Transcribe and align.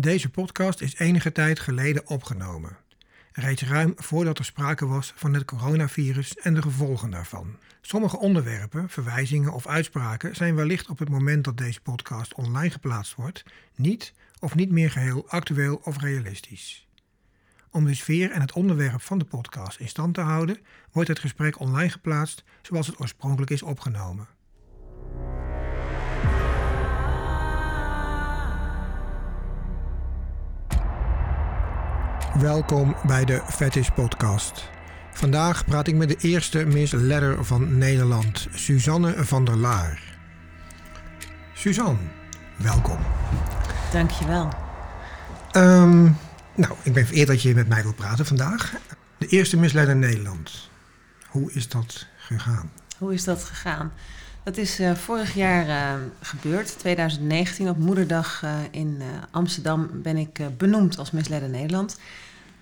Deze 0.00 0.30
podcast 0.30 0.80
is 0.80 0.98
enige 0.98 1.32
tijd 1.32 1.60
geleden 1.60 2.06
opgenomen. 2.06 2.76
Reeds 3.32 3.62
ruim 3.62 3.92
voordat 3.96 4.38
er 4.38 4.44
sprake 4.44 4.86
was 4.86 5.12
van 5.16 5.34
het 5.34 5.44
coronavirus 5.44 6.36
en 6.36 6.54
de 6.54 6.62
gevolgen 6.62 7.10
daarvan. 7.10 7.56
Sommige 7.80 8.18
onderwerpen, 8.18 8.88
verwijzingen 8.88 9.52
of 9.52 9.66
uitspraken 9.66 10.36
zijn 10.36 10.54
wellicht 10.54 10.88
op 10.88 10.98
het 10.98 11.08
moment 11.08 11.44
dat 11.44 11.56
deze 11.56 11.80
podcast 11.80 12.34
online 12.34 12.70
geplaatst 12.70 13.14
wordt 13.14 13.44
niet 13.74 14.12
of 14.38 14.54
niet 14.54 14.70
meer 14.70 14.90
geheel 14.90 15.28
actueel 15.28 15.80
of 15.84 16.00
realistisch. 16.00 16.88
Om 17.70 17.84
de 17.84 17.94
sfeer 17.94 18.30
en 18.30 18.40
het 18.40 18.52
onderwerp 18.52 19.00
van 19.00 19.18
de 19.18 19.24
podcast 19.24 19.80
in 19.80 19.88
stand 19.88 20.14
te 20.14 20.20
houden, 20.20 20.58
wordt 20.92 21.08
het 21.08 21.18
gesprek 21.18 21.60
online 21.60 21.90
geplaatst 21.90 22.44
zoals 22.62 22.86
het 22.86 23.00
oorspronkelijk 23.00 23.50
is 23.50 23.62
opgenomen. 23.62 24.28
Welkom 32.40 32.96
bij 33.06 33.24
de 33.24 33.42
Fetish 33.48 33.88
Podcast. 33.88 34.68
Vandaag 35.12 35.64
praat 35.64 35.86
ik 35.86 35.94
met 35.94 36.08
de 36.08 36.16
eerste 36.16 36.64
Miss 36.64 36.92
Letter 36.92 37.44
van 37.44 37.78
Nederland, 37.78 38.48
Suzanne 38.54 39.24
van 39.24 39.44
der 39.44 39.56
Laar. 39.56 40.02
Suzanne, 41.54 41.98
welkom. 42.56 42.98
Dankjewel. 43.92 44.48
Um, 45.56 46.16
nou, 46.54 46.72
ik 46.82 46.92
ben 46.92 47.06
vereerd 47.06 47.28
dat 47.28 47.42
je 47.42 47.54
met 47.54 47.68
mij 47.68 47.82
wilt 47.82 47.96
praten 47.96 48.26
vandaag. 48.26 48.74
De 49.18 49.26
eerste 49.26 49.56
Miss 49.56 49.74
Letter 49.74 49.96
Nederland. 49.96 50.70
Hoe 51.26 51.52
is 51.52 51.68
dat 51.68 52.06
gegaan? 52.16 52.70
Hoe 52.98 53.14
is 53.14 53.24
dat 53.24 53.44
gegaan? 53.44 53.92
Dat 54.42 54.56
is 54.56 54.80
uh, 54.80 54.94
vorig 54.94 55.34
jaar 55.34 55.66
uh, 55.66 56.02
gebeurd, 56.20 56.78
2019. 56.78 57.68
Op 57.68 57.78
Moederdag 57.78 58.42
uh, 58.44 58.54
in 58.70 59.02
Amsterdam 59.30 59.90
ben 59.92 60.16
ik 60.16 60.40
benoemd 60.56 60.98
als 60.98 61.10
Miss 61.10 61.28
Letter 61.28 61.48
Nederland. 61.48 61.98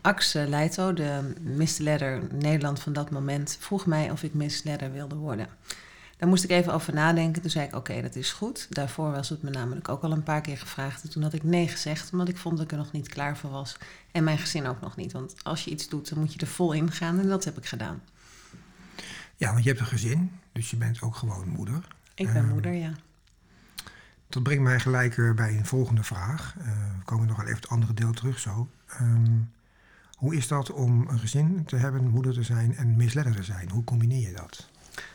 Axe 0.08 0.48
Leito, 0.48 0.92
de 0.92 1.34
Miss 1.40 1.78
Letter 1.78 2.22
Nederland 2.32 2.80
van 2.80 2.92
dat 2.92 3.10
moment, 3.10 3.56
vroeg 3.60 3.86
mij 3.86 4.10
of 4.10 4.22
ik 4.22 4.34
Miss 4.34 4.62
Letter 4.62 4.92
wilde 4.92 5.14
worden. 5.14 5.48
Daar 6.16 6.28
moest 6.28 6.44
ik 6.44 6.50
even 6.50 6.72
over 6.72 6.94
nadenken. 6.94 7.42
Toen 7.42 7.50
zei 7.50 7.66
ik: 7.66 7.74
Oké, 7.74 8.02
dat 8.02 8.16
is 8.16 8.32
goed. 8.32 8.66
Daarvoor 8.70 9.10
was 9.10 9.28
het 9.28 9.42
me 9.42 9.50
namelijk 9.50 9.88
ook 9.88 10.02
al 10.02 10.12
een 10.12 10.22
paar 10.22 10.40
keer 10.40 10.58
gevraagd. 10.58 11.02
En 11.02 11.10
toen 11.10 11.22
had 11.22 11.32
ik 11.32 11.42
nee 11.42 11.68
gezegd, 11.68 12.12
omdat 12.12 12.28
ik 12.28 12.36
vond 12.36 12.56
dat 12.56 12.64
ik 12.64 12.72
er 12.72 12.78
nog 12.78 12.92
niet 12.92 13.08
klaar 13.08 13.36
voor 13.36 13.50
was. 13.50 13.76
En 14.12 14.24
mijn 14.24 14.38
gezin 14.38 14.66
ook 14.66 14.80
nog 14.80 14.96
niet. 14.96 15.12
Want 15.12 15.34
als 15.42 15.64
je 15.64 15.70
iets 15.70 15.88
doet, 15.88 16.08
dan 16.08 16.18
moet 16.18 16.32
je 16.32 16.40
er 16.40 16.46
vol 16.46 16.72
in 16.72 16.92
gaan. 16.92 17.18
En 17.18 17.28
dat 17.28 17.44
heb 17.44 17.56
ik 17.58 17.66
gedaan. 17.66 18.02
Ja, 19.36 19.50
want 19.52 19.62
je 19.62 19.68
hebt 19.68 19.80
een 19.80 19.86
gezin, 19.86 20.30
dus 20.52 20.70
je 20.70 20.76
bent 20.76 21.02
ook 21.02 21.16
gewoon 21.16 21.48
moeder. 21.48 21.86
Ik 22.14 22.32
ben 22.32 22.44
uh, 22.44 22.50
moeder, 22.50 22.72
ja. 22.72 22.92
Dat 24.28 24.42
brengt 24.42 24.62
mij 24.62 24.80
gelijk 24.80 25.16
uh, 25.16 25.34
bij 25.34 25.56
een 25.56 25.66
volgende 25.66 26.02
vraag. 26.02 26.54
Uh, 26.58 26.64
we 26.98 27.04
komen 27.04 27.26
nog 27.26 27.36
wel 27.36 27.46
even 27.46 27.60
het 27.60 27.68
andere 27.68 27.94
deel 27.94 28.12
terug 28.12 28.38
zo. 28.38 28.68
Um, 29.00 29.50
hoe 30.18 30.36
is 30.36 30.48
dat 30.48 30.72
om 30.72 31.06
een 31.08 31.18
gezin 31.18 31.64
te 31.66 31.76
hebben, 31.76 32.08
moeder 32.08 32.32
te 32.32 32.42
zijn 32.42 32.76
en 32.76 32.96
misleider 32.96 33.36
te 33.36 33.42
zijn? 33.42 33.70
Hoe 33.70 33.84
combineer 33.84 34.28
je 34.28 34.34
dat? 34.34 34.68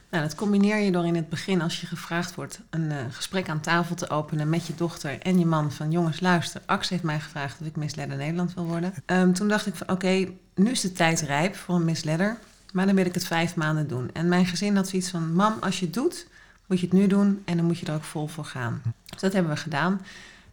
Nou, 0.09 0.23
dat 0.23 0.35
combineer 0.35 0.77
je 0.77 0.91
door 0.91 1.05
in 1.05 1.15
het 1.15 1.29
begin, 1.29 1.61
als 1.61 1.81
je 1.81 1.87
gevraagd 1.87 2.35
wordt, 2.35 2.59
een 2.69 2.91
uh, 2.91 2.97
gesprek 3.09 3.49
aan 3.49 3.59
tafel 3.59 3.95
te 3.95 4.09
openen 4.09 4.49
met 4.49 4.67
je 4.67 4.75
dochter 4.75 5.19
en 5.19 5.39
je 5.39 5.45
man. 5.45 5.71
Van 5.71 5.91
jongens, 5.91 6.19
luister, 6.19 6.61
Ax 6.65 6.89
heeft 6.89 7.03
mij 7.03 7.19
gevraagd 7.19 7.61
of 7.61 7.67
ik 7.67 7.75
misleider 7.75 8.17
Nederland 8.17 8.53
wil 8.53 8.65
worden. 8.65 8.93
Um, 9.05 9.33
toen 9.33 9.47
dacht 9.47 9.65
ik 9.65 9.75
van 9.75 9.89
oké, 9.89 10.27
nu 10.55 10.71
is 10.71 10.81
de 10.81 10.91
tijd 10.91 11.21
rijp 11.21 11.55
voor 11.55 11.75
een 11.75 11.85
misleider, 11.85 12.37
maar 12.73 12.85
dan 12.85 12.95
wil 12.95 13.05
ik 13.05 13.13
het 13.13 13.25
vijf 13.25 13.55
maanden 13.55 13.87
doen. 13.87 14.09
En 14.13 14.27
mijn 14.27 14.45
gezin 14.45 14.75
had 14.75 14.87
zoiets 14.87 15.09
van, 15.09 15.33
mam, 15.33 15.53
als 15.59 15.79
je 15.79 15.85
het 15.85 15.93
doet, 15.93 16.27
moet 16.65 16.79
je 16.79 16.85
het 16.85 16.95
nu 16.95 17.07
doen 17.07 17.41
en 17.45 17.57
dan 17.57 17.65
moet 17.65 17.79
je 17.79 17.85
er 17.85 17.93
ook 17.93 18.03
vol 18.03 18.27
voor 18.27 18.45
gaan. 18.45 18.81
Dus 19.05 19.21
dat 19.21 19.33
hebben 19.33 19.51
we 19.51 19.57
gedaan. 19.57 20.01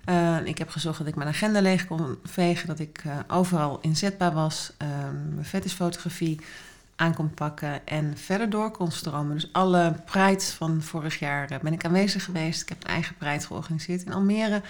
Uh, 0.06 0.36
ik 0.44 0.58
heb 0.58 0.68
gezorgd 0.68 0.98
dat 0.98 1.06
ik 1.06 1.14
mijn 1.14 1.28
agenda 1.28 1.60
leeg 1.60 1.86
kon 1.86 2.18
vegen, 2.24 2.66
dat 2.66 2.78
ik 2.78 3.04
uh, 3.06 3.18
overal 3.28 3.78
inzetbaar 3.80 4.32
was, 4.32 4.72
uh, 4.82 4.88
mijn 5.34 5.44
fetishfotografie 5.44 6.40
aan 6.96 7.14
kon 7.14 7.34
pakken 7.34 7.86
en 7.86 8.16
verder 8.16 8.50
door 8.50 8.70
kon 8.70 8.90
stromen. 8.90 9.34
Dus 9.34 9.52
alle 9.52 9.94
prides 10.04 10.50
van 10.50 10.82
vorig 10.82 11.18
jaar 11.18 11.58
ben 11.62 11.72
ik 11.72 11.84
aanwezig 11.84 12.24
geweest. 12.24 12.62
Ik 12.62 12.68
heb 12.68 12.82
een 12.82 12.90
eigen 12.90 13.14
pride 13.14 13.46
georganiseerd 13.46 14.02
in 14.02 14.12
Almere, 14.12 14.62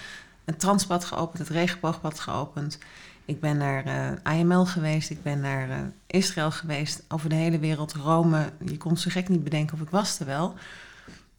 een 0.45 0.57
transpad 0.57 1.05
geopend, 1.05 1.39
het 1.39 1.49
regenboogpad 1.49 2.21
geopend. 2.21 2.79
Ik 3.25 3.41
ben 3.41 3.57
naar 3.57 4.19
IML 4.33 4.67
geweest, 4.67 5.11
ik 5.11 5.23
ben 5.23 5.41
naar 5.41 5.93
Israël 6.07 6.51
geweest, 6.51 7.03
over 7.09 7.29
de 7.29 7.35
hele 7.35 7.59
wereld, 7.59 7.93
Rome. 7.93 8.53
Je 8.65 8.77
kon 8.77 8.97
zo 8.97 9.11
gek 9.11 9.29
niet 9.29 9.45
bedenken 9.45 9.75
of 9.75 9.81
ik 9.81 9.91
was 9.91 10.21
er 10.21 10.27
wel. 10.27 10.55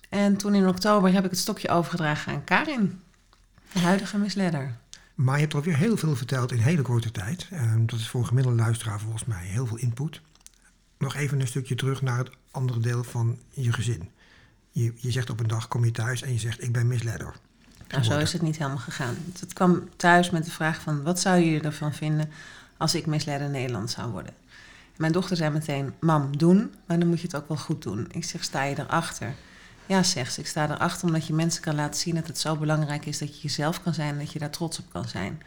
En 0.10 0.38
toen 0.38 0.56
in 0.56 0.68
oktober 0.68 1.14
heb 1.14 1.24
ik 1.24 1.30
het 1.30 1.40
stokje 1.40 1.70
overgedragen 1.70 2.34
aan 2.34 2.44
Karin. 2.44 3.02
De 3.74 3.80
huidige 3.80 4.18
misleider. 4.18 4.78
Maar 5.16 5.36
je 5.36 5.42
hebt 5.42 5.54
alweer 5.54 5.78
heel 5.78 5.98
veel 5.98 6.16
verteld 6.16 6.52
in 6.52 6.58
hele 6.58 6.82
korte 6.82 7.12
tijd. 7.12 7.48
Um, 7.54 7.86
dat 7.86 8.00
is 8.00 8.08
voor 8.08 8.22
een 8.22 8.28
gemiddelde 8.28 8.62
luisteraar 8.62 9.00
volgens 9.00 9.26
mij 9.26 9.46
heel 9.46 9.66
veel 9.66 9.78
input. 9.78 10.22
Nog 10.98 11.16
even 11.16 11.40
een 11.40 11.48
stukje 11.48 11.76
terug 11.76 12.02
naar 12.02 12.18
het 12.18 12.30
andere 12.52 12.80
deel 12.80 13.04
van 13.04 13.40
je 13.50 13.74
gezin. 13.74 14.10
Je, 14.70 14.94
je 14.96 15.12
zegt 15.12 15.30
op 15.30 15.40
een 15.40 15.48
dag 15.48 15.68
kom 15.68 15.86
je 15.86 15.92
thuis 15.92 16.22
en 16.22 16.34
je 16.34 16.40
zegt 16.40 16.64
ik 16.64 16.72
ben 16.72 16.88
misleider. 16.88 17.36
Nou, 17.88 18.04
zo 18.04 18.18
is 18.20 18.34
het 18.34 18.42
niet 18.42 18.58
helemaal 18.58 18.78
gegaan. 18.78 19.16
Het 19.40 19.54
kwam 19.54 19.90
thuis 19.96 20.30
met 20.30 20.46
de 20.46 20.52
vraag 20.52 20.82
van 20.82 21.04
wat 21.04 21.20
zou 21.20 21.40
je 21.40 21.62
ervan 21.62 21.94
vinden 21.94 22.30
als 22.78 22.96
ik 22.96 23.06
misleider 23.06 23.50
Nederland 23.50 23.90
zou 23.90 24.12
worden. 24.12 24.34
mijn 24.98 25.12
dochter 25.12 25.38
zei 25.38 25.50
meteen, 25.50 25.94
mam, 26.00 26.38
doen, 26.38 26.74
maar 26.86 27.00
dan 27.00 27.08
moet 27.08 27.20
je 27.20 27.28
het 27.28 27.36
ook 27.36 27.48
wel 27.48 27.58
goed 27.58 27.82
doen. 27.82 28.08
Ik 28.12 28.24
zeg, 28.24 28.44
sta 28.44 28.64
je 28.64 28.80
erachter? 28.80 29.34
Ja, 29.86 30.04
zegt 30.04 30.34
ze. 30.34 30.40
Ik 30.40 30.48
sta 30.48 30.70
erachter 30.70 31.08
omdat 31.08 31.28
je 31.28 31.34
mensen 31.34 31.62
kan 31.62 31.76
laten 31.76 32.00
zien 32.00 32.16
dat 32.16 32.28
het 32.28 32.38
zo 32.38 32.56
belangrijk 32.56 33.06
is 33.06 33.18
dat 33.18 33.36
je 33.36 33.42
jezelf 33.42 33.84
kan 33.84 33.94
zijn 33.94 34.14
en 34.14 34.20
dat 34.20 34.32
je 34.32 34.40
daar 34.40 34.50
trots 34.50 34.80
op 34.80 34.86
kan 34.92 35.08
zijn. 35.08 35.42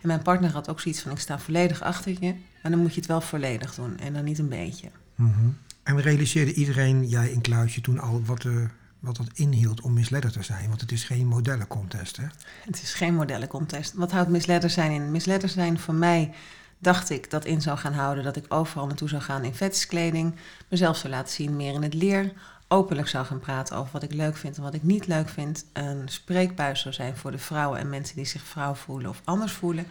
En 0.00 0.08
mijn 0.08 0.22
partner 0.22 0.50
had 0.50 0.68
ook 0.68 0.80
zoiets 0.80 1.00
van: 1.00 1.12
ik 1.12 1.18
sta 1.18 1.38
volledig 1.38 1.82
achter 1.82 2.16
je, 2.20 2.34
maar 2.62 2.70
dan 2.72 2.80
moet 2.80 2.94
je 2.94 3.00
het 3.00 3.08
wel 3.08 3.20
volledig 3.20 3.74
doen 3.74 3.98
en 3.98 4.12
dan 4.12 4.24
niet 4.24 4.38
een 4.38 4.48
beetje. 4.48 4.90
Mm 5.14 5.32
-hmm. 5.32 5.56
En 5.82 6.00
realiseerde 6.00 6.54
iedereen, 6.54 7.08
jij 7.08 7.30
in 7.30 7.40
Kluisje, 7.40 7.80
toen 7.80 7.98
al 7.98 8.22
wat, 8.24 8.44
uh, 8.44 8.64
wat 8.98 9.16
dat 9.16 9.30
inhield 9.34 9.80
om 9.80 9.92
misleider 9.92 10.32
te 10.32 10.42
zijn? 10.42 10.68
Want 10.68 10.80
het 10.80 10.92
is 10.92 11.04
geen 11.04 11.26
modellencontest, 11.26 12.16
hè? 12.16 12.24
Het 12.64 12.82
is 12.82 12.94
geen 12.94 13.14
modellencontest. 13.14 13.92
Wat 13.94 14.12
houdt 14.12 14.30
misleider 14.30 14.70
zijn 14.70 14.90
in? 14.92 15.10
Misleider 15.10 15.48
zijn 15.48 15.78
voor 15.78 15.94
mij 15.94 16.32
dacht 16.78 17.10
ik 17.10 17.30
dat 17.30 17.44
in 17.44 17.62
zou 17.62 17.78
gaan 17.78 17.92
houden 17.92 18.24
dat 18.24 18.36
ik 18.36 18.44
overal 18.48 18.86
naartoe 18.86 19.08
zou 19.08 19.22
gaan 19.22 19.44
in 19.44 19.54
vetskleding, 19.54 20.34
mezelf 20.68 20.96
zou 20.96 21.12
laten 21.12 21.32
zien 21.32 21.56
meer 21.56 21.74
in 21.74 21.82
het 21.82 21.94
leer, 21.94 22.32
openlijk 22.68 23.08
zou 23.08 23.26
gaan 23.26 23.38
praten 23.38 23.76
over 23.76 23.92
wat 23.92 24.02
ik 24.02 24.12
leuk 24.12 24.36
vind 24.36 24.56
en 24.56 24.62
wat 24.62 24.74
ik 24.74 24.82
niet 24.82 25.06
leuk 25.06 25.28
vind. 25.28 25.64
Een 25.72 26.08
spreekbuis 26.08 26.80
zou 26.80 26.94
zijn 26.94 27.16
voor 27.16 27.30
de 27.30 27.38
vrouwen 27.38 27.78
en 27.78 27.88
mensen 27.88 28.16
die 28.16 28.24
zich 28.24 28.42
vrouw 28.42 28.74
voelen 28.74 29.10
of 29.10 29.20
anders 29.24 29.52
voelen. 29.52 29.86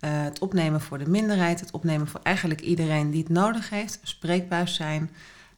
Uh, 0.00 0.22
het 0.22 0.38
opnemen 0.38 0.80
voor 0.80 0.98
de 0.98 1.08
minderheid, 1.08 1.60
het 1.60 1.70
opnemen 1.70 2.08
voor 2.08 2.20
eigenlijk 2.22 2.60
iedereen 2.60 3.10
die 3.10 3.22
het 3.22 3.32
nodig 3.32 3.70
heeft. 3.70 3.98
Spreekbuis 4.02 4.74
zijn. 4.74 5.10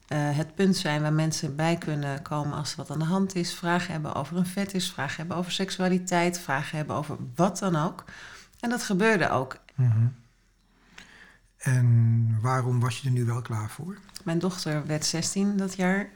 Uh, 0.08 0.36
het 0.36 0.54
punt 0.54 0.76
zijn 0.76 1.02
waar 1.02 1.12
mensen 1.12 1.56
bij 1.56 1.76
kunnen 1.76 2.22
komen 2.22 2.58
als 2.58 2.70
er 2.70 2.76
wat 2.76 2.90
aan 2.90 2.98
de 2.98 3.04
hand 3.04 3.34
is. 3.34 3.54
Vragen 3.54 3.92
hebben 3.92 4.14
over 4.14 4.36
een 4.36 4.46
fetish, 4.46 4.90
vragen 4.90 5.16
hebben 5.16 5.36
over 5.36 5.52
seksualiteit, 5.52 6.38
vragen 6.38 6.76
hebben 6.76 6.96
over 6.96 7.16
wat 7.34 7.58
dan 7.58 7.76
ook. 7.76 8.04
En 8.60 8.70
dat 8.70 8.82
gebeurde 8.82 9.30
ook. 9.30 9.58
Mm 9.74 9.90
-hmm. 9.90 10.14
En 11.58 12.38
waarom 12.40 12.80
was 12.80 12.98
je 12.98 13.06
er 13.06 13.12
nu 13.12 13.24
wel 13.24 13.42
klaar 13.42 13.70
voor? 13.70 13.98
Mijn 14.24 14.38
dochter 14.38 14.86
werd 14.86 15.04
16 15.04 15.56
dat 15.56 15.74
jaar. 15.74 16.08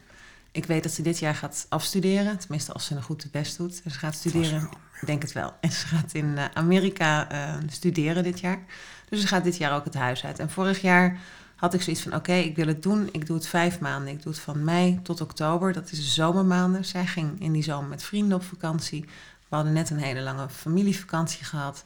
Ik 0.56 0.64
weet 0.64 0.82
dat 0.82 0.92
ze 0.92 1.02
dit 1.02 1.18
jaar 1.18 1.34
gaat 1.34 1.66
afstuderen. 1.68 2.38
Tenminste, 2.38 2.72
als 2.72 2.86
ze 2.86 2.94
een 2.94 3.02
goed 3.02 3.28
best 3.30 3.56
doet. 3.56 3.74
Ze 3.74 3.90
gaat 3.90 4.14
studeren. 4.14 4.68
Ik 5.00 5.06
denk 5.06 5.22
het 5.22 5.32
wel. 5.32 5.52
En 5.60 5.72
ze 5.72 5.86
gaat 5.86 6.14
in 6.14 6.38
Amerika 6.54 7.32
uh, 7.32 7.54
studeren 7.68 8.22
dit 8.22 8.40
jaar. 8.40 8.64
Dus 9.08 9.20
ze 9.20 9.26
gaat 9.26 9.44
dit 9.44 9.56
jaar 9.56 9.74
ook 9.74 9.84
het 9.84 9.94
huis 9.94 10.24
uit. 10.24 10.38
En 10.38 10.50
vorig 10.50 10.80
jaar 10.80 11.18
had 11.56 11.74
ik 11.74 11.82
zoiets 11.82 12.02
van: 12.02 12.12
oké, 12.14 12.30
okay, 12.30 12.42
ik 12.42 12.56
wil 12.56 12.66
het 12.66 12.82
doen. 12.82 13.08
Ik 13.12 13.26
doe 13.26 13.36
het 13.36 13.46
vijf 13.46 13.80
maanden. 13.80 14.12
Ik 14.12 14.22
doe 14.22 14.32
het 14.32 14.40
van 14.40 14.64
mei 14.64 15.00
tot 15.02 15.20
oktober. 15.20 15.72
Dat 15.72 15.90
is 15.92 15.98
de 15.98 16.10
zomermaanden. 16.10 16.84
Zij 16.84 17.06
ging 17.06 17.40
in 17.40 17.52
die 17.52 17.62
zomer 17.62 17.88
met 17.88 18.02
vrienden 18.02 18.36
op 18.36 18.44
vakantie. 18.44 19.04
We 19.48 19.54
hadden 19.56 19.72
net 19.72 19.90
een 19.90 19.98
hele 19.98 20.20
lange 20.20 20.48
familievakantie 20.48 21.44
gehad. 21.44 21.84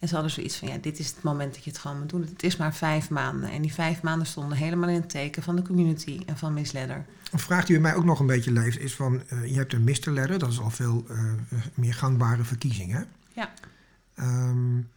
En 0.00 0.08
ze 0.08 0.14
hadden 0.14 0.32
zoiets 0.32 0.56
van, 0.56 0.68
ja, 0.68 0.76
dit 0.76 0.98
is 0.98 1.06
het 1.06 1.22
moment 1.22 1.54
dat 1.54 1.64
je 1.64 1.70
het 1.70 1.78
gewoon 1.78 1.98
moet 1.98 2.08
doen. 2.08 2.20
Het 2.20 2.42
is 2.42 2.56
maar 2.56 2.74
vijf 2.74 3.10
maanden. 3.10 3.50
En 3.50 3.62
die 3.62 3.72
vijf 3.72 4.02
maanden 4.02 4.26
stonden 4.26 4.58
helemaal 4.58 4.88
in 4.88 5.00
het 5.00 5.10
teken 5.10 5.42
van 5.42 5.56
de 5.56 5.62
community 5.62 6.20
en 6.26 6.38
van 6.38 6.54
Miss 6.54 6.72
Ledder. 6.72 7.04
Een 7.32 7.38
vraag 7.38 7.64
die 7.64 7.80
bij 7.80 7.90
mij 7.90 7.98
ook 7.98 8.04
nog 8.04 8.20
een 8.20 8.26
beetje 8.26 8.52
leeft 8.52 8.78
is 8.78 8.94
van, 8.94 9.22
uh, 9.32 9.46
je 9.46 9.54
hebt 9.54 9.72
een 9.72 9.84
Mr. 9.84 10.38
Dat 10.38 10.50
is 10.50 10.60
al 10.60 10.70
veel 10.70 11.04
uh, 11.10 11.32
meer 11.74 11.94
gangbare 11.94 12.44
verkiezing, 12.44 12.92
hè? 12.92 13.00
Ja. 13.32 13.52
Um, 14.18 14.88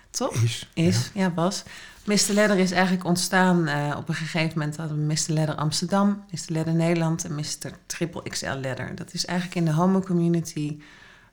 Toch? 0.09 0.33
Is. 0.33 0.69
Is, 0.73 1.11
ja, 1.13 1.21
ja 1.21 1.33
was. 1.33 1.63
Mr. 2.09 2.33
Ledder 2.33 2.57
is 2.57 2.71
eigenlijk 2.71 3.03
ontstaan 3.03 3.67
uh, 3.67 3.95
op 3.97 4.09
een 4.09 4.15
gegeven 4.15 4.57
moment 4.57 4.77
hadden 4.77 4.97
we 4.97 5.13
Mr. 5.13 5.33
Ledder 5.33 5.56
Amsterdam, 5.56 6.23
Mr. 6.31 6.39
Ledder 6.47 6.73
Nederland 6.73 7.25
en 7.25 7.35
Mr. 7.35 7.71
Triple 7.85 8.29
XL 8.29 8.53
Ledder. 8.53 8.95
Dat 8.95 9.13
is 9.13 9.25
eigenlijk 9.25 9.59
in 9.59 9.65
de 9.65 9.73
homo 9.73 10.00
community 10.00 10.79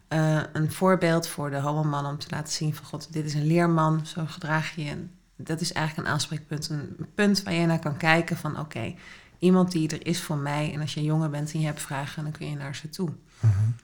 uh, 0.08 0.40
een 0.52 0.72
voorbeeld 0.72 1.28
voor 1.28 1.50
de 1.50 1.60
homo 1.60 1.84
man 1.84 2.06
om 2.06 2.18
te 2.18 2.26
laten 2.30 2.52
zien 2.52 2.74
van 2.74 2.84
god, 2.84 3.12
dit 3.12 3.24
is 3.24 3.34
een 3.34 3.46
leerman, 3.46 4.06
zo 4.06 4.24
gedraag 4.26 4.74
je 4.74 4.84
je. 4.84 5.06
Dat 5.36 5.60
is 5.60 5.72
eigenlijk 5.72 6.08
een 6.08 6.14
aanspreekpunt, 6.14 6.68
een 6.68 7.06
punt 7.14 7.42
waar 7.42 7.54
je 7.54 7.66
naar 7.66 7.78
kan 7.78 7.96
kijken 7.96 8.36
van 8.36 8.50
oké, 8.50 8.60
okay, 8.60 8.96
iemand 9.38 9.72
die 9.72 9.88
er 9.88 10.06
is 10.06 10.20
voor 10.20 10.38
mij 10.38 10.72
en 10.72 10.80
als 10.80 10.94
je 10.94 11.02
jonger 11.02 11.30
bent 11.30 11.52
en 11.52 11.60
je 11.60 11.66
hebt 11.66 11.82
vragen, 11.82 12.22
dan 12.22 12.32
kun 12.32 12.50
je 12.50 12.56
naar 12.56 12.76
ze 12.76 12.88
toe. 12.88 13.08
Mm 13.08 13.50
-hmm. 13.50 13.74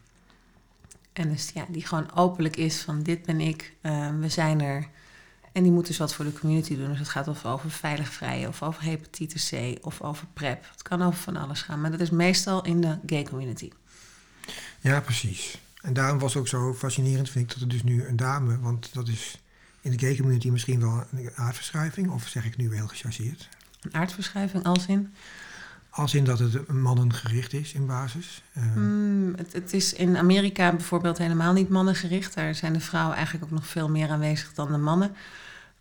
En 1.13 1.29
dus 1.29 1.51
ja, 1.55 1.65
die 1.69 1.87
gewoon 1.87 2.15
openlijk 2.15 2.57
is 2.57 2.81
van 2.81 3.03
dit 3.03 3.27
ben 3.27 3.41
ik, 3.41 3.75
uh, 3.83 4.09
we 4.21 4.29
zijn 4.29 4.61
er. 4.61 4.89
En 5.53 5.63
die 5.63 5.73
moet 5.73 5.87
dus 5.87 5.99
wat 5.99 6.15
voor 6.15 6.25
de 6.25 6.33
community 6.33 6.77
doen. 6.77 6.89
Dus 6.89 6.99
het 6.99 7.09
gaat 7.09 7.29
of 7.29 7.45
over 7.45 7.71
veilig 7.71 8.09
vrije, 8.09 8.49
of 8.49 8.63
over 8.63 8.83
hepatitis 8.83 9.49
C, 9.49 9.79
of 9.87 10.01
over 10.01 10.27
PrEP. 10.33 10.67
Het 10.71 10.83
kan 10.83 11.03
over 11.03 11.21
van 11.21 11.37
alles 11.37 11.63
gaan, 11.63 11.81
maar 11.81 11.91
dat 11.91 12.01
is 12.01 12.11
meestal 12.11 12.65
in 12.65 12.81
de 12.81 12.99
gay 13.07 13.23
community. 13.23 13.71
Ja, 14.81 15.01
precies. 15.01 15.59
En 15.83 15.93
daarom 15.93 16.19
was 16.19 16.33
het 16.33 16.43
ook 16.43 16.49
zo 16.49 16.75
fascinerend, 16.75 17.31
vind 17.31 17.45
ik, 17.45 17.53
dat 17.53 17.63
er 17.63 17.69
dus 17.69 17.83
nu 17.83 18.07
een 18.07 18.17
dame, 18.17 18.59
want 18.59 18.95
dat 18.95 19.09
is 19.09 19.41
in 19.81 19.91
de 19.91 19.99
gay 19.99 20.17
community 20.17 20.51
misschien 20.51 20.81
wel 20.81 21.05
een 21.13 21.31
aardverschuiving, 21.35 22.11
of 22.11 22.29
zeg 22.29 22.45
ik 22.45 22.57
nu 22.57 22.75
heel 22.75 22.87
gechargeerd? 22.87 23.49
Een 23.81 23.95
aardverschuiving 23.95 24.65
als 24.65 24.87
in? 24.87 25.15
Als 25.91 26.15
in 26.15 26.25
dat 26.25 26.39
het 26.39 26.69
mannengericht 26.69 27.53
is 27.53 27.73
in 27.73 27.87
basis? 27.87 28.43
Uh... 28.59 28.75
Mm, 28.75 29.33
het, 29.37 29.53
het, 29.53 29.73
is 29.73 29.93
in 29.93 30.17
Amerika 30.17 30.71
bijvoorbeeld 30.71 31.19
helemaal 31.19 31.53
niet 31.53 31.69
mannengericht. 31.69 32.35
Daar 32.35 32.55
zijn 32.55 32.73
de 32.73 32.81
vrouwen 32.81 33.17
eigenlijk 33.17 33.45
ook 33.45 33.51
nog 33.51 33.67
veel 33.67 33.89
meer 33.89 34.09
aanwezig 34.09 34.53
dan 34.55 34.73
de 34.73 34.79
mannen. 34.79 35.15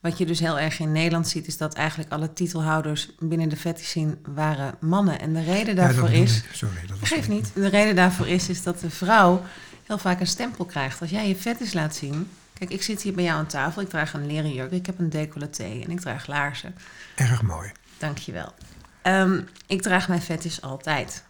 Wat 0.02 0.18
je 0.18 0.26
dus 0.26 0.40
heel 0.40 0.60
erg 0.60 0.80
in 0.80 0.92
Nederland 0.92 1.28
ziet, 1.28 1.48
is 1.48 1.58
dat 1.58 1.74
eigenlijk 1.74 2.12
alle 2.12 2.34
titelhouders 2.34 3.10
binnen 3.20 3.50
de 3.50 3.56
fetish 3.56 3.88
scene 3.88 4.18
waren 4.24 4.76
mannen. 4.80 5.20
En 5.20 5.34
de 5.34 5.44
reden 5.44 5.76
daarvoor 5.76 6.10
ja, 6.10 6.22
is. 6.22 6.38
Ik. 6.38 6.50
Sorry, 6.54 6.88
dat 6.88 7.00
was 7.00 7.10
geeft 7.10 7.28
niet. 7.28 7.52
De 7.54 7.68
reden 7.68 7.96
daarvoor 7.96 8.28
is, 8.28 8.50
is 8.50 8.64
dat 8.64 8.80
de 8.80 8.90
vrouw 8.90 9.44
heel 9.86 9.98
vaak 9.98 10.20
een 10.20 10.28
stempel 10.28 10.66
krijgt. 10.66 11.02
Als 11.02 11.10
jij 11.10 11.28
je 11.28 11.36
fetish 11.36 11.74
laat 11.74 11.96
zien. 11.96 12.30
Kijk, 12.54 12.72
ik 12.72 12.82
zit 12.82 13.02
hier 13.02 13.14
bij 13.14 13.24
jou 13.24 13.38
aan 13.38 13.48
tafel. 13.48 13.82
Ik 13.82 13.90
draag 13.90 14.14
een 14.14 14.26
leren 14.26 14.54
jurk. 14.54 14.72
Ik 14.72 14.86
heb 14.86 15.00
een 15.00 15.10
decolleté 15.10 15.64
en 15.64 15.90
ik 15.90 16.00
draag 16.00 16.28
laarzen. 16.28 16.76
Erg 17.16 17.42
mooi. 17.42 17.72
Dankjewel. 17.98 18.54
Um, 19.04 19.48
ik 19.68 19.82
draag 19.82 20.08
mijn 20.08 20.22
fetish 20.22 20.60
altijd. 20.60 21.24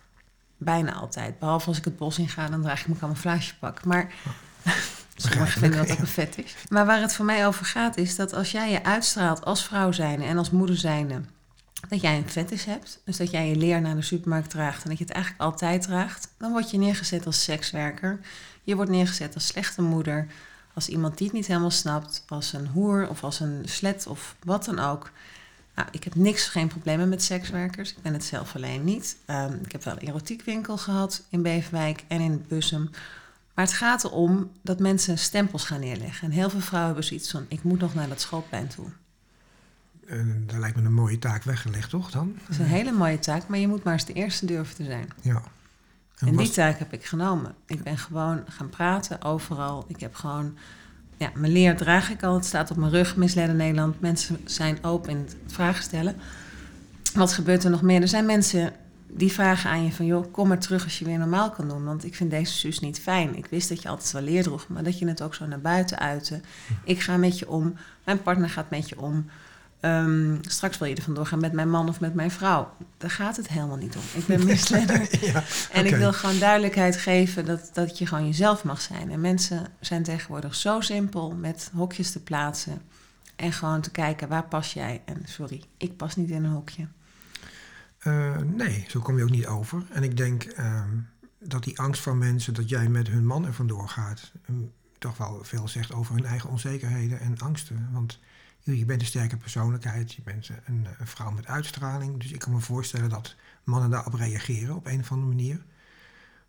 Bijna 0.57 0.93
altijd. 0.93 1.39
Behalve 1.39 1.67
als 1.67 1.77
ik 1.77 1.85
het 1.85 1.97
bos 1.97 2.19
in 2.19 2.29
ga, 2.29 2.47
dan 2.47 2.61
draag 2.61 2.79
ik 2.79 2.87
mijn 2.87 2.99
camouflagepak. 2.99 3.85
Maar 3.85 4.13
oh. 4.25 4.31
Sommigen 5.21 5.59
vinden 5.59 5.79
dat 5.79 5.91
ook 5.91 5.99
een 5.99 6.07
fetish. 6.07 6.53
Maar 6.69 6.85
waar 6.85 7.01
het 7.01 7.13
voor 7.13 7.25
mij 7.25 7.47
over 7.47 7.65
gaat, 7.65 7.97
is 7.97 8.15
dat 8.15 8.33
als 8.33 8.51
jij 8.51 8.71
je 8.71 8.83
uitstraalt 8.83 9.45
als 9.45 9.63
vrouw 9.63 9.91
zijnde 9.91 10.25
en 10.25 10.37
als 10.37 10.49
moeder 10.49 10.77
zijnde... 10.77 11.21
dat 11.89 12.01
jij 12.01 12.17
een 12.17 12.29
fetish 12.29 12.65
hebt, 12.65 13.01
dus 13.05 13.17
dat 13.17 13.31
jij 13.31 13.47
je 13.47 13.55
leer 13.55 13.81
naar 13.81 13.95
de 13.95 14.01
supermarkt 14.01 14.49
draagt... 14.49 14.83
en 14.83 14.89
dat 14.89 14.97
je 14.97 15.03
het 15.03 15.13
eigenlijk 15.13 15.43
altijd 15.43 15.81
draagt... 15.81 16.27
dan 16.37 16.51
word 16.51 16.71
je 16.71 16.77
neergezet 16.77 17.25
als 17.25 17.43
sekswerker. 17.43 18.19
Je 18.63 18.75
wordt 18.75 18.91
neergezet 18.91 19.33
als 19.33 19.47
slechte 19.47 19.81
moeder... 19.81 20.27
als 20.73 20.87
iemand 20.87 21.17
die 21.17 21.27
het 21.27 21.35
niet 21.35 21.47
helemaal 21.47 21.71
snapt... 21.71 22.23
als 22.27 22.53
een 22.53 22.67
hoer 22.67 23.09
of 23.09 23.23
als 23.23 23.39
een 23.39 23.61
slet 23.65 24.07
of 24.07 24.35
wat 24.43 24.65
dan 24.65 24.79
ook... 24.79 25.11
Nou, 25.75 25.87
ik 25.91 26.03
heb 26.03 26.15
niks, 26.15 26.47
geen 26.47 26.67
problemen 26.67 27.09
met 27.09 27.23
sekswerkers. 27.23 27.91
Ik 27.91 28.01
ben 28.01 28.13
het 28.13 28.23
zelf 28.23 28.55
alleen 28.55 28.83
niet. 28.83 29.17
Um, 29.27 29.59
ik 29.65 29.71
heb 29.71 29.83
wel 29.83 29.93
een 29.93 30.07
erotiekwinkel 30.07 30.77
gehad 30.77 31.23
in 31.29 31.41
Beverwijk 31.41 32.03
en 32.07 32.19
in 32.21 32.45
Bussum. 32.47 32.89
Maar 33.61 33.69
het 33.69 33.79
gaat 33.79 34.03
erom 34.03 34.51
dat 34.61 34.79
mensen 34.79 35.17
stempels 35.17 35.63
gaan 35.65 35.79
neerleggen. 35.79 36.27
En 36.27 36.33
heel 36.33 36.49
veel 36.49 36.59
vrouwen 36.59 36.91
hebben 36.91 37.07
zoiets 37.07 37.31
van: 37.31 37.45
ik 37.47 37.63
moet 37.63 37.79
nog 37.79 37.93
naar 37.93 38.07
dat 38.07 38.21
schoolplein 38.21 38.67
toe. 38.67 38.85
En 40.07 40.43
daar 40.47 40.59
lijkt 40.59 40.77
me 40.77 40.83
een 40.83 40.93
mooie 40.93 41.19
taak 41.19 41.43
weggelegd, 41.43 41.89
toch 41.89 42.11
dan? 42.11 42.33
Dat 42.39 42.49
is 42.49 42.57
een 42.57 42.65
hele 42.65 42.91
mooie 42.91 43.19
taak, 43.19 43.47
maar 43.47 43.59
je 43.59 43.67
moet 43.67 43.83
maar 43.83 43.93
eens 43.93 44.05
de 44.05 44.13
eerste 44.13 44.45
durven 44.45 44.75
te 44.75 44.83
zijn. 44.83 45.07
Ja. 45.21 45.41
En, 46.17 46.27
en 46.27 46.37
die 46.37 46.49
taak 46.49 46.79
heb 46.79 46.93
ik 46.93 47.05
genomen. 47.05 47.55
Ik 47.65 47.83
ben 47.83 47.97
gewoon 47.97 48.43
gaan 48.47 48.69
praten 48.69 49.21
overal. 49.21 49.85
Ik 49.87 49.99
heb 49.99 50.15
gewoon 50.15 50.57
ja, 51.17 51.31
mijn 51.35 51.51
leer 51.51 51.77
draag 51.77 52.09
ik 52.09 52.23
al. 52.23 52.33
Het 52.33 52.45
staat 52.45 52.71
op 52.71 52.77
mijn 52.77 52.91
rug, 52.91 53.15
misleiden 53.15 53.55
Nederland. 53.55 53.99
Mensen 53.99 54.39
zijn 54.45 54.83
open 54.83 55.09
in 55.09 55.17
het 55.17 55.35
vragen 55.47 55.83
stellen. 55.83 56.15
Wat 57.13 57.33
gebeurt 57.33 57.63
er 57.63 57.69
nog 57.69 57.81
meer? 57.81 58.01
Er 58.01 58.07
zijn 58.07 58.25
mensen 58.25 58.73
die 59.13 59.31
vragen 59.31 59.69
aan 59.69 59.83
je 59.83 59.91
van... 59.91 60.05
joh, 60.05 60.31
kom 60.31 60.47
maar 60.47 60.59
terug 60.59 60.83
als 60.83 60.99
je 60.99 61.05
weer 61.05 61.17
normaal 61.17 61.49
kan 61.49 61.67
doen. 61.67 61.83
Want 61.83 62.05
ik 62.05 62.15
vind 62.15 62.29
deze 62.29 62.57
zus 62.57 62.79
niet 62.79 62.99
fijn. 62.99 63.35
Ik 63.35 63.45
wist 63.45 63.69
dat 63.69 63.81
je 63.81 63.89
altijd 63.89 64.11
wel 64.11 64.21
leer 64.21 64.43
droeg, 64.43 64.67
maar 64.67 64.83
dat 64.83 64.99
je 64.99 65.07
het 65.07 65.21
ook 65.21 65.35
zo 65.35 65.45
naar 65.45 65.61
buiten 65.61 65.99
uitte. 65.99 66.41
Ik 66.83 66.99
ga 66.99 67.17
met 67.17 67.39
je 67.39 67.49
om, 67.49 67.75
mijn 68.03 68.21
partner 68.21 68.49
gaat 68.49 68.69
met 68.69 68.89
je 68.89 68.99
om. 68.99 69.25
Um, 69.81 70.39
straks 70.41 70.77
wil 70.77 70.87
je 70.87 70.95
er 70.95 71.01
vandoor 71.01 71.25
gaan 71.25 71.39
met 71.39 71.53
mijn 71.53 71.69
man 71.69 71.89
of 71.89 71.99
met 71.99 72.13
mijn 72.13 72.31
vrouw. 72.31 72.73
Daar 72.97 73.09
gaat 73.09 73.37
het 73.37 73.47
helemaal 73.47 73.77
niet 73.77 73.95
om. 73.95 74.01
Ik 74.13 74.25
ben 74.25 74.45
misleider. 74.45 75.25
ja, 75.25 75.43
en 75.71 75.85
ik 75.85 75.95
wil 75.95 76.13
gewoon 76.13 76.39
duidelijkheid 76.39 76.97
geven 76.97 77.45
dat, 77.45 77.69
dat 77.73 77.97
je 77.97 78.05
gewoon 78.05 78.25
jezelf 78.25 78.63
mag 78.63 78.81
zijn. 78.81 79.11
En 79.11 79.21
mensen 79.21 79.67
zijn 79.79 80.03
tegenwoordig 80.03 80.55
zo 80.55 80.81
simpel 80.81 81.31
met 81.31 81.69
hokjes 81.73 82.11
te 82.11 82.19
plaatsen. 82.19 82.81
En 83.35 83.51
gewoon 83.51 83.81
te 83.81 83.91
kijken, 83.91 84.27
waar 84.27 84.47
pas 84.47 84.73
jij? 84.73 85.01
En 85.05 85.21
sorry, 85.25 85.61
ik 85.77 85.97
pas 85.97 86.15
niet 86.15 86.29
in 86.29 86.43
een 86.43 86.51
hokje. 86.51 86.87
Uh, 88.07 88.37
nee, 88.37 88.85
zo 88.87 88.99
kom 88.99 89.17
je 89.17 89.23
ook 89.23 89.29
niet 89.29 89.47
over. 89.47 89.83
En 89.91 90.03
ik 90.03 90.17
denk 90.17 90.57
uh, 90.59 90.83
dat 91.39 91.63
die 91.63 91.79
angst 91.79 92.01
van 92.01 92.17
mensen 92.17 92.53
dat 92.53 92.69
jij 92.69 92.89
met 92.89 93.07
hun 93.07 93.25
man 93.25 93.45
er 93.45 93.53
vandoor 93.53 93.89
gaat... 93.89 94.31
Um, 94.49 94.71
toch 95.01 95.17
wel 95.17 95.43
veel 95.43 95.67
zegt 95.67 95.93
over 95.93 96.15
hun 96.15 96.25
eigen 96.25 96.49
onzekerheden 96.49 97.19
en 97.19 97.37
angsten. 97.37 97.89
Want 97.91 98.19
je 98.59 98.85
bent 98.85 99.01
een 99.01 99.07
sterke 99.07 99.37
persoonlijkheid, 99.37 100.13
je 100.13 100.21
bent 100.21 100.49
een, 100.65 100.87
vrouw 101.03 101.31
met 101.31 101.47
uitstraling. 101.47 102.19
Dus 102.19 102.31
ik 102.31 102.39
kan 102.39 102.51
me 102.51 102.59
voorstellen 102.59 103.09
dat 103.09 103.35
mannen 103.63 103.89
daarop 103.89 104.13
reageren 104.13 104.75
op 104.75 104.85
een 104.85 104.99
of 104.99 105.11
andere 105.11 105.29
manier. 105.29 105.63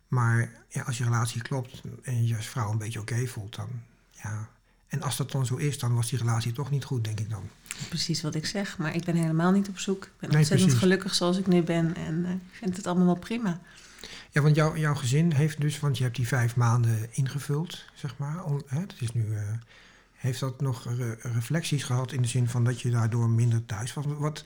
Maar 0.07 0.51
ja, 0.69 0.81
als 0.81 0.97
je 0.97 1.03
relatie 1.03 1.41
klopt 1.41 1.81
en 2.03 2.27
je 2.27 2.35
als 2.35 2.47
vrouw 2.47 2.71
een 2.71 2.77
beetje 2.77 2.99
oké 2.99 3.27
voelt, 3.27 3.55
dan 3.55 3.69
ja. 4.11 4.49
En 4.93 5.01
als 5.01 5.17
dat 5.17 5.31
dan 5.31 5.45
zo 5.45 5.55
is, 5.55 5.79
dan 5.79 5.95
was 5.95 6.09
die 6.09 6.19
relatie 6.19 6.51
toch 6.51 6.71
niet 6.71 6.83
goed, 6.83 7.03
denk 7.03 7.19
ik 7.19 7.29
dan. 7.29 7.49
Precies 7.89 8.21
wat 8.21 8.35
ik 8.35 8.45
zeg, 8.45 8.77
maar 8.77 8.95
ik 8.95 9.03
ben 9.03 9.15
helemaal 9.15 9.51
niet 9.51 9.69
op 9.69 9.79
zoek. 9.79 10.03
Ik 10.03 10.11
ben 10.19 10.29
nee, 10.29 10.37
ontzettend 10.37 10.69
precies. 10.69 10.87
gelukkig 10.87 11.15
zoals 11.15 11.37
ik 11.37 11.47
nu 11.47 11.61
ben 11.61 11.95
en 11.95 12.19
uh, 12.19 12.29
ik 12.31 12.39
vind 12.51 12.77
het 12.77 12.87
allemaal 12.87 13.05
wel 13.05 13.15
prima. 13.15 13.59
Ja, 14.31 14.41
want 14.41 14.55
jou, 14.55 14.79
jouw 14.79 14.95
gezin 14.95 15.31
heeft 15.31 15.61
dus, 15.61 15.79
want 15.79 15.97
je 15.97 16.03
hebt 16.03 16.15
die 16.15 16.27
vijf 16.27 16.55
maanden 16.55 17.07
ingevuld, 17.11 17.85
zeg 17.93 18.17
maar. 18.17 18.43
Om, 18.43 18.61
hè, 18.65 18.79
dat 18.79 18.95
is 18.99 19.11
nu. 19.11 19.25
Uh, 19.25 19.39
heeft 20.13 20.39
dat 20.39 20.61
nog 20.61 20.85
re 20.97 21.17
reflecties 21.21 21.83
gehad 21.83 22.11
in 22.11 22.21
de 22.21 22.27
zin 22.27 22.49
van 22.49 22.63
dat 22.63 22.81
je 22.81 22.89
daardoor 22.89 23.29
minder 23.29 23.65
thuis 23.65 23.93
was? 23.93 24.05
Wat 24.07 24.43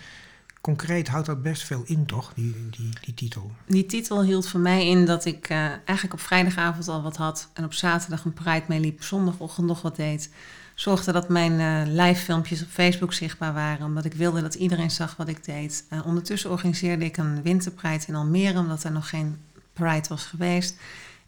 concreet 0.68 1.08
houdt 1.08 1.26
dat 1.26 1.42
best 1.42 1.64
veel 1.64 1.84
in, 1.86 2.06
toch, 2.06 2.32
die, 2.34 2.70
die, 2.70 2.90
die 3.02 3.14
titel? 3.14 3.52
Die 3.66 3.86
titel 3.86 4.24
hield 4.24 4.48
voor 4.48 4.60
mij 4.60 4.88
in 4.88 5.06
dat 5.06 5.26
ik 5.26 5.50
uh, 5.50 5.58
eigenlijk 5.58 6.14
op 6.14 6.20
vrijdagavond 6.20 6.88
al 6.88 7.02
wat 7.02 7.18
had 7.18 7.50
en 7.54 7.64
op 7.64 7.74
zaterdag 7.74 8.26
een 8.26 8.34
Pride 8.34 8.64
meeliep, 8.68 9.04
zondagochtend 9.04 9.68
nog 9.68 9.82
wat 9.82 9.96
deed. 9.96 10.30
Zorgde 10.76 11.12
dat 11.12 11.30
mijn 11.30 11.52
uh, 11.52 12.06
live 12.06 12.22
filmpjes 12.22 12.62
op 12.62 12.68
Facebook 12.70 13.14
zichtbaar 13.14 13.54
waren, 13.54 13.86
omdat 13.86 14.06
ik 14.06 14.14
wilde 14.14 14.42
dat 14.42 14.56
iedereen 14.56 14.92
zag 14.92 15.16
wat 15.16 15.28
ik 15.28 15.46
deed. 15.46 15.84
Uh, 15.90 16.06
ondertussen 16.06 16.50
organiseerde 16.50 17.06
ik 17.06 17.18
een 17.18 17.42
winterpride 17.42 18.04
in 18.08 18.16
Almere, 18.16 18.60
omdat 18.60 18.84
er 18.84 18.92
nog 18.92 19.10
geen 19.10 19.38
Pride 19.74 20.08
was 20.10 20.26
geweest. 20.26 20.76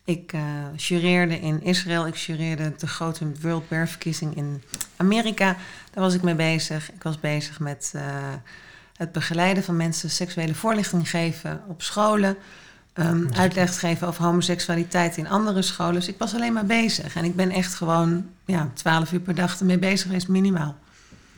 Ik 0.03 0.33
uh, 0.33 0.41
jureerde 0.75 1.39
in 1.39 1.63
Israël. 1.63 2.07
Ik 2.07 2.15
jureerde 2.15 2.73
de 2.77 2.87
grote 2.87 3.31
World 3.41 3.67
Bear 3.67 3.87
Verkiezing 3.87 4.35
in 4.35 4.61
Amerika. 4.95 5.55
Daar 5.91 6.03
was 6.03 6.13
ik 6.13 6.21
mee 6.21 6.35
bezig. 6.35 6.91
Ik 6.91 7.03
was 7.03 7.19
bezig 7.19 7.59
met 7.59 7.93
het 8.99 9.11
begeleiden 9.11 9.63
van 9.63 9.75
mensen, 9.75 10.09
seksuele 10.09 10.55
voorlichting 10.55 11.09
geven 11.09 11.61
op 11.67 11.81
scholen. 11.81 12.37
Um, 12.93 13.29
uitleg 13.33 13.79
geven 13.79 14.07
over 14.07 14.23
homoseksualiteit 14.23 15.17
in 15.17 15.27
andere 15.27 15.61
scholen. 15.61 15.93
Dus 15.93 16.07
ik 16.07 16.17
was 16.17 16.33
alleen 16.33 16.53
maar 16.53 16.65
bezig. 16.65 17.15
En 17.15 17.23
ik 17.23 17.35
ben 17.35 17.49
echt 17.49 17.73
gewoon 17.73 18.25
ja, 18.45 18.71
12 18.73 19.11
uur 19.11 19.19
per 19.19 19.35
dag 19.35 19.59
ermee 19.59 19.79
bezig 19.79 20.07
geweest, 20.07 20.27
minimaal. 20.27 20.77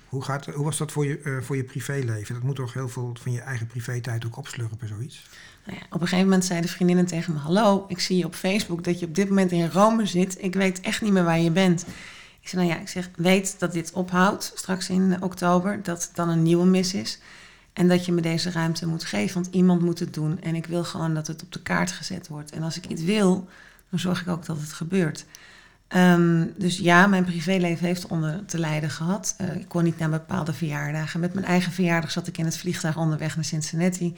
Hoe, 0.10 0.24
gaat, 0.24 0.46
hoe 0.46 0.66
was 0.66 0.78
dat 0.78 0.92
voor 0.92 1.06
je, 1.06 1.22
uh, 1.24 1.42
voor 1.42 1.56
je 1.56 1.64
privéleven? 1.64 2.34
Dat 2.34 2.44
moet 2.44 2.56
toch 2.56 2.74
heel 2.74 2.90
veel 2.90 3.16
van 3.22 3.32
je 3.32 3.42
eigen 3.42 3.68
privé-tijd 3.68 4.26
ook 4.26 4.38
opslurpen, 4.38 4.88
zoiets? 4.88 5.30
Nou 5.66 5.78
ja, 5.78 5.86
op 5.86 6.02
een 6.02 6.08
gegeven 6.08 6.24
moment 6.24 6.46
zeiden 6.46 6.70
vriendinnen 6.70 7.06
tegen 7.06 7.34
me: 7.34 7.40
Hallo, 7.40 7.86
ik 7.88 8.00
zie 8.00 8.18
je 8.18 8.26
op 8.26 8.36
Facebook 8.36 8.84
dat 8.84 9.00
je 9.00 9.06
op 9.06 9.16
dit 9.16 9.30
moment 9.30 9.52
in 9.52 9.70
Rome 9.70 10.06
zit. 10.06 10.44
Ik 10.44 10.54
weet 10.54 10.80
echt 10.80 11.02
niet 11.02 11.12
meer 11.12 11.24
waar 11.24 11.40
je 11.40 11.52
bent. 11.52 11.86
Ik 12.42 12.48
zei: 12.48 12.62
Nou 12.62 12.76
ja, 12.76 12.82
ik 12.82 12.90
zeg: 12.90 13.10
Weet 13.16 13.60
dat 13.60 13.74
dit 13.74 13.92
ophoudt 13.92 14.52
straks 14.56 14.90
in 14.90 15.18
oktober, 15.22 15.84
dat 15.84 16.04
het 16.04 16.16
dan 16.16 16.30
een 16.30 16.44
nieuwe 16.44 16.66
mis 16.66 16.94
is. 16.94 17.20
En 17.74 17.88
dat 17.88 18.06
je 18.06 18.12
me 18.12 18.22
deze 18.22 18.52
ruimte 18.52 18.88
moet 18.88 19.04
geven, 19.04 19.42
want 19.42 19.56
iemand 19.56 19.82
moet 19.82 20.00
het 20.00 20.14
doen. 20.14 20.42
En 20.42 20.56
ik 20.56 20.66
wil 20.66 20.84
gewoon 20.84 21.14
dat 21.14 21.28
het 21.28 21.44
op 21.44 21.52
de 21.52 21.62
kaart 21.62 21.92
gezet 21.92 22.28
wordt. 22.28 22.52
En 22.52 22.64
als 22.64 22.78
ik 22.78 22.88
iets 22.88 23.04
wil, 23.04 23.50
dan 23.90 24.00
zorg 24.00 24.22
ik 24.22 24.28
ook 24.28 24.46
dat 24.46 24.60
het 24.60 24.74
gebeurt. 24.74 25.26
Um, 25.96 26.54
dus 26.58 26.78
ja, 26.78 27.08
mijn 27.08 27.26
privéleven 27.26 27.86
heeft 27.86 28.08
onder 28.08 28.46
te 28.46 28.60
lijden 28.60 28.90
gehad. 28.90 29.36
Uh, 29.42 29.56
ik 29.56 29.68
kon 29.68 29.84
niet 29.84 29.98
naar 29.98 30.10
bepaalde 30.10 30.54
verjaardagen. 30.54 31.20
Met 31.20 31.34
mijn 31.34 31.46
eigen 31.46 31.72
verjaardag 31.72 32.12
zat 32.12 32.28
ik 32.28 32.38
in 32.38 32.46
het 32.46 32.58
vliegtuig 32.58 32.98
onderweg 32.98 33.36
naar 33.36 33.46
Cincinnati. 33.46 34.16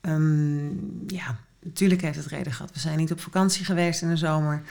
Um, 0.00 1.04
ja, 1.06 1.36
natuurlijk 1.62 2.00
heeft 2.00 2.16
het 2.16 2.26
reden 2.26 2.52
gehad. 2.52 2.72
We 2.72 2.78
zijn 2.78 2.98
niet 2.98 3.12
op 3.12 3.20
vakantie 3.20 3.64
geweest 3.64 4.02
in 4.02 4.08
de 4.08 4.16
zomer. 4.16 4.62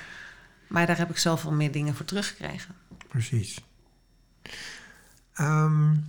Maar 0.67 0.87
daar 0.87 0.97
heb 0.97 1.09
ik 1.09 1.17
zoveel 1.17 1.51
meer 1.51 1.71
dingen 1.71 1.95
voor 1.95 2.05
teruggekregen. 2.05 2.75
Precies. 3.07 3.63
Um, 5.39 6.05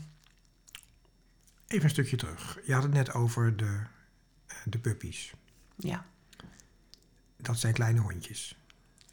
even 1.71 1.85
een 1.85 1.91
stukje 1.91 2.17
terug. 2.17 2.59
Je 2.65 2.73
had 2.73 2.83
het 2.83 2.93
net 2.93 3.13
over 3.13 3.57
de, 3.57 3.81
de 4.65 4.79
puppies. 4.79 5.33
Ja. 5.77 6.05
Dat 7.37 7.59
zijn 7.59 7.73
kleine 7.73 8.01
hondjes. 8.01 8.59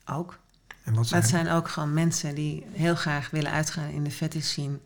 Ook. 0.05 0.39
En 0.83 0.93
wat 0.93 1.07
zijn... 1.07 1.21
Het 1.21 1.29
zijn 1.29 1.49
ook 1.49 1.67
gewoon 1.67 1.93
mensen 1.93 2.35
die 2.35 2.65
heel 2.71 2.95
graag 2.95 3.29
willen 3.29 3.51
uitgaan 3.51 3.89
in 3.89 4.03
de 4.03 4.11
fetish 4.11 4.47
scene. 4.47 4.79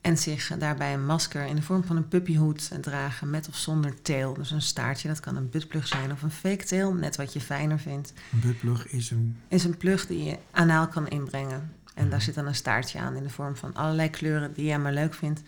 En 0.00 0.18
zich 0.18 0.46
daarbij 0.58 0.94
een 0.94 1.06
masker 1.06 1.44
in 1.44 1.56
de 1.56 1.62
vorm 1.62 1.84
van 1.84 1.96
een 1.96 2.08
puppyhoed 2.08 2.82
dragen 2.82 3.30
met 3.30 3.48
of 3.48 3.56
zonder 3.56 4.02
teel. 4.02 4.34
Dus 4.34 4.50
een 4.50 4.62
staartje, 4.62 5.08
dat 5.08 5.20
kan 5.20 5.36
een 5.36 5.50
buttplug 5.50 5.86
zijn 5.86 6.12
of 6.12 6.22
een 6.22 6.30
fake 6.30 6.64
teel, 6.64 6.94
net 6.94 7.16
wat 7.16 7.32
je 7.32 7.40
fijner 7.40 7.78
vindt. 7.78 8.12
Een 8.32 8.40
buttplug 8.40 8.86
is 8.86 9.10
een... 9.10 9.36
Is 9.48 9.64
een 9.64 9.76
plug 9.76 10.06
die 10.06 10.24
je 10.24 10.38
anaal 10.50 10.88
kan 10.88 11.08
inbrengen. 11.08 11.74
En 11.94 12.10
daar 12.10 12.22
zit 12.22 12.34
dan 12.34 12.46
een 12.46 12.54
staartje 12.54 12.98
aan 12.98 13.16
in 13.16 13.22
de 13.22 13.30
vorm 13.30 13.56
van 13.56 13.74
allerlei 13.74 14.10
kleuren 14.10 14.52
die 14.52 14.64
jij 14.64 14.78
maar 14.78 14.92
leuk 14.92 15.14
vindt. 15.14 15.42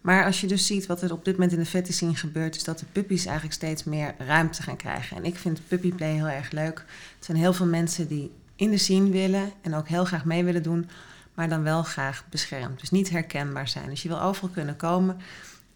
Maar 0.00 0.24
als 0.24 0.40
je 0.40 0.46
dus 0.46 0.66
ziet 0.66 0.86
wat 0.86 1.02
er 1.02 1.12
op 1.12 1.24
dit 1.24 1.34
moment 1.34 1.52
in 1.52 1.58
de 1.58 1.66
fetish 1.66 1.96
scene 1.96 2.14
gebeurt, 2.14 2.56
is 2.56 2.64
dat 2.64 2.78
de 2.78 2.86
puppies 2.92 3.24
eigenlijk 3.24 3.54
steeds 3.54 3.84
meer 3.84 4.14
ruimte 4.18 4.62
gaan 4.62 4.76
krijgen. 4.76 5.16
En 5.16 5.24
ik 5.24 5.36
vind 5.36 5.68
puppyplay 5.68 6.12
heel 6.12 6.28
erg 6.28 6.50
leuk. 6.50 6.78
Er 7.18 7.24
zijn 7.24 7.36
heel 7.38 7.52
veel 7.52 7.66
mensen 7.66 8.08
die 8.08 8.30
in 8.56 8.70
de 8.70 8.78
scene 8.78 9.10
willen 9.10 9.52
en 9.60 9.74
ook 9.74 9.88
heel 9.88 10.04
graag 10.04 10.24
mee 10.24 10.44
willen 10.44 10.62
doen, 10.62 10.88
maar 11.34 11.48
dan 11.48 11.62
wel 11.62 11.82
graag 11.82 12.24
beschermd. 12.30 12.80
Dus 12.80 12.90
niet 12.90 13.10
herkenbaar 13.10 13.68
zijn. 13.68 13.88
Dus 13.88 14.02
je 14.02 14.08
wil 14.08 14.22
overal 14.22 14.48
kunnen 14.48 14.76
komen. 14.76 15.16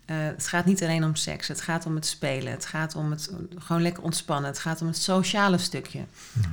Uh, 0.07 0.17
het 0.17 0.47
gaat 0.47 0.65
niet 0.65 0.83
alleen 0.83 1.05
om 1.05 1.15
seks, 1.15 1.49
het 1.49 1.61
gaat 1.61 1.87
om 1.87 1.95
het 1.95 2.07
spelen, 2.07 2.53
het 2.53 2.67
gaat 2.67 2.95
om 2.95 3.11
het 3.11 3.31
gewoon 3.59 3.83
lekker 3.83 4.03
ontspannen, 4.03 4.51
het 4.51 4.59
gaat 4.59 4.81
om 4.81 4.87
het 4.87 4.97
sociale 4.97 5.59
stukje. 5.59 6.05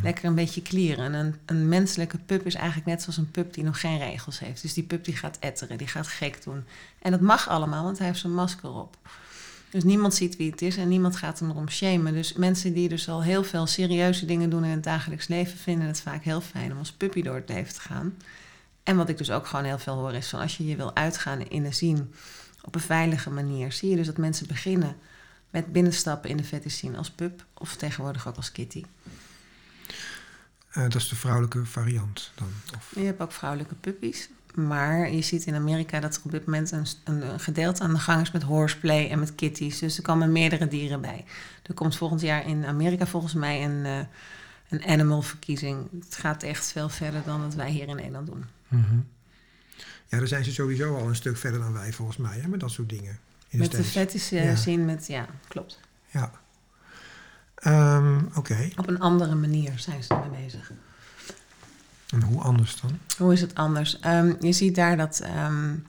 Lekker 0.04 0.26
een 0.26 0.36
beetje 0.36 0.62
klieren. 0.62 1.14
Een, 1.14 1.36
een 1.46 1.68
menselijke 1.68 2.18
pup 2.18 2.46
is 2.46 2.56
eigenlijk 2.56 2.88
net 2.88 3.02
zoals 3.02 3.18
een 3.18 3.32
pup 3.32 3.54
die 3.54 3.64
nog 3.64 3.80
geen 3.80 3.98
regels 3.98 4.40
heeft. 4.40 4.62
Dus 4.62 4.74
die 4.74 4.84
pup 4.84 5.06
die 5.06 5.16
gaat 5.16 5.38
etteren, 5.40 5.78
die 5.78 5.88
gaat 5.88 6.08
gek 6.08 6.44
doen. 6.44 6.64
En 7.02 7.12
dat 7.12 7.22
mag 7.22 7.50
allemaal, 7.50 7.84
want 7.84 7.98
hij 7.98 8.08
heeft 8.08 8.20
zijn 8.20 8.34
masker 8.34 8.70
op. 8.70 8.98
Dus 9.70 9.84
niemand 9.84 10.14
ziet 10.14 10.38
wie 10.38 10.52
het 10.52 10.62
is 10.62 10.78
en 10.78 10.88
niemand 10.88 11.16
gaat 11.16 11.40
hem 11.40 11.50
erom 11.50 11.70
shamen. 11.70 12.14
Dus 12.14 12.34
mensen 12.34 12.74
die 12.74 12.90
dus 12.90 13.10
al 13.10 13.24
heel 13.24 13.44
veel 13.44 13.68
serieuze 13.68 14.26
dingen 14.26 14.50
doen 14.50 14.64
in 14.64 14.70
het 14.70 14.84
dagelijks 14.84 15.28
leven, 15.28 15.58
vinden 15.58 15.88
het 15.88 16.02
vaak 16.02 16.24
heel 16.24 16.42
fijn 16.42 16.72
om 16.72 16.78
als 16.78 16.92
puppy 16.92 17.22
door 17.22 17.36
het 17.36 17.50
leven 17.50 17.74
te 17.74 17.82
gaan. 17.82 18.14
En 18.84 18.96
wat 18.96 19.10
ik 19.10 19.18
dus 19.18 19.32
ook 19.32 19.48
gewoon 19.48 19.66
heel 19.66 19.78
veel 19.78 19.96
hoor 19.96 20.14
is 20.14 20.30
van 20.30 20.40
als 20.40 20.58
je 20.58 20.66
je 20.66 20.76
wil 20.76 20.96
uitgaan 20.96 21.42
in 21.42 21.64
de 21.64 21.72
zien 21.72 22.14
op 22.62 22.76
een 22.76 22.82
veilige 22.82 23.30
manier, 23.30 23.72
zie 23.72 23.90
je 23.90 23.96
dus 23.96 24.06
dat 24.06 24.18
mensen 24.18 24.48
beginnen 24.48 24.96
met 25.50 25.72
binnenstappen 25.72 26.30
in 26.30 26.38
de 26.38 26.44
fetish 26.44 26.74
scene 26.74 26.98
als 26.98 27.12
pup 27.12 27.46
of 27.54 27.76
tegenwoordig 27.76 28.28
ook 28.28 28.36
als 28.36 28.52
kitty. 28.52 28.84
Uh, 30.78 30.84
dat 30.84 30.96
is 30.96 31.10
de 31.10 31.16
vrouwelijke 31.16 31.66
variant 31.66 32.32
dan? 32.36 32.48
Of? 32.76 32.92
Je 32.96 33.06
hebt 33.06 33.22
ook 33.22 33.32
vrouwelijke 33.32 33.76
puppies. 33.76 34.30
Maar 34.56 35.12
je 35.12 35.22
ziet 35.22 35.46
in 35.46 35.56
Amerika 35.56 36.00
dat 36.00 36.16
er 36.16 36.22
op 36.24 36.32
dit 36.32 36.46
moment 36.46 36.72
een, 36.72 36.86
een, 37.04 37.40
gedeelte 37.40 37.84
aan 37.84 37.94
de 37.94 38.00
gang 38.00 38.22
is 38.22 38.32
met 38.32 38.44
horseplay 38.44 39.10
en 39.10 39.20
met 39.20 39.36
kitties. 39.36 39.80
Dus 39.80 39.98
er 39.98 40.04
komen 40.04 40.32
meerdere 40.32 40.68
dieren 40.68 41.02
bij. 41.02 41.26
Er 41.64 41.74
komt 41.74 41.96
volgend 41.96 42.22
jaar 42.22 42.48
in 42.48 42.66
Amerika 42.66 43.06
volgens 43.06 43.34
mij 43.34 43.64
een, 43.66 43.86
uh, 43.86 44.00
een 44.70 44.86
animal 44.86 45.22
verkiezing. 45.22 45.88
Het 46.04 46.16
gaat 46.16 46.44
echt 46.44 46.72
veel 46.72 46.90
verder 46.90 47.22
dan 47.26 47.42
wat 47.42 47.54
wij 47.54 47.70
hier 47.70 47.88
in 47.88 47.96
Nederland 47.96 48.28
doen. 48.28 48.46
Mm 48.68 48.84
-hmm. 48.84 49.08
Ja, 50.10 50.18
daar 50.18 50.28
zijn 50.28 50.44
ze 50.44 50.52
sowieso 50.52 50.98
al 50.98 51.08
een 51.08 51.16
stuk 51.16 51.38
verder 51.38 51.60
dan 51.60 51.74
wij 51.74 51.94
volgens 51.94 52.18
mij, 52.18 52.40
hè, 52.40 52.48
met 52.48 52.60
dat 52.60 52.72
soort 52.72 52.90
dingen. 52.90 53.20
In 53.50 53.60
met 53.60 53.72
de, 53.72 53.78
de 53.78 53.84
fetish 53.84 54.30
ja. 54.30 54.56
zien, 54.56 54.86
met, 54.86 55.08
ja, 55.08 55.28
klopt. 55.48 55.80
Ja. 56.08 56.32
Um, 57.64 58.30
Oké. 58.36 58.70
Op 58.76 58.88
een 58.88 59.00
andere 59.00 59.36
manier 59.36 59.80
zijn 59.80 60.04
ze 60.04 60.14
ermee 60.14 60.44
bezig. 60.44 60.72
En 62.10 62.22
hoe 62.22 62.42
anders 62.42 62.82
dan? 62.82 63.00
Hoe 63.18 63.34
is 63.34 63.42
het 63.42 63.56
anders? 63.56 64.00
Um, 64.06 64.38
je 64.40 64.52
ziet 64.52 64.76
daar 64.76 64.98
dat 64.98 65.24
um, 65.48 65.88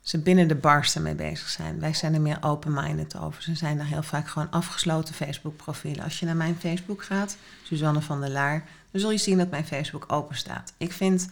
ze 0.00 0.18
binnen 0.18 0.48
de 0.48 0.54
bars 0.54 0.94
ermee 0.94 1.14
bezig 1.14 1.48
zijn. 1.48 1.80
Wij 1.80 1.94
zijn 1.94 2.14
er 2.14 2.20
meer 2.20 2.38
open-minded 2.40 3.16
over. 3.18 3.42
Ze 3.42 3.54
zijn 3.54 3.76
daar 3.76 3.86
heel 3.86 4.02
vaak 4.02 4.28
gewoon 4.28 4.50
afgesloten 4.50 5.14
Facebook-profielen. 5.14 6.04
Als 6.04 6.20
je 6.20 6.26
naar 6.26 6.36
mijn 6.36 6.56
Facebook 6.60 7.04
gaat, 7.04 7.36
Suzanne 7.62 8.00
van 8.00 8.20
der 8.20 8.30
Laar, 8.30 8.64
dan 8.90 9.00
zul 9.00 9.10
je 9.10 9.18
zien 9.18 9.38
dat 9.38 9.50
mijn 9.50 9.66
Facebook 9.66 10.12
open 10.12 10.36
staat. 10.36 10.72
Ik 10.76 10.92
vind 10.92 11.28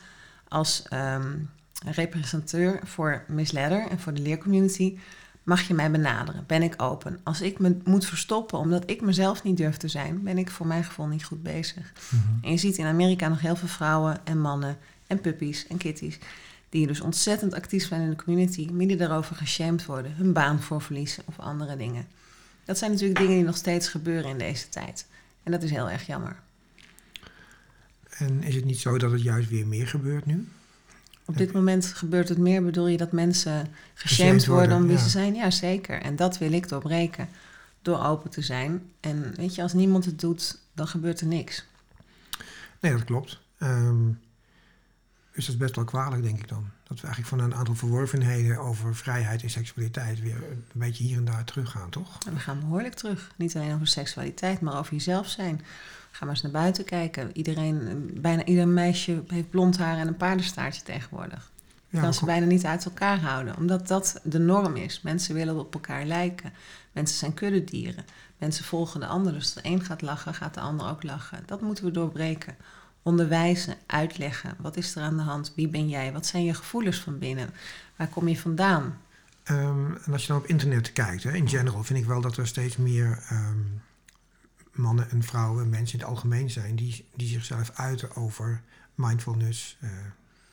als 0.49 0.85
um, 0.93 1.51
representeur 1.85 2.81
voor 2.85 3.25
Miss 3.29 3.53
Ladder 3.53 3.87
en 3.89 4.01
voor 4.01 4.15
de 4.15 4.21
leercommunity 4.21 4.99
mag 5.43 5.69
je 5.69 5.75
mij 5.75 5.91
benaderen. 5.91 6.45
Ben 6.47 6.63
ik 6.63 6.83
open? 6.83 7.21
Als 7.23 7.41
ik 7.41 7.59
me 7.59 7.77
moet 7.85 8.07
verstoppen 8.07 8.59
omdat 8.59 8.91
ik 8.91 9.01
mezelf 9.01 9.43
niet 9.43 9.57
durf 9.57 9.77
te 9.77 9.89
zijn, 9.89 10.23
ben 10.23 10.39
ik 10.39 10.51
voor 10.51 10.67
mijn 10.67 10.85
gevoel 10.85 11.07
niet 11.07 11.25
goed 11.25 11.43
bezig. 11.43 11.93
Mm 12.11 12.21
-hmm. 12.21 12.39
En 12.43 12.51
je 12.51 12.57
ziet 12.57 12.79
in 12.79 12.87
Amerika 12.87 13.29
nog 13.29 13.41
heel 13.41 13.57
veel 13.57 13.69
vrouwen 13.69 14.27
en 14.27 14.41
mannen 14.41 14.79
en 15.07 15.21
puppies 15.21 15.67
en 15.67 15.77
kitties 15.77 16.19
die 16.69 16.87
dus 16.87 17.01
ontzettend 17.01 17.55
actief 17.55 17.87
zijn 17.87 18.01
in 18.01 18.11
de 18.11 18.17
community, 18.25 18.71
die 18.73 18.97
daarover 18.97 19.37
geshamed 19.37 19.87
worden, 19.87 20.15
hun 20.15 20.33
baan 20.33 20.63
voor 20.63 20.83
verliezen 20.83 21.23
of 21.27 21.39
andere 21.39 21.77
dingen. 21.77 22.07
Dat 22.65 22.79
zijn 22.79 22.91
natuurlijk 22.91 23.19
dingen 23.19 23.35
die 23.35 23.45
nog 23.45 23.57
steeds 23.57 23.89
gebeuren 23.89 24.31
in 24.31 24.39
deze 24.39 24.69
tijd. 24.69 25.07
En 25.43 25.53
dat 25.53 25.63
is 25.63 25.71
heel 25.71 25.91
erg 25.91 26.07
jammer. 26.07 26.37
En 28.09 28.43
is 28.43 28.55
het 28.55 28.65
niet 28.65 28.79
zo 28.79 28.99
dat 28.99 29.13
het 29.13 29.23
juist 29.23 29.49
weer 29.49 29.67
meer 29.67 29.89
gebeurt 29.89 30.27
nu? 30.27 30.49
Op 31.31 31.37
dit 31.37 31.53
moment 31.53 31.87
gebeurt 31.87 32.29
het 32.29 32.39
meer, 32.39 32.65
bedoel 32.65 32.87
je 32.87 32.97
dat 32.97 33.13
mensen 33.13 33.67
geshamed 33.95 34.47
worden 34.47 34.77
om 34.77 34.87
wie 34.87 34.97
ja. 34.97 35.03
ze 35.03 35.09
zijn? 35.09 35.35
Ja, 35.35 35.51
zeker. 35.51 36.03
En 36.03 36.17
dat 36.17 36.39
wil 36.39 36.53
ik 36.53 36.69
doorbreken. 36.69 37.29
Door 37.83 38.05
open 38.05 38.31
te 38.31 38.43
zijn. 38.43 38.83
En 39.01 39.35
weet 39.37 39.55
je, 39.55 39.63
als 39.63 39.73
niemand 39.73 40.05
het 40.05 40.21
doet, 40.21 40.59
dan 40.75 40.87
gebeurt 40.87 41.21
er 41.21 41.27
niks. 41.27 41.67
Nee, 42.81 42.93
dat 42.93 43.05
klopt. 43.05 43.41
Um, 43.59 44.21
dus 45.33 45.45
dat 45.45 45.55
is 45.55 45.61
best 45.61 45.77
wel 45.77 45.85
kwalijk, 45.85 46.23
denk 46.23 46.39
ik 46.39 46.49
dan. 46.49 46.71
Dat 46.83 47.01
we 47.01 47.07
eigenlijk 47.07 47.37
van 47.37 47.51
een 47.51 47.59
aantal 47.59 47.75
verworvenheden 47.75 48.59
over 48.59 48.97
vrijheid 48.97 49.43
en 49.43 49.51
seksualiteit 49.51 50.21
weer 50.21 50.37
een 50.37 50.65
beetje 50.73 51.05
hier 51.05 51.17
en 51.17 51.25
daar 51.25 51.45
teruggaan, 51.45 51.91
toch? 51.91 52.19
En 52.27 52.35
we 52.35 52.41
gaan 52.41 52.61
behoorlijk 52.61 52.95
terug. 52.95 53.31
Niet 53.37 53.57
alleen 53.57 53.75
over 53.75 53.87
seksualiteit, 53.87 54.61
maar 54.61 54.79
over 54.79 54.93
jezelf 54.93 55.29
zijn. 55.29 55.61
Ga 56.11 56.25
maar 56.25 56.35
eens 56.35 56.43
naar 56.43 56.53
buiten 56.53 56.85
kijken. 56.85 57.37
Iedereen, 57.37 58.11
bijna 58.21 58.45
ieder 58.45 58.69
meisje 58.69 59.23
heeft 59.27 59.51
blond 59.51 59.79
haar 59.79 59.99
en 59.99 60.07
een 60.07 60.17
paardenstaartje 60.17 60.83
tegenwoordig. 60.83 61.51
Ja, 61.89 62.01
kan 62.01 62.15
ze 62.15 62.25
bijna 62.25 62.47
niet 62.47 62.65
uit 62.65 62.85
elkaar 62.85 63.21
houden, 63.21 63.57
omdat 63.57 63.89
dat 63.89 64.21
de 64.25 64.39
norm 64.39 64.77
is. 64.77 65.01
Mensen 65.01 65.35
willen 65.35 65.59
op 65.59 65.75
elkaar 65.75 66.05
lijken. 66.05 66.53
Mensen 66.93 67.19
zijn 67.19 67.35
kuddedieren. 67.35 68.05
Mensen 68.39 68.65
volgen 68.65 69.01
de 69.01 69.07
ander. 69.07 69.33
Dus 69.33 69.43
als 69.43 69.55
de 69.55 69.69
een 69.69 69.85
gaat 69.85 70.03
lachen, 70.03 70.35
gaat 70.35 70.55
de 70.55 70.61
ander 70.61 70.89
ook 70.89 71.03
lachen. 71.03 71.43
Dat 71.47 71.61
moeten 71.61 71.85
we 71.85 71.91
doorbreken. 71.91 72.57
Onderwijzen, 73.03 73.75
uitleggen. 73.87 74.55
Wat 74.59 74.77
is 74.77 74.97
er 74.97 75.03
aan 75.03 75.17
de 75.17 75.23
hand? 75.23 75.53
Wie 75.57 75.69
ben 75.69 75.89
jij? 75.89 76.13
Wat 76.13 76.27
zijn 76.27 76.45
je 76.45 76.55
gevoelens 76.55 76.99
van 76.99 77.19
binnen? 77.19 77.51
Waar 77.97 78.09
kom 78.09 78.29
je 78.29 78.39
vandaan? 78.39 78.99
Um, 79.51 79.99
en 80.05 80.13
als 80.13 80.23
je 80.23 80.29
dan 80.29 80.37
op 80.37 80.47
internet 80.47 80.93
kijkt, 80.93 81.23
hè, 81.23 81.33
in 81.33 81.49
general, 81.49 81.85
vind 81.85 81.99
ik 81.99 82.05
wel 82.05 82.21
dat 82.21 82.37
er 82.37 82.47
steeds 82.47 82.77
meer 82.77 83.23
um, 83.33 83.81
mannen 84.73 85.11
en 85.11 85.23
vrouwen, 85.23 85.69
mensen 85.69 85.99
in 85.99 86.05
het 86.05 86.15
algemeen 86.15 86.51
zijn, 86.51 86.77
die, 86.77 87.09
die 87.17 87.29
zichzelf 87.29 87.71
uiten 87.71 88.17
over 88.17 88.63
mindfulness, 88.95 89.79
uh, 89.81 89.91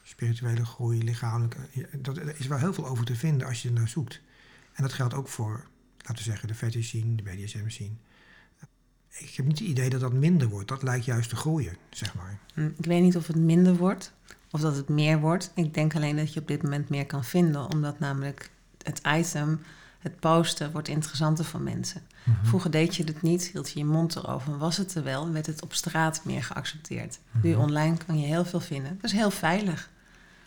spirituele 0.04 0.66
groei, 0.66 1.04
lichamelijke. 1.04 1.58
Dat, 2.02 2.18
is 2.18 2.48
wel 2.48 2.58
heel 2.58 2.74
veel 2.74 2.88
over 2.88 3.06
te 3.06 3.16
vinden 3.16 3.48
als 3.48 3.62
je 3.62 3.68
er 3.68 3.74
naar 3.74 3.88
zoekt. 3.88 4.22
En 4.74 4.84
dat 4.84 4.94
geldt 4.94 5.14
ook 5.14 5.28
voor, 5.28 5.68
laten 5.98 6.16
we 6.16 6.22
zeggen, 6.22 6.48
de 6.48 6.56
fetish 6.56 6.88
scene, 6.88 7.16
de 7.16 7.24
BDSM 7.24 7.68
scene. 7.70 7.96
ik 9.18 9.34
heb 9.36 9.46
niet 9.46 9.60
het 9.60 9.68
idee 9.68 9.90
dat 9.90 10.00
dat 10.00 10.14
minder 10.14 10.48
wordt. 10.48 10.68
Dat 10.68 10.84
lijkt 10.84 11.06
juist 11.06 11.30
te 11.30 11.36
groeien, 11.36 11.78
zeg 11.90 12.16
maar. 12.16 12.40
Hm, 12.54 12.70
ik 12.78 12.86
weet 12.86 13.02
niet 13.02 13.18
of 13.18 13.28
het 13.28 13.36
minder 13.36 13.76
wordt 13.76 14.14
of 14.52 14.62
dat 14.62 14.76
het 14.76 14.90
meer 14.90 15.20
wordt. 15.20 15.52
Ik 15.56 15.74
denk 15.74 15.96
alleen 15.96 16.16
dat 16.16 16.34
je 16.34 16.40
op 16.40 16.48
dit 16.48 16.64
moment 16.64 16.90
meer 16.90 17.06
kan 17.06 17.24
vinden, 17.24 17.72
omdat 17.72 18.00
namelijk 18.00 18.50
het 18.84 19.02
item, 19.08 19.62
het 20.08 20.20
posten, 20.20 20.72
wordt 20.72 20.88
interessanter 20.88 21.46
voor 21.46 21.62
mensen. 21.62 22.02
Mhm. 22.24 22.46
Vroeger 22.46 22.72
deed 22.72 22.96
je 22.96 23.04
het 23.04 23.22
niet, 23.22 23.50
hield 23.54 23.72
je 23.72 23.80
je 23.80 23.86
mond 23.86 24.16
erover, 24.16 24.58
was 24.58 24.78
het 24.78 24.96
er 24.96 25.04
wel, 25.04 25.32
werd 25.32 25.46
het 25.46 25.62
op 25.62 25.74
straat 25.74 26.22
meer 26.24 26.44
geaccepteerd. 26.44 27.20
Nu 27.42 27.52
Mhm. 27.52 27.60
online 27.62 27.98
kan 28.06 28.20
je 28.20 28.26
heel 28.26 28.46
veel 28.46 28.60
vinden. 28.60 28.96
Dat 29.02 29.12
is 29.12 29.18
heel 29.18 29.32
veilig. 29.32 29.90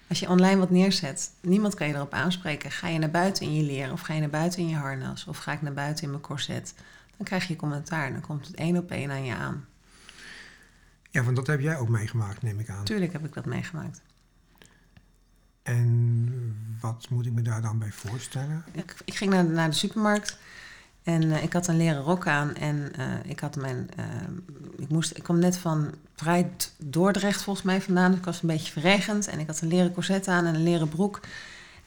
Als 0.08 0.20
je 0.20 0.28
online 0.28 0.58
wat 0.58 0.70
neerzet, 0.70 1.30
niemand 1.40 1.74
kan 1.74 1.86
je 1.88 1.94
erop 1.94 2.12
aanspreken. 2.12 2.70
Ga 2.70 2.88
je 2.88 2.98
naar 2.98 3.10
buiten 3.10 3.46
in 3.46 3.54
je 3.54 3.62
leren 3.62 3.92
of 3.92 4.00
ga 4.00 4.14
je 4.14 4.20
naar 4.20 4.30
buiten 4.30 4.60
in 4.60 4.68
je 4.68 4.76
harnas 4.76 5.24
of 5.26 5.38
ga 5.38 5.52
ik 5.52 5.62
naar 5.62 5.72
buiten 5.72 6.04
in 6.04 6.10
mijn 6.10 6.22
corset, 6.22 6.74
dan 7.16 7.26
krijg 7.26 7.48
je 7.48 7.56
commentaar. 7.56 8.12
Dan 8.12 8.20
komt 8.20 8.46
het 8.46 8.56
één 8.56 8.76
op 8.76 8.90
één 8.90 9.10
aan 9.10 9.24
je 9.24 9.34
aan. 9.34 9.64
Ja, 11.10 11.22
want 11.22 11.36
dat 11.36 11.46
heb 11.46 11.60
jij 11.60 11.76
ook 11.76 11.88
meegemaakt, 11.88 12.42
neem 12.42 12.58
ik 12.60 12.68
aan. 12.68 12.84
Tuurlijk 12.84 13.12
heb 13.12 13.24
ik 13.24 13.34
dat 13.34 13.44
meegemaakt. 13.46 14.00
En 15.62 16.56
wat 16.80 17.06
moet 17.10 17.26
ik 17.26 17.32
me 17.32 17.42
daar 17.42 17.62
dan 17.62 17.78
bij 17.78 17.90
voorstellen? 17.92 18.64
Ik, 18.72 18.94
ik 19.04 19.14
ging 19.14 19.32
naar, 19.32 19.44
naar 19.44 19.70
de 19.70 19.76
supermarkt 19.76 20.38
en 21.02 21.32
eh, 21.32 21.42
ik 21.42 21.52
had 21.52 21.66
een 21.66 21.76
leren 21.76 22.02
rok 22.02 22.26
aan 22.26 22.54
en 22.54 22.92
eh, 22.96 23.06
ik 23.24 23.40
had 23.40 23.56
mijn. 23.56 23.88
eh, 23.96 24.04
ik, 24.76 24.88
moest, 24.88 25.16
ik 25.16 25.22
kwam 25.22 25.38
net 25.38 25.56
van 25.58 25.94
vrij 26.16 26.50
Dordrecht 26.78 27.42
volgens 27.42 27.66
mij 27.66 27.80
vandaan, 27.80 28.10
dus 28.10 28.18
ik 28.18 28.24
was 28.24 28.42
een 28.42 28.48
beetje 28.48 28.72
verregend 28.72 29.26
en 29.28 29.38
ik 29.38 29.46
had 29.46 29.60
een 29.60 29.68
leren 29.68 29.92
corset 29.92 30.28
aan 30.28 30.46
en 30.46 30.54
een 30.54 30.62
leren 30.62 30.88
broek. 30.88 31.20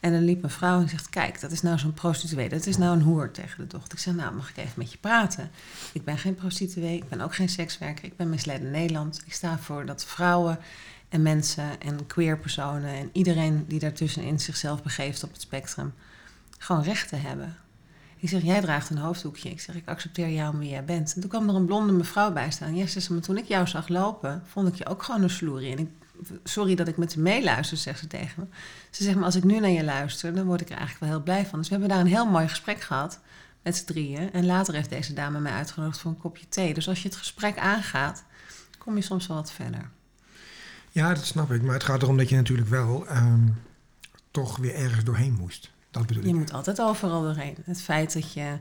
En 0.00 0.12
dan 0.12 0.24
liep 0.24 0.42
een 0.42 0.50
vrouw 0.50 0.80
en 0.80 0.88
zegt: 0.88 1.08
Kijk, 1.10 1.40
dat 1.40 1.50
is 1.52 1.62
nou 1.62 1.78
zo'n 1.78 1.92
prostituee. 1.94 2.48
Dat 2.48 2.66
is 2.66 2.76
nou 2.76 2.96
een 2.96 3.02
hoer 3.02 3.30
tegen 3.30 3.56
de 3.60 3.66
dochter. 3.66 3.92
Ik 3.92 3.98
zeg: 3.98 4.14
Nou, 4.14 4.34
mag 4.34 4.50
ik 4.50 4.56
even 4.56 4.72
met 4.76 4.92
je 4.92 4.98
praten? 4.98 5.50
Ik 5.92 6.04
ben 6.04 6.18
geen 6.18 6.34
prostituee, 6.34 6.96
ik 6.96 7.08
ben 7.08 7.20
ook 7.20 7.34
geen 7.34 7.48
sekswerker. 7.48 8.04
Ik 8.04 8.16
ben 8.16 8.28
misled 8.30 8.60
in 8.60 8.70
Nederland. 8.70 9.22
Ik 9.26 9.32
sta 9.32 9.58
voor 9.58 9.86
dat 9.86 10.04
vrouwen 10.04 10.58
en 11.14 11.22
mensen 11.22 11.80
en 11.80 12.06
queer 12.06 12.38
personen 12.38 12.90
en 12.90 13.10
iedereen 13.12 13.64
die 13.68 13.78
daartussenin 13.78 14.40
zichzelf 14.40 14.82
begeeft 14.82 15.22
op 15.22 15.32
het 15.32 15.40
spectrum 15.40 15.94
gewoon 16.58 16.82
rechten 16.82 17.20
hebben. 17.20 17.56
Ik 18.16 18.28
zeg, 18.28 18.42
jij 18.42 18.60
draagt 18.60 18.90
een 18.90 18.98
hoofddoekje. 18.98 19.50
Ik 19.50 19.60
zeg, 19.60 19.74
ik 19.74 19.88
accepteer 19.88 20.30
jou 20.30 20.52
om 20.52 20.58
wie 20.58 20.68
jij 20.68 20.84
bent. 20.84 21.14
En 21.14 21.20
toen 21.20 21.30
kwam 21.30 21.48
er 21.48 21.54
een 21.54 21.64
blonde 21.64 21.92
mevrouw 21.92 22.32
bij 22.32 22.50
staan. 22.50 22.76
Ja, 22.76 22.86
ze 22.86 23.12
maar 23.12 23.22
toen 23.22 23.36
ik 23.36 23.44
jou 23.44 23.66
zag 23.66 23.88
lopen, 23.88 24.42
vond 24.46 24.68
ik 24.68 24.74
je 24.74 24.86
ook 24.86 25.02
gewoon 25.02 25.22
een 25.22 25.30
sloerie. 25.30 25.72
En 25.72 25.78
ik, 25.78 25.88
sorry 26.44 26.74
dat 26.74 26.88
ik 26.88 26.96
met 26.96 27.12
je 27.12 27.20
meeluister, 27.20 27.76
zegt 27.76 27.98
ze 27.98 28.06
tegen 28.06 28.34
me. 28.36 28.56
Ze 28.90 29.02
zegt, 29.02 29.16
maar 29.16 29.24
als 29.24 29.36
ik 29.36 29.44
nu 29.44 29.60
naar 29.60 29.70
je 29.70 29.84
luister, 29.84 30.34
dan 30.34 30.46
word 30.46 30.60
ik 30.60 30.70
er 30.70 30.76
eigenlijk 30.76 31.00
wel 31.00 31.14
heel 31.14 31.22
blij 31.22 31.46
van. 31.46 31.58
Dus 31.58 31.68
we 31.68 31.74
hebben 31.74 31.92
daar 31.92 32.04
een 32.04 32.12
heel 32.12 32.26
mooi 32.26 32.48
gesprek 32.48 32.80
gehad 32.80 33.20
met 33.62 33.76
z'n 33.76 33.84
drieën. 33.84 34.32
En 34.32 34.46
later 34.46 34.74
heeft 34.74 34.90
deze 34.90 35.12
dame 35.12 35.40
mij 35.40 35.52
uitgenodigd 35.52 35.98
voor 35.98 36.10
een 36.10 36.18
kopje 36.18 36.48
thee. 36.48 36.74
Dus 36.74 36.88
als 36.88 37.02
je 37.02 37.08
het 37.08 37.16
gesprek 37.16 37.58
aangaat, 37.58 38.24
kom 38.78 38.96
je 38.96 39.02
soms 39.02 39.26
wel 39.26 39.36
wat 39.36 39.52
verder. 39.52 39.90
Ja, 40.94 41.14
dat 41.14 41.24
snap 41.24 41.52
ik. 41.52 41.62
Maar 41.62 41.74
het 41.74 41.84
gaat 41.84 42.02
erom 42.02 42.16
dat 42.16 42.28
je 42.28 42.36
natuurlijk 42.36 42.68
wel 42.68 43.06
ehm, 43.06 43.48
toch 44.30 44.56
weer 44.56 44.74
ergens 44.74 45.04
doorheen 45.04 45.34
moest. 45.34 45.70
Dat 45.90 46.06
bedoel 46.06 46.22
Je 46.22 46.28
ik. 46.28 46.34
moet 46.34 46.52
altijd 46.52 46.80
overal 46.80 47.22
doorheen. 47.22 47.56
Het 47.64 47.82
feit 47.82 48.12
dat 48.12 48.32
je 48.32 48.58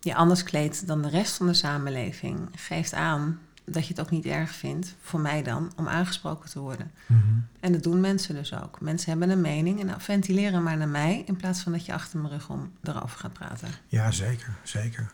je 0.00 0.14
anders 0.14 0.42
kleedt 0.42 0.86
dan 0.86 1.02
de 1.02 1.08
rest 1.08 1.36
van 1.36 1.46
de 1.46 1.54
samenleving 1.54 2.48
geeft 2.54 2.94
aan 2.94 3.38
dat 3.64 3.86
je 3.86 3.88
het 3.88 4.00
ook 4.00 4.10
niet 4.10 4.24
erg 4.24 4.50
vindt, 4.50 4.94
voor 5.00 5.20
mij 5.20 5.42
dan, 5.42 5.72
om 5.76 5.88
aangesproken 5.88 6.50
te 6.50 6.60
worden. 6.60 6.90
Mhm. 7.06 7.22
En 7.60 7.72
dat 7.72 7.82
doen 7.82 8.00
mensen 8.00 8.34
dus 8.34 8.54
ook. 8.54 8.80
Mensen 8.80 9.10
hebben 9.10 9.30
een 9.30 9.40
mening 9.40 9.80
en 9.80 9.86
nou, 9.86 10.00
ventileren 10.00 10.62
maar 10.62 10.76
naar 10.76 10.88
mij 10.88 11.22
in 11.26 11.36
plaats 11.36 11.60
van 11.60 11.72
dat 11.72 11.86
je 11.86 11.92
achter 11.92 12.18
mijn 12.18 12.32
rug 12.32 12.48
om 12.50 12.72
erover 12.82 13.18
gaat 13.18 13.32
praten. 13.32 13.68
Ja, 13.86 14.10
zeker, 14.10 14.54
zeker. 14.62 15.12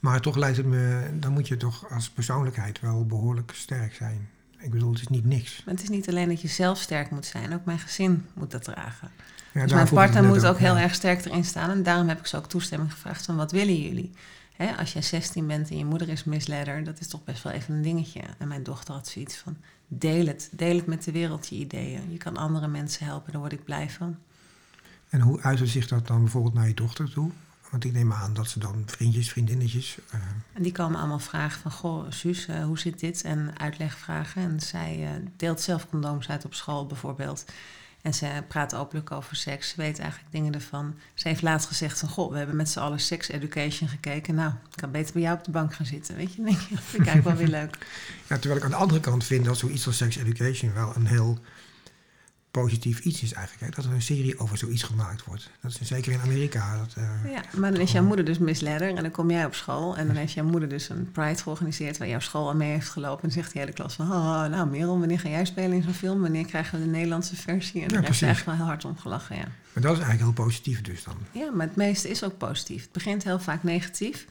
Maar 0.00 0.20
toch 0.20 0.36
lijkt 0.36 0.56
het 0.56 0.66
me, 0.66 1.10
dan 1.14 1.32
moet 1.32 1.48
je 1.48 1.56
toch 1.56 1.90
als 1.90 2.10
persoonlijkheid 2.10 2.80
wel 2.80 3.06
behoorlijk 3.06 3.52
sterk 3.54 3.94
zijn. 3.94 4.28
Ik 4.66 4.72
bedoel, 4.72 4.92
het 4.92 5.00
is 5.00 5.08
niet 5.08 5.24
niks. 5.24 5.62
Maar 5.64 5.74
het 5.74 5.82
is 5.82 5.88
niet 5.88 6.08
alleen 6.08 6.28
dat 6.28 6.40
je 6.40 6.48
zelf 6.48 6.78
sterk 6.78 7.10
moet 7.10 7.26
zijn, 7.26 7.54
ook 7.54 7.64
mijn 7.64 7.78
gezin 7.78 8.26
moet 8.34 8.50
dat 8.50 8.64
dragen. 8.64 9.10
Ja, 9.54 9.62
dus 9.62 9.72
mijn 9.72 9.88
partner 9.88 10.24
moet 10.24 10.46
ook 10.46 10.58
heel 10.58 10.76
ja. 10.76 10.82
erg 10.82 10.94
sterk 10.94 11.24
erin 11.24 11.44
staan. 11.44 11.70
En 11.70 11.82
daarom 11.82 12.08
heb 12.08 12.18
ik 12.18 12.26
ze 12.26 12.36
ook 12.36 12.48
toestemming 12.48 12.92
gevraagd 12.92 13.24
van 13.24 13.36
wat 13.36 13.52
willen 13.52 13.82
jullie? 13.82 14.12
Hè, 14.56 14.76
als 14.76 14.92
jij 14.92 15.02
16 15.02 15.46
bent 15.46 15.70
en 15.70 15.78
je 15.78 15.84
moeder 15.84 16.08
is 16.08 16.24
misleider, 16.24 16.84
dat 16.84 17.00
is 17.00 17.08
toch 17.08 17.24
best 17.24 17.42
wel 17.42 17.52
even 17.52 17.74
een 17.74 17.82
dingetje. 17.82 18.20
En 18.38 18.48
mijn 18.48 18.62
dochter 18.62 18.94
had 18.94 19.08
zoiets 19.08 19.36
van, 19.36 19.56
deel 19.88 20.26
het. 20.26 20.48
Deel 20.52 20.76
het 20.76 20.86
met 20.86 21.04
de 21.04 21.12
wereld, 21.12 21.48
je 21.48 21.54
ideeën. 21.54 22.10
Je 22.10 22.18
kan 22.18 22.36
andere 22.36 22.68
mensen 22.68 23.06
helpen, 23.06 23.32
daar 23.32 23.40
word 23.40 23.52
ik 23.52 23.64
blij 23.64 23.90
van. 23.90 24.16
En 25.08 25.20
hoe 25.20 25.40
uitte 25.40 25.66
zich 25.66 25.88
dat 25.88 26.06
dan 26.06 26.20
bijvoorbeeld 26.20 26.54
naar 26.54 26.68
je 26.68 26.74
dochter 26.74 27.10
toe? 27.10 27.30
Want 27.70 27.84
ik 27.84 27.92
neem 27.92 28.12
aan 28.12 28.34
dat 28.34 28.48
ze 28.48 28.58
dan 28.58 28.82
vriendjes, 28.86 29.30
vriendinnetjes... 29.30 29.98
eh, 30.10 30.20
En 30.52 30.62
die 30.62 30.72
komen 30.72 30.98
allemaal 30.98 31.18
vragen 31.18 31.60
van, 31.60 31.70
goh, 31.70 32.04
Suus, 32.10 32.46
eh, 32.46 32.64
hoe 32.64 32.78
zit 32.78 33.00
dit? 33.00 33.22
En 33.22 33.58
uitlegvragen. 33.58 34.42
En 34.42 34.60
zij 34.60 35.04
eh, 35.04 35.10
deelt 35.36 35.60
zelf 35.60 35.88
condooms 35.88 36.28
uit 36.28 36.44
op 36.44 36.54
school 36.54 36.86
bijvoorbeeld. 36.86 37.44
En 38.02 38.14
ze 38.14 38.42
praat 38.48 38.74
openlijk 38.74 39.10
over 39.10 39.36
seks. 39.36 39.68
Ze 39.68 39.74
weet 39.76 39.98
eigenlijk 39.98 40.32
dingen 40.32 40.54
ervan. 40.54 40.94
Ze 41.14 41.28
heeft 41.28 41.42
laatst 41.42 41.68
gezegd 41.68 41.98
van... 41.98 42.08
Goh, 42.08 42.30
we 42.30 42.38
hebben 42.38 42.56
met 42.56 42.68
z'n 42.68 42.78
allen 42.78 43.00
sex 43.00 43.28
education 43.28 43.88
gekeken. 43.88 44.34
Nou, 44.34 44.50
ik 44.50 44.76
kan 44.76 44.90
beter 44.90 45.12
bij 45.12 45.22
jou 45.22 45.38
op 45.38 45.44
de 45.44 45.50
bank 45.50 45.74
gaan 45.74 45.86
zitten. 45.86 46.16
Weet 46.16 46.34
je, 46.34 46.42
denk 46.42 46.60
je, 46.60 46.74
dat 46.74 46.84
vind 46.84 47.02
ik 47.02 47.08
eigenlijk 47.08 47.38
wel 47.38 47.46
weer 47.46 47.60
leuk. 47.60 47.86
Ja, 48.26 48.38
terwijl 48.38 48.56
ik 48.56 48.64
aan 48.64 48.70
de 48.70 48.76
andere 48.76 49.00
kant 49.00 49.24
vind 49.24 49.44
dat 49.44 49.58
zoiets 49.58 49.86
als 49.86 49.96
sex 49.96 50.16
education 50.16 50.72
wel 50.74 50.92
een 50.96 51.06
heel 51.06 51.38
positief 52.60 53.00
iets 53.00 53.22
is 53.22 53.32
eigenlijk. 53.32 53.66
Hè? 53.66 53.82
Dat 53.82 53.90
er 53.90 53.96
een 53.96 54.02
serie 54.02 54.38
over 54.38 54.58
zoiets 54.58 54.82
gemaakt 54.82 55.24
wordt. 55.24 55.50
Dat 55.60 55.78
is 55.80 55.88
zeker 55.88 56.12
in 56.12 56.20
Amerika. 56.20 56.78
Dat, 56.78 56.94
eh, 56.96 57.32
Ja, 57.32 57.42
maar 57.58 57.72
dan 57.72 57.80
is 57.80 57.92
jouw 57.92 58.02
moeder 58.02 58.24
dus 58.24 58.38
misleider. 58.38 58.88
En 58.88 59.02
dan 59.02 59.10
kom 59.10 59.30
jij 59.30 59.44
op 59.44 59.54
school. 59.54 59.96
En 59.96 60.06
dan 60.06 60.16
heeft 60.16 60.32
jouw 60.32 60.44
moeder 60.44 60.68
dus 60.68 60.88
een 60.88 61.10
pride 61.12 61.42
georganiseerd... 61.42 61.98
waar 61.98 62.08
jouw 62.08 62.20
school 62.20 62.50
aan 62.50 62.56
mee 62.56 62.70
heeft 62.70 62.88
gelopen. 62.88 63.24
En 63.24 63.32
zegt 63.32 63.52
die 63.52 63.60
hele 63.60 63.72
klas 63.72 63.94
van... 63.94 64.12
Oh, 64.12 64.44
nou 64.44 64.68
Merel, 64.68 64.98
wanneer 64.98 65.20
ga 65.20 65.28
jij 65.28 65.44
spelen 65.44 65.72
in 65.72 65.82
zo'n 65.82 65.92
film? 65.92 66.20
Wanneer 66.20 66.46
krijgen 66.46 66.78
we 66.78 66.84
de 66.84 66.90
Nederlandse 66.90 67.36
versie? 67.36 67.82
En 67.82 67.88
daar 67.88 68.02
heeft 68.02 68.02
precies. 68.02 68.18
ze 68.18 68.24
eigenlijk 68.24 68.58
wel 68.58 68.66
heel 68.66 68.74
hard 68.74 68.84
om 68.84 68.98
gelachen, 68.98 69.36
ja. 69.36 69.48
Maar 69.72 69.82
dat 69.82 69.92
is 69.92 70.02
eigenlijk 70.04 70.20
heel 70.20 70.44
positief 70.44 70.80
dus 70.80 71.04
dan. 71.04 71.16
Ja, 71.30 71.50
maar 71.50 71.66
het 71.66 71.76
meeste 71.76 72.08
is 72.08 72.24
ook 72.24 72.38
positief. 72.38 72.82
Het 72.82 72.92
begint 72.92 73.24
heel 73.24 73.40
vaak 73.40 73.62
negatief. 73.62 74.26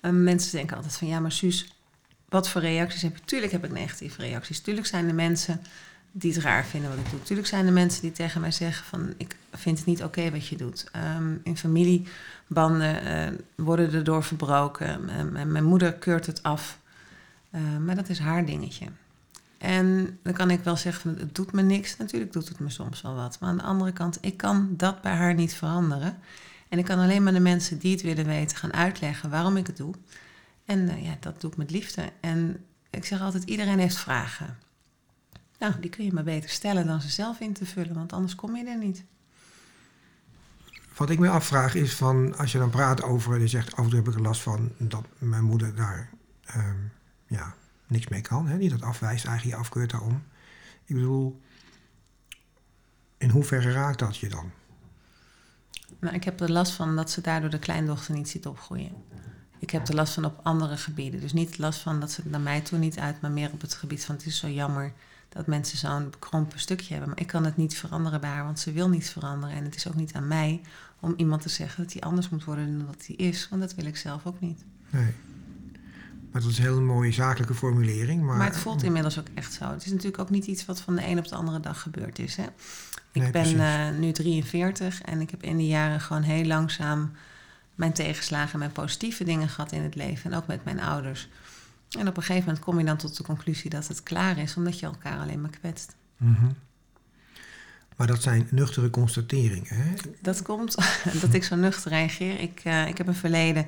En 0.00 0.24
mensen 0.24 0.52
denken 0.52 0.76
altijd 0.76 0.96
van, 0.96 1.08
ja, 1.08 1.20
maar 1.20 1.32
Suus, 1.32 1.72
wat 2.28 2.48
voor 2.48 2.60
reacties 2.60 3.02
heb 3.02 3.16
je? 3.16 3.22
Tuurlijk 3.24 3.52
heb 3.52 3.64
ik 3.64 3.72
negatieve 3.72 4.20
reacties. 4.20 4.60
Tuurlijk 4.60 4.86
zijn 4.86 5.08
er 5.08 5.14
mensen 5.14 5.60
die 6.18 6.32
het 6.32 6.42
raar 6.42 6.64
vinden 6.64 6.90
wat 6.90 6.98
ik 6.98 7.10
doe. 7.10 7.22
Tuurlijk 7.22 7.48
zijn 7.48 7.66
er 7.66 7.72
mensen 7.72 8.02
die 8.02 8.12
tegen 8.12 8.40
mij 8.40 8.50
zeggen 8.50 8.86
van, 8.86 9.14
ik 9.16 9.36
vind 9.52 9.78
het 9.78 9.86
niet 9.86 10.02
oké 10.02 10.30
wat 10.30 10.46
je 10.46 10.56
doet. 10.56 10.88
Ehm, 10.92 11.34
in 11.42 11.56
familiebanden 11.56 13.04
eh, 13.04 13.32
worden 13.54 13.92
er 13.92 14.04
door 14.04 14.24
verbroken. 14.24 15.08
Ehm, 15.08 15.52
mijn 15.52 15.64
moeder 15.64 15.92
keurt 15.92 16.26
het 16.26 16.42
af. 16.42 16.78
Ehm, 17.50 17.84
maar 17.84 17.94
dat 17.94 18.08
is 18.08 18.18
haar 18.18 18.44
dingetje. 18.44 18.86
En 19.58 20.18
dan 20.22 20.32
kan 20.32 20.50
ik 20.50 20.60
wel 20.60 20.76
zeggen 20.76 21.18
het 21.18 21.34
doet 21.34 21.52
me 21.52 21.62
niks. 21.62 21.96
Natuurlijk 21.96 22.32
doet 22.32 22.48
het 22.48 22.58
me 22.58 22.70
soms 22.70 23.02
wel 23.02 23.14
wat. 23.14 23.40
Maar 23.40 23.48
aan 23.48 23.56
de 23.56 23.62
andere 23.62 23.92
kant, 23.92 24.18
ik 24.20 24.36
kan 24.36 24.74
dat 24.76 25.02
bij 25.02 25.14
haar 25.14 25.34
niet 25.34 25.54
veranderen. 25.54 26.18
En 26.68 26.78
ik 26.78 26.84
kan 26.84 26.98
alleen 26.98 27.22
maar 27.22 27.32
de 27.32 27.40
mensen 27.40 27.78
die 27.78 27.92
het 27.92 28.02
willen 28.02 28.26
weten 28.26 28.56
gaan 28.56 28.72
uitleggen 28.72 29.30
waarom 29.30 29.56
ik 29.56 29.66
het 29.66 29.76
doe. 29.76 29.94
En 30.64 30.88
eh, 30.88 31.04
ja, 31.04 31.16
dat 31.20 31.40
doe 31.40 31.50
ik 31.50 31.56
met 31.56 31.70
liefde. 31.70 32.02
En 32.20 32.64
ik 32.90 33.04
zeg 33.04 33.20
altijd, 33.20 33.44
iedereen 33.44 33.78
heeft 33.78 33.96
vragen. 33.96 34.56
Nou, 35.58 35.80
die 35.80 35.90
kun 35.90 36.04
je 36.04 36.12
maar 36.12 36.24
beter 36.24 36.50
stellen 36.50 36.86
dan 36.86 37.00
ze 37.00 37.08
zelf 37.08 37.40
in 37.40 37.52
te 37.52 37.66
vullen, 37.66 37.94
want 37.94 38.12
anders 38.12 38.34
kom 38.34 38.56
je 38.56 38.64
er 38.64 38.78
niet. 38.78 39.04
Wat 40.96 41.10
ik 41.10 41.18
me 41.18 41.28
afvraag 41.28 41.74
is 41.74 41.94
van, 41.94 42.36
als 42.36 42.52
je 42.52 42.58
dan 42.58 42.70
praat 42.70 43.02
over, 43.02 43.40
je 43.40 43.48
zegt 43.48 43.76
af 43.76 43.84
en 43.84 43.90
toe 43.90 43.98
heb 43.98 44.08
ik 44.08 44.14
er 44.14 44.20
last 44.20 44.40
van 44.40 44.72
dat 44.78 45.04
mijn 45.18 45.44
moeder 45.44 45.74
daar 45.74 46.10
ehm, 46.44 46.76
ja, 47.26 47.54
niks 47.86 48.08
mee 48.08 48.20
kan. 48.20 48.46
Hè? 48.46 48.58
Die 48.58 48.70
dat 48.70 48.82
afwijst, 48.82 49.24
eigenlijk 49.24 49.56
je 49.56 49.62
afkeurt 49.62 49.90
daarom. 49.90 50.22
Ik 50.84 50.94
bedoel, 50.94 51.40
in 53.18 53.30
hoeverre 53.30 53.72
raakt 53.72 53.98
dat 53.98 54.16
je 54.16 54.28
dan? 54.28 54.50
Nou, 56.00 56.14
ik 56.14 56.24
heb 56.24 56.40
er 56.40 56.52
last 56.52 56.72
van 56.72 56.96
dat 56.96 57.10
ze 57.10 57.20
daardoor 57.20 57.50
de 57.50 57.58
kleindochter 57.58 58.14
niet 58.14 58.28
ziet 58.28 58.46
opgroeien. 58.46 58.92
Ik 59.58 59.70
heb 59.70 59.88
er 59.88 59.94
last 59.94 60.14
van 60.14 60.24
op 60.24 60.40
andere 60.42 60.76
gebieden. 60.76 61.20
Dus 61.20 61.32
niet 61.32 61.58
last 61.58 61.80
van 61.80 62.00
dat 62.00 62.10
ze 62.10 62.20
het 62.20 62.30
naar 62.30 62.40
mij 62.40 62.60
toe 62.60 62.78
niet 62.78 62.98
uit, 62.98 63.20
maar 63.20 63.30
meer 63.30 63.52
op 63.52 63.60
het 63.60 63.74
gebied 63.74 64.04
van 64.04 64.14
het 64.14 64.26
is 64.26 64.38
zo 64.38 64.48
jammer 64.48 64.92
dat 65.38 65.46
mensen 65.46 65.78
zo'n 65.78 66.10
bekrompen 66.10 66.58
stukje 66.60 66.88
hebben. 66.90 67.08
Maar 67.08 67.20
ik 67.20 67.26
kan 67.26 67.44
het 67.44 67.56
niet 67.56 67.76
veranderen 67.76 68.20
bij 68.20 68.30
haar, 68.30 68.44
want 68.44 68.58
ze 68.58 68.72
wil 68.72 68.88
niet 68.88 69.10
veranderen. 69.10 69.56
En 69.56 69.64
het 69.64 69.76
is 69.76 69.88
ook 69.88 69.94
niet 69.94 70.12
aan 70.14 70.28
mij 70.28 70.60
om 71.00 71.14
iemand 71.16 71.42
te 71.42 71.48
zeggen 71.48 71.82
dat 71.82 71.92
hij 71.92 72.02
anders 72.02 72.28
moet 72.28 72.44
worden 72.44 72.78
dan 72.78 72.86
dat 72.86 73.06
hij 73.06 73.16
is, 73.16 73.48
want 73.48 73.62
dat 73.62 73.74
wil 73.74 73.84
ik 73.84 73.96
zelf 73.96 74.26
ook 74.26 74.40
niet. 74.40 74.64
Nee. 74.90 75.14
Maar 76.32 76.42
dat 76.42 76.50
is 76.50 76.58
een 76.58 76.64
hele 76.64 76.80
mooie 76.80 77.12
zakelijke 77.12 77.54
formulering. 77.54 78.22
Maar, 78.22 78.36
Maar 78.36 78.46
het 78.46 78.58
voelt 78.58 78.82
inmiddels 78.82 79.18
ook 79.18 79.26
echt 79.34 79.52
zo. 79.52 79.70
Het 79.70 79.84
is 79.84 79.90
natuurlijk 79.90 80.18
ook 80.18 80.30
niet 80.30 80.46
iets 80.46 80.64
wat 80.64 80.80
van 80.80 80.96
de 80.96 81.06
een 81.06 81.18
op 81.18 81.28
de 81.28 81.34
andere 81.34 81.60
dag 81.60 81.80
gebeurd 81.80 82.18
is. 82.18 82.36
Hè? 82.36 82.46
Ik 83.12 83.22
Nee, 83.22 83.30
ben 83.30 83.60
eh, 83.60 83.98
nu 83.98 84.12
43 84.12 85.02
en 85.02 85.20
ik 85.20 85.30
heb 85.30 85.42
in 85.42 85.56
die 85.56 85.66
jaren 85.68 86.00
gewoon 86.00 86.22
heel 86.22 86.44
langzaam 86.44 87.10
mijn 87.74 87.92
tegenslagen 87.92 88.52
en 88.52 88.58
mijn 88.58 88.72
positieve 88.72 89.24
dingen 89.24 89.48
gehad 89.48 89.72
in 89.72 89.82
het 89.82 89.94
leven. 89.94 90.30
En 90.32 90.36
ook 90.36 90.46
met 90.46 90.64
mijn 90.64 90.80
ouders. 90.80 91.28
En 91.90 92.08
op 92.08 92.16
een 92.16 92.22
gegeven 92.22 92.44
moment 92.44 92.64
kom 92.64 92.78
je 92.78 92.84
dan 92.84 92.96
tot 92.96 93.16
de 93.16 93.22
conclusie 93.22 93.70
dat 93.70 93.88
het 93.88 94.02
klaar 94.02 94.38
is, 94.38 94.56
omdat 94.56 94.78
je 94.78 94.86
elkaar 94.86 95.18
alleen 95.18 95.40
maar 95.40 95.50
kwetst. 95.50 95.96
Mhm. 96.16 96.46
Maar 97.96 98.06
dat 98.06 98.22
zijn 98.22 98.48
nuchtere 98.50 98.90
constateringen. 98.90 99.76
Hè? 99.76 99.94
Dat 100.22 100.42
komt 100.42 100.74
dat 101.22 101.34
ik 101.34 101.44
zo 101.44 101.56
nuchter 101.56 101.90
reageer. 101.90 102.40
Ik, 102.40 102.60
eh, 102.64 102.88
ik 102.88 102.98
heb 102.98 103.06
een 103.06 103.14
verleden 103.14 103.66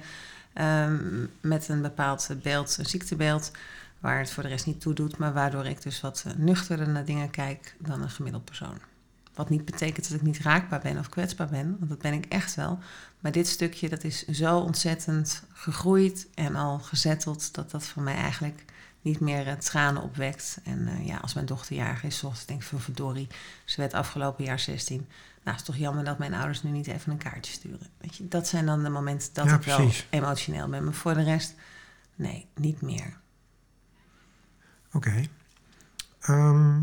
ehm, 0.52 1.26
met 1.40 1.68
een 1.68 1.82
bepaald 1.82 2.30
beeld, 2.42 2.76
een 2.78 2.86
ziektebeeld, 2.86 3.50
waar 3.98 4.18
het 4.18 4.30
voor 4.30 4.42
de 4.42 4.48
rest 4.48 4.66
niet 4.66 4.80
toe 4.80 4.94
doet, 4.94 5.16
maar 5.16 5.32
waardoor 5.32 5.66
ik 5.66 5.82
dus 5.82 6.00
wat 6.00 6.24
eh, 6.26 6.32
nuchterder 6.36 6.88
naar 6.88 7.04
dingen 7.04 7.30
kijk 7.30 7.74
dan 7.78 8.02
een 8.02 8.10
gemiddeld 8.10 8.44
persoon. 8.44 8.78
Wat 9.40 9.48
niet 9.48 9.64
betekent 9.64 10.08
dat 10.08 10.16
ik 10.18 10.26
niet 10.26 10.38
raakbaar 10.38 10.80
ben 10.80 10.98
of 10.98 11.08
kwetsbaar 11.08 11.48
ben, 11.48 11.76
want 11.78 11.90
dat 11.90 11.98
ben 11.98 12.12
ik 12.12 12.24
echt 12.26 12.54
wel. 12.54 12.78
Maar 13.20 13.32
dit 13.32 13.48
stukje 13.48 13.88
dat 13.88 14.04
is 14.04 14.26
zo 14.26 14.58
ontzettend 14.58 15.42
gegroeid 15.52 16.28
en 16.34 16.56
al 16.56 16.78
gezetteld 16.78 17.54
dat 17.54 17.70
dat 17.70 17.84
voor 17.84 18.02
mij 18.02 18.14
eigenlijk 18.14 18.64
niet 19.02 19.20
meer 19.20 19.46
uh, 19.46 19.52
tranen 19.52 20.02
opwekt. 20.02 20.60
En 20.64 20.78
uh, 20.78 21.06
ja, 21.06 21.16
als 21.16 21.34
mijn 21.34 21.46
dochter 21.46 21.76
jarig 21.76 22.02
is, 22.02 22.18
zoals 22.18 22.46
denk 22.46 22.60
ik 22.60 22.66
van 22.66 22.80
verdorie, 22.80 23.28
ze 23.64 23.80
werd 23.80 23.94
afgelopen 23.94 24.44
jaar 24.44 24.58
16. 24.58 24.96
Nou, 24.96 25.08
het 25.42 25.56
is 25.60 25.62
toch 25.62 25.76
jammer 25.76 26.04
dat 26.04 26.18
mijn 26.18 26.34
ouders 26.34 26.62
nu 26.62 26.70
niet 26.70 26.86
even 26.86 27.12
een 27.12 27.18
kaartje 27.18 27.52
sturen. 27.52 27.86
Weet 27.98 28.16
je, 28.16 28.28
dat 28.28 28.48
zijn 28.48 28.66
dan 28.66 28.82
de 28.82 28.90
momenten 28.90 29.34
dat 29.34 29.44
Ja, 29.44 29.54
ik 29.54 29.62
wel 29.62 29.90
emotioneel 30.10 30.68
ben. 30.68 30.84
Maar 30.84 30.94
voor 30.94 31.14
de 31.14 31.22
rest, 31.22 31.54
nee, 32.14 32.46
niet 32.54 32.80
meer. 32.80 33.18
Oké. 34.92 35.22
Ehm, 36.20 36.80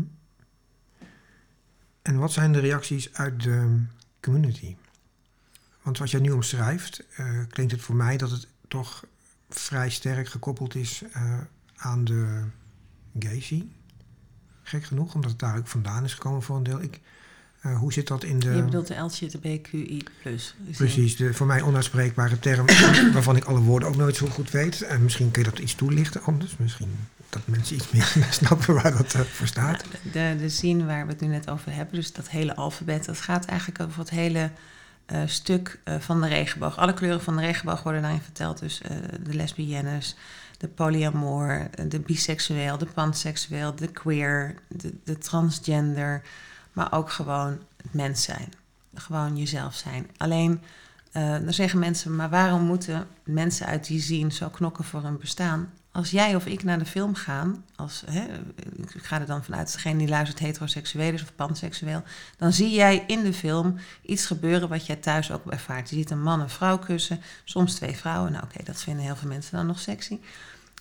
en 2.08 2.18
wat 2.18 2.32
zijn 2.32 2.52
de 2.52 2.58
reacties 2.58 3.12
uit 3.12 3.42
de 3.42 3.82
community? 4.20 4.76
Want 5.82 5.98
wat 5.98 6.10
jij 6.10 6.20
nu 6.20 6.30
omschrijft, 6.30 7.04
eh, 7.16 7.26
klinkt 7.48 7.72
het 7.72 7.80
voor 7.80 7.94
mij 7.94 8.16
dat 8.16 8.30
het 8.30 8.46
toch 8.68 9.04
vrij 9.50 9.90
sterk 9.90 10.28
gekoppeld 10.28 10.74
is 10.74 11.02
eh, 11.12 11.38
aan 11.76 12.04
de 12.04 12.42
gay 13.18 13.40
scene. 13.40 13.66
Gek 14.62 14.84
genoeg, 14.84 15.14
omdat 15.14 15.30
het 15.30 15.38
daar 15.38 15.56
ook 15.56 15.66
vandaan 15.66 16.04
is 16.04 16.14
gekomen 16.14 16.42
voor 16.42 16.56
een 16.56 16.62
deel. 16.62 16.82
Ik, 16.82 17.00
eh, 17.60 17.78
hoe 17.78 17.92
zit 17.92 18.06
dat 18.06 18.24
in 18.24 18.38
de... 18.38 18.50
Je 18.50 18.62
bedoelt 18.62 18.86
de 18.86 18.94
die- 20.66 20.76
Precies, 20.76 21.16
de 21.16 21.34
voor 21.34 21.46
mij 21.46 21.62
onuitspreekbare 21.62 22.38
term 22.38 22.66
waarvan 23.12 23.36
ik 23.36 23.44
alle 23.44 23.60
woorden 23.60 23.88
ook 23.88 23.96
nooit 23.96 24.16
zo 24.16 24.26
goed 24.26 24.50
weet. 24.50 24.82
En 24.82 25.02
misschien 25.02 25.30
kun 25.30 25.42
je 25.44 25.50
dat 25.50 25.58
iets 25.58 25.74
toelichten 25.74 26.22
anders. 26.22 26.56
Misschien 26.56 26.90
dat 27.28 27.42
mensen 27.44 27.76
iets 27.76 27.90
meer 27.90 28.26
snappen 28.30 28.74
waar 28.74 28.96
dat 28.96 29.14
eh, 29.14 29.20
voor 29.20 29.46
staat. 29.46 29.84
De, 30.12 30.36
de 30.38 30.48
zin 30.48 30.86
waar 30.86 31.06
we 31.06 31.12
het 31.12 31.20
nu 31.20 31.28
net 31.28 31.50
over 31.50 31.72
hebben, 31.72 31.94
dus 31.94 32.12
dat 32.12 32.28
hele 32.28 32.56
alfabet, 32.56 33.04
dat 33.04 33.20
gaat 33.20 33.44
eigenlijk 33.44 33.80
over 33.80 33.98
het 33.98 34.10
hele 34.10 34.50
eh, 35.08 35.22
stuk 35.26 35.80
eh, 35.84 35.98
van 35.98 36.20
de 36.20 36.28
regenboog. 36.28 36.76
Alle 36.76 36.94
kleuren 36.94 37.22
van 37.22 37.36
de 37.36 37.42
regenboog 37.42 37.82
worden 37.82 38.02
daarin 38.02 38.20
verteld. 38.20 38.58
Dus 38.58 38.80
de 39.22 39.34
lesbiennes, 39.34 40.16
de 40.58 40.68
polyamoor, 40.68 41.68
eh, 41.74 41.84
de 41.88 42.00
biseksueel, 42.00 42.78
de 42.78 42.86
panseksueel, 42.86 43.74
de 43.74 43.86
queer, 43.86 44.54
de, 44.68 44.94
de 45.04 45.18
transgender, 45.18 46.22
maar 46.72 46.92
ook 46.92 47.10
gewoon 47.10 47.58
het 47.76 47.94
mens 47.94 48.22
zijn. 48.22 48.52
Gewoon 48.94 49.36
jezelf 49.36 49.74
zijn. 49.74 50.10
Alleen, 50.16 50.60
dan 51.12 51.52
zeggen 51.52 51.78
mensen, 51.78 52.16
maar 52.16 52.30
waarom 52.30 52.62
moeten 52.62 53.06
mensen 53.24 53.66
uit 53.66 53.86
die 53.86 54.00
zien 54.00 54.32
zo 54.32 54.48
knokken 54.48 54.84
voor 54.84 55.02
hun 55.02 55.18
bestaan? 55.18 55.72
Als 55.98 56.10
jij 56.10 56.34
of 56.34 56.46
ik 56.46 56.62
naar 56.62 56.78
de 56.78 56.86
film 56.86 57.14
gaan, 57.14 57.64
als, 57.76 58.02
hè, 58.10 58.26
ik 58.94 59.04
ga 59.04 59.20
er 59.20 59.26
dan 59.26 59.44
vanuit, 59.44 59.72
degene 59.72 59.98
die 59.98 60.08
luistert 60.08 60.38
heteroseksueel 60.38 61.12
is 61.12 61.22
of 61.22 61.34
panseksueel, 61.34 62.02
dan 62.36 62.52
zie 62.52 62.70
jij 62.70 63.04
in 63.06 63.22
de 63.22 63.32
film 63.32 63.78
iets 64.02 64.26
gebeuren 64.26 64.68
wat 64.68 64.86
jij 64.86 64.96
thuis 64.96 65.32
ook 65.32 65.46
ervaart. 65.46 65.90
Je 65.90 65.96
ziet 65.96 66.10
een 66.10 66.22
man 66.22 66.40
en 66.40 66.50
vrouw 66.50 66.78
kussen, 66.78 67.20
soms 67.44 67.74
twee 67.74 67.96
vrouwen. 67.96 68.32
Nou 68.32 68.44
oké, 68.44 68.64
dat 68.64 68.82
vinden 68.82 69.04
heel 69.04 69.16
veel 69.16 69.28
mensen 69.28 69.56
dan 69.56 69.66
nog 69.66 69.80
sexy. 69.80 70.18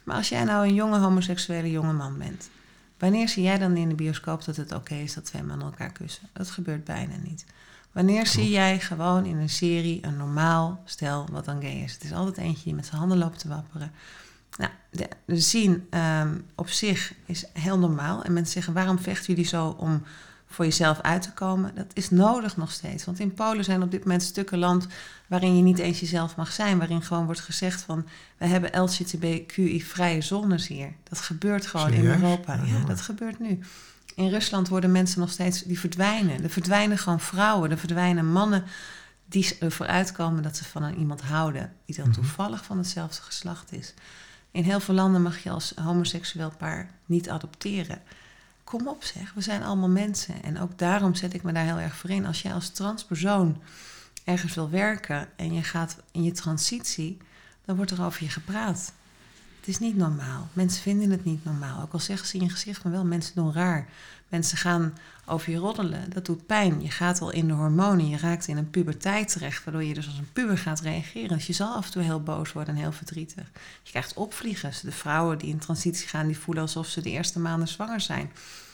Maar 0.04 0.16
als 0.16 0.30
jij 0.30 0.44
nou 0.44 0.68
een 0.68 0.74
jonge 0.74 1.00
homoseksuele 1.00 1.72
jonge 1.72 1.94
man 1.94 2.18
bent, 2.18 2.50
wanneer 2.98 3.30
zie 3.30 3.44
jij 3.44 3.58
dan 3.58 3.78
in 3.78 3.90
de 3.90 3.96
bioscoop 3.96 4.46
dat 4.46 4.56
het 4.56 4.72
oké 4.72 4.96
is 4.96 5.14
dat 5.14 5.26
twee 5.26 5.44
mannen 5.44 5.68
elkaar 5.68 5.92
kussen? 5.92 6.30
Dat 6.34 6.50
gebeurt 6.50 6.84
bijna 6.84 7.16
niet. 7.24 7.46
Wanneer 7.92 8.28
zie 8.28 8.50
jij 8.50 8.80
gewoon 8.80 9.26
in 9.26 9.38
een 9.38 9.50
serie 9.50 10.06
een 10.06 10.18
normaal 10.18 10.82
stel 10.86 11.28
wat 11.32 11.46
dan 11.46 11.62
gay 11.62 11.82
is? 11.84 11.94
Het 11.94 12.04
is 12.04 12.14
altijd 12.14 12.38
eentje 12.38 12.64
die 12.64 12.76
met 12.76 12.86
zijn 12.86 13.00
handen 13.00 13.18
loopt 13.18 13.40
te 13.40 13.48
wapperen. 13.48 13.92
Nou, 14.58 14.72
de, 14.92 15.08
de 15.26 15.40
zien 15.40 15.88
ehm, 15.90 16.38
op 16.56 16.70
zich 16.70 17.14
is 17.26 17.46
heel 17.54 17.78
normaal. 17.80 18.24
En 18.24 18.34
mensen 18.34 18.54
zeggen, 18.54 18.74
waarom 18.74 19.00
vechten 19.00 19.26
jullie 19.34 19.50
zo 19.50 19.68
om 19.68 20.04
voor 20.50 20.66
jezelf 20.66 21.02
uit 21.02 21.22
te 21.22 21.32
komen? 21.34 21.76
Dat 21.76 21.86
is 21.94 22.10
nodig 22.10 22.58
nog 22.58 22.72
steeds. 22.72 23.06
Want 23.06 23.20
in 23.20 23.34
Polen 23.34 23.64
zijn 23.64 23.82
op 23.82 23.92
dit 23.92 24.00
moment 24.04 24.24
stukken 24.24 24.58
land 24.58 24.88
waarin 25.28 25.58
je 25.58 25.64
niet 25.64 25.80
eens 25.80 26.00
jezelf 26.00 26.36
mag 26.36 26.52
zijn. 26.52 26.78
Waarin 26.78 27.02
gewoon 27.02 27.26
wordt 27.26 27.40
gezegd 27.40 27.82
van, 27.82 28.06
we 28.38 28.46
hebben 28.46 28.82
LGBTQI-vrije 28.84 30.22
zones 30.22 30.68
hier. 30.68 30.94
Dat 31.04 31.20
gebeurt 31.22 31.66
gewoon 31.66 31.94
in? 31.94 32.06
Europa. 32.06 32.54
Ja. 32.54 32.64
Ja, 32.66 32.86
dat 32.86 33.02
gebeurt 33.02 33.40
nu. 33.40 33.60
In 34.16 34.30
Rusland 34.30 34.68
worden 34.68 34.92
mensen 34.92 35.20
nog 35.20 35.30
steeds, 35.30 35.62
die 35.64 35.80
verdwijnen. 35.80 36.44
Er 36.44 36.50
verdwijnen 36.50 36.98
gewoon 36.98 37.20
vrouwen, 37.20 37.72
er 37.72 37.78
verdwijnen 37.78 38.32
mannen 38.32 38.64
die 39.30 39.58
ervoor 39.60 39.88
uitkomen 39.88 40.44
dat 40.44 40.58
ze 40.58 40.64
van 40.66 40.94
iemand 40.94 41.22
houden. 41.22 41.74
Die 41.86 41.96
dan 41.96 42.08
Mhm. 42.08 42.16
toevallig 42.16 42.66
van 42.66 42.78
hetzelfde 42.78 43.22
geslacht 43.22 43.72
is. 43.72 43.94
In 44.52 44.64
heel 44.64 44.80
veel 44.80 44.96
landen 44.96 45.22
mag 45.22 45.44
je 45.44 45.50
als 45.50 45.74
homoseksueel 45.76 46.52
paar 46.58 46.90
niet 47.06 47.30
adopteren. 47.30 48.02
Kom 48.64 48.88
op 48.88 49.04
zeg, 49.04 49.34
we 49.34 49.42
zijn 49.42 49.64
allemaal 49.64 49.90
mensen. 49.90 50.44
En 50.44 50.60
ook 50.60 50.78
daarom 50.78 51.16
zet 51.16 51.34
ik 51.34 51.44
me 51.44 51.52
daar 51.52 51.66
heel 51.66 51.80
erg 51.80 51.96
voor 51.96 52.10
in. 52.10 52.26
Als 52.26 52.42
jij 52.42 52.54
als 52.54 52.70
transpersoon 52.70 53.62
ergens 54.24 54.56
wil 54.56 54.70
werken 54.70 55.30
en 55.36 55.54
je 55.54 55.64
gaat 55.64 55.98
in 56.12 56.24
je 56.24 56.32
transitie, 56.32 57.18
dan 57.66 57.76
wordt 57.76 57.92
er 57.92 58.04
over 58.04 58.24
je 58.24 58.30
gepraat. 58.30 58.94
Het 59.60 59.68
is 59.68 59.80
niet 59.80 59.98
normaal. 59.98 60.48
Mensen 60.54 60.82
vinden 60.82 61.10
het 61.10 61.26
niet 61.26 61.46
normaal. 61.46 61.82
Ook 61.82 61.94
al 61.94 62.00
zeggen 62.00 62.28
ze 62.28 62.38
in 62.38 62.44
je 62.44 62.50
gezicht 62.50 62.82
van 62.82 62.92
wel, 62.92 63.06
mensen 63.06 63.36
doen 63.36 63.54
raar. 63.54 63.88
Mensen 64.28 64.58
gaan 64.58 64.98
over 65.26 65.52
je 65.52 65.58
roddelen. 65.58 66.10
Dat 66.10 66.26
doet 66.26 66.46
pijn. 66.46 66.82
Je 66.82 66.92
gaat 66.92 67.22
al 67.22 67.32
in 67.32 67.48
de 67.48 67.54
hormonen. 67.54 68.10
Je 68.10 68.18
raakt 68.18 68.48
in 68.48 68.58
een 68.58 68.70
puberteit 68.70 69.32
terecht, 69.32 69.64
waardoor 69.64 69.84
je 69.84 69.94
dus 69.94 70.08
als 70.08 70.18
een 70.18 70.32
puber 70.34 70.58
gaat 70.58 70.80
reageren. 70.80 71.38
Dus 71.38 71.48
je 71.48 71.54
zal 71.54 71.76
af 71.76 71.86
en 71.86 71.92
toe 71.92 72.02
heel 72.02 72.24
boos 72.24 72.54
worden 72.54 72.76
en 72.76 72.82
heel 72.82 72.92
verdrietig. 72.92 73.44
Je 73.84 73.90
krijgt 73.90 74.14
opvliegers. 74.14 74.82
De 74.82 74.92
vrouwen 74.92 75.38
die 75.38 75.50
in 75.50 75.60
transitie 75.60 76.08
gaan, 76.08 76.28
die 76.28 76.38
voelen 76.38 76.64
alsof 76.64 76.88
ze 76.88 77.02
de 77.02 77.10
eerste 77.10 77.40
maanden 77.40 77.68
zwanger 77.68 78.02
zijn. 78.02 78.32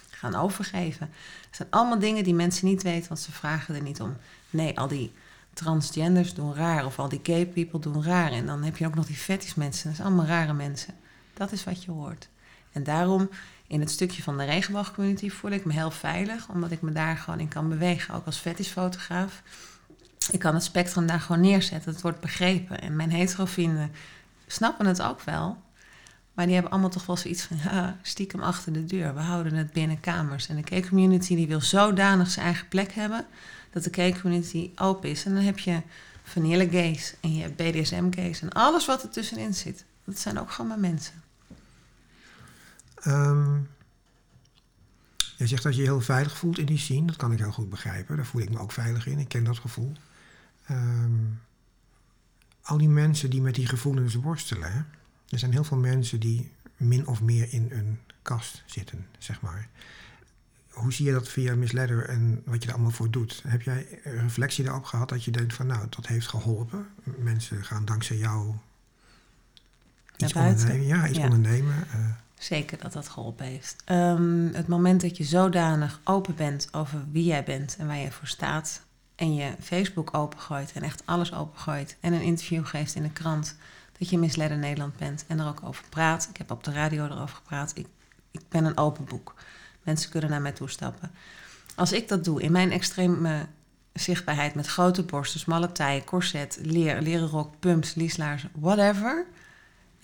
Gaan 0.10 0.36
overgeven. 0.36 1.10
Het 1.48 1.56
zijn 1.56 1.68
allemaal 1.72 2.00
dingen 2.00 2.24
die 2.24 2.34
mensen 2.34 2.68
niet 2.68 2.84
weten, 2.84 3.08
want 3.08 3.20
ze 3.20 3.32
vragen 3.32 3.76
er 3.76 3.82
niet 3.82 4.02
om. 4.02 4.18
Nee, 4.50 4.80
al 4.80 4.88
die 4.88 5.12
transgenders 5.54 6.34
doen 6.34 6.56
raar. 6.56 6.86
Of 6.86 7.00
al 7.00 7.10
die 7.10 7.20
gay 7.24 7.46
people 7.46 7.80
doen 7.80 8.04
raar. 8.04 8.32
En 8.32 8.46
dan 8.46 8.64
heb 8.64 8.78
je 8.78 8.86
ook 8.86 8.96
nog 8.96 9.06
die 9.06 9.16
fetish 9.16 9.54
mensen. 9.54 9.88
Dat 9.88 9.96
zijn 9.96 10.08
allemaal 10.08 10.26
rare 10.26 10.54
mensen. 10.54 10.94
Dat 11.34 11.52
is 11.52 11.64
wat 11.64 11.84
je 11.84 11.92
hoort. 11.92 12.28
En 12.72 12.84
daarom, 12.84 13.30
in 13.68 13.80
het 13.80 13.92
stukje 13.92 14.24
van 14.24 14.38
de 14.38 14.44
regenboogcommunity 14.44 15.30
voel 15.30 15.52
ik 15.52 15.66
me 15.66 15.74
heel 15.74 15.92
veilig. 15.92 16.50
Omdat 16.50 16.72
ik 16.72 16.82
me 16.82 16.92
daar 16.92 17.18
gewoon 17.18 17.40
in 17.40 17.48
kan 17.48 17.70
bewegen. 17.70 18.14
Ook 18.14 18.26
als 18.26 18.38
fetishfotograaf. 18.38 19.42
Ik 20.32 20.40
kan 20.40 20.54
het 20.54 20.64
spectrum 20.64 21.08
daar 21.08 21.20
gewoon 21.20 21.42
neerzetten. 21.42 21.92
Het 21.92 22.02
wordt 22.02 22.20
begrepen. 22.20 22.82
En 22.82 22.96
mijn 22.96 23.12
hetero-vrienden 23.12 23.92
snappen 24.48 24.86
het 24.86 25.02
ook 25.02 25.22
wel. 25.22 25.62
Maar 26.34 26.46
die 26.46 26.54
hebben 26.54 26.72
allemaal 26.72 26.90
toch 26.90 27.06
wel 27.06 27.18
zoiets 27.18 27.44
van... 27.44 27.58
Stiekem 28.02 28.42
achter 28.42 28.74
de 28.74 28.86
deur. 28.86 29.14
We 29.14 29.22
houden 29.22 29.54
het 29.54 29.72
binnen 29.72 30.00
kamers. 30.00 30.48
En 30.48 30.56
de 30.56 30.68
gay 30.68 30.88
community 30.88 31.36
die 31.36 31.48
wil 31.48 31.62
zodanig 31.62 32.32
zijn 32.32 32.46
eigen 32.46 32.68
plek 32.68 32.92
hebben... 32.92 33.26
dat 33.72 33.84
de 33.84 33.94
gay 33.94 34.20
community 34.20 34.72
open 34.76 35.10
is. 35.10 35.26
En 35.26 35.34
dan 35.34 35.44
heb 35.44 35.60
je 35.60 35.82
vanille 36.24 36.70
gays 36.70 37.16
en 37.22 37.36
je 37.36 37.50
BDSM 37.50 38.12
gays... 38.12 38.42
en 38.42 38.52
alles 38.52 38.86
wat 38.86 39.04
er 39.04 39.10
tussenin 39.10 39.54
zit. 39.54 39.84
Dat 40.04 40.20
zijn 40.20 40.40
ook 40.40 40.52
gewoon 40.52 40.70
maar 40.70 40.80
mensen. 40.80 41.23
Ehm 43.04 43.60
je 45.38 45.48
zegt 45.50 45.64
dat 45.64 45.74
je 45.76 45.82
je 45.82 45.88
heel 45.88 46.02
veilig 46.02 46.38
voelt 46.38 46.58
in 46.58 46.66
die 46.66 46.78
scene. 46.78 47.08
Dat 47.08 47.16
kan 47.16 47.32
ik 47.32 47.40
heel 47.40 47.52
goed 47.52 47.70
begrijpen. 47.70 48.16
Daar 48.16 48.26
voel 48.26 48.42
ik 48.42 48.50
me 48.50 48.60
ook 48.60 48.72
veilig 48.72 49.08
in. 49.08 49.20
Ik 49.20 49.28
ken 49.28 49.44
dat 49.44 49.58
gevoel. 49.58 49.92
Ehm, 50.66 51.12
al 52.62 52.78
die 52.78 52.90
mensen 52.90 53.30
die 53.30 53.42
met 53.42 53.56
die 53.56 53.68
gevoelens 53.68 54.14
worstelen. 54.16 54.72
hè. 54.74 54.80
Er 55.30 55.40
zijn 55.40 55.52
heel 55.52 55.64
veel 55.64 55.78
mensen 55.78 56.20
die 56.20 56.52
min 56.78 57.08
of 57.08 57.22
meer 57.22 57.54
in 57.54 57.68
een 57.72 58.00
kast 58.22 58.64
zitten, 58.66 59.08
zeg 59.18 59.42
maar. 59.42 59.68
Hoe 60.70 60.94
zie 60.94 61.06
je 61.06 61.12
dat 61.12 61.30
via 61.30 61.56
Miss 61.56 61.72
Leather 61.72 62.06
en 62.10 62.42
wat 62.46 62.62
je 62.64 62.68
er 62.70 62.74
allemaal 62.76 62.92
voor 62.92 63.12
doet? 63.12 63.42
Heb 63.48 63.62
jij 63.62 64.00
reflectie 64.04 64.64
daarop 64.64 64.84
gehad 64.86 65.10
dat 65.10 65.24
je 65.24 65.32
denkt 65.32 65.54
van 65.54 65.68
nou, 65.68 65.88
dat 65.90 66.08
heeft 66.08 66.28
geholpen? 66.28 66.88
Mensen 67.18 67.66
gaan 67.66 67.86
dankzij 67.86 68.18
jou 68.18 68.56
iets 70.18 70.34
ondernemen. 70.34 70.86
Ja, 70.86 71.08
iets 71.08 71.18
Ja. 71.18 71.24
ondernemen. 71.24 71.88
eh. 71.92 72.10
Zeker 72.44 72.78
dat 72.78 72.94
dat 72.94 73.10
geholpen 73.10 73.46
heeft. 73.46 73.76
Ehm, 73.86 74.54
het 74.54 74.68
moment 74.68 75.02
dat 75.02 75.18
je 75.18 75.24
zodanig 75.24 76.00
open 76.04 76.36
bent 76.36 76.68
over 76.72 77.06
wie 77.12 77.24
jij 77.24 77.44
bent 77.44 77.76
en 77.80 77.88
waar 77.88 77.98
je 77.98 78.12
voor 78.12 78.28
staat. 78.28 78.82
En 79.16 79.36
je 79.36 79.56
Facebook 79.60 80.18
opengooit 80.18 80.72
en 80.72 80.84
echt 80.84 81.02
alles 81.06 81.34
opengooit. 81.34 81.98
En 82.00 82.14
een 82.14 82.22
interview 82.22 82.66
geeft 82.66 82.96
in 82.96 83.04
de 83.04 83.12
krant. 83.12 83.56
Dat 84.00 84.10
je 84.10 84.18
Miss 84.18 84.36
Leather 84.36 84.58
Nederland 84.58 84.98
bent 84.98 85.26
en 85.28 85.40
er 85.40 85.48
ook 85.48 85.64
over 85.64 85.84
praat. 85.90 86.28
Ik 86.30 86.38
heb 86.38 86.52
op 86.52 86.64
de 86.64 86.72
radio 86.72 87.06
erover 87.06 87.36
gepraat. 87.36 87.72
Ik, 87.76 87.88
ik 88.32 88.50
ben 88.50 88.66
een 88.66 88.78
open 88.78 89.06
boek. 89.06 89.36
Mensen 89.84 90.10
kunnen 90.10 90.30
naar 90.30 90.42
mij 90.42 90.52
toestappen. 90.52 91.12
Als 91.76 91.92
ik 91.92 92.08
dat 92.08 92.24
doe 92.24 92.42
in 92.42 92.52
mijn 92.52 92.72
extreme 92.72 93.46
zichtbaarheid 93.94 94.56
met 94.56 94.68
grote 94.68 95.04
borsten, 95.04 95.40
smalle 95.40 95.72
taille, 95.72 96.04
corset, 96.04 96.60
leer, 96.62 97.02
leren 97.02 97.28
rok, 97.28 97.60
pumps, 97.60 97.96
lieslaarzen, 97.96 98.52
whatever. 98.54 99.26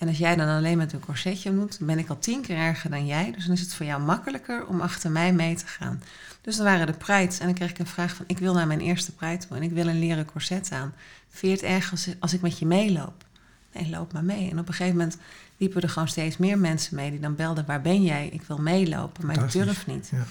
En 0.00 0.08
als 0.08 0.18
jij 0.18 0.36
dan 0.36 0.48
alleen 0.48 0.78
met 0.78 0.92
een 0.92 1.00
corsetje 1.00 1.52
moet, 1.52 1.78
ben 1.80 1.98
ik 1.98 2.08
al 2.08 2.18
tien 2.18 2.42
keer 2.42 2.56
erger 2.56 2.90
dan 2.90 3.06
jij. 3.06 3.32
Dus 3.32 3.44
dan 3.44 3.54
is 3.54 3.60
het 3.60 3.74
voor 3.74 3.86
jou 3.86 4.02
makkelijker 4.02 4.66
om 4.66 4.80
achter 4.80 5.10
mij 5.10 5.32
mee 5.32 5.54
te 5.54 5.66
gaan. 5.66 6.02
Dus 6.40 6.56
dan 6.56 6.64
waren 6.64 6.86
de 6.86 6.92
prides 6.92 7.38
en 7.38 7.46
dan 7.46 7.54
kreeg 7.54 7.70
ik 7.70 7.78
een 7.78 7.86
vraag 7.86 8.14
van... 8.14 8.24
ik 8.28 8.38
wil 8.38 8.54
naar 8.54 8.66
mijn 8.66 8.80
eerste 8.80 9.12
pride 9.12 9.46
toe 9.46 9.56
en 9.56 9.62
ik 9.62 9.70
wil 9.70 9.86
een 9.86 9.98
leren 9.98 10.24
corset 10.24 10.72
aan. 10.72 10.94
Vind 11.28 11.60
je 11.60 11.66
het 11.66 11.74
erg 11.76 11.90
als, 11.90 12.08
als 12.18 12.32
ik 12.32 12.40
met 12.40 12.58
je 12.58 12.66
meeloop? 12.66 13.24
Nee, 13.72 13.90
loop 13.90 14.12
maar 14.12 14.24
mee. 14.24 14.50
En 14.50 14.58
op 14.58 14.68
een 14.68 14.74
gegeven 14.74 14.98
moment 14.98 15.16
liepen 15.56 15.82
er 15.82 15.88
gewoon 15.88 16.08
steeds 16.08 16.36
meer 16.36 16.58
mensen 16.58 16.96
mee 16.96 17.10
die 17.10 17.20
dan 17.20 17.34
belden: 17.34 17.66
Waar 17.66 17.82
ben 17.82 18.02
jij? 18.02 18.28
Ik 18.28 18.42
wil 18.42 18.58
meelopen, 18.58 19.26
maar 19.26 19.44
ik 19.44 19.52
durf 19.52 19.86
niet. 19.86 20.08
Ja. 20.12 20.24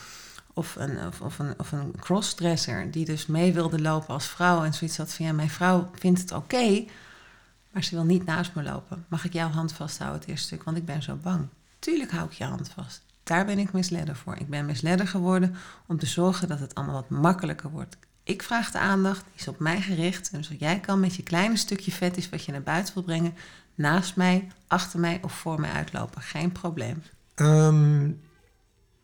Of 0.53 0.75
een, 0.75 1.07
of, 1.07 1.21
of, 1.21 1.39
een, 1.39 1.53
of 1.57 1.71
een 1.71 1.93
crossdresser 1.99 2.91
die 2.91 3.05
dus 3.05 3.25
mee 3.25 3.53
wilde 3.53 3.81
lopen 3.81 4.13
als 4.13 4.27
vrouw. 4.27 4.63
En 4.63 4.73
zoiets 4.73 4.97
had 4.97 5.13
van: 5.13 5.25
Ja, 5.25 5.33
mijn 5.33 5.49
vrouw 5.49 5.89
vindt 5.93 6.19
het 6.19 6.31
oké, 6.31 6.85
maar 7.79 7.87
ze 7.87 7.95
wil 7.95 8.05
niet 8.05 8.25
naast 8.25 8.55
me 8.55 8.63
lopen. 8.63 9.05
Mag 9.07 9.25
ik 9.25 9.33
jouw 9.33 9.49
hand 9.49 9.73
vasthouden 9.73 10.19
het 10.19 10.29
eerste 10.29 10.45
stuk? 10.45 10.63
Want 10.63 10.77
ik 10.77 10.85
ben 10.85 11.03
zo 11.03 11.15
bang. 11.15 11.47
Tuurlijk 11.79 12.11
hou 12.11 12.25
ik 12.25 12.31
je 12.31 12.43
hand 12.43 12.69
vast. 12.69 13.05
Daar 13.23 13.45
ben 13.45 13.59
ik 13.59 13.73
misleider 13.73 14.15
voor. 14.15 14.35
Ik 14.35 14.49
ben 14.49 14.65
misleider 14.65 15.07
geworden 15.07 15.55
om 15.87 15.99
te 15.99 16.05
zorgen 16.05 16.47
dat 16.47 16.59
het 16.59 16.75
allemaal 16.75 16.95
wat 16.95 17.09
makkelijker 17.09 17.69
wordt. 17.69 17.97
Ik 18.23 18.43
vraag 18.43 18.71
de 18.71 18.79
aandacht, 18.79 19.23
die 19.23 19.39
is 19.39 19.47
op 19.47 19.59
mij 19.59 19.81
gericht. 19.81 20.29
En 20.31 20.37
dus 20.37 20.51
jij 20.57 20.79
kan 20.79 20.99
met 20.99 21.15
je 21.15 21.23
kleine 21.23 21.57
stukje 21.57 21.91
vet 21.91 22.17
is 22.17 22.29
wat 22.29 22.45
je 22.45 22.51
naar 22.51 22.61
buiten 22.61 22.93
wil 22.93 23.03
brengen, 23.03 23.33
naast 23.75 24.15
mij, 24.15 24.47
achter 24.67 24.99
mij 24.99 25.19
of 25.21 25.33
voor 25.33 25.59
mij 25.59 25.71
uitlopen. 25.71 26.21
Geen 26.21 26.51
probleem. 26.51 27.03
Ehm, 27.35 28.11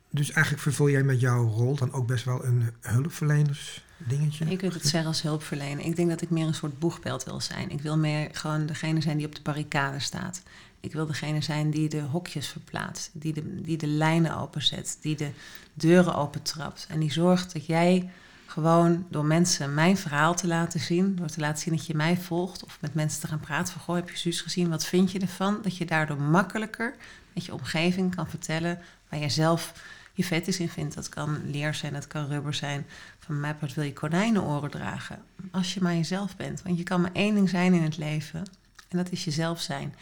dus 0.09 0.31
eigenlijk 0.31 0.63
vervul 0.63 0.89
jij 0.89 1.03
met 1.03 1.19
jouw 1.19 1.47
rol 1.47 1.75
dan 1.75 1.93
ook 1.93 2.07
best 2.07 2.25
wel 2.25 2.45
een 2.45 2.71
hulpverleners 2.81 3.84
dingetje? 3.97 4.45
Ik 4.45 4.61
wil 4.61 4.71
het 4.71 4.87
zeggen 4.87 5.09
als 5.09 5.21
hulpverlener. 5.21 5.85
Ik 5.85 5.95
denk 5.95 6.09
dat 6.09 6.21
ik 6.21 6.29
meer 6.29 6.47
een 6.47 6.53
soort 6.53 6.79
boegbeeld 6.79 7.23
wil 7.23 7.41
zijn. 7.41 7.69
Ik 7.69 7.81
wil 7.81 7.97
meer 7.97 8.29
gewoon 8.31 8.65
degene 8.65 9.01
zijn 9.01 9.17
die 9.17 9.25
op 9.25 9.35
de 9.35 9.41
barricade 9.41 9.99
staat. 9.99 10.41
Ik 10.79 10.93
wil 10.93 11.05
degene 11.05 11.41
zijn 11.41 11.69
die 11.69 11.89
de 11.89 12.01
hokjes 12.01 12.47
verplaatst, 12.47 13.09
die 13.13 13.33
de, 13.33 13.61
die 13.61 13.77
de 13.77 13.87
lijnen 13.87 14.37
openzet, 14.37 14.97
die 15.01 15.15
de 15.15 15.29
deuren 15.73 16.15
opentrapt. 16.15 16.85
En 16.89 16.99
die 16.99 17.11
zorgt 17.11 17.53
dat 17.53 17.65
jij 17.65 18.09
gewoon 18.45 19.05
door 19.09 19.25
mensen 19.25 19.73
mijn 19.73 19.97
verhaal 19.97 20.35
te 20.35 20.47
laten 20.47 20.79
zien, 20.79 21.15
door 21.15 21.27
te 21.27 21.39
laten 21.39 21.61
zien 21.61 21.75
dat 21.75 21.85
je 21.85 21.95
mij 21.95 22.17
volgt, 22.17 22.63
of 22.63 22.77
met 22.81 22.93
mensen 22.93 23.21
te 23.21 23.27
gaan 23.27 23.39
praten 23.39 23.73
van, 23.73 23.81
goh, 23.81 23.95
heb 23.95 24.09
je 24.09 24.17
zus 24.17 24.41
gezien, 24.41 24.69
wat 24.69 24.85
vind 24.85 25.11
je 25.11 25.19
ervan? 25.19 25.59
Dat 25.61 25.77
je 25.77 25.85
daardoor 25.85 26.21
makkelijker 26.21 26.95
met 27.33 27.45
je 27.45 27.53
omgeving 27.53 28.15
kan 28.15 28.29
vertellen 28.29 28.79
waar 29.09 29.19
je 29.19 29.29
zelf 29.29 29.73
je 30.13 30.23
vet 30.23 30.47
is 30.47 30.59
in 30.59 30.69
vindt. 30.69 30.95
Dat 30.95 31.09
kan 31.09 31.41
leer 31.51 31.73
zijn, 31.73 31.93
dat 31.93 32.07
kan 32.07 32.27
rubber 32.27 32.53
zijn. 32.53 32.85
Van 33.25 33.39
mij 33.39 33.55
part 33.55 33.73
wil 33.73 33.83
je 33.83 33.93
konijnenoren 33.93 34.69
dragen. 34.69 35.19
Als 35.51 35.73
je 35.73 35.81
maar 35.81 35.95
jezelf 35.95 36.35
bent. 36.35 36.61
Want 36.61 36.77
je 36.77 36.83
kan 36.83 37.01
maar 37.01 37.13
één 37.13 37.35
ding 37.35 37.49
zijn 37.49 37.73
in 37.73 37.83
het 37.83 37.97
leven. 37.97 38.39
En 38.87 38.97
dat 38.97 39.11
is 39.11 39.23
jezelf 39.23 39.61
zijn. 39.61 39.95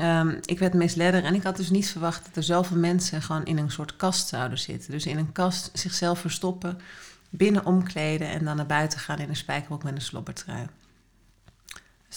Um, 0.00 0.38
ik 0.44 0.58
werd 0.58 0.74
misleider 0.74 1.24
en 1.24 1.34
ik 1.34 1.42
had 1.42 1.56
dus 1.56 1.70
niet 1.70 1.88
verwacht 1.90 2.24
dat 2.24 2.36
er 2.36 2.42
zoveel 2.42 2.76
mensen 2.76 3.22
gewoon 3.22 3.44
in 3.44 3.58
een 3.58 3.70
soort 3.70 3.96
kast 3.96 4.28
zouden 4.28 4.58
zitten. 4.58 4.90
Dus 4.90 5.06
in 5.06 5.18
een 5.18 5.32
kast 5.32 5.70
zichzelf 5.72 6.18
verstoppen, 6.18 6.80
binnen 7.30 7.66
omkleden 7.66 8.28
en 8.28 8.44
dan 8.44 8.56
naar 8.56 8.66
buiten 8.66 8.98
gaan 8.98 9.18
in 9.18 9.28
een 9.28 9.36
spijkerbroek 9.36 9.82
met 9.82 9.94
een 9.94 10.00
slobbertrui. 10.00 10.66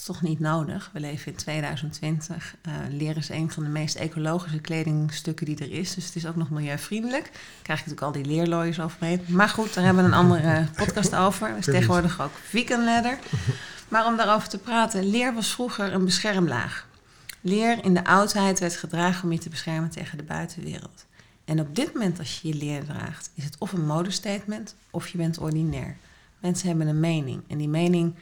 Dat 0.09 0.17
toch 0.17 0.29
niet 0.29 0.39
nodig. 0.39 0.89
We 0.93 0.99
leven 0.99 1.31
in 1.31 1.37
2020. 1.37 2.55
Uh, 2.67 2.73
leer 2.89 3.17
is 3.17 3.29
een 3.29 3.51
van 3.51 3.63
de 3.63 3.69
meest 3.69 3.95
ecologische 3.95 4.59
kledingstukken 4.59 5.45
die 5.45 5.57
er 5.57 5.71
is. 5.71 5.93
Dus 5.93 6.05
het 6.05 6.15
is 6.15 6.25
ook 6.25 6.35
nog 6.35 6.49
milieuvriendelijk. 6.49 7.31
Krijg 7.61 7.79
je 7.79 7.89
natuurlijk 7.89 8.01
al 8.01 8.11
die 8.11 8.25
leerlooiers 8.25 8.79
overheen. 8.79 9.21
Maar 9.27 9.49
goed, 9.49 9.73
daar 9.73 9.83
hebben 9.83 10.03
we 10.03 10.09
een 10.09 10.17
andere 10.17 10.67
podcast 10.75 11.15
over. 11.15 11.49
Er 11.49 11.57
is 11.57 11.65
tegenwoordig 11.65 12.21
ook 12.21 12.31
vegan 12.43 12.83
leather. 12.83 13.19
Maar 13.87 14.05
om 14.05 14.17
daarover 14.17 14.49
te 14.49 14.57
praten, 14.57 15.09
leer 15.09 15.33
was 15.33 15.51
vroeger 15.51 15.93
een 15.93 16.05
beschermlaag. 16.05 16.87
Leer 17.41 17.83
in 17.83 17.93
de 17.93 18.05
oudheid 18.05 18.59
werd 18.59 18.75
gedragen 18.75 19.23
om 19.23 19.31
je 19.31 19.39
te 19.39 19.49
beschermen 19.49 19.89
tegen 19.89 20.17
de 20.17 20.23
buitenwereld. 20.23 21.05
En 21.45 21.59
op 21.59 21.75
dit 21.75 21.93
moment, 21.93 22.19
als 22.19 22.39
je 22.41 22.47
je 22.47 22.53
leer 22.53 22.83
draagt, 22.83 23.31
is 23.33 23.43
het 23.43 23.55
of 23.59 23.71
een 23.71 23.85
modestatement 23.85 24.75
of 24.89 25.07
je 25.07 25.17
bent 25.17 25.39
ordinair. 25.39 25.97
Mensen 26.39 26.67
hebben 26.67 26.87
een 26.87 26.99
mening 26.99 27.43
en 27.47 27.57
die 27.57 27.69
mening 27.69 28.15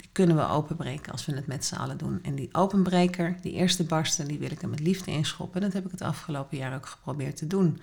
die 0.00 0.08
kunnen 0.12 0.36
we 0.36 0.48
openbreken 0.48 1.12
als 1.12 1.26
we 1.26 1.34
het 1.34 1.46
met 1.46 1.64
z'n 1.64 1.74
allen 1.74 1.98
doen. 1.98 2.18
En 2.22 2.34
die 2.34 2.48
openbreker, 2.52 3.36
die 3.42 3.52
eerste 3.52 3.84
barsten, 3.84 4.28
die 4.28 4.38
wil 4.38 4.50
ik 4.50 4.62
er 4.62 4.68
met 4.68 4.80
liefde 4.80 5.10
inschoppen. 5.10 5.60
Dat 5.60 5.72
heb 5.72 5.84
ik 5.84 5.90
het 5.90 6.02
afgelopen 6.02 6.58
jaar 6.58 6.74
ook 6.74 6.86
geprobeerd 6.86 7.36
te 7.36 7.46
doen. 7.46 7.80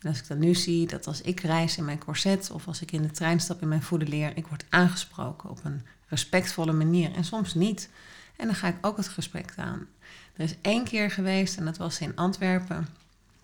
En 0.00 0.08
als 0.08 0.18
ik 0.18 0.28
dan 0.28 0.38
nu 0.38 0.54
zie 0.54 0.86
dat 0.86 1.06
als 1.06 1.20
ik 1.20 1.40
reis 1.40 1.76
in 1.76 1.84
mijn 1.84 1.98
corset 1.98 2.50
of 2.50 2.66
als 2.66 2.82
ik 2.82 2.92
in 2.92 3.02
de 3.02 3.10
trein 3.10 3.40
stap 3.40 3.62
in 3.62 3.68
mijn 3.68 3.82
voederleer, 3.82 4.36
ik 4.36 4.46
word 4.46 4.64
aangesproken 4.68 5.50
op 5.50 5.64
een 5.64 5.82
respectvolle 6.08 6.72
manier 6.72 7.14
en 7.14 7.24
soms 7.24 7.54
niet. 7.54 7.90
En 8.36 8.46
dan 8.46 8.54
ga 8.54 8.68
ik 8.68 8.76
ook 8.80 8.96
het 8.96 9.08
gesprek 9.08 9.52
aan. 9.56 9.86
Er 10.34 10.44
is 10.44 10.54
één 10.60 10.84
keer 10.84 11.10
geweest 11.10 11.56
en 11.56 11.64
dat 11.64 11.76
was 11.76 12.00
in 12.00 12.16
Antwerpen. 12.16 12.88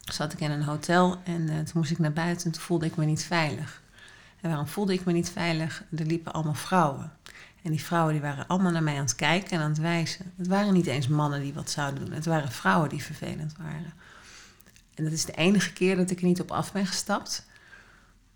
Zat 0.01 0.33
ik 0.33 0.40
in 0.40 0.51
een 0.51 0.62
hotel 0.62 1.16
en 1.25 1.40
uh, 1.40 1.57
toen 1.57 1.72
moest 1.75 1.90
ik 1.90 1.98
naar 1.98 2.12
buiten 2.12 2.46
en 2.46 2.53
toen 2.53 2.62
voelde 2.62 2.87
ik 2.87 2.96
me 2.96 3.05
niet 3.05 3.22
veilig. 3.22 3.83
En 4.40 4.48
waarom 4.48 4.66
voelde 4.66 4.92
ik 4.92 5.05
me 5.05 5.12
niet 5.12 5.31
veilig? 5.31 5.85
Er 5.96 6.07
liepen 6.07 6.33
allemaal 6.33 6.55
vrouwen. 6.55 7.12
En 7.62 7.70
die 7.70 7.83
vrouwen 7.83 8.12
die 8.12 8.22
waren 8.22 8.46
allemaal 8.46 8.72
naar 8.72 8.83
mij 8.83 8.94
aan 8.96 9.05
het 9.05 9.14
kijken 9.14 9.51
en 9.51 9.61
aan 9.61 9.70
het 9.70 9.79
wijzen. 9.79 10.33
Het 10.37 10.46
waren 10.46 10.72
niet 10.72 10.87
eens 10.87 11.09
mannen 11.09 11.40
die 11.40 11.53
wat 11.53 11.70
zouden 11.70 12.05
doen. 12.05 12.14
Het 12.14 12.27
waren 12.27 12.53
vrouwen 12.53 12.88
die 12.88 13.03
vervelend 13.03 13.55
waren. 13.57 13.92
En 14.94 15.05
dat 15.05 15.12
is 15.12 15.25
de 15.25 15.33
enige 15.33 15.72
keer 15.72 15.96
dat 15.96 16.11
ik 16.11 16.18
er 16.18 16.27
niet 16.27 16.40
op 16.40 16.51
af 16.51 16.72
ben 16.72 16.87
gestapt. 16.87 17.46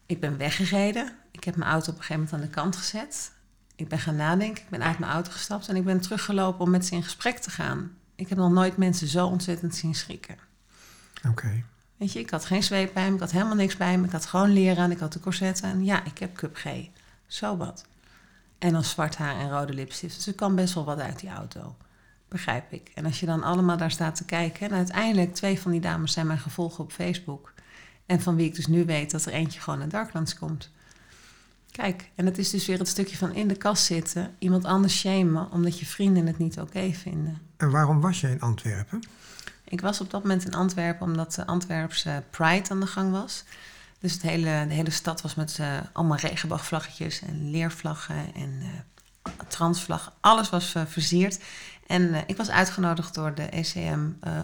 Ik 0.07 0.21
ben 0.21 0.37
weggereden. 0.37 1.13
Ik 1.31 1.45
heb 1.45 1.57
mijn 1.57 1.71
auto 1.71 1.91
op 1.91 1.99
een 1.99 2.05
gegeven 2.05 2.23
moment 2.23 2.43
aan 2.43 2.49
de 2.49 2.55
kant 2.55 2.77
gezet. 2.77 3.33
Ik 3.77 3.89
ben 3.89 3.99
gaan 3.99 4.17
nadenken. 4.17 4.63
Ik 4.63 4.71
ben 4.71 4.83
uit 4.83 4.99
mijn 4.99 5.13
auto 5.13 5.31
gestapt 5.31 5.69
en 5.69 5.77
ik 5.77 5.85
ben 5.85 6.01
teruggelopen 6.01 6.65
om 6.65 6.71
met 6.71 6.87
ze 6.87 6.95
in 6.95 7.03
gesprek 7.03 7.39
te 7.39 7.51
gaan. 7.51 7.91
Ik 8.15 8.29
heb 8.29 8.39
nog 8.39 8.53
nooit 8.53 8.77
mensen 8.77 9.09
zo 9.09 9.27
ontzettend 9.27 9.75
zien 9.75 9.95
schrikken. 9.95 10.37
Oké. 11.29 11.65
Weet 11.97 12.13
je, 12.13 12.19
ik 12.19 12.31
had 12.31 12.45
geen 12.45 12.63
zweep 12.63 12.95
bij 12.95 13.09
me, 13.09 13.15
ik 13.15 13.21
had 13.21 13.31
helemaal 13.31 13.55
niks 13.55 13.77
bij 13.77 13.99
me. 13.99 14.07
Ik 14.07 14.13
had 14.13 14.27
gewoon 14.27 14.53
leren 14.53 14.83
aan, 14.83 14.91
ik 14.91 14.99
had 14.99 15.13
de 15.13 15.21
corset 15.21 15.63
aan. 15.63 15.85
Ja, 15.85 16.05
ik 16.05 16.19
heb 16.19 16.37
cup 16.37 16.57
G. 16.57 16.67
Zo 17.27 17.57
wat. 17.57 17.85
En 18.59 18.73
dan 18.73 18.85
zwart 18.85 19.17
haar 19.17 19.37
en 19.37 19.51
rode 19.51 19.75
lipstift. 19.75 20.15
Dus 20.15 20.27
er 20.27 20.35
kan 20.35 20.55
best 20.55 20.75
wel 20.75 20.85
wat 20.85 20.99
uit 20.99 21.21
die 21.21 21.31
auto. 21.31 21.77
Begrijp 22.29 22.73
ik. 22.73 22.91
En 22.95 23.05
als 23.05 23.21
je 23.21 23.27
dan 23.27 23.43
allemaal 23.43 23.77
daar 23.77 23.91
staat 23.91 24.17
te 24.17 24.25
kijken... 24.25 24.69
en 24.69 24.77
uiteindelijk, 24.77 25.35
twee 25.35 25.61
van 25.61 25.71
die 25.71 25.81
dames 25.81 26.13
zijn 26.13 26.27
mijn 26.27 26.39
gevolgen 26.39 26.85
op 26.85 26.93
Facebook... 26.93 27.53
en 28.07 28.21
van 28.21 28.37
wie 28.37 28.47
ik 28.47 28.55
dus 28.55 28.67
nu 28.67 28.85
weet 28.85 29.11
dat 29.11 29.25
er 29.25 29.33
eentje 29.33 29.61
gewoon 29.61 29.79
naar 29.79 29.89
Darklands 29.89 30.39
komt... 30.39 30.71
Kijk, 31.77 32.11
en 32.15 32.27
het 32.27 32.39
is 32.39 32.51
dus 32.51 32.67
weer 32.67 32.79
het 32.79 32.89
stukje 32.89 33.17
van 33.17 33.35
in 33.35 33.49
de 33.49 33.57
kast 33.57 33.85
zitten, 33.85 34.35
iemand 34.39 34.65
anders 34.65 34.99
shamen 34.99 35.51
omdat 35.51 35.79
je 35.79 35.87
vrienden 35.87 36.27
het 36.27 36.39
niet 36.39 36.61
oké 36.61 36.93
vinden. 36.93 37.39
En 37.57 37.71
waarom 37.71 38.01
was 38.01 38.21
je 38.21 38.31
in 38.31 38.41
Antwerpen? 38.41 39.03
Ik 39.65 39.81
was 39.81 40.01
op 40.01 40.11
dat 40.11 40.23
moment 40.23 40.45
in 40.45 40.55
Antwerpen 40.55 41.07
omdat 41.07 41.35
de 41.35 41.47
Antwerpse 41.47 42.23
Pride 42.31 42.71
aan 42.71 42.81
de 42.81 42.87
gang 42.87 43.11
was. 43.11 43.45
Dus 44.07 44.15
het 44.15 44.25
hele, 44.25 44.65
de 44.69 44.75
hele 44.75 44.91
stad 44.91 45.23
was 45.23 45.35
met 45.35 45.59
uh, 45.61 45.67
allemaal 45.93 46.17
regenboogvlaggetjes 46.17 47.21
en 47.21 47.51
leervlaggen 47.51 48.35
en 48.35 48.51
uh, 48.63 49.33
transvlaggen. 49.49 50.13
Alles 50.21 50.51
was 50.51 50.75
uh, 50.75 50.83
versierd. 50.87 51.39
En 51.87 52.25
ik 52.27 52.37
was 52.37 52.51
uitgenodigd 52.51 53.15
door 53.15 53.35
de 53.35 53.43
ECM 53.43 53.99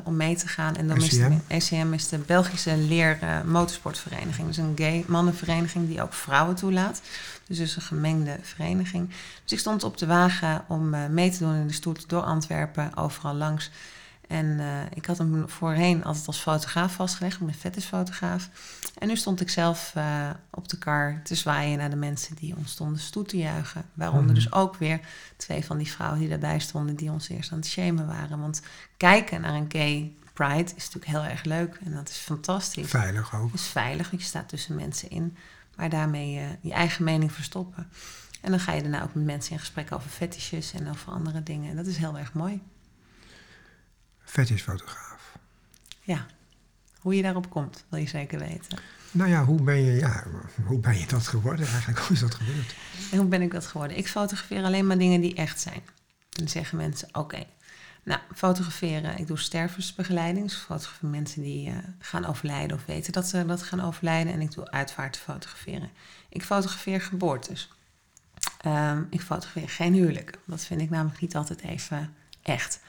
om 0.05 0.16
mee 0.16 0.37
te 0.37 0.48
gaan. 0.48 0.77
En 0.77 0.88
dan 0.88 0.96
ECM? 0.96 1.33
Is 1.48 1.66
de, 1.68 1.77
ECM 1.77 1.92
is 1.92 2.09
de 2.09 2.18
Belgische 2.18 2.77
leer 2.77 3.18
motorsportvereniging. 3.44 4.46
Dus 4.46 4.57
een 4.57 4.72
gay 4.77 5.05
mannenvereniging 5.07 5.88
die 5.88 6.03
ook 6.03 6.12
vrouwen 6.12 6.55
toelaat. 6.55 7.03
Dus 7.46 7.59
dus 7.59 7.77
een 7.77 7.83
gemengde 7.83 8.38
vereniging. 8.42 9.09
Dus 9.42 9.53
ik 9.53 9.59
stond 9.59 9.85
op 9.85 9.98
de 9.98 10.07
wagen 10.07 10.64
om 10.68 11.12
mee 11.14 11.31
te 11.31 11.38
doen 11.38 11.55
in 11.55 11.66
de 11.66 11.72
stoet 11.72 12.09
door 12.09 12.22
Antwerpen, 12.22 12.96
overal 12.96 13.35
langs. 13.35 13.70
En 14.33 14.47
uh, 14.47 14.81
ik 14.95 15.07
had 15.07 15.18
hem 15.18 15.49
voorheen 15.49 16.05
altijd 16.05 16.27
als 16.27 16.38
fotograaf 16.38 16.95
vastgelegd. 16.95 17.38
Ben 17.38 17.55
fetishfotograaf. 17.55 18.49
En 18.99 19.09
nu 19.09 19.16
stond 19.16 19.40
ik 19.40 19.51
zelf 19.51 19.92
uh, 19.97 20.31
op 20.51 20.68
de 20.68 20.79
kar 20.79 21.21
te 21.25 21.35
zwaaien 21.35 21.79
naar 21.79 21.90
de 21.90 21.97
mensen 21.97 22.37
die 22.37 22.57
ons 22.57 22.71
stonden 22.71 23.01
stoet 23.01 23.29
te 23.29 23.37
juichen. 23.37 23.85
Waaronder 23.95 24.29
mm. 24.29 24.35
dus 24.35 24.53
ook 24.53 24.77
weer 24.77 25.01
twee 25.37 25.64
van 25.64 25.79
die 25.79 25.90
vrouwen 25.90 26.21
die 26.21 26.29
daarbij 26.29 26.59
stonden... 26.59 26.95
die 26.95 27.11
ons 27.11 27.29
eerst 27.29 27.53
aan 27.53 27.59
het 27.59 27.66
shamen 27.66 28.07
waren. 28.07 28.40
Want 28.40 28.62
kijken 28.97 29.40
naar 29.40 29.55
een 29.55 29.71
gay 29.73 30.12
pride 30.33 30.73
is 30.77 30.85
natuurlijk 30.85 31.07
heel 31.07 31.25
erg 31.25 31.45
leuk. 31.45 31.79
En 31.85 31.95
dat 31.95 32.09
is 32.09 32.16
fantastisch. 32.16 32.90
Veilig 32.90 33.35
ook. 33.35 33.51
Het 33.51 33.61
is 33.61 33.66
veilig, 33.66 34.11
want 34.11 34.23
je 34.23 34.29
staat 34.29 34.49
tussen 34.49 34.75
mensen 34.75 35.11
in. 35.11 35.37
Maar 35.77 35.88
daarmee 35.88 36.35
uh, 36.35 36.42
je 36.61 36.73
eigen 36.73 37.05
mening 37.05 37.33
verstoppen. 37.33 37.88
En 38.40 38.51
dan 38.51 38.61
ga 38.61 38.73
je 38.73 38.83
daarna 38.83 39.03
ook 39.03 39.14
met 39.14 39.25
mensen 39.25 39.53
in 39.53 39.59
gesprek 39.59 39.92
over 39.92 40.11
fetishes 40.11 40.73
en 40.73 40.90
over 40.90 41.12
andere 41.12 41.42
dingen. 41.42 41.71
En 41.71 41.77
dat 41.77 41.87
is 41.87 41.97
heel 41.97 42.18
erg 42.18 42.33
mooi 42.33 42.62
fetishfotograaf. 44.33 45.38
Ja, 46.01 46.27
hoe 46.99 47.16
je 47.16 47.23
daarop 47.23 47.51
komt, 47.51 47.85
wil 47.88 48.01
je 48.01 48.09
zeker 48.09 48.38
weten. 48.38 48.79
Nou 49.11 49.31
ja, 49.31 49.45
hoe 49.45 49.62
ben 49.62 49.77
je, 49.77 49.92
ja, 49.92 50.25
hoe 50.64 50.79
ben 50.79 50.99
je 50.99 51.07
dat 51.07 51.27
geworden 51.27 51.66
eigenlijk? 51.66 51.99
Hoe 51.99 52.12
is 52.12 52.21
dat 52.21 52.35
gebeurd? 52.35 52.75
En 53.11 53.18
hoe 53.18 53.27
ben 53.27 53.42
ik 53.42 53.51
dat 53.51 53.66
geworden? 53.66 53.97
Ik 53.97 54.09
fotografeer 54.09 54.64
alleen 54.64 54.87
maar 54.87 54.99
dingen 54.99 55.21
die 55.21 55.35
echt 55.35 55.61
zijn. 55.61 55.83
En 55.85 55.85
dan 56.31 56.49
zeggen 56.49 56.77
mensen, 56.77 57.09
oké, 57.12 57.45
nou, 58.03 58.21
fotograferen, 58.35 59.18
ik 59.18 59.27
doe 59.27 59.38
stervensbegeleiding. 59.38 60.47
Dus 60.47 60.57
fotografeer 60.57 61.09
mensen 61.09 61.42
die 61.42 61.68
uh, 61.68 61.77
gaan 61.99 62.27
overlijden 62.27 62.77
of 62.77 62.87
weten 62.87 63.12
dat 63.12 63.27
ze 63.27 63.47
dat 63.47 63.62
gaan 63.62 63.81
overlijden. 63.81 64.33
En 64.33 64.40
ik 64.40 64.53
doe 64.53 64.71
uitvaart 64.71 65.16
fotograferen. 65.16 65.90
Ik 66.29 66.42
fotografeer 66.45 67.01
geboortes. 67.01 67.73
Um, 68.66 69.07
ik 69.11 69.21
fotografeer 69.21 69.68
geen 69.68 69.95
huwelijk. 69.95 70.38
Dat 70.45 70.64
vind 70.64 70.81
ik 70.81 70.90
namelijk 70.90 71.21
niet 71.21 71.37
altijd 71.37 71.61
even 71.61 72.14
echt. 72.42 72.81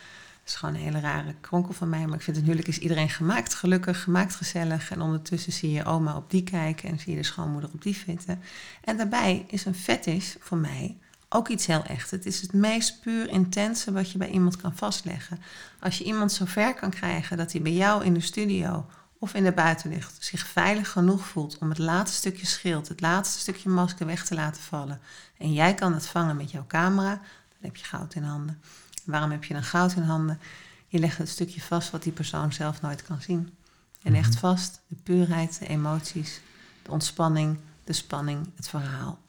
Is 0.46 0.56
gewoon 0.56 0.76
een 0.76 0.82
hele 0.82 1.00
rare 1.00 1.36
kronkel 1.42 1.74
van 1.74 1.90
mij. 1.90 2.06
Maar 2.06 2.16
ik 2.16 2.22
vind 2.22 2.36
het 2.36 2.46
huwelijk 2.46 2.68
is 2.68 2.80
iedereen 2.80 3.10
gemaakt 3.10 3.54
gelukkig, 3.54 4.04
gemaakt 4.04 4.36
gezellig. 4.36 4.92
En 4.92 5.02
ondertussen 5.02 5.54
zie 5.54 5.72
je 5.72 5.86
oma 5.86 6.16
op 6.16 6.30
die 6.30 6.44
kijken 6.44 6.90
en 6.90 7.00
zie 7.00 7.12
je 7.12 7.20
de 7.20 7.26
schoonmoeder 7.26 7.70
op 7.74 7.82
die 7.82 8.02
zitten. 8.06 8.42
En 8.84 8.98
daarbij 8.98 9.46
is 9.48 9.66
een 9.66 9.76
fetish 9.76 10.36
voor 10.40 10.58
mij 10.58 10.98
ook 11.34 11.48
iets 11.48 11.66
heel 11.66 11.84
echt. 11.84 12.12
Het 12.12 12.26
is 12.26 12.42
het 12.42 12.54
meest 12.54 13.02
puur 13.02 13.30
intense 13.30 13.92
wat 13.92 14.12
je 14.12 14.18
bij 14.18 14.30
iemand 14.30 14.56
kan 14.56 14.76
vastleggen. 14.76 15.40
Als 15.80 15.98
je 15.98 16.04
iemand 16.04 16.32
zo 16.32 16.46
ver 16.46 16.74
kan 16.74 16.90
krijgen 16.90 17.38
dat 17.38 17.52
hij 17.52 17.62
bij 17.62 17.74
jou 17.74 18.04
in 18.06 18.14
de 18.14 18.20
studio 18.22 18.86
of 19.20 19.34
in 19.34 19.44
de 19.44 19.52
buitenlucht 19.52 20.18
zich 20.20 20.48
veilig 20.48 20.90
genoeg 20.90 21.26
voelt 21.26 21.58
om 21.58 21.70
het 21.70 21.78
laatste 21.78 22.18
stukje 22.18 22.46
schild, 22.46 22.88
het 22.88 23.02
laatste 23.02 23.40
stukje 23.40 23.70
masker 23.70 24.06
weg 24.06 24.26
te 24.26 24.36
laten 24.36 24.62
vallen. 24.62 25.02
En 25.38 25.54
jij 25.54 25.74
kan 25.74 25.94
het 25.94 26.08
vangen 26.08 26.38
met 26.38 26.52
jouw 26.52 26.66
camera, 26.68 27.10
dan 27.10 27.62
heb 27.62 27.76
je 27.76 27.86
goud 27.86 28.14
in 28.14 28.24
handen. 28.24 28.62
Waarom 29.06 29.32
heb 29.32 29.44
je 29.44 29.54
dan 29.54 29.64
goud 29.64 29.96
in 29.96 30.02
handen? 30.02 30.40
Je 30.88 31.00
legt 31.00 31.18
het 31.18 31.30
stukje 31.30 31.62
vast 31.62 31.90
wat 31.90 32.04
die 32.04 32.12
persoon 32.12 32.54
zelf 32.54 32.82
nooit 32.82 33.04
kan 33.04 33.22
zien. 33.22 33.56
Je 34.00 34.12
legt 34.12 34.30
mhm. 34.30 34.40
vast 34.40 34.82
de 34.88 34.96
puurheid, 35.04 35.60
de 35.60 35.68
emoties, 35.68 36.42
de 36.82 36.92
ontspanning, 36.92 37.58
de 37.84 37.94
spanning, 37.94 38.50
het 38.56 38.70
verhaal. 38.70 39.20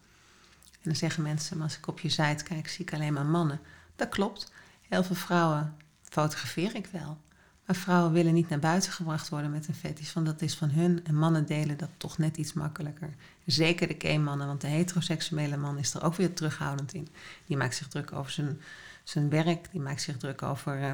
En 0.73 0.91
dan 0.91 0.97
zeggen 0.97 1.23
mensen, 1.23 1.57
maar 1.57 1.67
als 1.67 1.77
ik 1.77 1.87
op 1.87 2.01
je 2.01 2.09
site 2.09 2.45
kijk, 2.45 2.69
zie 2.69 2.85
ik 2.85 2.93
alleen 2.93 3.13
maar 3.13 3.27
mannen. 3.27 3.61
Dat 3.97 4.09
klopt. 4.09 4.53
Heel 4.89 5.05
veel 5.05 5.17
vrouwen 5.17 5.75
fotografeer 6.03 6.75
ik 6.75 6.87
wel. 6.87 7.19
Maar 7.67 7.77
vrouwen 7.77 8.13
willen 8.13 8.35
niet 8.35 8.49
naar 8.49 8.59
buiten 8.59 8.93
gebracht 8.93 9.29
worden 9.29 9.51
met 9.51 9.69
een 9.69 9.75
fetish, 9.75 10.13
want 10.13 10.27
dat 10.27 10.43
is 10.43 10.55
van 10.55 10.71
hun. 10.71 11.05
En 11.05 11.15
mannen 11.15 11.47
delen 11.47 11.77
dat 11.77 11.89
toch 11.97 12.19
net 12.19 12.37
iets 12.37 12.53
makkelijker. 12.53 13.15
Zeker 13.47 13.89
de 13.89 13.95
gay-mannen, 13.99 14.47
want 14.47 14.61
de 14.61 14.67
heteroseksuele 14.67 15.57
man 15.57 15.79
is 15.79 15.95
er 15.95 16.03
ook 16.03 16.15
weer 16.15 16.35
terughoudend 16.35 16.95
in. 16.95 17.09
Die 17.47 17.57
maakt 17.57 17.75
zich 17.75 17.89
druk 17.89 18.13
over 18.13 18.33
zijn, 18.33 18.61
zijn 19.05 19.29
werk, 19.29 19.69
die 19.71 19.81
maakt 19.81 20.03
zich 20.03 20.17
druk 20.17 20.43
over 20.43 20.81
uh, 20.81 20.93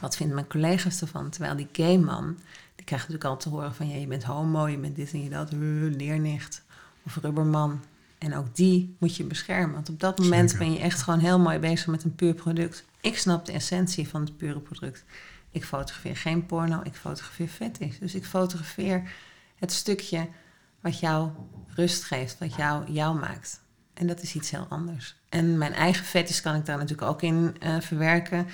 wat 0.00 0.16
vinden 0.16 0.34
mijn 0.34 0.48
collega's 0.48 1.00
ervan. 1.00 1.30
Terwijl 1.30 1.56
die 1.56 1.68
gay-man, 1.72 2.38
die 2.74 2.84
krijgt 2.84 3.08
natuurlijk 3.08 3.30
al 3.30 3.36
te 3.36 3.48
horen 3.48 3.74
van 3.74 3.88
ja, 3.88 3.96
je 3.96 4.06
bent 4.06 4.24
homo, 4.24 4.66
je 4.66 4.78
bent 4.78 4.96
dit 4.96 5.12
en 5.12 5.22
je 5.22 5.30
dat, 5.30 5.52
uh, 5.52 5.96
leernicht 5.96 6.62
of 7.02 7.16
rubberman. 7.16 7.80
En 8.18 8.36
ook 8.36 8.56
die 8.56 8.96
moet 8.98 9.16
je 9.16 9.24
beschermen. 9.24 9.74
Want 9.74 9.88
op 9.88 10.00
dat 10.00 10.18
moment 10.18 10.58
ben 10.58 10.72
je 10.72 10.78
echt 10.78 11.02
gewoon 11.02 11.20
heel 11.20 11.38
mooi 11.38 11.58
bezig 11.58 11.86
met 11.86 12.04
een 12.04 12.14
puur 12.14 12.34
product. 12.34 12.84
Ik 13.00 13.18
snap 13.18 13.46
de 13.46 13.52
essentie 13.52 14.08
van 14.08 14.20
het 14.20 14.36
pure 14.36 14.60
product. 14.60 15.04
Ik 15.50 15.64
fotografeer 15.64 16.16
geen 16.16 16.46
porno, 16.46 16.80
ik 16.82 16.94
fotografeer 16.94 17.48
fetish. 17.48 17.98
Dus 17.98 18.14
ik 18.14 18.24
fotografeer 18.24 19.12
het 19.58 19.72
stukje 19.72 20.28
wat 20.80 21.00
jou 21.00 21.30
rust 21.66 22.04
geeft, 22.04 22.38
wat 22.38 22.54
jou 22.54 22.92
jou 22.92 23.18
maakt. 23.18 23.60
En 23.94 24.06
dat 24.06 24.22
is 24.22 24.34
iets 24.34 24.50
heel 24.50 24.66
anders. 24.68 25.14
En 25.28 25.58
mijn 25.58 25.72
eigen 25.72 26.04
fetish 26.04 26.40
kan 26.40 26.54
ik 26.54 26.66
daar 26.66 26.78
natuurlijk 26.78 27.08
ook 27.08 27.22
in 27.22 27.56
uh, 27.62 27.80
verwerken. 27.80 28.46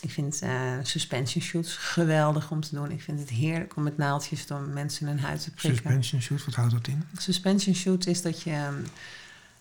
Ik 0.00 0.10
vind 0.10 0.42
uh, 0.42 0.72
suspension 0.82 1.42
shoots 1.42 1.76
geweldig 1.76 2.50
om 2.50 2.60
te 2.60 2.74
doen. 2.74 2.90
Ik 2.90 3.02
vind 3.02 3.20
het 3.20 3.28
heerlijk 3.28 3.76
om 3.76 3.82
met 3.82 3.96
naaldjes 3.96 4.46
door 4.46 4.60
mensen 4.60 5.06
in 5.06 5.12
hun 5.12 5.24
huid 5.24 5.42
te 5.42 5.50
prikken. 5.50 5.82
Suspension 5.82 6.20
shoot, 6.20 6.44
wat 6.44 6.54
houdt 6.54 6.72
dat 6.72 6.88
in? 6.88 7.04
Suspension 7.16 7.74
shoot 7.74 8.06
is 8.06 8.22
dat 8.22 8.42
je 8.42 8.82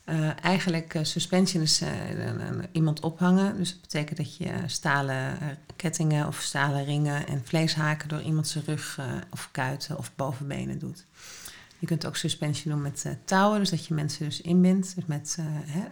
uh, 0.06 0.44
eigenlijk 0.44 0.94
uh, 0.94 1.04
suspension 1.04 1.63
is 1.63 1.82
iemand 2.72 3.00
ophangen. 3.00 3.58
Dus 3.58 3.72
dat 3.72 3.82
betekent 3.82 4.18
dat 4.18 4.38
je 4.38 4.54
stalen 4.66 5.38
kettingen 5.76 6.28
of 6.28 6.40
stalen 6.42 6.86
ringen 6.86 7.28
en 7.28 7.42
vleeshaken 7.46 8.10
door 8.10 8.22
iemand 8.22 8.48
zijn 8.48 8.63
rug 8.66 9.00
of 9.30 9.50
kuiten 9.52 9.98
of 9.98 10.12
bovenbenen 10.16 10.80
doet. 10.80 11.06
Je 11.80 11.86
kunt 11.88 12.06
ook 12.06 12.16
suspensie 12.16 12.72
doen 12.72 12.82
met 12.82 13.04
uh, 13.08 13.13
touwen, 13.26 13.60
dus 13.60 13.70
dat 13.70 13.86
je 13.86 13.94
mensen 13.94 14.26
dus 14.26 14.42
inbindt, 14.42 14.96
dus 14.96 15.06
met 15.06 15.38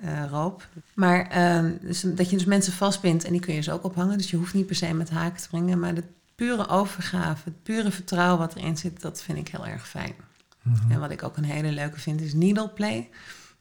uh, 0.03 0.25
roop. 0.29 0.67
Maar 0.93 1.27
ehm, 1.27 1.71
dus 1.81 2.01
dat 2.01 2.29
je 2.29 2.37
dus 2.37 2.45
mensen 2.45 2.73
vastbindt 2.73 3.23
en 3.23 3.31
die 3.31 3.41
kun 3.41 3.53
je 3.53 3.59
dus 3.59 3.69
ook 3.69 3.83
ophangen. 3.83 4.17
Dus 4.17 4.29
je 4.29 4.37
hoeft 4.37 4.53
niet 4.53 4.65
per 4.65 4.75
se 4.75 4.93
met 4.93 5.09
haken 5.09 5.41
te 5.41 5.47
brengen, 5.49 5.79
maar 5.79 5.93
de 5.93 6.03
pure 6.35 6.67
overgave, 6.67 7.41
het 7.43 7.63
pure 7.63 7.91
vertrouwen 7.91 8.39
wat 8.39 8.55
erin 8.55 8.77
zit, 8.77 9.01
dat 9.01 9.21
vind 9.21 9.37
ik 9.37 9.47
heel 9.47 9.67
erg 9.67 9.87
fijn. 9.87 10.13
Mhm. 10.61 10.91
En 10.91 10.99
wat 10.99 11.11
ik 11.11 11.23
ook 11.23 11.37
een 11.37 11.43
hele 11.43 11.71
leuke 11.71 11.99
vind 11.99 12.21
is 12.21 12.33
needle 12.33 12.69
play. 12.69 13.09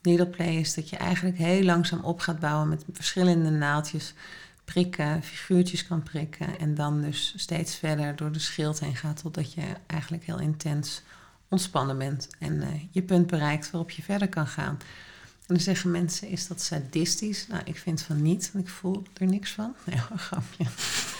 Needle 0.02 0.26
play 0.26 0.56
is 0.56 0.74
dat 0.74 0.88
je 0.88 0.96
eigenlijk 0.96 1.36
heel 1.36 1.62
langzaam 1.62 2.00
op 2.00 2.20
gaat 2.20 2.38
bouwen 2.38 2.68
met 2.68 2.84
verschillende 2.92 3.50
naaldjes 3.50 4.14
prikken, 4.64 5.22
figuurtjes 5.22 5.86
kan 5.86 6.02
prikken 6.02 6.58
en 6.58 6.74
dan 6.74 7.00
dus 7.00 7.34
steeds 7.36 7.76
verder 7.76 8.16
door 8.16 8.32
de 8.32 8.38
schild 8.38 8.80
heen 8.80 8.96
gaat 8.96 9.22
totdat 9.22 9.52
je 9.52 9.62
eigenlijk 9.86 10.24
heel 10.24 10.40
intens 10.40 11.02
ontspannen 11.54 11.98
bent 11.98 12.28
en 12.38 12.52
uh, 12.52 12.68
je 12.90 13.02
punt 13.02 13.26
bereikt 13.26 13.70
waarop 13.70 13.90
je 13.90 14.02
verder 14.02 14.28
kan 14.28 14.46
gaan. 14.46 14.78
En 15.46 15.54
dan 15.54 15.60
zeggen 15.60 15.90
mensen, 15.90 16.28
is 16.28 16.46
dat 16.46 16.60
sadistisch? 16.60 17.46
Nou, 17.46 17.62
ik 17.64 17.78
vind 17.78 18.02
van 18.02 18.22
niet, 18.22 18.50
want 18.52 18.64
ik 18.64 18.70
voel 18.70 19.02
er 19.14 19.26
niks 19.26 19.50
van. 19.50 19.74
Nee, 19.84 20.00
een 20.10 20.18
grapje. 20.18 20.64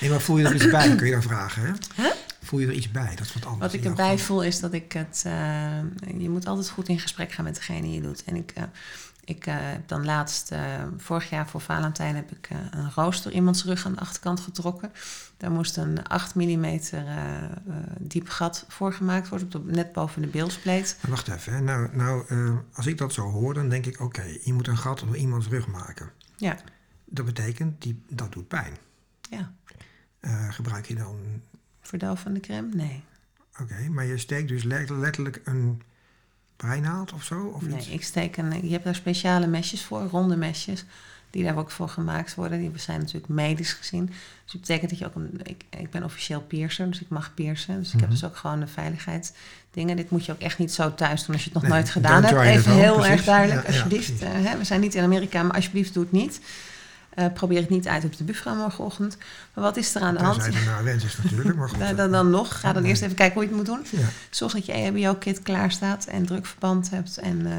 Nee, 0.01 0.11
maar 0.11 0.21
voel 0.21 0.39
je 0.39 0.45
er 0.45 0.55
iets 0.55 0.71
bij, 0.71 0.95
kun 0.97 1.07
je 1.07 1.13
dan 1.13 1.23
vragen, 1.23 1.63
hè? 1.63 2.03
Huh? 2.03 2.13
Voel 2.43 2.61
je 2.61 2.67
er 2.67 2.73
iets 2.73 2.91
bij? 2.91 3.15
Dat 3.17 3.27
is 3.27 3.33
wat 3.33 3.45
anders. 3.45 3.73
Wat 3.73 3.81
ik 3.81 3.85
erbij 3.85 4.19
voel 4.19 4.43
is 4.43 4.61
dat 4.61 4.73
ik 4.73 4.93
het... 4.93 5.25
Uh, 5.27 5.33
je 6.19 6.31
moet 6.31 6.47
altijd 6.47 6.69
goed 6.69 6.89
in 6.89 6.99
gesprek 6.99 7.33
gaan 7.33 7.45
met 7.45 7.55
degene 7.55 7.81
die 7.81 7.95
je 7.95 8.01
doet. 8.01 8.25
En 8.25 8.37
ik... 8.37 8.53
Uh, 8.59 8.65
ik 9.25 9.47
uh, 9.47 9.55
heb 9.59 9.89
dan 9.89 10.05
laatst, 10.05 10.53
uh, 10.53 10.83
vorig 10.97 11.31
jaar 11.31 11.49
voor 11.49 11.61
Valentijn, 11.61 12.15
heb 12.15 12.31
ik 12.31 12.51
uh, 12.53 12.59
een 12.71 12.91
rooster 12.95 13.33
iemands 13.33 13.65
rug 13.65 13.87
aan 13.87 13.93
de 13.93 14.01
achterkant 14.01 14.41
getrokken. 14.41 14.93
Daar 15.37 15.51
moest 15.51 15.77
een 15.77 16.07
8 16.07 16.35
mm 16.35 16.81
diep 17.99 18.29
gat 18.29 18.65
voor 18.69 18.93
gemaakt 18.93 19.29
worden, 19.29 19.67
net 19.67 19.93
boven 19.93 20.23
de 20.23 20.29
beelspleet. 20.29 20.99
Wacht 21.09 21.29
even, 21.29 21.65
nou, 21.65 21.97
nou 21.97 22.25
als 22.73 22.87
ik 22.87 22.99
dat 22.99 23.13
zo 23.13 23.31
hoor, 23.31 23.55
dan 23.55 23.69
denk 23.69 23.87
ik: 23.87 24.01
oké, 24.01 24.37
je 24.43 24.53
moet 24.53 24.67
een 24.67 24.79
gat 24.79 25.03
op 25.03 25.15
iemands 25.17 25.49
rug 25.49 25.67
maken. 25.67 26.11
Ja. 26.37 26.57
Dat 27.05 27.25
betekent, 27.25 27.83
die, 27.83 28.03
dat 28.09 28.33
doet 28.33 28.49
pijn. 28.49 28.77
Ja. 29.31 29.53
gebruik 30.51 30.87
je 30.87 30.95
dan. 30.95 31.17
Verdovende 31.81 32.41
crème? 32.41 32.69
Nee. 32.75 33.05
Oké, 33.61 33.89
maar 33.89 34.05
je 34.05 34.19
steekt 34.19 34.49
dus 34.49 34.63
letterlijk 34.63 35.41
een 35.45 35.83
of 37.15 37.23
zo? 37.23 37.53
Of 37.55 37.63
nee, 37.63 37.87
ik 37.91 38.05
steek 38.05 38.37
een. 38.37 38.67
Je 38.67 38.73
hebt 38.73 38.85
daar 38.85 38.95
speciale 38.95 39.47
mesjes 39.47 39.83
voor, 39.83 40.03
ronde 40.03 40.37
mesjes. 40.37 40.85
Die 41.31 41.45
daar 41.45 41.57
ook 41.57 41.71
voor 41.71 41.89
gemaakt 41.89 42.35
worden. 42.35 42.59
Die 42.59 42.71
zijn 42.75 43.01
natuurlijk 43.01 43.29
medisch 43.29 43.73
gezien. 43.73 44.07
Dus 44.07 44.53
dat 44.53 44.61
betekent 44.61 44.91
dat 44.91 44.99
je 44.99 45.07
ook 45.07 45.15
een. 45.15 45.41
Ik, 45.43 45.65
ik 45.79 45.91
ben 45.91 46.05
officieel 46.05 46.41
piercer, 46.41 46.91
dus 46.91 47.01
ik 47.01 47.09
mag 47.09 47.35
piercen. 47.35 47.79
Dus 47.79 47.87
ik 47.87 48.01
heb 48.01 48.09
mhm. 48.09 48.11
dus 48.11 48.25
ook 48.25 48.37
gewoon 48.37 48.61
de 48.61 48.67
veiligheidsdingen. 48.67 49.97
Dit 49.97 50.11
moet 50.11 50.25
je 50.25 50.33
ook 50.33 50.41
echt 50.41 50.59
niet 50.59 50.73
zo 50.73 50.95
thuis 50.95 51.25
doen 51.25 51.35
als 51.35 51.45
je 51.45 51.51
het 51.53 51.63
nog 51.63 51.71
nooit 51.71 51.91
gedaan 51.91 52.25
hebt. 52.25 52.41
Even 52.41 52.73
heel 52.73 53.07
erg 53.07 53.25
duidelijk, 53.25 53.67
alsjeblieft. 53.67 54.19
Ja, 54.19 54.39
uh, 54.39 54.53
we 54.53 54.65
zijn 54.65 54.81
niet 54.81 54.95
in 54.95 55.05
Amerika, 55.05 55.43
maar 55.43 55.57
alsjeblieft 55.57 55.95
doe 55.95 56.03
het 56.03 56.13
niet. 56.13 56.41
Uh, 57.19 57.27
probeer 57.35 57.61
het 57.61 57.71
niet 57.71 57.89
uit 57.89 58.05
op 58.05 58.17
de 58.17 58.25
buffrouw 58.25 58.55
morgenochtend. 58.55 59.17
Maar 59.55 59.65
wat 59.65 59.77
is 59.77 59.95
er 59.95 60.03
aan 60.03 60.15
de 60.15 60.23
hand? 60.23 60.45
Dat 60.45 60.65
naar 60.65 60.85
wens 60.85 61.05
is 61.05 61.17
natuurlijk, 61.23 61.57
maar 61.57 61.69
goed. 61.69 61.97
dan, 61.97 62.11
dan, 62.11 62.31
nog. 62.31 62.61
Ga 62.61 62.73
dan 62.73 62.85
eerst 62.85 63.03
even 63.03 63.17
kijken 63.17 63.35
hoe 63.35 63.43
je 63.43 63.49
het 63.49 63.57
moet 63.57 63.67
doen. 63.67 64.01
Ja. 64.01 64.09
Zorg 64.31 64.53
dat 64.53 64.67
je 64.67 64.73
EHBO-kit 64.73 65.43
klaar 65.43 65.71
staat 65.71 66.05
en 66.05 66.27
drukverband 66.27 66.91
hebt 66.91 67.19
en 67.19 67.41
uh, 67.41 67.53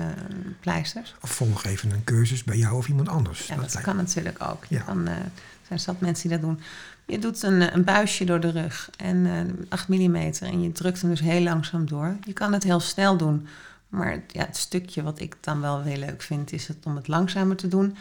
pleisters. 0.59 1.15
Of 1.21 1.31
volg 1.31 1.63
even 1.63 1.91
een 1.91 2.03
cursus 2.03 2.43
bij 2.43 2.57
jou 2.57 2.75
of 2.75 2.87
iemand 2.87 3.09
anders. 3.09 3.47
Ja, 3.47 3.55
dat, 3.55 3.81
kan 3.81 3.95
natuurlijk 3.95 4.43
ook. 4.43 4.65
Je 4.65 4.83
kan, 4.83 5.01
uh, 5.01 5.09
er 5.09 5.31
zijn 5.67 5.79
zat 5.79 5.99
mensen 5.99 6.29
die 6.29 6.37
dat 6.37 6.47
doen. 6.47 6.59
Je 7.05 7.19
doet 7.19 7.43
een, 7.43 7.73
een 7.75 7.83
buisje 7.83 8.25
door 8.25 8.39
de 8.39 8.49
rug 8.49 8.89
en 8.97 9.27
8 9.69 9.87
mm 9.87 10.15
en 10.15 10.61
je 10.61 10.71
drukt 10.71 11.01
hem 11.01 11.09
dus 11.09 11.19
heel 11.19 11.41
langzaam 11.41 11.87
door. 11.87 12.15
Je 12.25 12.33
kan 12.33 12.53
het 12.53 12.63
heel 12.63 12.79
snel 12.79 13.17
doen, 13.17 13.47
maar 13.89 14.19
ja, 14.27 14.45
het 14.45 14.57
stukje 14.57 15.03
wat 15.03 15.19
ik 15.19 15.35
dan 15.39 15.61
wel 15.61 15.81
heel 15.81 15.97
leuk 15.97 16.21
vind, 16.21 16.51
is 16.51 16.67
het 16.67 16.77
om 16.83 16.95
het 16.95 17.07
langzamer 17.07 17.55
te 17.55 17.67
doen. 17.67 17.97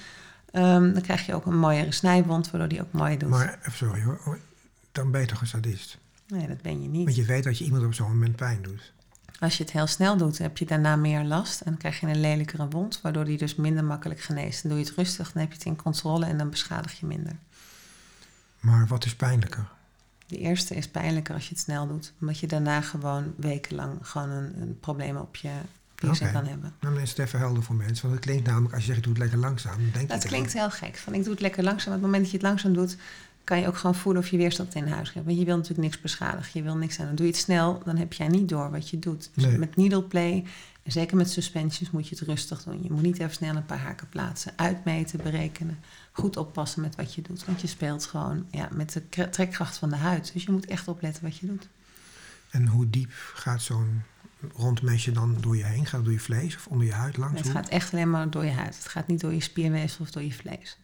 Um, 0.57 0.93
dan 0.93 1.03
krijg 1.03 1.27
je 1.27 1.35
ook 1.35 1.47
een 1.47 1.59
mooiere 1.59 1.93
snijwond, 1.93 2.51
waardoor 2.51 2.69
die 2.69 2.81
ook 2.81 2.93
mooi 2.93 3.17
doet. 3.17 3.29
Maar, 3.29 3.59
sorry 3.73 4.03
hoor, 4.03 4.39
dan 4.93 5.11
ben 5.11 5.21
je 5.21 5.27
toch 5.27 5.41
een 5.41 5.47
sadist? 5.47 5.99
Nee, 6.27 6.47
dat 6.49 6.63
ben 6.63 6.83
je 6.83 6.89
niet. 6.89 7.05
Want 7.05 7.17
je 7.17 7.25
weet 7.25 7.45
dat 7.45 7.59
je 7.59 7.65
iemand 7.65 7.85
op 7.85 7.95
zo'n 7.95 8.09
moment 8.09 8.37
pijn 8.37 8.63
doet. 8.63 8.93
Als 9.39 9.57
je 9.57 9.63
het 9.63 9.73
heel 9.73 9.87
snel 9.87 10.17
doet, 10.17 10.39
heb 10.39 10.59
je 10.59 10.67
daarna 10.67 10.97
meer 10.97 11.25
last 11.25 11.61
en 11.61 11.77
krijg 11.77 12.01
je 12.01 12.07
een 12.07 12.21
lelijkere 12.21 12.69
wond, 12.69 13.01
waardoor 13.01 13.25
die 13.25 13.39
dus 13.39 13.55
minder 13.55 13.85
makkelijk 13.85 14.21
geneest. 14.21 14.63
Dan 14.63 14.71
doe 14.71 14.81
je 14.81 14.87
het 14.87 14.97
rustig, 14.97 15.33
dan 15.33 15.43
heb 15.43 15.51
je 15.51 15.59
het 15.59 15.67
in 15.67 15.77
controle 15.77 16.27
en 16.27 16.39
dan 16.39 16.51
beschadig 16.51 17.01
je 17.01 17.07
minder. 17.07 17.37
Maar 18.61 18.87
wat 18.87 19.05
is 19.05 19.15
pijnlijker? 19.15 19.69
De 20.27 20.39
eerste 20.39 20.75
is 20.75 20.89
pijnlijker 20.89 21.35
als 21.35 21.45
je 21.49 21.55
het 21.55 21.63
snel 21.63 21.87
doet, 21.87 22.13
omdat 22.21 22.39
je 22.39 22.47
daarna 22.47 22.81
gewoon 22.81 23.35
wekenlang 23.37 23.99
gewoon 24.03 24.31
een, 24.31 24.61
een 24.61 24.81
probleem 24.81 25.17
op 25.17 25.37
je 25.37 25.51
die 26.05 26.21
okay. 26.21 26.33
kan 26.33 26.47
hebben. 26.47 26.73
Nou, 26.81 26.95
dan 26.95 27.03
is 27.03 27.11
het 27.11 27.19
even 27.19 27.39
helder 27.39 27.63
voor 27.63 27.75
mensen. 27.75 28.09
Want 28.09 28.15
het 28.15 28.25
klinkt 28.25 28.47
namelijk, 28.47 28.75
als 28.75 28.83
je 28.83 28.87
zegt, 28.87 28.99
ik 28.99 29.05
doe 29.05 29.13
het 29.13 29.23
lekker 29.23 29.39
langzaam, 29.39 29.77
dan 29.77 29.91
denk 29.93 30.09
dat 30.09 30.23
je... 30.23 30.29
klinkt 30.29 30.53
heel 30.53 30.71
gek. 30.71 30.97
Van, 30.97 31.15
ik 31.15 31.23
doe 31.23 31.33
het 31.33 31.41
lekker 31.41 31.63
langzaam. 31.63 31.95
Op 31.95 32.01
het 32.03 32.03
moment 32.03 32.23
dat 32.23 32.31
je 32.31 32.37
het 32.37 32.47
langzaam 32.47 32.73
doet, 32.73 32.97
kan 33.45 33.61
je 33.61 33.67
ook 33.67 33.77
gewoon 33.77 33.95
voelen 33.95 34.23
of 34.23 34.29
je 34.29 34.37
weerstand 34.37 34.75
in 34.75 34.87
huis 34.87 35.13
hebt. 35.13 35.27
Want 35.27 35.39
je 35.39 35.45
wil 35.45 35.57
natuurlijk 35.57 35.83
niks 35.83 36.01
beschadigen. 36.01 36.51
Je 36.53 36.63
wil 36.63 36.77
niks 36.77 37.01
aan. 37.01 37.07
Dan 37.07 37.15
doe 37.15 37.27
je 37.27 37.33
het 37.33 37.41
snel, 37.41 37.83
dan 37.85 37.97
heb 37.97 38.13
jij 38.13 38.29
niet 38.29 38.49
door 38.49 38.71
wat 38.71 38.91
je 38.91 38.99
doet. 38.99 39.31
Dus 39.35 39.57
met 39.57 39.77
needle 39.77 40.03
play, 40.03 40.45
en 40.83 40.93
zeker 40.93 41.17
met 41.17 41.31
suspensions, 41.31 41.91
moet 41.91 42.09
je 42.09 42.15
het 42.15 42.25
rustig 42.29 42.63
doen. 42.63 42.83
Je 42.83 42.93
moet 42.93 43.03
niet 43.03 43.19
even 43.19 43.35
snel 43.35 43.57
een 43.57 43.67
paar 43.67 43.79
haken 43.79 44.09
plaatsen. 44.09 44.53
Uitmeten, 44.57 45.23
berekenen. 45.23 45.79
Goed 46.13 46.37
oppassen 46.37 46.81
met 46.81 46.97
wat 46.97 47.15
je 47.15 47.23
doet. 47.23 47.45
Want 47.45 47.61
je 47.61 47.67
speelt 47.67 48.07
gewoon 48.07 48.47
ja, 48.51 48.69
met 48.73 48.93
de 48.93 49.29
trekkracht 49.31 49.77
van 49.77 49.89
de 49.89 49.97
huid. 49.97 50.33
Dus 50.33 50.45
je 50.45 50.53
moet 50.53 50.67
echt 50.67 50.89
opletten 50.89 51.23
wat 51.23 51.37
je 51.37 51.47
doet. 51.47 51.69
En 52.51 52.67
hoe 52.67 52.91
diep 52.91 53.13
gaat 53.35 53.63
zo'n 53.63 54.03
rondmesje 54.57 55.13
dan 55.13 55.37
door 55.41 55.57
je 55.57 55.65
heen? 55.65 55.87
Gaat 55.87 56.05
door 56.05 56.13
je 56.13 56.21
vlees 56.21 56.57
of 56.57 56.67
onder 56.67 56.87
je 56.87 56.93
huid 56.93 57.17
langs? 57.17 57.41
Het 57.41 57.51
gaat 57.51 57.69
echt 57.69 57.93
alleen 57.93 58.11
maar 58.11 58.31
door 58.31 58.45
je 58.45 58.51
huid. 58.51 58.77
Het 58.77 58.89
gaat 58.89 59.07
niet 59.07 59.21
door 59.21 59.33
je 59.33 59.41
spierweefsel 59.41 60.05
of 60.05 60.11
door 60.11 60.23
je 60.23 60.33
vlees. 60.33 60.79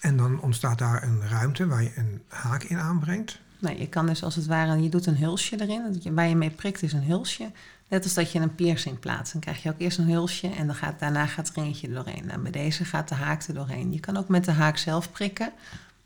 En 0.00 0.16
dan 0.16 0.40
ontstaat 0.40 0.78
daar 0.78 1.02
een 1.02 1.28
ruimte 1.28 1.66
waar 1.66 1.82
je 1.82 1.92
een 1.96 2.22
haak 2.28 2.62
in 2.62 2.78
aanbrengt. 2.78 3.40
Nee, 3.58 3.78
je 3.78 3.88
kan 3.88 4.06
dus 4.06 4.22
als 4.22 4.34
het 4.34 4.46
ware, 4.46 4.82
je 4.82 4.88
doet 4.88 5.06
een 5.06 5.16
hulsje 5.16 5.60
erin. 5.60 6.14
Waar 6.14 6.28
je 6.28 6.36
mee 6.36 6.50
prikt 6.50 6.82
is 6.82 6.92
een 6.92 7.02
hulsje. 7.02 7.50
Net 7.88 8.04
als 8.04 8.14
dat 8.14 8.32
je 8.32 8.38
een 8.38 8.54
piercing 8.54 8.98
plaatst. 8.98 9.32
Dan 9.32 9.40
krijg 9.40 9.62
je 9.62 9.70
ook 9.70 9.78
eerst 9.78 9.98
een 9.98 10.10
hulsje 10.10 10.48
en 10.48 10.66
dan 10.66 10.76
gaat, 10.76 10.98
daarna 10.98 11.26
gaat 11.26 11.48
het 11.48 11.56
ringetje 11.56 11.86
er 11.86 11.94
doorheen. 11.94 12.26
Nou, 12.26 12.40
bij 12.40 12.50
deze 12.50 12.84
gaat 12.84 13.08
de 13.08 13.14
haak 13.14 13.42
er 13.42 13.54
doorheen. 13.54 13.92
Je 13.92 14.00
kan 14.00 14.16
ook 14.16 14.28
met 14.28 14.44
de 14.44 14.52
haak 14.52 14.76
zelf 14.76 15.12
prikken. 15.12 15.52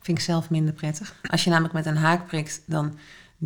Vind 0.01 0.19
ik 0.19 0.25
zelf 0.25 0.51
minder 0.51 0.75
prettig. 0.75 1.15
Als 1.23 1.45
je 1.45 1.51
namelijk 1.51 1.75
met 1.75 1.87
een 1.87 1.97
haak 1.97 2.27
prikt, 2.27 2.63
dan 2.67 2.99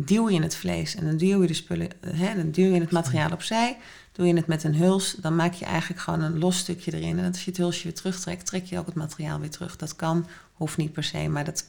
duw 0.05 0.29
je 0.29 0.41
het 0.41 0.55
vlees 0.55 0.95
en 0.95 1.05
dan 1.05 1.17
duw 1.17 1.41
je 1.41 1.47
de 1.47 1.53
spullen, 1.53 1.89
hè, 2.05 2.35
dan 2.35 2.51
duw 2.51 2.73
je 2.73 2.79
het 2.79 2.91
materiaal 2.91 3.31
opzij. 3.31 3.77
Doe 4.11 4.27
je 4.27 4.35
het 4.35 4.47
met 4.47 4.63
een 4.63 4.75
huls, 4.75 5.15
dan 5.21 5.35
maak 5.35 5.53
je 5.53 5.65
eigenlijk 5.65 6.01
gewoon 6.01 6.21
een 6.21 6.39
los 6.39 6.57
stukje 6.57 6.93
erin. 6.93 7.19
En 7.19 7.25
als 7.25 7.43
je 7.43 7.49
het 7.49 7.59
hulsje 7.59 7.83
weer 7.83 7.93
terugtrekt, 7.93 8.45
trek 8.45 8.65
je 8.65 8.79
ook 8.79 8.85
het 8.85 8.95
materiaal 8.95 9.39
weer 9.39 9.49
terug. 9.49 9.75
Dat 9.75 9.95
kan, 9.95 10.27
hoeft 10.53 10.77
niet 10.77 10.93
per 10.93 11.03
se, 11.03 11.27
maar 11.27 11.43
dat, 11.43 11.65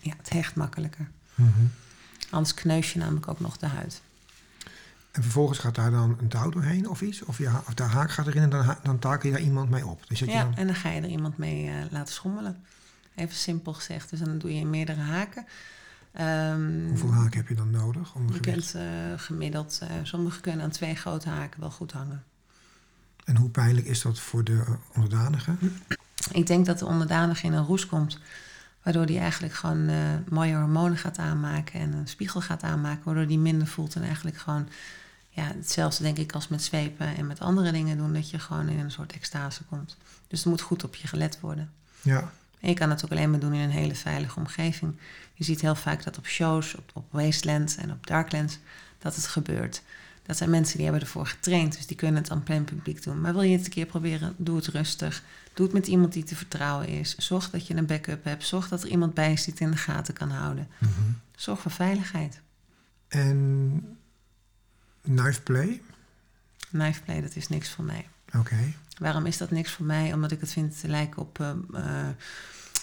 ja, 0.00 0.14
het 0.16 0.30
hecht 0.30 0.54
makkelijker. 0.54 1.08
Mhm. 1.34 1.50
Anders 2.30 2.54
kneus 2.54 2.92
je 2.92 2.98
namelijk 2.98 3.28
ook 3.28 3.40
nog 3.40 3.56
de 3.56 3.66
huid. 3.66 4.02
En 5.10 5.22
vervolgens 5.22 5.58
gaat 5.58 5.74
daar 5.74 5.90
dan 5.90 6.16
een 6.20 6.28
touw 6.28 6.50
doorheen 6.50 6.88
of 6.88 7.00
iets? 7.00 7.22
Of, 7.22 7.38
ja, 7.38 7.62
of 7.66 7.74
de 7.74 7.82
haak 7.82 8.10
gaat 8.10 8.26
erin 8.26 8.42
en 8.42 8.50
dan, 8.50 8.76
dan 8.82 8.98
taak 8.98 9.22
je 9.22 9.30
daar 9.30 9.40
iemand 9.40 9.70
mee 9.70 9.86
op. 9.86 10.04
Dus 10.08 10.18
dat 10.18 10.28
je 10.28 10.34
Ja, 10.34 10.42
dan, 10.42 10.56
en 10.56 10.66
dan 10.66 10.76
ga 10.76 10.90
je 10.90 11.00
er 11.00 11.08
iemand 11.08 11.38
mee 11.38 11.68
eh, 11.68 11.74
laten 11.90 12.14
schommelen. 12.14 12.64
Even 13.14 13.34
simpel 13.34 13.72
gezegd. 13.72 14.10
Dus 14.10 14.18
dan 14.18 14.38
doe 14.38 14.54
je 14.54 14.66
meerdere 14.66 15.00
haken. 15.00 15.46
Ehm, 16.14 16.88
hoeveel 16.88 17.12
haken 17.12 17.36
heb 17.38 17.48
je 17.48 17.54
dan 17.54 17.70
nodig? 17.70 18.14
Om 18.14 18.32
Je 18.32 18.40
kunt 18.40 18.74
eh, 18.74 18.82
gemiddeld, 19.16 19.78
eh 19.82 19.88
sommigen 20.02 20.40
kunnen 20.40 20.64
aan 20.64 20.70
twee 20.70 20.94
grote 20.94 21.28
haken 21.28 21.60
wel 21.60 21.70
goed 21.70 21.92
hangen. 21.92 22.24
En 23.24 23.36
hoe 23.36 23.50
pijnlijk 23.50 23.86
is 23.86 24.02
dat 24.02 24.18
voor 24.18 24.44
de 24.44 24.64
eh, 24.66 24.72
onderdanigen? 24.94 25.58
Ik 26.32 26.46
denk 26.46 26.66
dat 26.66 26.78
de 26.78 26.86
onderdanige 26.86 27.46
in 27.46 27.52
een 27.52 27.64
roes 27.64 27.86
komt, 27.86 28.18
waardoor 28.82 29.06
die 29.06 29.18
eigenlijk 29.18 29.54
gewoon 29.54 29.90
mooie 30.28 30.54
hormonen 30.54 30.98
gaat 30.98 31.18
aanmaken 31.18 31.80
en 31.80 31.92
een 31.92 32.08
spiegel 32.08 32.40
gaat 32.40 32.62
aanmaken, 32.62 33.04
waardoor 33.04 33.26
die 33.26 33.38
minder 33.38 33.66
voelt 33.66 33.94
en 33.94 34.02
eigenlijk 34.02 34.36
gewoon 34.36 34.68
ja, 35.28 35.42
hetzelfde 35.42 36.02
denk 36.02 36.18
ik 36.18 36.32
als 36.32 36.48
met 36.48 36.62
zwepen 36.62 37.16
en 37.16 37.26
met 37.26 37.40
andere 37.40 37.72
dingen 37.72 37.96
doen, 37.96 38.12
dat 38.12 38.30
je 38.30 38.38
gewoon 38.38 38.68
in 38.68 38.78
een 38.78 38.90
soort 38.90 39.12
extase 39.12 39.64
komt. 39.64 39.96
Dus 40.28 40.44
er 40.44 40.50
moet 40.50 40.60
goed 40.60 40.84
op 40.84 40.94
je 40.94 41.08
gelet 41.08 41.40
worden. 41.40 41.70
Ja, 42.02 42.32
En 42.64 42.70
je 42.70 42.76
kan 42.76 42.90
het 42.90 43.04
ook 43.04 43.10
alleen 43.10 43.30
maar 43.30 43.40
doen 43.40 43.52
in 43.52 43.60
een 43.60 43.70
hele 43.70 43.94
veilige 43.94 44.38
omgeving. 44.38 44.96
Je 45.34 45.44
ziet 45.44 45.60
heel 45.60 45.74
vaak 45.74 46.04
dat 46.04 46.18
op 46.18 46.26
shows, 46.26 46.74
op, 46.74 46.90
op 46.94 47.04
Wasteland 47.10 47.76
en 47.76 47.90
op 47.90 48.06
Darklands, 48.06 48.58
dat 48.98 49.16
het 49.16 49.26
gebeurt. 49.26 49.82
Dat 50.22 50.36
zijn 50.36 50.50
mensen 50.50 50.76
die 50.76 50.84
hebben 50.84 51.02
ervoor 51.02 51.26
getraind, 51.26 51.76
dus 51.76 51.86
die 51.86 51.96
kunnen 51.96 52.22
het 52.22 52.30
aan 52.30 52.42
plein 52.42 52.64
publiek 52.64 53.02
doen. 53.02 53.20
Maar 53.20 53.32
wil 53.32 53.42
je 53.42 53.56
het 53.56 53.64
een 53.64 53.70
keer 53.70 53.86
proberen, 53.86 54.34
doe 54.36 54.56
het 54.56 54.66
rustig. 54.66 55.22
Doe 55.54 55.66
het 55.66 55.74
met 55.74 55.86
iemand 55.86 56.12
die 56.12 56.24
te 56.24 56.36
vertrouwen 56.36 56.88
is. 56.88 57.16
Zorg 57.16 57.50
dat 57.50 57.66
je 57.66 57.74
een 57.74 57.86
backup 57.86 58.24
hebt. 58.24 58.46
Zorg 58.46 58.68
dat 58.68 58.82
er 58.82 58.88
iemand 58.88 59.14
bij 59.14 59.32
is 59.32 59.44
die 59.44 59.52
het 59.52 59.62
in 59.62 59.70
de 59.70 59.76
gaten 59.76 60.14
kan 60.14 60.30
houden. 60.30 60.68
Mhm. 60.78 60.90
Zorg 61.36 61.60
voor 61.60 61.70
veiligheid. 61.70 62.40
En 63.08 63.98
knife 65.02 65.42
play? 65.42 65.82
Knife 66.70 67.02
play, 67.02 67.20
dat 67.20 67.36
is 67.36 67.48
niks 67.48 67.70
voor 67.70 67.84
mij. 67.84 68.08
Oké. 68.36 68.74
Waarom 68.98 69.26
is 69.26 69.36
dat 69.38 69.50
niks 69.50 69.70
voor 69.72 69.86
mij? 69.86 70.12
Omdat 70.12 70.30
ik 70.32 70.40
het 70.40 70.52
vind 70.52 70.80
te 70.80 70.88
lijken 70.88 71.22
op 71.22 71.40
eh, 71.40 71.50
eh, 71.74 72.06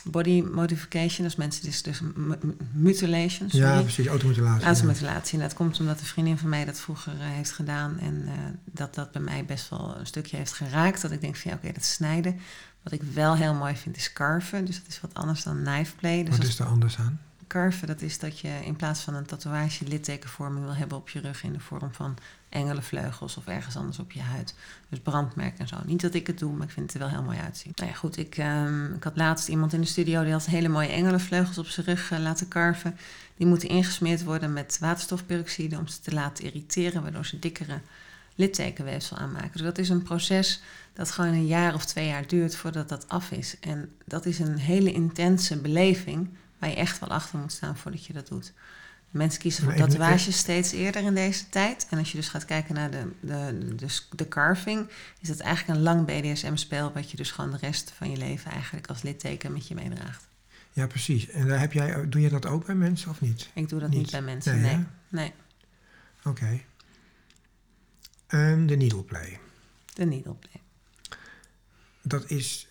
body 0.04 0.42
modification. 0.42 1.26
Dus 1.26 1.36
mensen, 1.36 1.64
dus, 1.64 1.82
dus 1.82 2.00
mu- 2.00 2.12
mu- 2.42 2.56
mutilation, 2.74 3.50
sorry. 3.50 3.66
Ja, 3.66 3.82
precies. 3.82 4.08
Automutilatie. 4.08 4.62
ja. 4.62 4.66
Automutilatie. 4.68 5.34
En 5.40 5.44
dat 5.44 5.54
komt 5.54 5.80
omdat 5.80 6.00
een 6.00 6.06
vriendin 6.06 6.38
van 6.38 6.50
mij 6.50 6.66
dat 6.66 6.80
vroeger 6.80 7.14
eh, 7.14 7.20
heeft 7.22 7.52
gedaan. 7.52 8.00
En 8.00 8.24
eh, 8.28 8.34
dat 8.66 8.96
dat 8.96 9.12
bij 9.12 9.22
mij 9.22 9.46
best 9.46 9.70
wel 9.70 9.96
een 10.00 10.06
stukje 10.08 10.38
heeft 10.38 10.54
geraakt. 10.54 11.02
Dat 11.02 11.12
ik 11.12 11.22
denk 11.22 11.36
van 11.36 11.52
ja, 11.52 11.58
oké, 11.58 11.72
dat 11.74 11.84
snijden. 11.86 12.40
Wat 12.84 12.94
ik 12.94 13.02
wel 13.14 13.36
heel 13.36 13.54
mooi 13.54 13.76
vind 13.76 13.98
is 13.98 14.14
carven. 14.14 14.66
Dus 14.66 14.78
dat 14.78 14.88
is 14.88 15.02
wat 15.02 15.14
anders 15.14 15.44
dan 15.44 15.64
knife 15.64 15.96
play. 15.96 16.20
Dus 16.24 16.30
Wat 16.30 16.40
als 16.40 16.48
is 16.48 16.60
er 16.60 16.66
anders 16.66 16.98
aan? 16.98 17.20
carven, 17.48 17.88
dat 17.88 18.02
is 18.02 18.20
dat 18.20 18.40
je 18.40 18.60
in 18.66 18.76
plaats 18.76 19.00
van 19.02 19.14
een 19.16 19.26
tatoeage 19.26 19.86
littekenvorming 19.88 20.66
wil 20.66 20.76
hebben 20.76 20.98
op 20.98 21.10
je 21.10 21.20
rug 21.20 21.44
in 21.44 21.54
de 21.54 21.60
vorm 21.60 21.94
van 21.94 22.16
engelenvleugels 22.52 23.38
of 23.38 23.48
ergens 23.48 23.76
anders 23.76 24.00
op 24.00 24.12
je 24.12 24.22
huid. 24.22 24.56
Dus 24.90 25.00
brandmerk 25.00 25.60
en 25.60 25.68
zo. 25.68 25.76
Niet 25.86 26.02
dat 26.02 26.14
ik 26.14 26.28
het 26.28 26.40
doe, 26.40 26.54
maar 26.54 26.68
ik 26.68 26.74
vind 26.74 26.86
het 26.86 27.02
er 27.02 27.08
wel 27.08 27.18
heel 27.18 27.24
mooi 27.24 27.40
uitzien. 27.40 27.72
Nou 27.76 27.90
ja, 27.90 27.96
goed, 27.96 28.18
ik, 28.18 28.38
ehm, 28.38 28.94
ik 28.94 29.04
had 29.04 29.18
laatst 29.18 29.48
iemand 29.48 29.74
in 29.74 29.82
de 29.82 29.88
studio 29.88 30.24
die 30.24 30.32
had 30.32 30.46
hele 30.46 30.68
mooie 30.68 30.88
engelenvleugels 30.88 31.58
op 31.58 31.66
zijn 31.66 31.86
rug 31.86 32.12
eh, 32.12 32.20
laten 32.20 32.48
carven. 32.48 32.98
Die 33.38 33.48
moeten 33.48 33.70
ingesmeerd 33.70 34.24
worden 34.24 34.54
met 34.54 34.78
waterstofperoxide 34.80 35.78
om 35.78 35.88
ze 35.88 36.00
te 36.00 36.14
laten 36.14 36.44
irriteren, 36.44 37.02
waardoor 37.02 37.26
ze 37.26 37.40
dikkere 37.40 37.80
littekenweefsel 38.36 39.18
aanmaken. 39.18 39.52
Dus 39.52 39.62
dat 39.62 39.78
is 39.78 39.90
een 39.90 40.04
proces 40.04 40.62
dat 40.94 41.12
gewoon 41.12 41.34
een 41.34 41.48
jaar 41.48 41.74
of 41.74 41.86
twee 41.86 42.08
jaar 42.08 42.28
duurt 42.28 42.56
voordat 42.56 42.90
dat 42.90 43.08
af 43.08 43.32
is. 43.32 43.60
En 43.60 43.96
dat 44.06 44.26
is 44.26 44.40
een 44.40 44.58
hele 44.58 44.92
intense 44.92 45.58
beleving 45.58 46.30
waar 46.58 46.70
je 46.70 46.76
echt 46.76 47.00
wel 47.00 47.10
achter 47.10 47.40
moet 47.40 47.52
staan 47.52 47.78
voordat 47.78 48.06
je 48.06 48.14
dat 48.14 48.28
doet. 48.28 48.54
Mensen 49.12 49.42
kiezen 49.42 49.64
voor 49.64 49.74
tatoeages 49.74 50.38
steeds 50.38 50.72
eerder 50.72 51.04
in 51.04 51.14
deze 51.16 51.50
tijd. 51.50 51.88
En 51.90 51.98
als 51.98 52.12
je 52.12 52.18
dus 52.18 52.28
gaat 52.30 52.46
kijken 52.46 52.76
naar 52.76 52.92
de, 52.92 53.12
de, 53.20 53.76
de, 53.76 54.00
de 54.16 54.28
carving, 54.28 54.90
is 55.20 55.28
dat 55.28 55.40
eigenlijk 55.40 55.78
een 55.78 55.84
lang 55.84 56.06
BDSM-spel, 56.06 56.92
wat 56.94 57.12
je 57.12 57.18
dus 57.18 57.32
gewoon 57.32 57.52
de 57.52 57.58
rest 57.58 57.92
van 57.96 58.12
je 58.12 58.18
leven 58.18 58.52
eigenlijk 58.52 58.88
als 58.88 59.02
litteken 59.02 59.52
met 59.54 59.68
je 59.68 59.76
meedraagt. 59.76 60.28
Ja, 60.74 60.88
precies. 60.88 61.30
En 61.30 61.48
daar 61.48 61.60
heb 61.60 61.74
jij, 61.74 62.10
doe 62.10 62.22
je 62.22 62.30
dat 62.30 62.46
ook 62.46 62.66
bij 62.66 62.76
mensen 62.76 63.10
of 63.10 63.22
niet? 63.22 63.50
Ik 63.54 63.70
doe 63.70 63.80
dat 63.80 63.90
niet, 63.90 64.00
Niet. 64.00 64.12
bij 64.12 64.22
mensen, 64.22 64.62
Nee, 64.62 64.86
nee. 65.10 65.34
Oké. 66.24 66.60
En 68.28 68.68
de 68.68 68.76
needle 68.76 69.04
play. 69.04 69.40
de 69.94 70.06
needle 70.06 70.34
play. 70.34 70.62
Dat 72.02 72.30
is 72.30 72.68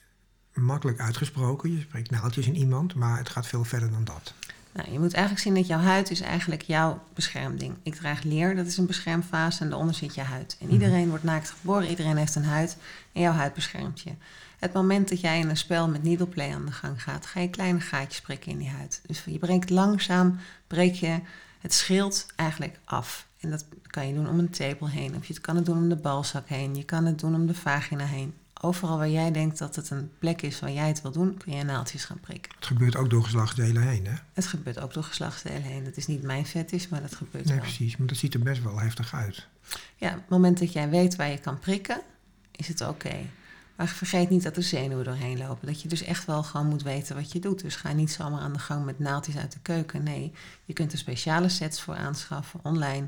makkelijk 0.53 1.01
uitgesproken. 1.01 1.73
Je 1.73 1.81
spreekt 1.81 2.11
naaldjes 2.11 2.47
in 2.47 2.57
iemand, 2.57 2.95
maar 2.95 3.19
het 3.19 3.29
gaat 3.29 3.47
veel 3.47 3.65
verder 3.65 3.91
dan 3.91 4.05
dat. 4.05 4.35
Nou, 4.73 4.93
je 4.93 4.99
moet 4.99 5.13
eigenlijk 5.13 5.45
zien 5.45 5.55
dat 5.55 5.67
jouw 5.67 5.79
huid 5.79 6.11
is 6.11 6.21
eigenlijk 6.21 6.63
jouw 6.63 7.03
beschermding. 7.15 7.75
Ik 7.83 7.95
draag 7.95 8.23
leer, 8.23 8.57
dat 8.57 8.67
is 8.67 8.77
een 8.77 8.87
beschermfase 8.87 9.63
en 9.63 9.69
daaronder 9.69 9.95
zit 9.95 10.15
je 10.15 10.21
huid. 10.21 10.57
En 10.61 10.71
iedereen 10.71 11.09
wordt 11.09 11.25
naakt 11.25 11.51
geboren, 11.51 11.89
iedereen 11.89 12.17
heeft 12.17 12.35
een 12.35 12.45
huid 12.45 12.77
en 13.13 13.21
jouw 13.21 13.33
huid 13.33 13.55
beschermt 13.55 14.01
je. 14.01 14.11
Het 14.59 14.73
moment 14.73 15.09
dat 15.09 15.21
jij 15.21 15.39
in 15.39 15.49
een 15.49 15.57
spel 15.57 15.89
met 15.89 16.03
needleplay 16.03 16.55
aan 16.55 16.67
de 16.67 16.73
gang 16.73 17.03
gaat, 17.03 17.27
ga 17.27 17.41
je 17.41 17.51
kleine 17.51 17.81
gaatjes 17.81 18.21
prikken 18.21 18.53
in 18.53 18.59
die 18.59 18.69
huid. 18.69 19.01
Dus 19.07 19.25
je 19.27 19.39
breekt 19.39 19.71
langzaam, 19.71 20.39
breek 20.67 20.95
je 20.95 21.21
het 21.61 21.75
schild 21.75 22.27
eigenlijk 22.37 22.79
af. 22.85 23.27
En 23.41 23.51
dat 23.51 23.65
kan 23.87 24.09
je 24.09 24.15
doen 24.15 24.29
om 24.29 24.39
een 24.39 24.51
tepel 24.51 24.89
heen, 24.89 25.17
of 25.17 25.27
je 25.27 25.41
kan 25.41 25.57
het 25.57 25.67
doen 25.67 25.77
om 25.77 25.89
de 25.89 25.97
balzak 25.97 26.49
heen, 26.49 26.75
je 26.75 26.85
kan 26.85 27.07
het 27.07 27.19
doen 27.19 27.35
om 27.35 27.47
de 27.47 27.55
vagina 27.55 28.05
heen. 28.05 28.35
Overal 28.63 28.99
waar 28.99 29.09
jij 29.11 29.33
denkt 29.33 29.59
dat 29.59 29.77
het 29.77 29.91
een 29.91 30.11
plek 30.19 30.43
is 30.43 30.61
waar 30.61 30.73
jij 30.73 30.89
het 30.89 31.03
wil 31.03 31.11
doen, 31.13 31.37
kun 31.37 31.57
je 31.57 31.63
naaldjes 31.65 32.05
gaan 32.05 32.21
prikken. 32.21 32.53
Het 32.57 32.67
gebeurt 32.67 32.97
ook 32.97 33.11
door 33.11 33.23
geslachtsdelen 33.25 33.83
heen, 33.83 34.07
hè? 34.07 34.15
Het 34.33 34.47
gebeurt 34.47 34.81
ook 34.81 34.93
door 34.93 35.03
geslachtsdelen 35.05 35.63
heen. 35.63 35.85
Dat 35.85 35.97
is 35.97 36.07
niet 36.07 36.23
mijn 36.23 36.47
fetish, 36.47 36.89
maar 36.89 37.01
dat 37.01 37.15
gebeurt 37.15 37.45
Nee, 37.45 37.55
wel. 37.55 37.65
precies. 37.65 37.97
Maar 37.97 38.07
dat 38.07 38.17
ziet 38.17 38.35
er 38.35 38.41
best 38.41 38.63
wel 38.63 38.79
heftig 38.81 39.15
uit. 39.15 39.47
Ja, 39.97 40.09
op 40.09 40.15
het 40.21 40.29
moment 40.29 40.59
dat 40.59 40.73
jij 40.73 40.89
weet 40.89 41.17
waar 41.17 41.31
je 41.31 41.39
kan 41.39 41.59
prikken, 41.59 42.01
is 42.51 42.69
het 42.69 42.81
oké. 42.81 43.17
Maar 43.77 43.89
vergeet 43.89 44.31
niet 44.31 44.43
dat 44.43 44.57
er 44.57 44.63
zenuwen 44.63 45.05
doorheen 45.05 45.39
lopen. 45.39 45.67
Dat 45.67 45.83
je 45.83 45.89
dus 45.89 46.03
echt 46.03 46.25
wel 46.25 46.43
gewoon 46.43 46.67
moet 46.67 46.83
weten 46.83 47.17
wat 47.17 47.33
je 47.33 47.39
doet. 47.39 47.61
Dus 47.63 47.77
ga 47.77 47.93
niet 47.93 48.11
zomaar 48.13 48.41
aan 48.41 48.53
de 48.53 48.59
gang 48.59 48.85
met 48.85 48.99
naaldjes 48.99 49.37
uit 49.37 49.53
de 49.53 49.59
keuken. 49.63 50.03
Nee, 50.03 50.33
je 50.65 50.73
kunt 50.73 50.93
er 50.93 50.99
speciale 50.99 51.49
sets 51.49 51.81
voor 51.81 51.95
aanschaffen 51.95 52.61
online. 52.63 53.07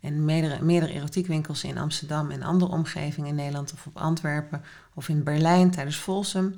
En 0.00 0.24
meerdere, 0.24 0.62
meerdere 0.62 0.92
erotiekwinkels 0.92 1.64
in 1.64 1.78
Amsterdam 1.78 2.30
en 2.30 2.42
andere 2.42 2.70
omgevingen 2.70 3.28
in 3.28 3.34
Nederland 3.34 3.72
of 3.72 3.86
op 3.86 3.96
Antwerpen 3.96 4.62
of 4.94 5.08
in 5.08 5.22
Berlijn 5.22 5.70
tijdens 5.70 5.96
Folsum 5.96 6.54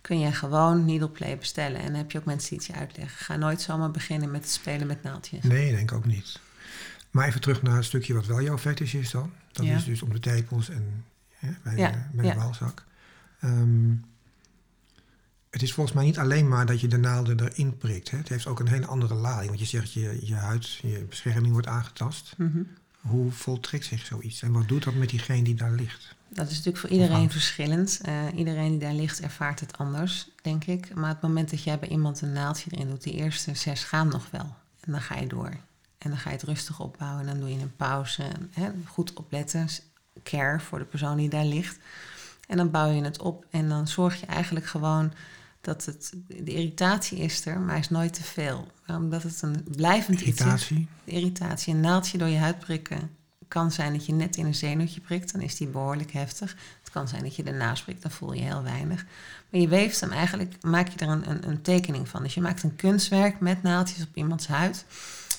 kun 0.00 0.18
je 0.18 0.32
gewoon 0.32 0.84
needleplay 0.84 1.38
bestellen. 1.38 1.78
En 1.80 1.86
dan 1.86 1.94
heb 1.94 2.10
je 2.10 2.18
ook 2.18 2.24
mensen 2.24 2.48
die 2.48 2.58
het 2.58 2.66
je 2.66 2.74
uitleggen. 2.74 3.24
Ga 3.24 3.36
nooit 3.36 3.60
zomaar 3.60 3.90
beginnen 3.90 4.30
met 4.30 4.48
spelen 4.50 4.86
met 4.86 5.02
naaldjes. 5.02 5.44
Nee, 5.44 5.70
denk 5.76 5.90
ik 5.90 5.96
ook 5.96 6.06
niet. 6.06 6.40
Maar 7.10 7.26
even 7.28 7.40
terug 7.40 7.62
naar 7.62 7.76
het 7.76 7.84
stukje 7.84 8.14
wat 8.14 8.26
wel 8.26 8.42
jouw 8.42 8.58
fetish 8.58 8.94
is 8.94 9.10
dan. 9.10 9.32
Dat 9.52 9.66
Ja. 9.66 9.76
is 9.76 9.84
dus 9.84 10.02
om 10.02 10.12
de 10.12 10.20
tepels 10.20 10.68
en 10.68 11.04
hè, 11.34 11.50
bij, 11.62 11.76
Ja, 11.76 11.90
de, 11.90 11.98
bij 12.12 12.24
ja. 12.24 12.32
de 12.32 12.38
balzak. 12.38 12.84
Ehm, 13.40 13.92
het 15.50 15.62
is 15.62 15.72
volgens 15.72 15.96
mij 15.96 16.04
niet 16.04 16.18
alleen 16.18 16.48
maar 16.48 16.66
dat 16.66 16.80
je 16.80 16.88
de 16.88 16.96
naalden 16.96 17.40
erin 17.40 17.76
prikt. 17.76 18.10
Hè. 18.10 18.18
Het 18.18 18.28
heeft 18.28 18.46
ook 18.46 18.60
een 18.60 18.68
hele 18.68 18.86
andere 18.86 19.14
lading. 19.14 19.46
Want 19.48 19.60
je 19.60 19.66
zegt 19.66 19.92
je, 19.92 20.18
je 20.26 20.34
huid, 20.34 20.72
je 20.74 21.04
bescherming 21.08 21.52
wordt 21.52 21.66
aangetast. 21.66 22.34
Mhm. 22.36 22.62
Hoe 23.08 23.30
voltrekt 23.30 23.84
zich 23.84 24.06
zoiets? 24.06 24.42
En 24.42 24.52
wat 24.52 24.68
doet 24.68 24.84
dat 24.84 24.94
met 24.94 25.08
diegene 25.08 25.42
die 25.42 25.54
daar 25.54 25.72
ligt? 25.72 26.14
Dat 26.28 26.46
is 26.46 26.56
natuurlijk 26.56 26.78
voor 26.78 26.90
iedereen 26.90 27.30
verschillend. 27.30 28.00
Eh, 28.02 28.24
iedereen 28.34 28.70
die 28.70 28.78
daar 28.78 28.94
ligt 28.94 29.20
ervaart 29.20 29.60
het 29.60 29.78
anders, 29.78 30.28
denk 30.42 30.64
ik. 30.64 30.94
Maar 30.94 31.08
het 31.08 31.20
moment 31.20 31.50
dat 31.50 31.62
jij 31.62 31.78
bij 31.78 31.88
iemand 31.88 32.20
een 32.20 32.32
naaldje 32.32 32.70
erin 32.70 32.88
doet, 32.88 33.02
die 33.02 33.14
eerste 33.14 33.54
zes 33.54 33.84
gaan 33.84 34.08
nog 34.08 34.30
wel. 34.30 34.54
En 34.80 34.92
dan 34.92 35.00
ga 35.00 35.16
je 35.16 35.26
door. 35.26 35.56
En 35.98 36.10
dan 36.10 36.18
ga 36.18 36.30
je 36.30 36.36
het 36.36 36.44
rustig 36.44 36.80
opbouwen. 36.80 37.20
En 37.20 37.26
dan 37.26 37.40
doe 37.40 37.54
je 37.54 37.60
een 37.60 37.76
pauze. 37.76 38.22
Hè, 38.50 38.70
goed 38.86 39.12
opletten. 39.12 39.68
Care 40.22 40.60
voor 40.60 40.78
de 40.78 40.84
persoon 40.84 41.16
die 41.16 41.28
daar 41.28 41.44
ligt. 41.44 41.78
En 42.46 42.56
dan 42.56 42.70
bouw 42.70 42.90
je 42.90 43.02
het 43.02 43.20
op. 43.20 43.46
En 43.50 43.68
dan 43.68 43.88
zorg 43.88 44.20
je 44.20 44.26
eigenlijk 44.26 44.66
gewoon 44.66 45.12
dat 45.64 45.84
het... 45.84 46.12
De 46.26 46.54
irritatie 46.54 47.18
is 47.18 47.46
er, 47.46 47.60
maar 47.60 47.78
is 47.78 47.90
nooit 47.90 48.12
te 48.12 48.22
veel. 48.22 48.68
Omdat 48.86 49.22
het 49.22 49.42
een 49.42 49.64
blijvend 49.76 50.20
iets 50.20 50.28
is 50.30 50.38
Irritatie? 50.38 50.88
irritatie, 51.04 51.74
een 51.74 51.80
naaldje 51.80 52.18
door 52.18 52.28
je 52.28 52.38
huid 52.38 52.58
prikken. 52.58 53.10
kan 53.48 53.72
zijn 53.72 53.92
dat 53.92 54.06
je 54.06 54.12
net 54.12 54.36
in 54.36 54.46
een 54.46 54.54
zenuwtje 54.54 55.00
prikt, 55.00 55.32
dan 55.32 55.40
is 55.40 55.56
die 55.56 55.66
behoorlijk 55.66 56.12
heftig. 56.12 56.56
Het 56.80 56.92
kan 56.92 57.08
zijn 57.08 57.22
dat 57.22 57.36
je 57.36 57.42
ernaast 57.42 57.84
prikt, 57.84 58.02
dan 58.02 58.10
voel 58.10 58.32
je 58.32 58.42
heel 58.42 58.62
weinig. 58.62 59.04
Maar 59.50 59.60
je 59.60 59.68
weeft 59.68 60.00
hem 60.00 60.12
eigenlijk, 60.12 60.62
maak 60.62 60.88
je 60.88 60.98
er 60.98 61.08
een, 61.08 61.30
een, 61.30 61.48
een 61.48 61.62
tekening 61.62 62.08
van. 62.08 62.22
Dus 62.22 62.34
je 62.34 62.40
maakt 62.40 62.62
een 62.62 62.76
kunstwerk 62.76 63.40
met 63.40 63.62
naaldjes 63.62 64.02
op 64.02 64.16
iemands 64.16 64.46
huid. 64.46 64.84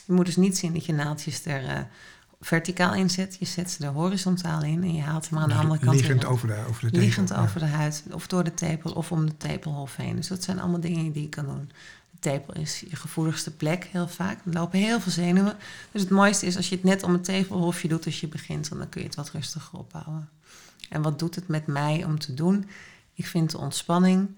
Je 0.05 0.13
moet 0.13 0.25
dus 0.25 0.35
niet 0.35 0.57
zien 0.57 0.73
dat 0.73 0.85
je 0.85 0.93
naaldjes 0.93 1.45
er 1.45 1.63
uh, 1.63 1.79
verticaal 2.45 2.93
inzet. 2.93 3.35
Je 3.39 3.45
zet 3.45 3.71
ze 3.71 3.85
er 3.85 3.91
horizontaal 3.91 4.63
in 4.63 4.83
en 4.83 4.95
je 4.95 5.01
haalt 5.01 5.29
hem 5.29 5.39
aan 5.39 5.49
de 5.49 5.55
andere 5.55 5.79
kant 5.79 5.95
Liggend 5.95 6.25
over 6.25 6.47
de, 6.47 6.63
over 6.67 6.81
de 6.81 6.87
tepel. 6.87 6.99
Liggend 6.99 7.33
over 7.33 7.59
de 7.59 7.65
huid, 7.65 8.03
of 8.11 8.27
door 8.27 8.43
de 8.43 8.53
tepel, 8.53 8.91
of 8.91 9.11
om 9.11 9.25
de 9.25 9.37
tepelhof 9.37 9.95
heen. 9.95 10.15
Dus 10.15 10.27
dat 10.27 10.43
zijn 10.43 10.59
allemaal 10.59 10.79
dingen 10.79 11.11
die 11.11 11.21
je 11.21 11.29
kan 11.29 11.45
doen. 11.45 11.71
De 12.11 12.19
tepel 12.19 12.53
is 12.53 12.79
je 12.79 12.95
gevoeligste 12.95 13.51
plek 13.51 13.83
heel 13.83 14.07
vaak. 14.07 14.39
Er 14.45 14.53
lopen 14.53 14.79
heel 14.79 14.99
veel 14.99 15.11
zenuwen. 15.11 15.57
Dus 15.91 16.01
het 16.01 16.09
mooiste 16.09 16.45
is 16.45 16.55
als 16.55 16.69
je 16.69 16.75
het 16.75 16.83
net 16.83 17.03
om 17.03 17.13
het 17.13 17.23
tepelhofje 17.23 17.87
doet 17.87 18.05
als 18.05 18.19
je 18.19 18.27
begint. 18.27 18.69
Dan 18.69 18.89
kun 18.89 19.01
je 19.01 19.07
het 19.07 19.15
wat 19.15 19.31
rustiger 19.31 19.79
opbouwen. 19.79 20.29
En 20.89 21.01
wat 21.01 21.19
doet 21.19 21.35
het 21.35 21.47
met 21.47 21.67
mij 21.67 22.03
om 22.03 22.19
te 22.19 22.33
doen? 22.33 22.69
Ik 23.13 23.27
vind 23.27 23.51
de 23.51 23.57
ontspanning 23.57 24.29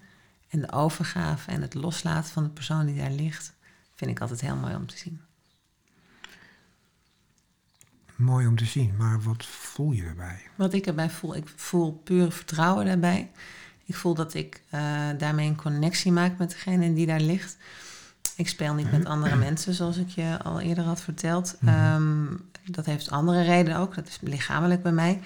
en 0.48 0.60
de 0.60 0.72
overgave 0.72 1.50
en 1.50 1.62
het 1.62 1.74
loslaten 1.74 2.32
van 2.32 2.42
de 2.42 2.48
persoon 2.48 2.86
die 2.86 2.96
daar 2.96 3.10
ligt, 3.10 3.52
vind 3.94 4.10
ik 4.10 4.20
altijd 4.20 4.40
heel 4.40 4.56
mooi 4.56 4.74
om 4.74 4.86
te 4.86 4.98
zien. 4.98 5.20
Mooi 8.18 8.46
om 8.46 8.56
te 8.56 8.64
zien, 8.64 8.94
maar 8.96 9.22
wat 9.22 9.46
voel 9.46 9.92
je 9.92 10.02
erbij? 10.02 10.40
Wat 10.54 10.72
ik 10.72 10.86
erbij 10.86 11.10
voel, 11.10 11.36
ik 11.36 11.48
voel 11.56 12.00
puur 12.04 12.32
vertrouwen 12.32 12.86
daarbij. 12.86 13.30
Ik 13.84 13.94
voel 13.94 14.14
dat 14.14 14.34
ik 14.34 14.62
uh, 14.74 14.80
daarmee 15.18 15.48
een 15.48 15.56
connectie 15.56 16.12
maak 16.12 16.38
met 16.38 16.50
degene 16.50 16.94
die 16.94 17.06
daar 17.06 17.20
ligt. 17.20 17.56
Ik 18.36 18.48
speel 18.48 18.74
niet 18.74 18.90
met 18.90 19.04
andere 19.04 19.36
mensen, 19.36 19.74
zoals 19.74 19.96
ik 19.96 20.08
je 20.08 20.38
al 20.42 20.60
eerder 20.60 20.84
had 20.84 21.00
verteld. 21.00 21.56
Um, 21.94 22.50
dat 22.64 22.86
heeft 22.86 23.10
andere 23.10 23.42
redenen 23.42 23.78
ook. 23.78 23.94
Dat 23.94 24.08
is 24.08 24.18
lichamelijk 24.20 24.82
bij 24.82 24.92
mij. 24.92 25.20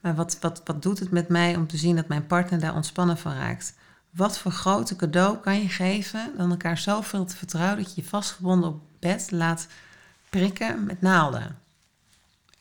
Maar 0.00 0.14
wat, 0.14 0.38
wat, 0.40 0.62
wat 0.64 0.82
doet 0.82 0.98
het 0.98 1.10
met 1.10 1.28
mij 1.28 1.56
om 1.56 1.66
te 1.66 1.76
zien 1.76 1.96
dat 1.96 2.08
mijn 2.08 2.26
partner 2.26 2.60
daar 2.60 2.74
ontspannen 2.74 3.18
van 3.18 3.32
raakt? 3.32 3.74
Wat 4.10 4.38
voor 4.38 4.52
grote 4.52 4.96
cadeau 4.96 5.36
kan 5.38 5.62
je 5.62 5.68
geven 5.68 6.32
dan 6.36 6.50
elkaar 6.50 6.78
zoveel 6.78 7.24
te 7.24 7.36
vertrouwen 7.36 7.82
dat 7.82 7.94
je 7.94 8.02
je 8.02 8.08
vastgebonden 8.08 8.68
op 8.68 8.80
bed 8.98 9.30
laat 9.30 9.66
prikken 10.30 10.84
met 10.84 11.00
naalden? 11.00 11.64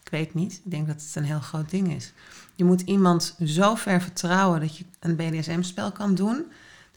Ik 0.05 0.11
weet 0.11 0.33
niet. 0.33 0.53
Ik 0.53 0.71
denk 0.71 0.87
dat 0.87 1.01
het 1.01 1.15
een 1.15 1.23
heel 1.23 1.39
groot 1.39 1.69
ding 1.69 1.93
is. 1.95 2.13
Je 2.55 2.63
moet 2.63 2.81
iemand 2.81 3.35
zo 3.45 3.75
ver 3.75 4.01
vertrouwen 4.01 4.59
dat 4.59 4.77
je 4.77 4.85
een 4.99 5.15
BDSM-spel 5.15 5.91
kan 5.91 6.15
doen. 6.15 6.45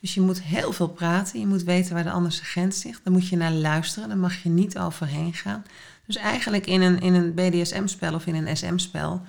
Dus 0.01 0.15
je 0.15 0.21
moet 0.21 0.43
heel 0.43 0.73
veel 0.73 0.89
praten. 0.89 1.41
Je 1.41 1.47
moet 1.47 1.63
weten 1.63 1.95
waar 1.95 2.05
de 2.05 2.11
andere 2.11 2.35
grens 2.35 2.83
ligt. 2.83 3.01
Dan 3.05 3.13
moet 3.13 3.29
je 3.29 3.37
naar 3.37 3.53
luisteren. 3.53 4.09
Daar 4.09 4.19
mag 4.19 4.43
je 4.43 4.49
niet 4.49 4.79
overheen 4.79 5.35
gaan. 5.35 5.65
Dus 6.07 6.17
eigenlijk 6.17 6.67
in 6.67 6.81
een, 6.81 7.01
in 7.01 7.15
een 7.15 7.35
BDSM-spel 7.35 8.15
of 8.15 8.27
in 8.27 8.35
een 8.35 8.57
SM-spel 8.57 9.23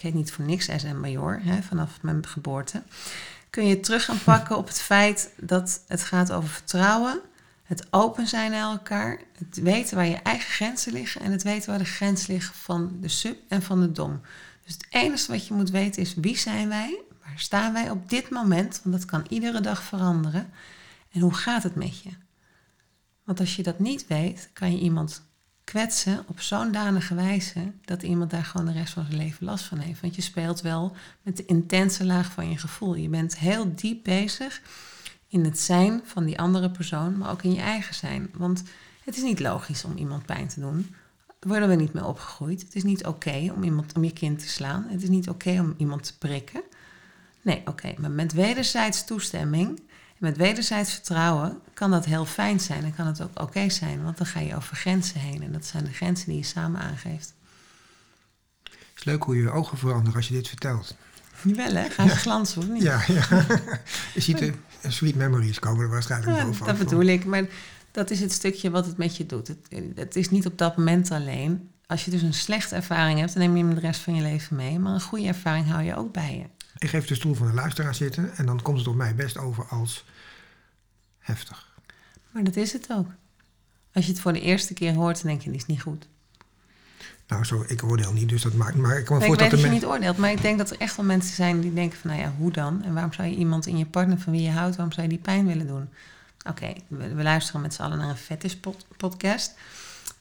ik 0.00 0.06
heet 0.06 0.14
niet 0.14 0.32
voor 0.32 0.44
niks 0.44 0.64
SM-major, 0.76 1.40
vanaf 1.68 1.98
mijn 2.02 2.26
geboorte, 2.26 2.82
kun 3.50 3.66
je 3.66 3.80
terug 3.80 4.04
gaan 4.04 4.22
pakken 4.24 4.56
op 4.56 4.66
het 4.66 4.80
feit 4.80 5.30
dat 5.36 5.82
het 5.86 6.02
gaat 6.02 6.32
over 6.32 6.48
vertrouwen, 6.48 7.20
het 7.70 7.86
open 7.90 8.26
zijn 8.26 8.50
naar 8.50 8.70
elkaar, 8.70 9.20
het 9.38 9.60
weten 9.60 9.96
waar 9.96 10.06
je 10.06 10.16
eigen 10.16 10.50
grenzen 10.50 10.92
liggen 10.92 11.20
en 11.20 11.32
het 11.32 11.42
weten 11.42 11.70
waar 11.70 11.78
de 11.78 11.84
grens 11.84 12.26
ligt 12.26 12.56
van 12.56 12.96
de 13.00 13.08
sub 13.08 13.38
en 13.48 13.62
van 13.62 13.80
de 13.80 13.92
dom. 13.92 14.20
Dus 14.64 14.72
het 14.72 14.86
enige 14.90 15.32
wat 15.32 15.46
je 15.46 15.54
moet 15.54 15.70
weten 15.70 16.02
is 16.02 16.14
wie 16.14 16.38
zijn 16.38 16.68
wij, 16.68 17.00
waar 17.24 17.38
staan 17.38 17.72
wij 17.72 17.90
op 17.90 18.08
dit 18.08 18.30
moment, 18.30 18.80
want 18.84 18.96
dat 18.96 19.04
kan 19.04 19.26
iedere 19.28 19.60
dag 19.60 19.82
veranderen, 19.82 20.50
en 21.10 21.20
hoe 21.20 21.34
gaat 21.34 21.62
het 21.62 21.74
met 21.74 22.00
je? 22.00 22.10
Want 23.24 23.40
als 23.40 23.56
je 23.56 23.62
dat 23.62 23.78
niet 23.78 24.06
weet, 24.06 24.50
kan 24.52 24.72
je 24.72 24.78
iemand 24.78 25.22
kwetsen 25.64 26.24
op 26.26 26.40
zo'n 26.40 26.72
danige 26.72 27.14
wijze 27.14 27.72
dat 27.84 28.02
iemand 28.02 28.30
daar 28.30 28.44
gewoon 28.44 28.66
de 28.66 28.72
rest 28.72 28.92
van 28.92 29.04
zijn 29.04 29.16
leven 29.16 29.46
last 29.46 29.64
van 29.64 29.78
heeft. 29.78 30.00
Want 30.00 30.14
je 30.14 30.22
speelt 30.22 30.60
wel 30.60 30.96
met 31.22 31.36
de 31.36 31.44
intense 31.44 32.04
laag 32.04 32.32
van 32.32 32.50
je 32.50 32.58
gevoel. 32.58 32.94
Je 32.94 33.08
bent 33.08 33.38
heel 33.38 33.74
diep 33.74 34.04
bezig 34.04 34.60
in 35.30 35.44
het 35.44 35.58
zijn 35.58 36.00
van 36.04 36.24
die 36.24 36.38
andere 36.38 36.70
persoon, 36.70 37.18
maar 37.18 37.30
ook 37.30 37.42
in 37.42 37.54
je 37.54 37.60
eigen 37.60 37.94
zijn. 37.94 38.30
Want 38.32 38.62
het 39.04 39.16
is 39.16 39.22
niet 39.22 39.40
logisch 39.40 39.84
om 39.84 39.96
iemand 39.96 40.26
pijn 40.26 40.48
te 40.48 40.60
doen. 40.60 40.94
Daar 41.26 41.50
worden 41.50 41.68
we 41.68 41.74
niet 41.74 41.92
mee 41.92 42.04
opgegroeid. 42.04 42.60
Het 42.60 42.74
is 42.74 42.82
niet 42.82 43.06
oké 43.06 43.52
om 43.54 43.62
iemand 43.62 43.92
om 43.94 44.04
je 44.04 44.12
kind 44.12 44.38
te 44.38 44.48
slaan. 44.48 44.86
Het 44.88 45.02
is 45.02 45.08
niet 45.08 45.28
oké 45.28 45.50
om 45.60 45.74
iemand 45.76 46.02
te 46.02 46.18
prikken. 46.18 46.62
Nee, 47.42 47.62
oké, 47.64 47.94
maar 47.98 48.10
met 48.10 48.32
wederzijds 48.32 49.04
toestemming 49.04 49.80
met 50.20 50.36
wederzijds 50.36 50.92
vertrouwen 50.92 51.60
kan 51.74 51.90
dat 51.90 52.04
heel 52.04 52.24
fijn 52.24 52.60
zijn 52.60 52.84
en 52.84 52.94
kan 52.94 53.06
het 53.06 53.22
ook 53.22 53.40
oké 53.40 53.70
zijn, 53.70 54.02
want 54.02 54.18
dan 54.18 54.26
ga 54.26 54.40
je 54.40 54.56
over 54.56 54.76
grenzen 54.76 55.20
heen 55.20 55.42
en 55.42 55.52
dat 55.52 55.66
zijn 55.66 55.84
de 55.84 55.92
grenzen 55.92 56.28
die 56.28 56.36
je 56.36 56.44
samen 56.44 56.80
aangeeft. 56.80 57.34
Het 58.62 58.98
is 58.98 59.04
leuk 59.04 59.22
hoe 59.22 59.36
je 59.36 59.50
ogen 59.50 59.78
veranderen 59.78 60.16
als 60.16 60.28
je 60.28 60.34
dit 60.34 60.48
vertelt. 60.48 60.96
Wel 61.42 61.74
hè, 61.74 61.90
gaan 61.90 62.08
ze 62.08 62.16
glanzen 62.16 62.62
of 62.62 62.68
niet? 62.68 62.82
Ja, 62.82 63.02
ja. 63.06 63.46
je 64.14 64.20
ziet 64.20 64.38
de 64.38 64.54
sweet 64.88 65.14
memories 65.14 65.58
komen 65.58 65.84
er 65.84 65.90
waarschijnlijk 65.90 66.36
ja, 66.36 66.44
boven. 66.44 66.66
Dat 66.66 66.78
bedoel 66.78 67.04
ik, 67.04 67.24
maar 67.24 67.44
dat 67.90 68.10
is 68.10 68.20
het 68.20 68.32
stukje 68.32 68.70
wat 68.70 68.86
het 68.86 68.96
met 68.96 69.16
je 69.16 69.26
doet. 69.26 69.48
Het, 69.48 69.58
het 69.94 70.16
is 70.16 70.30
niet 70.30 70.46
op 70.46 70.58
dat 70.58 70.76
moment 70.76 71.10
alleen. 71.10 71.70
Als 71.86 72.04
je 72.04 72.10
dus 72.10 72.22
een 72.22 72.34
slechte 72.34 72.74
ervaring 72.74 73.18
hebt, 73.18 73.32
dan 73.32 73.42
neem 73.42 73.56
je 73.56 73.64
hem 73.64 73.74
de 73.74 73.80
rest 73.80 74.00
van 74.00 74.14
je 74.14 74.22
leven 74.22 74.56
mee. 74.56 74.78
Maar 74.78 74.94
een 74.94 75.00
goede 75.00 75.26
ervaring 75.26 75.66
hou 75.66 75.82
je 75.82 75.96
ook 75.96 76.12
bij 76.12 76.36
je. 76.36 76.64
Ik 76.78 76.88
geef 76.88 77.06
de 77.06 77.14
stoel 77.14 77.34
van 77.34 77.46
de 77.46 77.52
luisteraar 77.52 77.94
zitten 77.94 78.36
en 78.36 78.46
dan 78.46 78.62
komt 78.62 78.78
het 78.78 78.86
op 78.86 78.94
mij 78.94 79.14
best 79.14 79.38
over 79.38 79.66
als 79.66 80.04
heftig. 81.18 81.68
Maar 82.30 82.44
dat 82.44 82.56
is 82.56 82.72
het 82.72 82.86
ook. 82.90 83.08
Als 83.92 84.04
je 84.04 84.12
het 84.12 84.20
voor 84.20 84.32
de 84.32 84.40
eerste 84.40 84.74
keer 84.74 84.94
hoort, 84.94 85.22
dan 85.22 85.30
denk 85.30 85.42
je, 85.42 85.50
die 85.50 85.58
is 85.58 85.66
niet 85.66 85.82
goed. 85.82 86.08
Nou, 87.30 87.44
zo, 87.44 87.64
ik 87.66 87.82
oordeel 87.84 88.12
niet, 88.12 88.28
dus 88.28 88.42
dat 88.42 88.52
maakt... 88.52 88.74
Maar 88.74 88.98
ik 88.98 89.04
kan 89.04 89.16
me 89.16 89.22
nee, 89.22 89.32
ik 89.32 89.40
weet 89.40 89.50
dat, 89.50 89.60
je 89.60 89.68
niet 89.68 89.84
oordeelt, 89.84 90.16
maar 90.16 90.30
ik 90.30 90.42
denk 90.42 90.58
dat 90.58 90.70
er 90.70 90.76
echt 90.78 90.96
wel 90.96 91.04
mensen 91.06 91.34
zijn 91.34 91.60
die 91.60 91.72
denken 91.72 91.98
van... 91.98 92.10
nou 92.10 92.22
ja, 92.22 92.32
hoe 92.38 92.52
dan? 92.52 92.84
En 92.84 92.92
waarom 92.92 93.12
zou 93.12 93.28
je 93.28 93.36
iemand 93.36 93.66
in 93.66 93.78
je 93.78 93.86
partner 93.86 94.18
van 94.18 94.32
wie 94.32 94.42
je 94.42 94.50
houdt... 94.50 94.76
waarom 94.76 94.94
zou 94.94 95.06
je 95.06 95.12
die 95.12 95.22
pijn 95.22 95.46
willen 95.46 95.66
doen? 95.66 95.88
Oké, 96.48 96.72
we, 96.88 97.22
luisteren 97.22 97.60
met 97.60 97.74
z'n 97.74 97.82
allen 97.82 97.98
naar 97.98 98.08
een 98.08 98.16
fetish 98.16 98.54
podcast. 98.96 99.54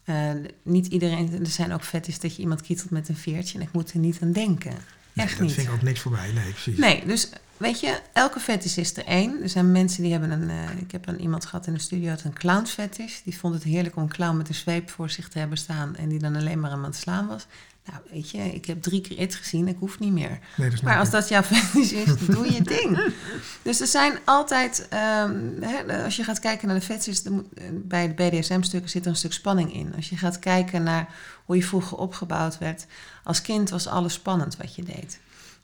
Uh, 0.05 0.31
niet 0.63 0.87
iedereen... 0.87 1.39
Er 1.39 1.47
zijn 1.47 1.73
ook 1.73 1.83
fetish 1.83 2.17
dat 2.17 2.35
je 2.35 2.41
iemand 2.41 2.61
kietelt 2.61 2.89
met 2.89 3.09
een 3.09 3.17
veertje... 3.17 3.57
en 3.57 3.63
ik 3.63 3.71
moet 3.71 3.91
er 3.91 3.99
niet 3.99 4.17
aan 4.21 4.31
denken. 4.31 4.73
Echt 5.15 5.37
dat 5.37 5.47
niet. 5.47 5.53
vind 5.53 5.67
ik 5.67 5.73
ook 5.73 5.81
niks 5.81 5.99
voor 5.99 6.11
mij, 6.11 6.31
nee, 6.31 6.51
precies. 6.51 6.77
Nee, 6.77 7.05
dus 7.05 7.29
weet 7.59 7.79
je, 7.79 7.99
elke 8.13 8.39
fetish 8.39 8.77
is 8.77 8.97
er 8.97 9.05
één. 9.05 9.41
Er 9.41 9.49
zijn 9.49 9.71
mensen 9.71 10.03
die 10.03 10.11
hebben 10.11 10.31
een... 10.31 10.49
Uh, 10.49 10.81
ik 10.81 10.91
heb 10.91 11.07
een, 11.07 11.21
iemand 11.21 11.45
gehad 11.45 11.67
in 11.67 11.73
de 11.73 11.79
studio, 11.79 12.09
had 12.09 12.23
een 12.23 12.33
clown 12.33 12.65
fetish. 12.65 13.21
Die 13.23 13.37
vond 13.37 13.53
het 13.53 13.63
heerlijk 13.63 13.95
om 13.95 14.03
een 14.03 14.09
clown 14.09 14.37
met 14.37 14.49
een 14.49 14.55
zweep 14.55 14.89
voor 14.89 15.09
zich 15.09 15.29
te 15.29 15.39
hebben 15.39 15.57
staan... 15.57 15.95
en 15.95 16.09
die 16.09 16.19
dan 16.19 16.35
alleen 16.35 16.59
maar 16.59 16.71
aan 16.71 16.83
het 16.83 16.95
slaan 16.95 17.27
was. 17.27 17.45
Nou, 17.85 18.01
weet 18.11 18.29
je, 18.29 18.53
ik 18.53 18.65
heb 18.65 18.81
drie 18.81 19.01
keer 19.01 19.19
it 19.19 19.35
gezien, 19.35 19.67
ik 19.67 19.77
hoef 19.79 19.99
niet 19.99 20.11
meer. 20.11 20.39
Nee, 20.57 20.71
maar 20.83 20.99
als 20.99 21.09
dat 21.09 21.27
jouw 21.29 21.41
fetish 21.51 21.91
is, 21.91 22.17
doe 22.25 22.53
je 22.53 22.61
ding. 22.61 23.13
Dus 23.61 23.81
er 23.81 23.87
zijn 23.87 24.19
altijd... 24.25 24.87
Um, 25.23 25.55
hè, 25.61 26.03
als 26.03 26.15
je 26.15 26.23
gaat 26.23 26.39
kijken 26.39 26.67
naar 26.67 26.79
de 26.79 26.85
fetishes... 26.85 27.23
bij 27.71 28.13
de 28.13 28.13
BDSM-stukken 28.13 28.89
zit 28.89 29.03
er 29.03 29.09
een 29.09 29.15
stuk 29.15 29.33
spanning 29.33 29.73
in. 29.73 29.95
Als 29.95 30.09
je 30.09 30.17
gaat 30.17 30.39
kijken 30.39 30.83
naar 30.83 31.13
hoe 31.45 31.55
je 31.55 31.63
vroeger 31.63 31.97
opgebouwd 31.97 32.57
werd... 32.57 32.85
als 33.23 33.41
kind 33.41 33.69
was 33.69 33.87
alles 33.87 34.13
spannend 34.13 34.57
wat 34.57 34.75
je 34.75 34.83
deed. 34.83 35.19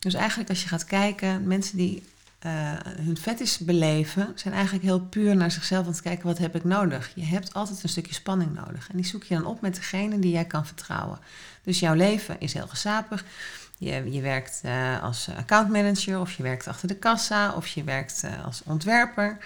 Dus 0.06 0.14
eigenlijk 0.14 0.50
als 0.50 0.62
je 0.62 0.68
gaat 0.68 0.86
kijken, 0.86 1.48
mensen 1.48 1.78
die 1.78 2.04
uh, 2.46 2.52
hun 2.84 3.18
fetish 3.18 3.58
beleven, 3.58 4.32
zijn 4.36 4.54
eigenlijk 4.54 4.84
heel 4.84 5.00
puur 5.00 5.36
naar 5.36 5.52
zichzelf 5.52 5.86
aan 5.86 5.92
het 5.92 6.02
kijken, 6.02 6.28
wat 6.28 6.38
heb 6.38 6.56
ik 6.56 6.64
nodig? 6.64 7.12
Je 7.16 7.24
hebt 7.24 7.54
altijd 7.54 7.84
een 7.84 7.90
stukje 7.90 8.14
spanning 8.14 8.54
nodig. 8.54 8.90
En 8.90 8.96
die 8.96 9.06
zoek 9.06 9.24
je 9.24 9.36
dan 9.36 9.46
op 9.46 9.62
met 9.62 9.76
degene 9.76 10.20
die 10.20 10.32
jij 10.32 10.46
kan 10.46 10.66
vertrouwen. 10.66 11.20
Dus 11.64 11.80
jouw 11.80 11.94
leven 11.94 12.40
is 12.40 12.54
heel 12.54 12.68
gezapig. 12.68 13.24
Je, 13.78 14.12
je 14.12 14.22
werkt 14.22 14.62
uh, 14.66 15.04
als 15.04 15.30
accountmanager, 15.38 16.20
of 16.20 16.32
je 16.32 16.44
werkt 16.44 16.68
achter 16.68 16.88
de 16.88 16.96
kassa, 16.96 17.54
of 17.54 17.68
je 17.68 17.84
werkt 17.84 18.22
uh, 18.26 18.46
als 18.46 18.62
ontwerper. 18.66 19.38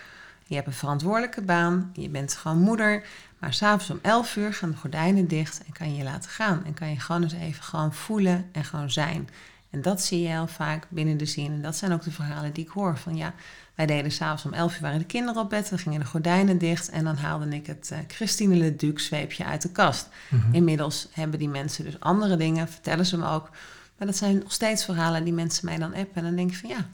Je 0.45 0.55
hebt 0.55 0.67
een 0.67 0.73
verantwoordelijke 0.73 1.41
baan, 1.41 1.91
je 1.93 2.09
bent 2.09 2.35
gewoon 2.35 2.59
moeder. 2.59 3.03
Maar 3.37 3.53
s'avonds 3.53 3.89
om 3.89 3.99
11 4.01 4.35
uur 4.35 4.53
gaan 4.53 4.71
de 4.71 4.77
gordijnen 4.77 5.27
dicht 5.27 5.61
en 5.65 5.73
kan 5.73 5.91
je 5.91 5.97
je 5.97 6.03
laten 6.03 6.29
gaan. 6.29 6.65
En 6.65 6.73
kan 6.73 6.89
je 6.89 6.99
gewoon 6.99 7.23
eens 7.23 7.33
even 7.33 7.63
gewoon 7.63 7.93
voelen 7.93 8.49
en 8.51 8.63
gewoon 8.63 8.91
zijn. 8.91 9.29
En 9.69 9.81
dat 9.81 10.01
zie 10.01 10.21
je 10.21 10.27
heel 10.27 10.47
vaak 10.47 10.87
binnen 10.89 11.17
de 11.17 11.25
zin. 11.25 11.51
En 11.51 11.61
dat 11.61 11.75
zijn 11.75 11.93
ook 11.93 12.03
de 12.03 12.11
verhalen 12.11 12.53
die 12.53 12.63
ik 12.63 12.69
hoor. 12.69 12.97
Van 12.97 13.15
ja, 13.15 13.33
wij 13.75 13.85
deden 13.85 14.11
s'avonds 14.11 14.45
om 14.45 14.53
11 14.53 14.75
uur 14.75 14.81
waren 14.81 14.99
de 14.99 15.05
kinderen 15.05 15.41
op 15.41 15.49
bed. 15.49 15.69
Dan 15.69 15.79
gingen 15.79 15.99
de 15.99 16.05
gordijnen 16.05 16.57
dicht. 16.57 16.89
En 16.89 17.03
dan 17.03 17.15
haalde 17.15 17.47
ik 17.47 17.67
het 17.67 17.89
uh, 17.93 17.99
Christine 18.07 18.55
Leduc 18.55 18.99
zweepje 18.99 19.45
uit 19.45 19.61
de 19.61 19.71
kast. 19.71 20.07
Mhm. 20.29 20.53
Inmiddels 20.53 21.07
hebben 21.11 21.39
die 21.39 21.49
mensen 21.49 21.83
dus 21.83 21.99
andere 21.99 22.37
dingen. 22.37 22.67
Vertellen 22.67 23.05
ze 23.05 23.17
me 23.17 23.27
ook. 23.27 23.49
Maar 23.97 24.07
dat 24.07 24.17
zijn 24.17 24.37
nog 24.37 24.51
steeds 24.51 24.85
verhalen 24.85 25.23
die 25.23 25.33
mensen 25.33 25.65
mij 25.65 25.77
dan 25.77 25.93
appen. 25.93 26.15
En 26.15 26.23
dan 26.23 26.35
denk 26.35 26.49
ik 26.49 26.57
van 26.57 26.69
ja, 26.69 26.87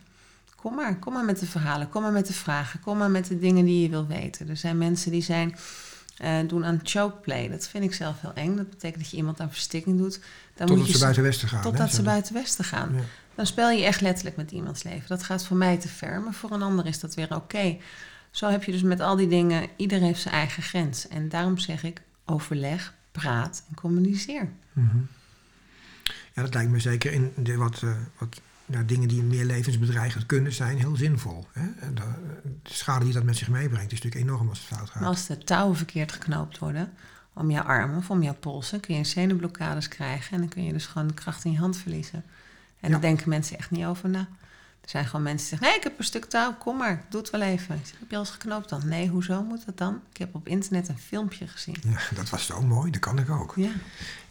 kom 0.56 0.76
maar. 0.76 1.00
Kom 1.00 1.14
maar 1.14 1.26
met 1.26 1.40
de 1.40 1.46
verhalen. 1.46 1.90
Kom 1.90 2.02
maar 2.02 2.12
met 2.12 2.28
de 2.28 2.34
vragen. 2.34 2.80
Kom 2.80 2.98
maar 2.98 3.12
met 3.12 3.28
de 3.28 3.40
dingen 3.40 3.66
die 3.66 3.82
je 3.82 3.90
wil 3.90 4.08
weten. 4.08 4.50
Er 4.50 4.58
zijn 4.58 4.78
mensen 4.78 5.12
die 5.12 5.24
zijn 5.24 5.56
uh, 6.24 6.38
doen 6.48 6.66
aan 6.66 6.80
chokeplay. 6.84 7.50
Dat 7.50 7.68
vind 7.68 7.84
ik 7.84 7.94
zelf 7.94 8.22
heel 8.22 8.34
eng. 8.34 8.56
Dat 8.56 8.70
betekent 8.70 9.02
dat 9.02 9.12
je 9.12 9.18
iemand 9.18 9.40
aan 9.40 9.52
verstikking 9.52 9.98
doet. 9.98 10.20
Dan 10.20 10.68
totdat 10.68 10.78
moet 10.78 10.88
je 10.88 10.94
ze 10.94 11.00
buiten 11.00 11.24
Westen 11.24 11.48
gaan. 11.48 11.62
Totdat 11.62 11.94
ze 11.94 12.02
buiten 12.02 12.34
Westen 12.34 12.66
gaan. 12.66 12.96
Dan 13.36 13.46
speel 13.46 13.70
je 13.70 13.84
echt 13.84 14.02
letterlijk 14.02 14.36
met 14.36 14.52
iemands 14.52 14.84
leven. 14.84 15.08
Dat 15.08 15.24
gaat 15.24 15.46
voor 15.46 15.58
mij 15.58 15.78
te 15.78 15.88
ver, 15.88 16.22
maar 16.22 16.34
voor 16.34 16.52
een 16.52 16.62
ander 16.62 16.86
is 16.86 17.00
dat 17.00 17.16
weer 17.16 17.36
oké. 17.36 17.78
Zo 18.32 18.50
heb 18.50 18.64
je 18.64 18.72
dus 18.72 18.82
met 18.82 19.00
al 19.00 19.16
die 19.16 19.28
dingen, 19.28 19.68
ieder 19.76 20.00
heeft 20.00 20.22
zijn 20.22 20.34
eigen 20.34 20.64
grens. 20.64 21.08
En 21.08 21.30
daarom 21.30 21.58
zeg 21.58 21.84
ik, 21.84 22.02
overleg, 22.26 22.94
praat 23.12 23.64
en 23.70 23.76
communiceer. 23.76 24.50
Mhm. 24.74 24.98
Ja, 26.34 26.42
dat 26.42 26.54
lijkt 26.54 26.72
me 26.72 26.80
zeker 26.80 27.12
in 27.12 27.34
de 27.36 27.56
wat, 27.56 27.82
uh, 27.82 27.96
wat 28.18 28.42
nou, 28.66 28.86
dingen 28.86 29.08
die 29.08 29.24
meer 29.24 29.46
levensbedreigend 29.46 30.26
kunnen 30.26 30.54
zijn, 30.54 30.78
heel 30.78 30.96
zinvol. 30.96 31.48
Hè? 31.52 31.68
En 31.80 31.96
de, 31.96 32.04
de, 32.64 32.74
schade 32.74 33.06
die 33.06 33.14
dat 33.14 33.24
met 33.24 33.38
zich 33.38 33.50
meebrengt 33.50 33.92
is 33.92 34.02
natuurlijk 34.02 34.30
enorm 34.30 34.50
als 34.50 34.60
het 34.60 34.78
fout 34.78 34.90
gaat. 34.90 35.04
Als 35.04 35.28
de 35.28 35.38
touwen 35.38 35.78
verkeerd 35.78 36.12
geknoopt 36.12 36.58
worden, 36.58 36.94
om 37.34 37.52
je 37.52 37.64
arm 37.64 37.98
of 37.98 38.10
om 38.10 38.24
jouw 38.24 38.34
polsen, 38.34 38.80
kun 38.80 38.96
je 38.96 39.04
zenuwblokkades 39.04 39.88
krijgen. 39.88 40.32
En 40.34 40.40
dan 40.40 40.50
kun 40.50 40.64
je 40.64 40.74
dus 40.74 40.86
gewoon 40.86 41.08
de 41.08 41.14
kracht 41.14 41.44
in 41.44 41.52
je 41.52 41.58
hand 41.58 41.78
verliezen. 41.78 42.24
En 42.80 42.88
Ja. 42.88 42.90
daar 42.90 43.02
denken 43.02 43.30
mensen 43.30 43.58
echt 43.58 43.72
niet 43.72 43.86
over 43.86 44.10
na. 44.10 44.28
Er 44.86 44.92
zijn 44.92 45.06
gewoon 45.06 45.22
mensen 45.24 45.40
die 45.50 45.58
zeggen, 45.58 45.68
nee, 45.68 45.78
ik 45.78 45.84
heb 45.84 46.00
een 46.00 46.06
stuk 46.06 46.26
touw, 46.26 46.54
kom 46.54 46.78
maar, 46.78 47.04
doe 47.10 47.22
het 47.22 47.30
wel 47.30 47.42
even. 47.42 47.76
Ik 47.76 47.86
zeg, 47.86 48.00
heb 48.00 48.10
je 48.10 48.16
al 48.16 48.22
eens 48.22 48.32
geknoopt 48.32 48.70
dan? 48.70 48.88
Nee, 48.88 49.08
hoezo 49.08 49.44
moet 49.44 49.66
dat 49.66 49.78
dan? 49.78 50.02
Ik 50.12 50.18
heb 50.18 50.36
op 50.36 50.48
internet 50.48 50.88
een 50.90 50.98
filmpje 51.00 51.48
gezien. 51.48 51.76
Ja, 51.88 52.00
dat 52.16 52.30
was 52.30 52.46
zo 52.46 52.62
mooi, 52.62 52.92
dat 52.92 53.02
kan 53.02 53.20
ik 53.20 53.30
ook. 53.30 53.54
Ja, 53.56 53.70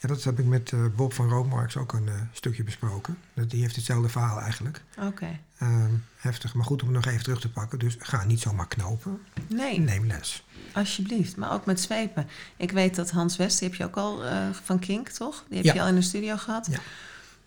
Ja, 0.00 0.08
dat 0.08 0.24
heb 0.24 0.38
ik 0.38 0.44
met 0.46 0.72
eh, 0.72 0.84
Bob 0.96 1.12
van 1.12 1.28
Roodmarks 1.28 1.76
ook 1.76 1.92
een 1.92 2.08
eh, 2.08 2.14
stukje 2.32 2.64
besproken. 2.64 3.18
Dat- 3.34 3.50
Die 3.50 3.60
heeft 3.62 3.76
hetzelfde 3.76 4.08
verhaal 4.08 4.40
eigenlijk. 4.40 4.82
oké. 5.00 5.38
Ehm, 5.58 5.92
heftig, 6.16 6.54
maar 6.54 6.64
goed 6.64 6.82
om 6.82 6.88
het 6.88 6.96
nog 6.96 7.06
even 7.12 7.24
terug 7.24 7.40
te 7.40 7.50
pakken. 7.50 7.78
Dus 7.78 7.96
ga 7.98 8.24
niet 8.24 8.40
zomaar 8.40 8.68
knopen. 8.68 9.20
Nee, 9.46 9.80
Neem 9.80 10.06
les. 10.06 10.44
alsjeblieft. 10.72 11.36
Maar 11.36 11.52
ook 11.52 11.66
met 11.66 11.80
zwepen. 11.80 12.28
Ik 12.56 12.70
weet 12.70 12.94
dat 12.94 13.10
Hans 13.10 13.36
West, 13.36 13.58
die 13.58 13.68
heb 13.68 13.76
je 13.78 13.84
ook 13.84 13.96
al 13.96 14.24
eh, 14.24 14.46
van 14.64 14.78
Kink, 14.78 15.08
toch? 15.08 15.44
Die 15.48 15.56
heb 15.56 15.66
Ja. 15.66 15.74
je 15.74 15.80
al 15.80 15.86
in 15.88 15.94
de 15.94 16.02
studio 16.02 16.36
gehad. 16.36 16.66
Ja. 16.70 16.78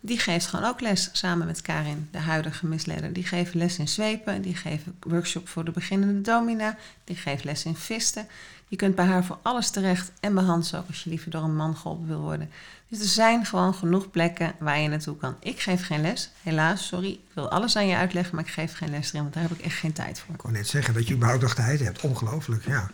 Die 0.00 0.18
geeft 0.18 0.46
gewoon 0.46 0.64
ook 0.64 0.80
les 0.80 1.10
samen 1.12 1.46
met 1.46 1.62
Karin, 1.62 2.08
de 2.10 2.18
huidige 2.18 2.66
misleider. 2.66 3.12
Die 3.12 3.24
geven 3.24 3.58
les 3.58 3.78
in 3.78 3.88
zwepen, 3.88 4.42
die 4.42 4.56
geven 4.56 4.94
workshop 5.00 5.48
voor 5.48 5.64
de 5.64 5.70
beginnende 5.70 6.20
domina, 6.20 6.76
die 7.04 7.16
geeft 7.16 7.44
les 7.44 7.64
in 7.64 7.76
visten. 7.76 8.26
Je 8.68 8.76
kunt 8.76 8.94
bij 8.94 9.04
haar 9.04 9.24
voor 9.24 9.38
alles 9.42 9.70
terecht 9.70 10.10
en 10.20 10.34
bij 10.34 10.44
Hans 10.44 10.74
ook 10.74 10.86
als 10.86 11.04
je 11.04 11.10
liever 11.10 11.30
door 11.30 11.42
een 11.42 11.56
man 11.56 11.76
geholpen 11.76 12.06
wil 12.06 12.20
worden. 12.20 12.50
Dus 12.88 13.00
er 13.00 13.06
zijn 13.06 13.46
gewoon 13.46 13.74
genoeg 13.74 14.10
plekken 14.10 14.54
waar 14.58 14.78
je 14.78 14.88
naartoe 14.88 15.16
kan. 15.16 15.36
Ik 15.40 15.60
geef 15.60 15.86
geen 15.86 16.00
les, 16.00 16.30
helaas, 16.42 16.86
sorry. 16.86 17.10
Ik 17.10 17.34
wil 17.34 17.50
alles 17.50 17.76
aan 17.76 17.86
je 17.86 17.96
uitleggen, 17.96 18.34
maar 18.34 18.44
ik 18.44 18.50
geef 18.50 18.76
geen 18.76 18.90
les 18.90 19.08
erin, 19.08 19.22
want 19.22 19.34
daar 19.34 19.42
heb 19.42 19.52
ik 19.52 19.64
echt 19.64 19.78
geen 19.78 19.92
tijd 19.92 20.20
voor. 20.20 20.34
Ik 20.34 20.40
kon 20.40 20.52
net 20.52 20.68
zeggen 20.68 20.94
dat 20.94 21.08
je 21.08 21.14
überhaupt 21.14 21.42
nog 21.42 21.54
tijd 21.54 21.80
hebt. 21.80 22.00
Ongelooflijk, 22.00 22.66
ja. 22.66 22.90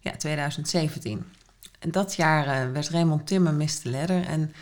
Ja, 0.00 0.16
2017. 0.16 1.24
En 1.78 1.90
dat 1.90 2.14
jaar 2.14 2.46
eh, 2.46 2.72
werd 2.72 2.88
Raymond 2.88 3.26
Timmer 3.26 3.54
Mr. 3.54 3.68
Ledder. 3.82 4.24
En 4.26 4.52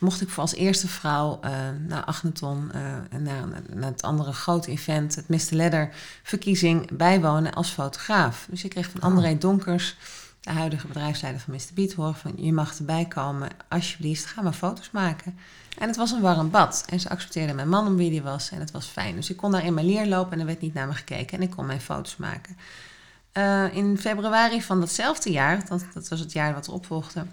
mocht 0.00 0.20
ik 0.20 0.28
voor 0.28 0.42
als 0.42 0.54
eerste 0.54 0.88
vrouw 0.88 1.38
eh, 1.40 1.50
naar 1.86 2.04
Agneton... 2.04 2.72
eh, 2.72 2.80
naar, 3.18 3.44
naar 3.74 3.90
het 3.90 4.02
andere 4.02 4.32
grote 4.32 4.70
event, 4.70 5.14
het 5.14 5.28
Mr. 5.28 5.56
Ledder 5.56 5.90
verkiezing... 6.22 6.96
bijwonen 6.96 7.52
als 7.52 7.70
fotograaf. 7.70 8.46
Dus 8.50 8.64
ik 8.64 8.70
kreeg 8.70 8.90
van 8.90 9.00
Oh. 9.00 9.06
André 9.06 9.38
Donkers... 9.38 9.96
de 10.40 10.50
huidige 10.50 10.86
bedrijfsleider 10.86 11.40
van 11.40 11.54
Mr. 11.54 11.74
Beat 11.74 12.16
van... 12.18 12.32
je 12.36 12.52
mag 12.52 12.78
erbij 12.78 13.04
komen, 13.04 13.48
alsjeblieft, 13.68 14.26
ga 14.26 14.42
maar 14.42 14.52
foto's 14.52 14.90
maken. 14.90 15.38
En 15.78 15.86
het 15.88 15.96
was 15.96 16.10
een 16.10 16.20
warm 16.20 16.50
bad. 16.50 16.84
En 16.88 17.00
ze 17.00 17.08
accepteerde 17.08 17.52
mijn 17.54 17.68
man 17.68 17.86
om 17.86 17.96
wie 17.96 18.10
die 18.10 18.22
was. 18.22 18.50
En 18.50 18.60
het 18.60 18.70
was 18.70 18.86
fijn. 18.86 19.14
Dus 19.14 19.30
ik 19.30 19.36
kon 19.36 19.52
daar 19.52 19.64
in 19.64 19.74
mijn 19.74 19.86
leer 19.86 20.06
lopen 20.06 20.32
en 20.32 20.40
er 20.40 20.46
werd 20.46 20.60
niet 20.60 20.74
naar 20.74 20.86
me 20.86 20.94
gekeken. 20.94 21.38
En 21.38 21.42
ik 21.42 21.50
kon 21.50 21.66
mijn 21.66 21.80
foto's 21.80 22.16
maken. 22.16 22.56
Eh, 23.32 23.76
in 23.76 23.98
februari 23.98 24.62
van 24.62 24.80
datzelfde 24.80 25.30
jaar, 25.30 25.68
dat, 25.68 25.84
dat 25.94 26.08
was 26.08 26.20
het 26.20 26.32
jaar 26.32 26.54
wat 26.54 26.66
erop 26.66 26.86
volgde, 26.86 27.26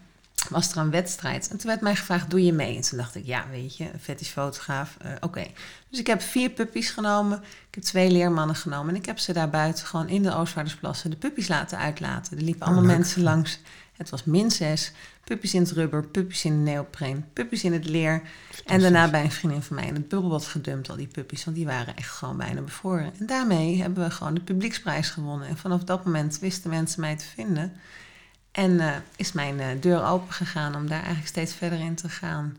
was 0.49 0.71
er 0.71 0.77
een 0.77 0.91
wedstrijd. 0.91 1.49
En 1.49 1.57
toen 1.57 1.69
werd 1.69 1.81
mij 1.81 1.95
gevraagd, 1.95 2.29
doe 2.29 2.45
je 2.45 2.53
mee? 2.53 2.75
En 2.75 2.81
toen 2.81 2.97
dacht 2.97 3.15
ik, 3.15 3.25
ja, 3.25 3.45
weet 3.51 3.77
je, 3.77 3.93
een 3.93 3.99
fetish 3.99 4.29
fotograaf, 4.29 4.97
eh, 5.01 5.11
oké. 5.19 5.45
Dus 5.89 5.99
ik 5.99 6.07
heb 6.07 6.21
vier 6.21 6.49
puppies 6.49 6.89
genomen, 6.89 7.37
ik 7.41 7.75
heb 7.75 7.83
twee 7.83 8.11
leermannen 8.11 8.55
genomen... 8.55 8.89
en 8.89 8.95
ik 8.99 9.05
heb 9.05 9.19
ze 9.19 9.33
daar 9.33 9.49
buiten 9.49 9.85
gewoon 9.85 10.07
in 10.07 10.23
de 10.23 10.35
Oostvaardersplassen 10.35 11.09
de 11.09 11.15
puppies 11.17 11.47
laten 11.47 11.77
uitlaten. 11.77 12.37
Er 12.37 12.43
liepen 12.43 12.61
Oh, 12.61 12.67
allemaal 12.67 12.85
leuk. 12.87 12.97
mensen 12.97 13.23
langs. 13.23 13.59
Het 13.93 14.09
was 14.09 14.23
min 14.23 14.51
zes, 14.51 14.91
puppies 15.23 15.53
in 15.53 15.61
het 15.61 15.71
rubber, 15.71 16.03
puppies 16.07 16.45
in 16.45 16.51
de 16.51 16.71
neopreen, 16.71 17.25
puppies 17.33 17.63
in 17.63 17.73
het 17.73 17.85
leer... 17.85 18.21
En 18.65 18.79
daarna 18.79 19.09
bij 19.09 19.23
een 19.23 19.31
vriendin 19.31 19.61
van 19.61 19.75
mij 19.75 19.87
in 19.87 19.93
het 19.93 20.07
bubbelbad 20.07 20.45
gedumpt, 20.45 20.89
al 20.89 20.95
die 20.95 21.07
puppies. 21.07 21.43
Want 21.45 21.57
die 21.57 21.65
waren 21.65 21.95
echt 21.95 22.09
gewoon 22.11 22.37
bijna 22.37 22.61
bevroren. 22.61 23.13
En 23.19 23.25
daarmee 23.25 23.81
hebben 23.81 24.03
we 24.03 24.11
gewoon 24.11 24.33
de 24.33 24.41
publieksprijs 24.41 25.09
gewonnen. 25.09 25.47
En 25.47 25.57
vanaf 25.57 25.83
dat 25.83 26.05
moment 26.05 26.39
wisten 26.39 26.69
mensen 26.69 27.01
mij 27.01 27.15
te 27.15 27.25
vinden. 27.25 27.73
En 28.57 28.79
eh, 28.79 28.95
is 29.15 29.31
mijn 29.31 29.59
eh, 29.59 29.67
deur 29.79 30.03
open 30.05 30.33
gegaan 30.33 30.75
om 30.75 30.87
daar 30.87 30.97
eigenlijk 30.97 31.27
steeds 31.27 31.53
verder 31.53 31.79
in 31.79 31.95
te 31.95 32.09
gaan. 32.09 32.57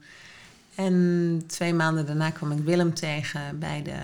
En 0.75 1.43
twee 1.47 1.75
maanden 1.75 2.07
daarna 2.07 2.31
kwam 2.31 2.53
ik 2.53 2.65
Willem 2.65 2.95
tegen 2.95 3.59
bij 3.59 3.83
de 3.83 3.97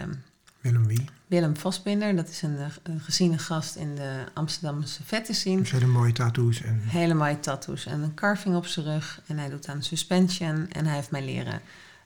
Willem 0.61 0.87
wie? 0.87 1.05
Willem 1.27 1.57
Vosbinder. 1.57 2.17
Dat 2.17 2.29
is 2.29 2.43
een, 2.43 2.57
eh, 2.57 2.67
een 2.83 3.01
geziene 3.01 3.39
gast 3.39 3.77
in 3.77 3.95
de 3.95 4.25
Amsterdamse 4.33 5.03
vette 5.05 5.33
scene. 5.33 5.61
Dus 5.61 5.71
hele 5.71 5.87
mooie 5.87 6.13
tattoos. 6.13 6.63
En, 6.63 6.81
Hele 6.85 7.15
mooie 7.15 7.41
tattoos 7.41 7.87
en 7.87 8.03
een 8.03 8.15
carving 8.15 8.57
op 8.57 8.67
zijn 8.67 8.87
rug. 8.87 9.21
En 9.27 9.39
hij 9.39 9.49
doet 9.49 9.69
aan 9.69 9.83
suspension. 9.83 10.71
En 10.71 10.87
hij 10.87 10.95
heeft 10.95 11.11
mij 11.11 11.25
leren 11.25 11.61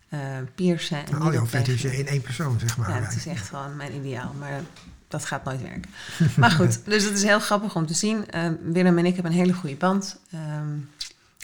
eh 0.09 0.19
piercen. 0.55 1.07
En 1.07 1.21
al 1.21 1.33
jouw 1.33 1.47
fetishen 1.47 1.89
pegging. 1.89 2.07
in 2.07 2.13
één 2.13 2.23
persoon, 2.23 2.59
zeg 2.59 2.77
maar. 2.77 2.91
Ja, 2.91 3.01
dat 3.01 3.15
is 3.15 3.27
echt 3.27 3.49
gewoon 3.49 3.77
mijn 3.77 3.95
ideaal. 3.95 4.35
Maar 4.39 4.61
dat 5.09 5.25
gaat 5.25 5.45
nooit 5.45 5.63
werken. 5.63 5.91
Maar 6.37 6.51
goed, 6.51 6.85
dus 6.85 7.05
het 7.05 7.17
is 7.17 7.23
heel 7.23 7.41
grappig 7.41 7.75
om 7.75 7.87
te 7.87 7.95
zien. 7.95 8.31
Eh, 8.31 8.51
Willem 8.63 8.99
en 8.99 9.07
ik 9.07 9.15
hebben 9.15 9.33
een 9.33 9.39
hele 9.39 9.53
goede 9.53 9.77
band. 9.77 10.19
Ehm, 10.33 10.73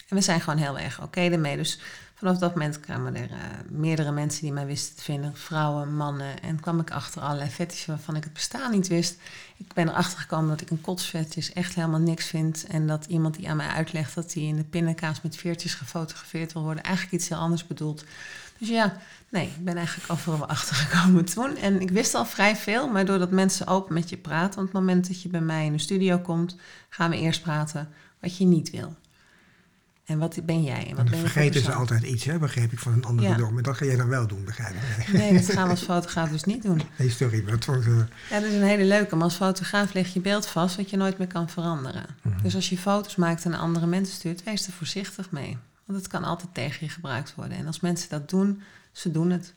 en 0.08 0.16
we 0.16 0.20
zijn 0.20 0.40
gewoon 0.40 0.58
heel 0.58 0.78
erg 0.78 1.02
oké 1.02 1.20
ermee. 1.20 1.56
Dus 1.56 1.78
vanaf 2.24 2.38
dat 2.38 2.54
moment 2.54 2.80
kwamen 2.80 3.16
er 3.16 3.30
eh, 3.30 3.38
meerdere 3.68 4.12
mensen 4.12 4.42
die 4.42 4.52
mij 4.52 4.66
wisten 4.66 4.96
te 4.96 5.02
vinden. 5.02 5.36
Vrouwen, 5.36 5.96
mannen. 5.96 6.42
En 6.42 6.60
kwam 6.60 6.80
ik 6.80 6.90
achter 6.90 7.22
allerlei 7.22 7.50
fetishen 7.50 7.94
waarvan 7.94 8.16
ik 8.16 8.24
het 8.24 8.32
bestaan 8.32 8.70
niet 8.70 8.88
wist. 8.88 9.18
Ik 9.56 9.72
ben 9.72 9.88
erachter 9.88 10.18
gekomen 10.18 10.48
dat 10.48 10.60
ik 10.60 10.70
een 10.70 10.80
kotsfetish 10.80 11.50
echt 11.50 11.74
helemaal 11.74 12.00
niks 12.00 12.26
vind. 12.26 12.66
En 12.66 12.86
dat 12.86 13.04
iemand 13.04 13.36
die 13.36 13.48
aan 13.48 13.56
mij 13.56 13.66
uitlegt 13.66 14.14
dat 14.14 14.32
hij 14.32 14.42
in 14.42 14.56
de 14.56 14.64
pindakaas 14.64 15.22
met 15.22 15.36
veertjes 15.36 15.74
gefotografeerd 15.74 16.52
wil 16.52 16.62
worden... 16.62 16.82
eigenlijk 16.82 17.14
iets 17.14 17.28
heel 17.28 17.38
anders 17.38 17.66
bedoelt. 17.66 18.04
Dus 18.58 18.68
ja, 18.68 18.96
nee, 19.28 19.46
ik 19.46 19.64
ben 19.64 19.76
eigenlijk 19.76 20.12
overal 20.12 20.38
wel 20.38 20.48
achtergekomen 20.48 21.24
toen. 21.24 21.56
En 21.56 21.80
ik 21.80 21.90
wist 21.90 22.14
al 22.14 22.26
vrij 22.26 22.56
veel, 22.56 22.88
maar 22.88 23.04
doordat 23.04 23.30
mensen 23.30 23.66
open 23.66 23.94
met 23.94 24.08
je 24.08 24.16
praten... 24.16 24.60
op 24.60 24.64
het 24.64 24.74
moment 24.74 25.08
dat 25.08 25.22
je 25.22 25.28
bij 25.28 25.40
mij 25.40 25.64
in 25.64 25.72
de 25.72 25.78
studio 25.78 26.18
komt... 26.18 26.56
gaan 26.88 27.10
we 27.10 27.16
eerst 27.16 27.42
praten 27.42 27.88
wat 28.20 28.36
je 28.36 28.44
niet 28.44 28.70
wil. 28.70 28.94
En 30.05 30.18
wat 30.18 30.38
ben 30.44 30.62
jij? 30.62 30.86
En 30.90 30.96
wat 30.96 31.11
ben 31.11 31.18
vergeten 31.18 31.62
ze 31.62 31.72
altijd 31.72 32.02
iets, 32.02 32.24
hè, 32.24 32.38
begreep 32.38 32.72
ik 32.72 32.78
van 32.78 32.92
een 32.92 33.05
andere 33.05 33.28
Ja. 33.36 33.50
Maar 33.50 33.62
dat 33.62 33.76
ga 33.76 33.84
jij 33.84 33.96
dan 33.96 34.09
wel 34.09 34.26
doen, 34.26 34.44
begrijp 34.44 34.74
ik. 34.74 35.12
Nee, 35.12 35.32
dat 35.32 35.52
gaan 35.52 35.64
we 35.64 35.70
als 35.70 35.82
fotograaf 35.82 36.28
dus 36.30 36.44
niet 36.44 36.62
doen. 36.62 36.80
nee 36.98 37.11
sorry, 37.11 37.42
maar 37.42 37.52
het 37.52 37.64
wordt... 37.64 37.86
eh, 37.86 37.96
Ja, 38.30 38.40
dat 38.40 38.42
is 38.48 38.55
een 38.55 38.62
hele 38.62 38.84
leuke. 38.84 39.14
Maar 39.14 39.24
als 39.24 39.34
fotograaf 39.34 39.92
leg 39.92 40.12
je 40.12 40.20
beeld 40.20 40.46
vast 40.46 40.76
wat 40.76 40.90
je 40.90 40.96
nooit 40.96 41.18
meer 41.18 41.26
kan 41.26 41.48
veranderen. 41.48 42.07
Mhm. 42.22 42.42
Dus 42.42 42.55
als 42.55 42.68
je 42.68 42.78
foto's 42.78 43.16
maakt 43.16 43.44
en 43.44 43.55
andere 43.55 43.86
mensen 43.86 44.14
stuurt, 44.14 44.42
wees 44.42 44.66
er 44.66 44.72
voorzichtig 44.72 45.30
mee. 45.30 45.59
Want 45.86 45.98
het 45.98 46.09
kan 46.09 46.24
altijd 46.24 46.55
tegen 46.55 46.86
je 46.86 46.92
gebruikt 46.92 47.34
worden. 47.34 47.59
En 47.59 47.66
als 47.66 47.80
mensen 47.80 48.09
dat 48.09 48.28
doen, 48.30 48.62
ze 48.92 49.11
doen 49.11 49.30
het. 49.30 49.55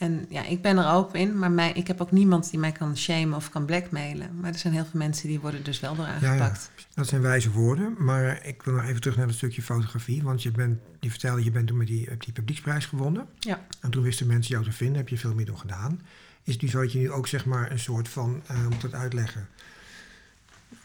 En 0.00 0.26
ja, 0.28 0.44
ik 0.46 0.62
ben 0.62 0.78
er 0.78 0.92
open 0.92 1.20
in, 1.20 1.38
maar 1.38 1.50
mij, 1.50 1.72
ik 1.72 1.86
heb 1.86 2.00
ook 2.00 2.10
niemand 2.10 2.50
die 2.50 2.58
mij 2.58 2.72
kan 2.72 2.96
shamen 2.96 3.36
of 3.36 3.50
kan 3.50 3.64
blackmailen. 3.64 4.30
Maar 4.40 4.52
er 4.52 4.58
zijn 4.58 4.72
heel 4.72 4.84
veel 4.84 4.98
mensen 4.98 5.28
die 5.28 5.40
worden 5.40 5.64
dus 5.64 5.80
wel 5.80 5.94
door 5.94 6.04
Ja, 6.04 6.18
ja. 6.20 6.28
aangepakt. 6.28 6.70
Dat 6.94 7.06
zijn 7.08 7.22
wijze 7.22 7.50
woorden, 7.50 7.94
maar 7.98 8.46
ik 8.46 8.62
wil 8.62 8.74
nog 8.74 8.84
even 8.84 9.00
terug 9.00 9.16
naar 9.16 9.26
het 9.26 9.36
stukje 9.36 9.62
fotografie. 9.62 10.22
Want 10.22 10.42
je, 10.42 10.50
bent, 10.50 10.78
je 11.00 11.10
vertelde, 11.10 11.44
je 11.44 11.50
bent 11.50 11.66
toen 11.66 11.76
met 11.76 11.86
die, 11.86 12.08
die 12.18 12.32
publieksprijs 12.32 12.86
gewonnen. 12.86 13.26
Ja. 13.38 13.66
En 13.80 13.90
toen 13.90 14.02
wisten 14.02 14.26
mensen 14.26 14.52
jou 14.52 14.64
te 14.64 14.72
vinden, 14.72 14.96
heb 14.96 15.08
je 15.08 15.18
veel 15.18 15.34
meer 15.34 15.46
door 15.46 15.58
gedaan. 15.58 16.00
Is 16.44 16.52
het 16.52 16.62
nu 16.62 16.68
zo 16.68 16.80
dat 16.80 16.92
je 16.92 16.98
nu 16.98 17.10
ook 17.10 17.26
zeg 17.26 17.44
maar 17.44 17.70
een 17.70 17.78
soort 17.78 18.08
van, 18.08 18.42
eh, 18.46 18.56
hoe 18.56 18.68
moet 18.68 18.80
dat 18.80 18.94
uitleggen? 18.94 19.48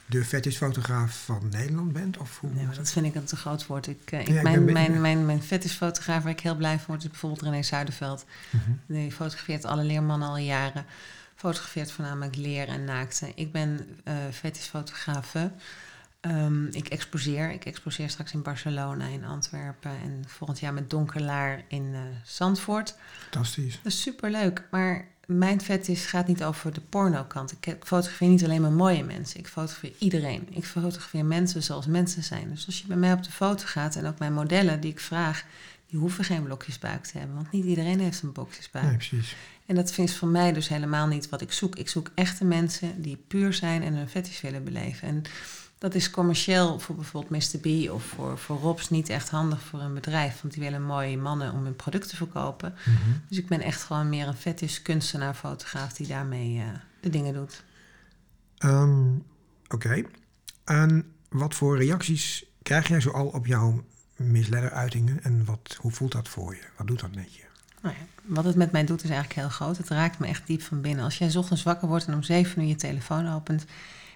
De 0.06 0.26
fetishfotograaf 0.26 1.24
van 1.26 1.50
Nederland 1.50 1.94
bent? 1.94 2.18
Of 2.18 2.40
hoe 2.40 2.50
Nee, 2.50 2.66
maar 2.66 2.76
dat 2.76 2.92
vind 2.92 3.06
ik 3.06 3.16
een 3.16 3.26
te 3.26 3.36
groot 3.36 3.66
woord. 3.66 3.88
Ik, 3.88 4.12
eh, 4.12 4.20
ik, 4.20 4.28
Ja, 4.28 4.42
mijn, 4.42 4.64
mijn, 4.64 5.02
mijn, 5.02 5.26
mijn 5.26 5.44
fetishfotograaf 5.44 6.24
waar 6.24 6.32
ik 6.32 6.40
heel 6.40 6.56
blij 6.56 6.78
van 6.78 6.86
word... 6.88 7.04
is 7.04 7.10
bijvoorbeeld 7.10 7.42
René 7.42 7.64
Zuiderveld. 7.64 8.26
Mhm. 8.50 8.72
Die 8.88 9.12
fotografeert 9.12 9.66
alle 9.66 9.84
leermannen 9.84 10.28
al 10.28 10.38
jaren. 10.38 10.86
Fotografeert 11.36 11.92
voornamelijk 11.92 12.36
leer 12.36 12.68
en 12.68 12.84
naakte. 12.84 13.32
Ik 13.36 13.52
ben 13.52 14.00
fetishfotografe. 14.32 15.52
Ehm, 16.26 16.66
ik 16.66 16.88
exposeer. 16.88 17.52
Ik 17.52 17.66
exposeer 17.66 18.10
straks 18.10 18.34
in 18.34 18.42
Barcelona, 18.42 19.06
in 19.06 19.26
Antwerpen... 19.26 19.92
en 19.92 20.24
volgend 20.28 20.60
jaar 20.60 20.74
met 20.74 20.90
Donkerlaar 20.90 21.64
in 21.68 21.92
eh, 21.94 22.02
Zandvoort. 22.24 22.96
Fantastisch. 23.22 23.80
Dat 23.84 23.92
is 23.92 24.02
superleuk, 24.02 24.64
maar 24.72 25.08
mijn 25.28 25.62
fetish 25.62 26.10
gaat 26.10 26.28
niet 26.28 26.44
over 26.44 26.74
de 26.74 26.82
porno-kant. 26.82 27.52
Ik 27.52 27.66
ik 27.66 27.86
fotografeer 27.86 28.28
niet 28.28 28.44
alleen 28.44 28.62
maar 28.62 28.72
mooie 28.72 29.04
mensen. 29.04 29.40
Ik 29.40 29.48
fotografeer 29.48 29.94
iedereen. 29.98 30.48
Ik 30.50 30.66
fotografeer 30.66 31.26
mensen 31.26 31.64
zoals 31.64 31.86
mensen 31.86 32.24
zijn. 32.24 32.50
Dus 32.50 32.66
als 32.66 32.80
je 32.80 32.88
bij 32.88 32.98
mij 32.98 33.14
op 33.14 33.24
de 33.24 33.32
foto 33.32 33.64
gaat 33.66 33.96
en 33.96 34.06
ook 34.06 34.20
mijn 34.20 34.34
modellen 34.34 34.80
die 34.80 34.92
ik 34.92 35.00
vraag... 35.00 35.46
die 35.88 36.00
hoeven 36.00 36.24
geen 36.24 36.44
blokjesbuik 36.44 37.06
te 37.06 37.18
hebben. 37.18 37.36
Want 37.36 37.52
niet 37.52 37.66
iedereen 37.66 38.00
heeft 38.00 38.22
een 38.22 38.32
blokjesbuik. 38.32 38.86
Nee, 38.86 38.96
precies. 38.96 39.36
En 39.66 39.76
dat 39.76 39.98
is 39.98 40.16
voor 40.16 40.28
mij 40.28 40.54
dus 40.54 40.68
helemaal 40.68 41.08
niet 41.08 41.30
wat 41.30 41.42
ik 41.42 41.52
zoek. 41.52 41.76
Ik 41.76 41.90
zoek 41.90 42.12
echte 42.16 42.46
mensen 42.46 43.02
die 43.02 43.24
puur 43.28 43.54
zijn 43.54 43.84
en 43.84 43.94
hun 43.94 44.10
fetish 44.10 44.42
willen 44.42 44.64
beleven. 44.64 45.08
En 45.08 45.24
dat 45.86 45.96
is 45.96 46.10
commercieel 46.10 46.80
voor 46.80 46.96
bijvoorbeeld 46.96 47.54
Mr. 47.54 47.60
B 47.60 47.92
of 47.92 48.04
voor, 48.04 48.38
voor 48.38 48.58
Robs 48.58 48.90
niet 48.90 49.10
echt 49.10 49.30
handig 49.30 49.62
voor 49.62 49.80
een 49.80 49.94
bedrijf. 49.94 50.42
Want 50.42 50.54
die 50.54 50.64
willen 50.64 50.84
mooie 50.84 51.18
mannen 51.18 51.54
om 51.54 51.64
hun 51.64 51.76
product 51.76 52.10
te 52.10 52.16
verkopen. 52.16 52.74
Mhm. 52.86 53.12
Dus 53.28 53.38
ik 53.38 53.48
ben 53.48 53.62
echt 53.62 53.84
gewoon 53.84 54.10
meer 54.10 54.28
een 54.28 54.36
fetish 54.36 54.82
kunstenaar, 54.82 55.34
fotograaf 55.34 55.94
die 55.94 56.08
daarmee 56.08 56.60
eh, 56.60 56.66
de 57.00 57.10
dingen 57.10 57.34
doet. 57.34 57.64
Ehm, 58.58 59.16
Oké. 59.68 60.04
En 60.64 61.12
wat 61.30 61.56
voor 61.56 61.78
reacties 61.78 62.46
krijg 62.64 62.88
jij 62.88 63.02
zoal 63.02 63.28
op 63.28 63.46
jouw 63.46 63.84
misleideruitingen? 64.16 65.24
En 65.24 65.46
wat, 65.46 65.78
hoe 65.80 65.92
voelt 65.92 66.12
dat 66.12 66.28
voor 66.28 66.56
je? 66.56 66.62
Wat 66.78 66.88
doet 66.88 67.00
dat 67.00 67.16
met 67.16 67.34
je? 67.34 67.44
Nou 67.82 67.96
ja, 67.96 68.06
wat 68.24 68.44
het 68.44 68.56
met 68.56 68.72
mij 68.72 68.86
doet 68.86 69.04
is 69.04 69.10
eigenlijk 69.10 69.40
heel 69.40 69.50
groot. 69.50 69.78
Het 69.78 69.90
raakt 69.90 70.20
me 70.20 70.28
echt 70.28 70.48
diep 70.48 70.62
van 70.62 70.82
binnen. 70.82 71.04
Als 71.04 71.18
jij 71.18 71.30
's 71.30 71.36
ochtends 71.36 71.64
wakker 71.64 71.88
wordt 71.88 72.06
en 72.06 72.14
om 72.14 72.24
7 72.24 72.62
uur 72.62 72.68
je 72.68 72.76
telefoon 72.76 73.34
opent... 73.34 73.66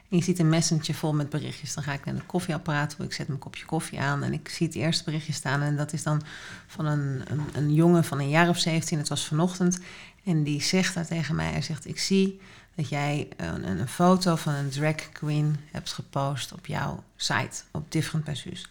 en 0.10 0.18
je 0.18 0.24
ziet 0.24 0.40
een 0.40 0.50
messenger 0.50 0.94
vol 0.94 1.14
met 1.14 1.30
berichtjes... 1.30 1.74
dan 1.74 1.84
ga 1.84 1.94
ik 1.94 2.06
naar 2.06 2.16
de 2.16 2.22
koffieapparaat 2.22 2.96
ik 3.00 3.14
zet 3.14 3.28
mijn 3.28 3.40
kopje 3.40 3.66
koffie 3.66 4.00
aan... 4.00 4.24
en 4.24 4.34
ik 4.34 4.50
zie 4.50 4.68
het 4.68 4.76
eerste 4.76 5.04
berichtje 5.04 5.34
staan 5.34 5.62
en 5.62 5.78
dat 5.78 5.94
is 5.94 6.04
dan 6.04 6.22
van 6.68 6.86
een, 6.86 7.22
een, 7.28 7.42
een 7.54 7.74
jongen 7.74 8.04
van 8.04 8.20
een 8.20 8.30
jaar 8.30 8.50
of 8.50 8.60
17. 8.60 8.98
Het 8.98 9.10
was 9.10 9.26
vanochtend. 9.26 9.80
En 10.24 10.44
die 10.44 10.62
zegt 10.62 10.94
daar 10.94 11.06
tegen 11.06 11.36
mij, 11.36 11.52
hij 11.52 11.62
zegt... 11.62 11.88
ik 11.88 12.00
zie 12.00 12.40
dat 12.76 12.90
jij 12.90 13.28
een, 13.38 13.70
een, 13.70 13.80
een 13.80 13.88
foto 13.88 14.36
van 14.36 14.54
een 14.54 14.70
drag 14.70 15.10
queen 15.12 15.56
hebt 15.72 15.94
gepost 15.94 16.54
op 16.54 16.66
jouw 16.66 17.04
site... 17.16 17.62
op 17.72 17.92
Different 17.92 18.24
Pursuits 18.26 18.70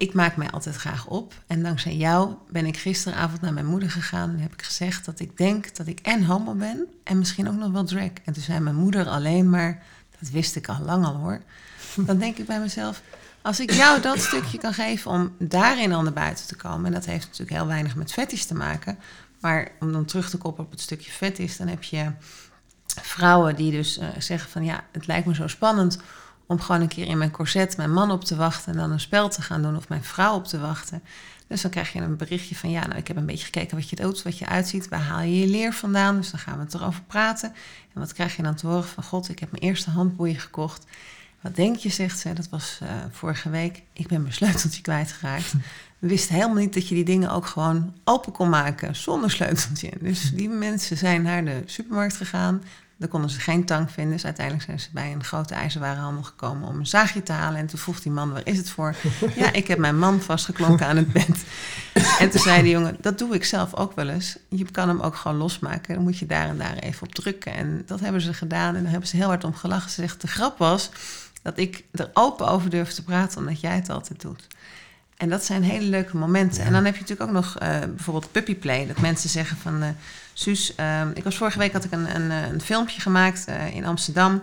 ik 0.00 0.12
maak 0.12 0.36
mij 0.36 0.50
altijd 0.50 0.76
graag 0.76 1.06
op. 1.06 1.34
En 1.46 1.62
dankzij 1.62 1.96
jou 1.96 2.34
ben 2.50 2.66
ik 2.66 2.76
gisteravond 2.76 3.40
naar 3.40 3.52
mijn 3.52 3.66
moeder 3.66 3.90
gegaan 3.90 4.30
en 4.30 4.38
heb 4.38 4.52
ik 4.52 4.62
gezegd 4.62 5.04
dat 5.04 5.20
ik 5.20 5.36
denk 5.36 5.76
dat 5.76 5.86
ik 5.86 6.00
en 6.00 6.24
homo 6.24 6.54
ben 6.54 6.86
en 7.04 7.18
misschien 7.18 7.48
ook 7.48 7.54
nog 7.54 7.70
wel 7.72 7.84
drag. 7.84 8.10
En 8.24 8.32
toen 8.32 8.42
zei 8.42 8.60
mijn 8.60 8.76
moeder 8.76 9.08
alleen 9.08 9.50
maar, 9.50 9.82
dat 10.20 10.30
wist 10.30 10.56
ik 10.56 10.68
al 10.68 10.80
lang 10.84 11.04
al 11.04 11.14
hoor. 11.14 11.40
Dan 11.94 12.18
denk 12.18 12.38
ik 12.38 12.46
bij 12.46 12.60
mezelf, 12.60 13.02
als 13.42 13.60
ik 13.60 13.70
jou 13.72 14.00
dat 14.00 14.18
stukje 14.18 14.58
kan 14.58 14.74
geven 14.74 15.10
om 15.10 15.34
daarin 15.38 15.92
al 15.92 16.02
naar 16.02 16.12
buiten 16.12 16.46
te 16.46 16.56
komen, 16.56 16.86
en 16.86 16.92
dat 16.92 17.04
heeft 17.04 17.24
natuurlijk 17.24 17.56
heel 17.56 17.66
weinig 17.66 17.96
met 17.96 18.12
fetish 18.12 18.42
te 18.42 18.54
maken, 18.54 18.98
maar 19.40 19.70
om 19.80 19.92
dan 19.92 20.04
terug 20.04 20.30
te 20.30 20.38
koppelen 20.38 20.66
op 20.66 20.72
het 20.72 20.80
stukje 20.80 21.10
fetish, 21.10 21.56
dan 21.56 21.68
heb 21.68 21.82
je 21.82 22.10
vrouwen 22.86 23.56
die 23.56 23.70
dus 23.70 23.98
eh, 23.98 24.08
zeggen 24.18 24.50
van 24.50 24.64
ja, 24.64 24.84
het 24.92 25.06
lijkt 25.06 25.26
me 25.26 25.34
zo 25.34 25.46
spannend 25.46 25.98
om 26.46 26.60
gewoon 26.60 26.80
een 26.80 26.88
keer 26.88 27.06
in 27.06 27.18
mijn 27.18 27.30
corset 27.30 27.76
mijn 27.76 27.92
man 27.92 28.10
op 28.10 28.24
te 28.24 28.36
wachten 28.36 28.72
en 28.72 28.78
dan 28.78 28.90
een 28.90 29.00
spel 29.00 29.28
te 29.28 29.42
gaan 29.42 29.62
doen 29.62 29.76
of 29.76 29.88
mijn 29.88 30.04
vrouw 30.04 30.34
op 30.34 30.46
te 30.46 30.60
wachten. 30.60 31.02
Dus 31.50 31.60
dan 31.60 31.70
krijg 31.70 31.92
je 31.92 32.00
een 32.00 32.16
berichtje 32.16 32.54
van 32.54 32.70
ja, 32.70 32.86
nou 32.86 32.98
ik 32.98 33.08
heb 33.08 33.16
een 33.16 33.26
beetje 33.26 33.44
gekeken 33.44 33.76
wat 33.76 33.90
je 33.90 33.96
doet, 33.96 34.22
wat 34.22 34.38
je 34.38 34.46
uitziet, 34.46 34.88
waar 34.88 35.00
haal 35.00 35.20
je 35.20 35.38
je 35.38 35.46
leer 35.46 35.72
vandaan, 35.72 36.16
dus 36.16 36.30
dan 36.30 36.40
gaan 36.40 36.58
we 36.58 36.64
het 36.64 36.74
erover 36.74 37.02
praten. 37.02 37.52
En 37.94 38.00
wat 38.00 38.12
krijg 38.12 38.36
je 38.36 38.42
dan 38.42 38.54
te 38.54 38.66
horen 38.66 38.84
van 38.84 39.02
god, 39.02 39.28
ik 39.28 39.38
heb 39.38 39.50
mijn 39.50 39.62
eerste 39.62 39.90
handboeien 39.90 40.40
gekocht. 40.40 40.84
Wat 41.40 41.56
denk 41.56 41.76
je, 41.76 41.88
zegt 41.88 42.18
ze, 42.18 42.32
dat 42.32 42.48
was 42.48 42.78
eh, 42.82 42.88
vorige 43.10 43.50
week, 43.50 43.82
ik 43.92 44.06
ben 44.06 44.22
mijn 44.22 44.34
sleuteltje 44.34 44.82
kwijtgeraakt. 44.82 45.52
We 45.98 46.08
wisten 46.08 46.34
helemaal 46.34 46.56
niet 46.56 46.74
dat 46.74 46.88
je 46.88 46.94
die 46.94 47.04
dingen 47.04 47.30
ook 47.30 47.46
gewoon 47.46 47.94
open 48.04 48.32
kon 48.32 48.48
maken 48.48 48.96
zonder 48.96 49.30
sleuteltje. 49.30 49.90
Dus 50.00 50.30
die 50.30 50.48
mensen 50.48 50.96
zijn 50.96 51.22
naar 51.22 51.44
de 51.44 51.62
supermarkt 51.66 52.16
gegaan. 52.16 52.62
Daar 53.00 53.08
konden 53.08 53.30
ze 53.30 53.40
geen 53.40 53.64
tang 53.64 53.90
vinden. 53.90 54.12
Dus 54.12 54.24
uiteindelijk 54.24 54.66
zijn 54.66 54.80
ze 54.80 54.88
bij 54.92 55.12
een 55.12 55.24
grote 55.24 55.54
ijzerwarenhandel 55.54 56.22
gekomen 56.22 56.68
om 56.68 56.78
een 56.78 56.86
zaagje 56.86 57.22
te 57.22 57.32
halen. 57.32 57.58
En 57.58 57.66
toen 57.66 57.78
vroeg 57.78 58.00
die 58.00 58.12
man, 58.12 58.32
waar 58.32 58.46
is 58.46 58.56
het 58.56 58.70
voor? 58.70 58.94
Ja, 59.36 59.52
ik 59.52 59.66
heb 59.66 59.78
mijn 59.78 59.98
man 59.98 60.20
vastgeklonken 60.20 60.86
aan 60.86 60.96
het 60.96 61.12
bed. 61.12 61.44
En 62.18 62.30
toen 62.30 62.40
zei 62.40 62.62
de 62.62 62.68
jongen, 62.68 62.96
dat 63.00 63.18
doe 63.18 63.34
ik 63.34 63.44
zelf 63.44 63.74
ook 63.74 63.94
wel 63.94 64.08
eens. 64.08 64.38
Je 64.48 64.64
kan 64.70 64.88
hem 64.88 65.00
ook 65.00 65.16
gewoon 65.16 65.36
losmaken. 65.36 65.94
Dan 65.94 66.02
moet 66.02 66.18
je 66.18 66.26
daar 66.26 66.48
en 66.48 66.58
daar 66.58 66.74
even 66.74 67.06
op 67.06 67.14
drukken. 67.14 67.54
En 67.54 67.82
dat 67.86 68.00
hebben 68.00 68.20
ze 68.20 68.34
gedaan. 68.34 68.74
En 68.74 68.82
daar 68.82 68.90
hebben 68.90 69.08
ze 69.08 69.16
heel 69.16 69.26
hard 69.26 69.44
om 69.44 69.54
gelachen. 69.54 69.90
Ze 69.90 70.00
zegt, 70.00 70.20
de 70.20 70.28
grap 70.28 70.58
was 70.58 70.90
dat 71.42 71.58
ik 71.58 71.84
er 71.92 72.10
open 72.12 72.48
over 72.48 72.70
durf 72.70 72.92
te 72.92 73.04
praten, 73.04 73.38
omdat 73.38 73.60
jij 73.60 73.74
het 73.74 73.90
altijd 73.90 74.20
doet. 74.20 74.46
En 75.16 75.28
dat 75.28 75.44
zijn 75.44 75.62
hele 75.62 75.86
leuke 75.86 76.16
momenten. 76.16 76.60
Ja. 76.60 76.66
En 76.66 76.72
dan 76.72 76.84
heb 76.84 76.94
je 76.94 77.00
natuurlijk 77.00 77.28
ook 77.28 77.36
nog 77.36 77.58
eh, 77.58 77.78
bijvoorbeeld 77.78 78.32
puppyplay. 78.32 78.86
Dat 78.86 79.00
mensen 79.00 79.28
zeggen 79.28 79.56
van... 79.56 79.82
eh 79.82 79.88
Suus, 80.40 80.74
eh, 80.74 81.02
ik 81.14 81.24
was 81.24 81.36
vorige 81.36 81.58
week 81.58 81.72
had 81.72 81.84
ik 81.84 81.92
een, 81.92 82.14
een, 82.14 82.30
eh, 82.30 82.52
een 82.52 82.60
filmpje 82.60 83.00
gemaakt 83.00 83.44
eh, 83.44 83.74
in 83.74 83.84
Amsterdam... 83.84 84.42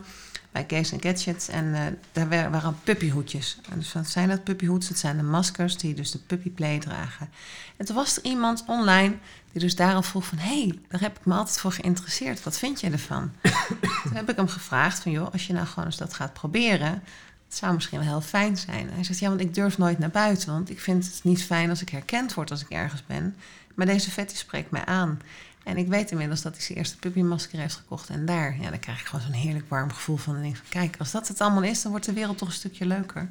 bij 0.52 0.64
Kees 0.64 0.92
en 0.92 1.02
Gadgets. 1.02 1.48
En 1.48 1.74
eh, 1.74 1.82
daar 2.12 2.30
wa- 2.30 2.50
waren 2.50 2.80
puppyhoedjes. 2.84 3.58
En 3.72 3.80
dus 3.80 3.94
wat 3.94 4.08
zijn 4.08 4.28
dat 4.30 4.44
puppyhoeds? 4.44 4.88
Dat 4.88 4.98
zijn 4.98 5.18
de 5.18 5.24
maskers 5.24 5.78
die 5.78 5.94
dus 5.94 6.12
de 6.12 6.18
puppyplay 6.20 6.80
dragen. 6.80 7.30
En 7.78 7.86
toen 7.86 7.96
was 7.96 8.18
er 8.18 8.24
iemand 8.24 8.64
online 8.68 9.16
die 9.52 9.62
dus 9.62 9.76
daarom 9.76 10.04
vroeg 10.04 10.26
van... 10.26 10.38
hé, 10.38 10.62
hey, 10.62 10.80
daar 10.88 11.02
heb 11.02 11.18
ik 11.18 11.26
me 11.26 11.34
altijd 11.34 11.60
voor 11.60 11.72
geïnteresseerd. 11.72 12.44
Wat 12.44 12.58
vind 12.58 12.80
je 12.82 12.90
ervan? 12.90 13.32
toen 14.04 14.14
heb 14.14 14.30
ik 14.30 14.36
hem 14.36 14.48
gevraagd 14.48 15.00
van... 15.00 15.12
joh, 15.12 15.32
als 15.32 15.48
je 15.48 15.54
nou 15.54 15.66
gewoon 15.68 15.86
eens 15.86 15.98
dat 15.98 16.14
gaat 16.14 16.34
proberen... 16.34 17.04
Het 17.48 17.58
zou 17.58 17.74
misschien 17.74 18.00
wel 18.00 18.08
heel 18.08 18.22
fijn 18.22 18.58
zijn. 18.58 18.90
Hij 18.94 19.04
zegt, 19.04 19.20
ja, 19.20 19.30
want 19.30 19.42
ik 19.42 19.54
durf 19.54 19.78
nooit 19.78 20.00
naar 20.00 20.10
buiten. 20.10 20.52
Want 20.52 20.70
ik 20.70 20.80
vind 20.80 21.06
het 21.06 21.24
niet 21.24 21.44
fijn 21.44 21.70
als 21.70 21.82
ik 21.82 21.90
herkend 21.90 22.34
word 22.34 22.52
als 22.52 22.62
ik 22.62 22.70
ergens 22.70 23.06
ben. 23.06 23.36
Maar 23.76 23.86
deze 23.86 24.12
fetish 24.12 24.40
spreekt 24.40 24.72
mij 24.72 24.86
aan. 24.86 25.22
En 25.68 25.78
ik 25.78 25.88
weet 25.88 26.12
inmiddels 26.12 26.42
dat 26.42 26.54
hij 26.56 26.62
zijn 26.64 26.78
eerste 26.78 26.98
puppymasker 26.98 27.60
heeft 27.60 27.76
gekocht. 27.76 28.10
En 28.10 28.26
daar, 28.26 28.58
ja, 28.62 28.70
dan 28.70 28.80
krijg 28.80 29.00
ik 29.00 29.06
gewoon 29.06 29.22
zo'n 29.26 29.32
heerlijk 29.34 29.66
warm 29.70 29.92
gevoel 29.92 30.18
van. 30.18 30.36
En 30.36 30.42
denk 30.42 30.56
van, 30.56 30.66
kijk, 30.70 30.96
als 31.00 31.12
dat 31.12 31.28
het 31.28 31.42
allemaal 31.42 31.64
is, 31.64 31.82
dan 31.82 31.92
wordt 31.92 32.06
de 32.06 32.14
wereld 32.14 32.38
toch 32.38 32.48
een 32.48 32.54
stukje 32.54 32.86
leuker. 32.86 33.30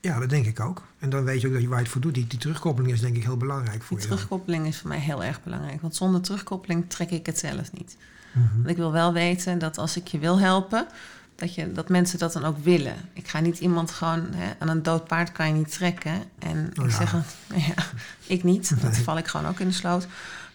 Ja, 0.00 0.18
dat 0.18 0.28
denk 0.30 0.46
ik 0.46 0.60
ook. 0.60 0.82
En 0.98 1.10
dan 1.10 1.24
weet 1.24 1.40
je 1.40 1.46
ook 1.46 1.52
dat 1.52 1.62
je 1.62 1.68
waar 1.68 1.76
je 1.78 1.82
het 1.82 1.92
voor 1.92 2.00
doet. 2.00 2.14
Die, 2.14 2.26
die 2.26 2.38
terugkoppeling 2.38 2.92
is 2.92 3.00
denk 3.00 3.16
ik 3.16 3.22
heel 3.24 3.36
belangrijk 3.36 3.82
voor 3.82 3.96
Die 3.96 4.06
je. 4.06 4.12
dan. 4.12 4.16
terugkoppeling 4.16 4.66
is 4.66 4.78
voor 4.78 4.88
mij 4.88 4.98
heel 4.98 5.24
erg 5.24 5.42
belangrijk. 5.42 5.80
Want 5.80 5.96
zonder 5.96 6.20
terugkoppeling 6.20 6.84
trek 6.90 7.10
ik 7.10 7.26
het 7.26 7.38
zelf 7.38 7.72
niet. 7.72 7.96
Mhm. 8.32 8.54
Want 8.56 8.68
ik 8.68 8.76
wil 8.76 8.92
wel 8.92 9.12
weten 9.12 9.58
dat 9.58 9.78
als 9.78 9.96
ik 9.96 10.06
je 10.08 10.18
wil 10.18 10.38
helpen, 10.40 10.86
dat, 11.34 11.54
je, 11.54 11.72
dat 11.72 11.88
mensen 11.88 12.18
dat 12.18 12.32
dan 12.32 12.44
ook 12.44 12.58
willen. 12.64 12.94
Ik 13.12 13.28
ga 13.28 13.40
niet 13.40 13.58
iemand 13.58 13.90
gewoon 13.90 14.26
hè, 14.34 14.52
aan 14.58 14.68
een 14.68 14.82
dood 14.82 15.06
paard 15.06 15.32
kan 15.32 15.46
je 15.46 15.52
niet 15.52 15.72
trekken. 15.72 16.22
En 16.38 16.70
Oh 16.78 16.84
ik 16.84 16.90
ja. 16.90 16.96
zeg, 16.96 17.12
ja, 17.76 17.84
ik 18.26 18.42
niet. 18.44 18.68
Dat 18.82 18.92
Nee. 18.92 19.02
val 19.02 19.18
ik 19.18 19.26
gewoon 19.26 19.46
ook 19.46 19.60
in 19.60 19.68
de 19.68 19.74
sloot. 19.74 20.06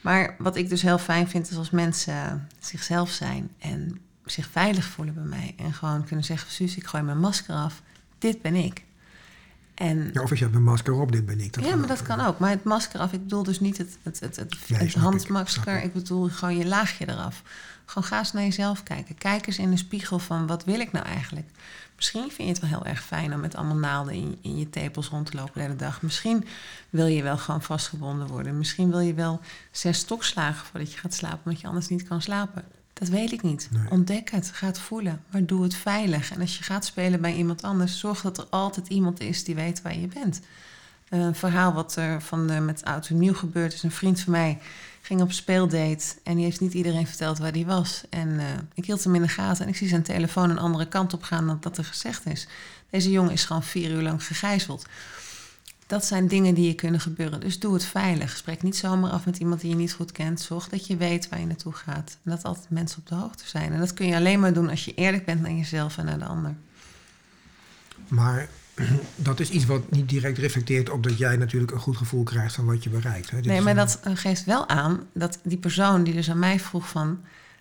Maar 0.02 0.36
wat 0.38 0.56
ik 0.56 0.70
dus 0.70 0.82
heel 0.82 0.98
fijn 0.98 1.30
vind, 1.30 1.50
is 1.50 1.58
als 1.58 1.70
mensen 1.70 2.48
zichzelf 2.60 3.10
zijn 3.10 3.50
en 3.60 4.00
zich 4.26 4.48
veilig 4.52 4.86
voelen 4.86 5.14
bij 5.14 5.24
mij. 5.24 5.54
En 5.58 5.74
gewoon 5.74 6.06
kunnen 6.06 6.26
zeggen, 6.26 6.52
Suus, 6.52 6.76
ik 6.76 6.86
gooi 6.86 7.04
mijn 7.04 7.20
masker 7.20 7.56
af. 7.56 7.82
Dit 8.18 8.42
ben 8.42 8.56
ik. 8.56 8.84
En 9.74 10.10
Ja, 10.14 10.22
of 10.22 10.30
als 10.30 10.40
je 10.40 10.46
hebt 10.46 10.58
een 10.58 10.64
masker 10.64 10.94
op, 10.94 11.12
dit 11.12 11.26
ben 11.26 11.40
ik. 11.40 11.54
Dat 11.54 11.66
ja, 11.66 11.76
maar 11.76 11.88
dat 11.88 12.00
ook. 12.00 12.06
kan 12.06 12.20
ook. 12.20 12.40
Maar 12.40 12.50
het 12.50 12.64
masker 12.64 13.00
af, 13.00 13.14
ik 13.14 13.22
bedoel 13.22 13.44
dus 13.44 13.60
niet 13.60 13.78
het, 13.78 13.98
het, 14.04 14.20
het, 14.20 14.36
het, 14.36 14.58
Nee, 14.68 14.80
het 14.80 14.94
handmasker. 14.94 15.78
Ik, 15.78 15.84
ik. 15.84 15.94
bedoel 15.94 16.30
gewoon 16.30 16.58
je 16.58 16.66
laagje 16.66 17.10
eraf. 17.10 17.42
Gewoon 17.86 18.04
ga 18.04 18.18
eens 18.20 18.34
naar 18.34 18.44
jezelf 18.44 18.84
kijken. 18.84 19.16
Kijk 19.18 19.48
eens 19.48 19.58
in 19.58 19.70
de 19.70 19.78
spiegel 19.78 20.20
van 20.20 20.48
wat 20.48 20.64
wil 20.64 20.80
ik 20.80 20.92
nou 20.92 21.06
eigenlijk? 21.06 21.50
Misschien 22.02 22.32
vind 22.32 22.48
je 22.48 22.54
het 22.54 22.60
wel 22.60 22.70
heel 22.70 22.92
erg 22.92 23.04
fijn 23.04 23.34
om 23.34 23.40
met 23.40 23.56
allemaal 23.56 23.76
naalden 23.76 24.14
in, 24.14 24.38
in 24.42 24.58
je 24.58 24.70
tepels 24.70 25.08
rond 25.08 25.32
te 25.32 25.38
lopen 25.38 25.54
de 25.54 25.60
hele 25.60 25.76
dag. 25.76 26.02
Misschien 26.02 26.46
wil 26.90 27.06
je 27.06 27.24
wel 27.24 27.38
gewoon 27.38 27.62
vastgebonden 27.62 28.28
worden. 28.28 28.58
Misschien 28.58 28.90
wil 28.90 29.00
je 29.00 29.14
wel 29.14 29.40
zes 29.72 29.98
stokslagen 29.98 30.66
voordat 30.66 30.94
je 30.94 31.00
gaat 31.00 31.14
slapen, 31.14 31.40
omdat 31.46 31.62
je 31.62 31.68
anders 31.68 31.88
niet 31.88 32.08
kan 32.08 32.22
slapen. 32.22 32.64
Dat 32.94 33.08
weet 33.08 33.32
ik 33.32 33.42
niet. 33.42 33.68
Nee. 33.72 33.90
Ontdek 33.90 34.32
het, 34.32 34.52
ga 34.52 34.66
het 34.66 34.80
voelen, 34.80 35.24
maar 35.32 35.46
doe 35.46 35.64
het 35.64 35.76
veilig. 35.76 36.32
En 36.32 36.42
als 36.42 36.58
je 36.58 36.64
gaat 36.64 36.86
spelen 36.86 37.22
bij 37.22 37.34
iemand 37.34 37.64
anders, 37.64 38.00
zorg 38.00 38.22
dat 38.22 38.38
er 38.38 38.48
altijd 38.50 38.88
iemand 38.88 39.20
is 39.20 39.44
die 39.44 39.56
weet 39.56 39.82
waar 39.82 39.98
je 39.98 40.08
bent. 40.08 40.42
Een 41.10 41.36
verhaal 41.36 41.74
wat 41.74 41.96
er 41.96 42.22
van 42.22 42.48
de, 42.48 42.60
met 42.60 42.84
oud 42.84 43.08
en 43.08 43.20
nieuw 43.20 43.34
gebeurd 43.34 43.74
is. 43.74 43.84
Een 43.84 43.92
vriend 43.92 44.20
van 44.20 44.32
mij 44.32 44.60
ging 45.12 45.24
op 45.24 45.32
speeldate 45.32 46.16
en 46.24 46.36
die 46.36 46.44
heeft 46.44 46.60
niet 46.60 46.74
iedereen 46.74 47.08
verteld 47.08 47.38
waar 47.38 47.52
die 47.52 47.66
was. 47.66 48.04
En 48.10 48.40
eh, 48.40 48.46
ik 48.74 48.86
hield 48.86 49.04
hem 49.04 49.16
in 49.16 49.22
de 49.22 49.28
gaten 49.28 49.64
en 49.64 49.70
ik 49.70 49.78
zie 49.78 49.88
zijn 49.88 50.04
telefoon 50.04 50.50
een 50.50 50.58
andere 50.58 50.88
kant 50.88 51.14
op 51.14 51.24
gaan 51.24 51.48
dan 51.48 51.58
dat 51.62 51.78
er 51.78 51.84
gezegd 51.84 52.26
is. 52.26 52.48
Deze 52.90 53.12
jongen 53.12 53.32
is 53.32 53.46
gewoon 53.46 53.64
vier 53.64 53.92
uur 53.92 54.02
lang 54.02 54.24
gegijzeld. 54.26 54.86
Dat 55.88 56.06
zijn 56.06 56.28
dingen 56.28 56.54
die 56.54 56.68
je 56.68 56.74
kunnen 56.74 57.00
gebeuren. 57.00 57.40
Dus 57.40 57.60
doe 57.60 57.74
het 57.74 57.86
veilig. 57.86 58.38
Spreek 58.38 58.64
niet 58.64 58.76
zomaar 58.76 59.12
af 59.12 59.26
met 59.26 59.38
iemand 59.38 59.62
die 59.62 59.70
je 59.70 59.76
niet 59.76 59.94
goed 59.94 60.12
kent. 60.12 60.42
Zorg 60.42 60.70
dat 60.70 60.88
je 60.88 60.98
weet 60.98 61.30
waar 61.30 61.40
je 61.40 61.46
naartoe 61.46 61.74
gaat. 61.74 62.18
En 62.24 62.32
dat 62.32 62.44
altijd 62.44 62.70
mensen 62.70 63.00
op 63.00 63.08
de 63.08 63.16
hoogte 63.16 63.48
zijn. 63.48 63.74
En 63.74 63.80
dat 63.80 63.94
kun 63.94 64.08
je 64.08 64.16
alleen 64.16 64.40
maar 64.40 64.54
doen 64.54 64.70
als 64.70 64.86
je 64.86 64.94
eerlijk 64.94 65.26
bent 65.26 65.42
naar 65.42 65.52
jezelf 65.52 65.98
en 65.98 66.06
naar 66.06 66.20
de 66.20 66.26
ander. 66.26 66.56
Maar 68.08 68.50
dat 69.16 69.40
is 69.40 69.50
iets 69.50 69.66
wat 69.66 69.92
niet 69.92 70.10
direct 70.10 70.38
reflecteert 70.38 70.90
op 70.90 71.04
dat 71.04 71.18
jij 71.18 71.38
natuurlijk 71.38 71.72
een 71.72 71.80
goed 71.80 71.98
gevoel 71.98 72.24
krijgt 72.24 72.56
van 72.56 72.66
wat 72.66 72.84
je 72.84 72.90
bereikt. 72.90 73.30
Hè? 73.30 73.40
Nee, 73.40 73.62
maar 73.62 73.76
dat 73.76 74.00
eh, 74.04 74.12
geeft 74.16 74.46
wel 74.46 74.68
aan 74.68 75.00
dat 75.14 75.40
die 75.44 75.58
persoon 75.58 76.04
die 76.04 76.14
dus 76.14 76.30
aan 76.30 76.40
mij 76.40 76.60
vroeg 76.60 76.90
van 76.90 77.20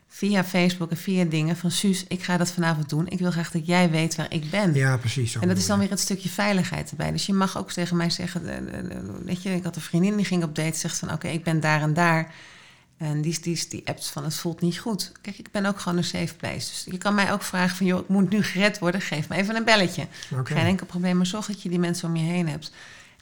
via 0.09 0.45
Facebook 0.45 0.91
en 0.91 0.97
via 0.97 1.25
dingen 1.25 1.57
van 1.57 1.71
Suus, 1.71 2.05
ik 2.09 2.23
ga 2.23 2.37
dat 2.37 2.51
vanavond 2.51 2.89
doen. 2.89 3.09
Ik 3.09 3.19
wil 3.19 3.31
graag 3.31 3.51
dat 3.51 3.67
jij 3.67 3.91
weet 3.91 4.17
waar 4.17 4.33
ik 4.33 4.51
ben. 4.51 4.75
Ja, 4.75 4.97
precies. 4.97 5.37
En 5.37 5.49
dat 5.49 5.57
is 5.57 5.67
dan 5.67 5.79
weer 5.79 5.91
het 5.91 6.01
stukje 6.01 6.29
veiligheid 6.29 6.91
erbij. 6.91 7.13
Dus 7.13 7.27
je 7.27 7.33
mag 7.33 7.59
ook 7.59 7.73
tegen 7.73 7.97
mij 7.97 8.11
zeggen, 8.11 8.43
weet 9.25 9.43
je, 9.43 9.55
ik 9.55 9.65
had 9.65 9.77
een 9.77 9.83
vriendin 9.83 10.17
die 10.17 10.25
ging 10.25 10.45
op 10.45 10.55
date, 10.55 10.79
zegt 10.79 10.99
van 10.99 11.13
oké, 11.13 11.29
ik 11.29 11.45
ben 11.45 11.61
daar 11.61 11.83
en 11.83 11.95
daar. 11.95 12.35
En 13.01 13.21
die, 13.21 13.41
die, 13.41 13.65
die 13.69 13.83
appt 13.85 14.07
van 14.07 14.25
het 14.25 14.35
voelt 14.35 14.61
niet 14.61 14.79
goed. 14.79 15.13
Kijk, 15.21 15.39
ik 15.39 15.51
ben 15.51 15.67
ook 15.67 15.81
gewoon 15.81 15.99
een 15.99 16.05
safe 16.05 16.35
place. 16.35 16.59
Dus 16.59 16.87
je 16.91 16.99
kan 16.99 17.15
mij 17.15 17.33
ook 17.33 17.43
vragen 17.43 17.77
van 17.77 17.87
joh, 17.87 18.01
ik 18.01 18.09
moet 18.09 18.31
nu 18.31 18.43
gered 18.43 18.79
worden, 18.79 19.01
geef 19.01 19.29
me 19.29 19.37
even 19.37 19.57
een 19.57 19.65
belletje. 19.65 20.07
je. 20.29 20.37
Oké. 20.37 20.55
Geen 20.55 20.67
enkel 20.67 20.87
probleem, 20.87 21.17
maar 21.17 21.27
zorg 21.27 21.47
dat 21.47 21.63
je 21.63 21.69
die 21.69 21.79
mensen 21.79 22.09
om 22.09 22.17
je 22.17 22.23
heen 22.23 22.49
hebt. 22.49 22.73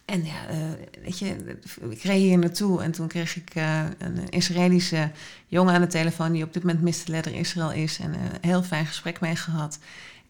En 0.05 0.25
ja, 0.25 0.47
eh, 0.49 0.57
weet 1.03 1.19
je, 1.19 1.59
ik 1.89 2.03
reed 2.03 2.21
hier 2.21 2.39
naartoe 2.39 2.83
en 2.83 2.93
toen 2.93 3.09
kreeg 3.09 3.37
ik 3.37 3.55
eh, 3.55 3.83
een 3.99 4.29
Israëlische 4.29 5.11
jongen 5.47 5.75
aan 5.75 5.81
de 5.81 5.87
telefoon... 5.87 6.33
die 6.33 6.45
op 6.45 6.53
dit 6.53 6.63
moment 6.63 6.83
Mr. 6.83 7.11
Leather 7.11 7.35
Israël 7.35 7.73
is 7.73 7.99
en 7.99 8.15
eh, 8.15 8.21
een 8.21 8.49
heel 8.49 8.63
fijn 8.63 8.87
gesprek 8.87 9.21
mee 9.21 9.37
gehad. 9.37 9.79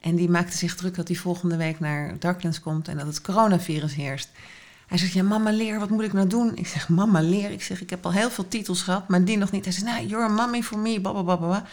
En 0.00 0.16
die 0.16 0.28
maakte 0.28 0.56
zich 0.56 0.74
druk 0.74 0.94
dat 0.94 1.08
hij 1.08 1.16
volgende 1.16 1.56
week 1.56 1.80
naar 1.80 2.18
Darklands 2.18 2.60
komt 2.60 2.88
en 2.88 2.96
dat 2.96 3.06
het 3.06 3.20
coronavirus 3.20 3.94
heerst. 3.94 4.28
Hij 4.88 4.98
zegt, 4.98 5.12
ja 5.12 5.22
mama 5.22 5.50
leer, 5.50 5.78
wat 5.78 5.90
moet 5.90 6.04
ik 6.04 6.12
nou 6.12 6.26
doen? 6.26 6.56
Ik 6.56 6.66
zeg, 6.66 6.88
mama 6.88 7.20
leer. 7.20 7.50
Ik 7.50 7.62
zeg, 7.62 7.80
ik 7.80 7.90
heb 7.90 8.04
al 8.04 8.12
heel 8.12 8.30
veel 8.30 8.48
titels 8.48 8.82
gehad, 8.82 9.08
maar 9.08 9.24
die 9.24 9.36
nog 9.36 9.50
niet. 9.50 9.64
Hij 9.64 9.72
zegt, 9.72 9.86
nou, 9.86 10.06
you're 10.06 10.24
a 10.24 10.28
mommy 10.28 10.62
for 10.62 10.78
me, 10.78 11.00
blablabla. 11.00 11.64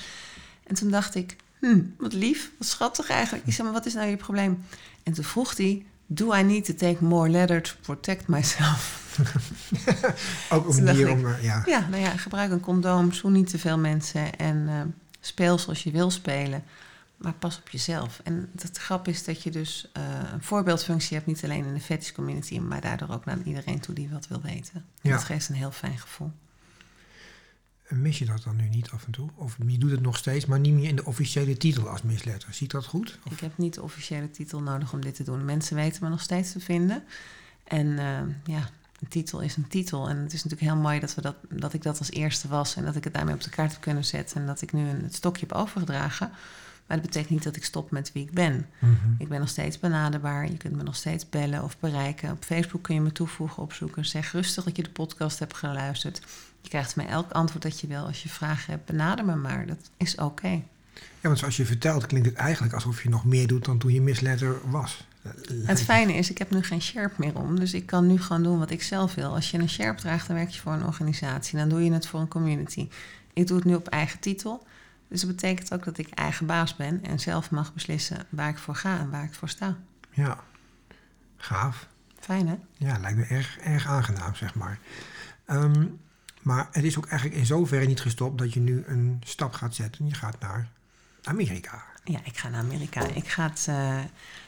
En 0.64 0.76
toen 0.76 0.90
dacht 0.90 1.16
ik, 1.16 1.36
hm, 1.60 1.82
wat 1.98 2.14
lief, 2.14 2.52
wat 2.58 2.68
schattig 2.68 3.10
eigenlijk. 3.10 3.48
Ik 3.48 3.54
zeg, 3.54 3.66
maar 3.66 3.74
wat 3.74 3.86
is 3.86 3.94
nou 3.94 4.08
je 4.08 4.18
probleem? 4.18 4.64
En 5.04 5.14
toen 5.14 5.24
vroeg 5.24 5.58
hij, 5.58 5.86
do 6.06 6.34
I 6.34 6.44
need 6.44 6.66
to 6.66 6.74
take 6.74 7.04
more 7.04 7.30
leather 7.30 7.62
to 7.62 7.72
protect 7.82 8.28
myself? 8.28 9.04
Ook 10.52 10.68
een 10.68 10.84
manier 10.84 11.12
om... 11.12 11.26
eh, 11.26 11.44
ja. 11.44 11.64
Ja, 11.66 11.88
nou 11.90 12.02
ja, 12.02 12.10
gebruik 12.10 12.52
een 12.52 12.60
condoom, 12.60 13.12
zoen 13.12 13.32
niet 13.32 13.50
te 13.50 13.60
veel 13.60 13.78
mensen 13.78 14.38
en 14.38 14.66
eh, 14.68 14.74
speel 15.20 15.58
zoals 15.58 15.84
je 15.84 15.92
wil 15.92 16.12
spelen. 16.12 16.64
Maar 17.18 17.34
pas 17.34 17.58
op 17.58 17.70
jezelf. 17.70 18.20
En 18.24 18.50
het 18.62 18.78
grap 18.78 19.08
is 19.08 19.24
dat 19.24 19.44
je 19.44 19.52
dus 19.52 19.90
eh, 19.94 20.04
een 20.34 20.44
voorbeeldfunctie 20.44 21.16
hebt, 21.16 21.28
niet 21.28 21.44
alleen 21.44 21.66
in 21.66 21.74
de 21.74 21.80
fetish 21.80 22.12
community, 22.12 22.60
maar 22.60 22.82
daardoor 22.82 23.10
ook 23.10 23.26
naar 23.26 23.38
iedereen 23.44 23.80
toe 23.80 23.96
die 23.96 24.10
wat 24.10 24.28
wil 24.28 24.42
weten. 24.42 24.86
Ja. 25.02 25.12
Dat 25.12 25.24
geeft 25.24 25.50
een 25.50 25.56
heel 25.56 25.72
fijn 25.72 25.98
gevoel. 25.98 26.32
En 27.88 28.02
Mis 28.02 28.20
je 28.20 28.26
dat 28.26 28.44
dan 28.44 28.56
nu 28.56 28.68
niet 28.70 28.90
af 28.90 29.06
en 29.06 29.12
toe? 29.12 29.30
Of 29.36 29.58
je 29.68 29.78
doet 29.78 29.92
het 29.92 30.02
nog 30.02 30.18
steeds, 30.18 30.46
maar 30.46 30.60
niet 30.60 30.74
meer 30.74 30.90
in 30.90 30.96
de 30.96 31.06
officiële 31.06 31.58
titel 31.58 31.90
als 31.90 32.02
misletter. 32.02 32.54
Ziet 32.54 32.72
dat 32.72 32.86
goed? 32.86 33.20
Of- 33.26 33.32
Ik 33.34 33.40
heb 33.40 33.58
niet 33.58 33.74
de 33.74 33.82
officiële 33.82 34.32
titel 34.32 34.62
nodig 34.62 34.94
om 34.94 35.02
dit 35.02 35.16
te 35.16 35.24
doen. 35.24 35.46
Mensen 35.46 35.76
weten 35.76 36.04
me 36.04 36.10
nog 36.10 36.22
steeds 36.22 36.52
te 36.52 36.60
vinden. 36.60 37.04
En 37.64 38.00
eh, 38.00 38.54
ja, 38.56 38.70
een 39.00 39.08
titel 39.08 39.40
is 39.40 39.56
een 39.56 39.68
titel. 39.68 40.10
En 40.10 40.18
het 40.18 40.34
is 40.34 40.44
natuurlijk 40.44 40.72
heel 40.72 40.82
mooi 40.82 41.00
dat, 41.00 41.16
we 41.16 41.22
dat, 41.22 41.36
dat 41.50 41.74
ik 41.74 41.82
dat 41.84 42.00
als 42.00 42.12
eerste 42.12 42.48
was. 42.48 42.76
En 42.76 42.86
dat 42.86 42.96
ik 42.96 43.04
het 43.04 43.14
daarmee 43.14 43.34
op 43.34 43.42
de 43.44 43.50
kaart 43.50 43.72
heb 43.72 43.82
kunnen 43.82 44.06
zetten. 44.06 44.42
En 44.42 44.48
dat 44.48 44.62
ik 44.62 44.74
nu 44.74 44.88
een, 44.90 45.04
het 45.04 45.16
stokje 45.16 45.46
heb 45.48 45.56
overgedragen. 45.58 46.32
Maar 46.88 46.98
dat 46.98 47.06
betekent 47.06 47.32
niet 47.32 47.44
dat 47.44 47.56
ik 47.56 47.66
stop 47.66 47.92
met 47.92 48.12
wie 48.12 48.24
ik 48.24 48.32
ben. 48.32 48.68
Mhm. 48.80 48.94
Ik 49.18 49.28
ben 49.28 49.40
nog 49.40 49.50
steeds 49.50 49.80
benaderbaar. 49.80 50.52
Je 50.52 50.58
kunt 50.58 50.76
me 50.76 50.84
nog 50.84 50.96
steeds 50.96 51.30
bellen 51.30 51.64
of 51.64 51.78
bereiken. 51.80 52.32
Op 52.32 52.44
Facebook 52.44 52.84
kun 52.84 52.96
je 52.96 53.02
me 53.02 53.12
toevoegen, 53.12 53.64
opzoeken. 53.64 54.06
Zeg 54.06 54.32
rustig 54.32 54.64
dat 54.64 54.76
je 54.76 54.84
de 54.84 54.90
podcast 54.90 55.40
hebt 55.40 55.56
geluisterd. 55.56 56.22
Je 56.62 56.70
krijgt 56.70 56.96
mij 56.96 57.08
elk 57.08 57.32
antwoord 57.32 57.64
dat 57.64 57.80
je 57.80 57.88
wil. 57.88 58.06
Als 58.06 58.24
je 58.24 58.30
vragen 58.30 58.74
hebt, 58.74 58.86
benader 58.86 59.26
me 59.26 59.36
maar. 59.36 59.66
Dat 59.68 59.90
is 59.98 60.16
oké. 60.16 60.62
Ja, 60.96 61.32
want 61.32 61.40
zoals 61.40 61.58
je 61.58 61.66
vertelt 61.66 62.06
klinkt 62.06 62.28
het 62.28 62.36
eigenlijk 62.36 62.74
alsof 62.74 63.04
je 63.04 63.10
nog 63.10 63.26
meer 63.26 63.48
doet 63.48 63.66
dan 63.66 63.78
toen 63.78 63.94
je 63.94 64.02
misletter 64.02 64.70
was. 64.70 65.08
Het 65.66 65.82
fijne 65.82 66.14
is, 66.14 66.30
ik 66.30 66.38
heb 66.38 66.52
nu 66.52 66.64
geen 66.64 66.82
sherp 66.82 67.18
meer 67.18 67.38
om. 67.38 67.60
Dus 67.60 67.74
ik 67.74 67.86
kan 67.86 68.08
nu 68.08 68.22
gewoon 68.22 68.44
doen 68.44 68.60
wat 68.60 68.72
ik 68.72 68.84
zelf 68.84 69.14
wil. 69.14 69.34
Als 69.34 69.52
je 69.52 69.58
een 69.58 69.70
sherp 69.70 69.98
draagt, 69.98 70.28
dan 70.28 70.36
werk 70.36 70.50
je 70.50 70.60
voor 70.60 70.74
een 70.74 70.86
organisatie. 70.86 71.58
Dan 71.58 71.70
doe 71.70 71.84
je 71.84 71.92
het 71.92 72.08
voor 72.08 72.20
een 72.20 72.28
community. 72.28 72.88
Ik 73.34 73.48
doe 73.48 73.58
het 73.58 73.66
nu 73.66 73.76
op 73.76 73.88
eigen 73.88 74.20
titel. 74.20 74.66
Dus 75.08 75.22
dat 75.22 75.30
betekent 75.30 75.74
ook 75.74 75.84
dat 75.84 75.98
ik 75.98 76.10
eigen 76.10 76.46
baas 76.46 76.76
ben 76.76 77.04
en 77.04 77.20
zelf 77.20 77.52
mag 77.52 77.74
beslissen 77.74 78.26
waar 78.30 78.50
ik 78.50 78.58
voor 78.58 78.76
ga 78.76 79.00
en 79.00 79.10
waar 79.10 79.24
ik 79.24 79.34
voor 79.34 79.50
sta. 79.50 79.78
Ja, 80.12 80.44
gaaf. 81.38 81.88
Fijn 82.20 82.48
hè? 82.48 82.56
Ja, 82.78 82.98
lijkt 82.98 83.18
me 83.18 83.24
erg, 83.24 83.58
erg 83.58 83.88
aangenaam, 83.88 84.36
zeg 84.36 84.56
maar. 84.56 84.80
Ehm, 85.46 85.86
maar 86.42 86.68
het 86.72 86.84
is 86.84 86.98
ook 86.98 87.06
eigenlijk 87.06 87.40
in 87.40 87.46
zoverre 87.46 87.86
niet 87.86 88.02
gestopt 88.02 88.38
dat 88.38 88.54
je 88.54 88.60
nu 88.60 88.84
een 88.88 89.22
stap 89.26 89.54
gaat 89.54 89.76
zetten. 89.76 90.08
Je 90.08 90.14
gaat 90.14 90.40
naar 90.40 90.70
Amerika. 91.24 91.84
Ja, 92.04 92.20
ik 92.24 92.38
ga 92.38 92.50
naar 92.50 92.60
Amerika. 92.60 93.08
Ik 93.08 93.28
ga 93.28 93.50
het 93.50 93.66
eh, 93.70 94.00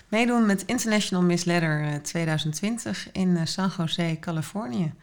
meedoen 0.08 0.46
met 0.46 0.66
International 0.66 1.24
Miss 1.24 1.44
Leather 1.44 1.94
eh, 1.94 1.96
2020 1.96 3.12
in 3.12 3.38
eh, 3.38 3.46
San 3.46 3.72
Jose, 3.78 4.18
Californië. 4.20 4.94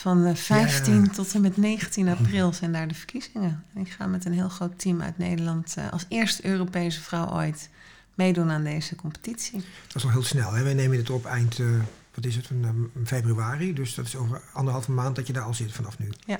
Van 0.00 0.24
eh, 0.24 0.34
15 0.34 1.02
Ja. 1.02 1.08
tot 1.08 1.34
en 1.34 1.40
met 1.40 1.56
19 1.56 2.08
april 2.08 2.52
zijn 2.52 2.72
daar 2.72 2.88
de 2.88 2.94
verkiezingen. 2.94 3.64
En 3.74 3.80
ik 3.80 3.90
ga 3.90 4.06
met 4.06 4.24
een 4.24 4.32
heel 4.32 4.48
groot 4.48 4.78
team 4.78 5.02
uit 5.02 5.18
Nederland 5.18 5.74
eh, 5.76 5.90
als 5.92 6.04
eerste 6.08 6.46
Europese 6.46 7.00
vrouw 7.00 7.32
ooit 7.32 7.68
meedoen 8.14 8.50
aan 8.50 8.64
deze 8.64 8.96
competitie. 8.96 9.64
Dat 9.86 9.96
is 9.96 10.04
al 10.04 10.10
heel 10.10 10.22
snel. 10.22 10.52
Hè? 10.52 10.62
Wij 10.62 10.74
nemen 10.74 10.96
dit 10.96 11.10
op 11.10 11.24
eind, 11.26 11.58
eh, 11.58 11.66
wat 12.14 12.24
is 12.24 12.36
het, 12.36 12.46
van, 12.46 12.64
eh, 12.64 13.06
februari. 13.06 13.74
Dus 13.74 13.94
dat 13.94 14.06
is 14.06 14.16
over 14.16 14.42
anderhalve 14.52 14.92
maand 14.92 15.16
dat 15.16 15.26
je 15.26 15.32
daar 15.32 15.42
al 15.44 15.54
zit 15.54 15.72
vanaf 15.72 15.98
nu. 15.98 16.12
Ja. 16.26 16.38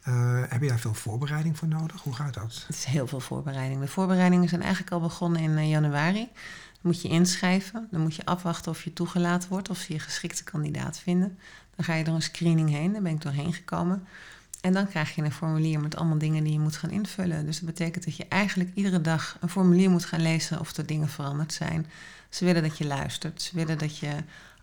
Eh, 0.00 0.42
heb 0.48 0.62
je 0.62 0.68
daar 0.68 0.78
veel 0.78 0.94
voorbereiding 0.94 1.58
voor 1.58 1.68
nodig? 1.68 2.02
Hoe 2.02 2.14
gaat 2.14 2.34
dat? 2.34 2.64
Het 2.66 2.76
is 2.76 2.84
heel 2.84 3.06
veel 3.06 3.20
voorbereiding. 3.20 3.80
De 3.80 3.86
voorbereidingen 3.88 4.48
zijn 4.48 4.62
eigenlijk 4.62 4.92
al 4.92 5.00
begonnen 5.00 5.40
in 5.40 5.56
eh, 5.58 5.70
januari. 5.70 6.28
Dan 6.72 6.92
moet 6.92 7.02
je 7.02 7.08
inschrijven. 7.08 7.88
Dan 7.90 8.00
moet 8.00 8.14
je 8.14 8.24
afwachten 8.24 8.70
of 8.70 8.82
je 8.82 8.92
toegelaten 8.92 9.48
wordt, 9.48 9.70
of 9.70 9.78
ze 9.78 9.92
je 9.92 9.98
geschikte 9.98 10.44
kandidaat 10.44 10.98
vinden. 10.98 11.38
Dan 11.80 11.88
ga 11.88 11.98
je 11.98 12.04
door 12.04 12.14
een 12.14 12.22
screening 12.22 12.70
heen. 12.70 12.92
Daar 12.92 13.02
ben 13.02 13.12
ik 13.12 13.22
doorheen 13.22 13.52
gekomen. 13.52 14.06
En 14.60 14.72
dan 14.72 14.88
krijg 14.88 15.14
je 15.14 15.22
een 15.22 15.32
formulier 15.32 15.80
met 15.80 15.96
allemaal 15.96 16.18
dingen 16.18 16.44
die 16.44 16.52
je 16.52 16.58
moet 16.58 16.76
gaan 16.76 16.90
invullen. 16.90 17.46
Dus 17.46 17.56
dat 17.56 17.66
betekent 17.66 18.04
dat 18.04 18.16
je 18.16 18.26
eigenlijk 18.28 18.70
iedere 18.74 19.00
dag 19.00 19.36
een 19.40 19.48
formulier 19.48 19.90
moet 19.90 20.04
gaan 20.04 20.22
lezen 20.22 20.60
of 20.60 20.76
er 20.76 20.86
dingen 20.86 21.08
veranderd 21.08 21.52
zijn. 21.52 21.86
Ze 22.28 22.44
willen 22.44 22.62
dat 22.62 22.78
je 22.78 22.86
luistert. 22.86 23.42
Ze 23.42 23.50
willen 23.54 23.78
dat 23.78 23.98
je 23.98 24.10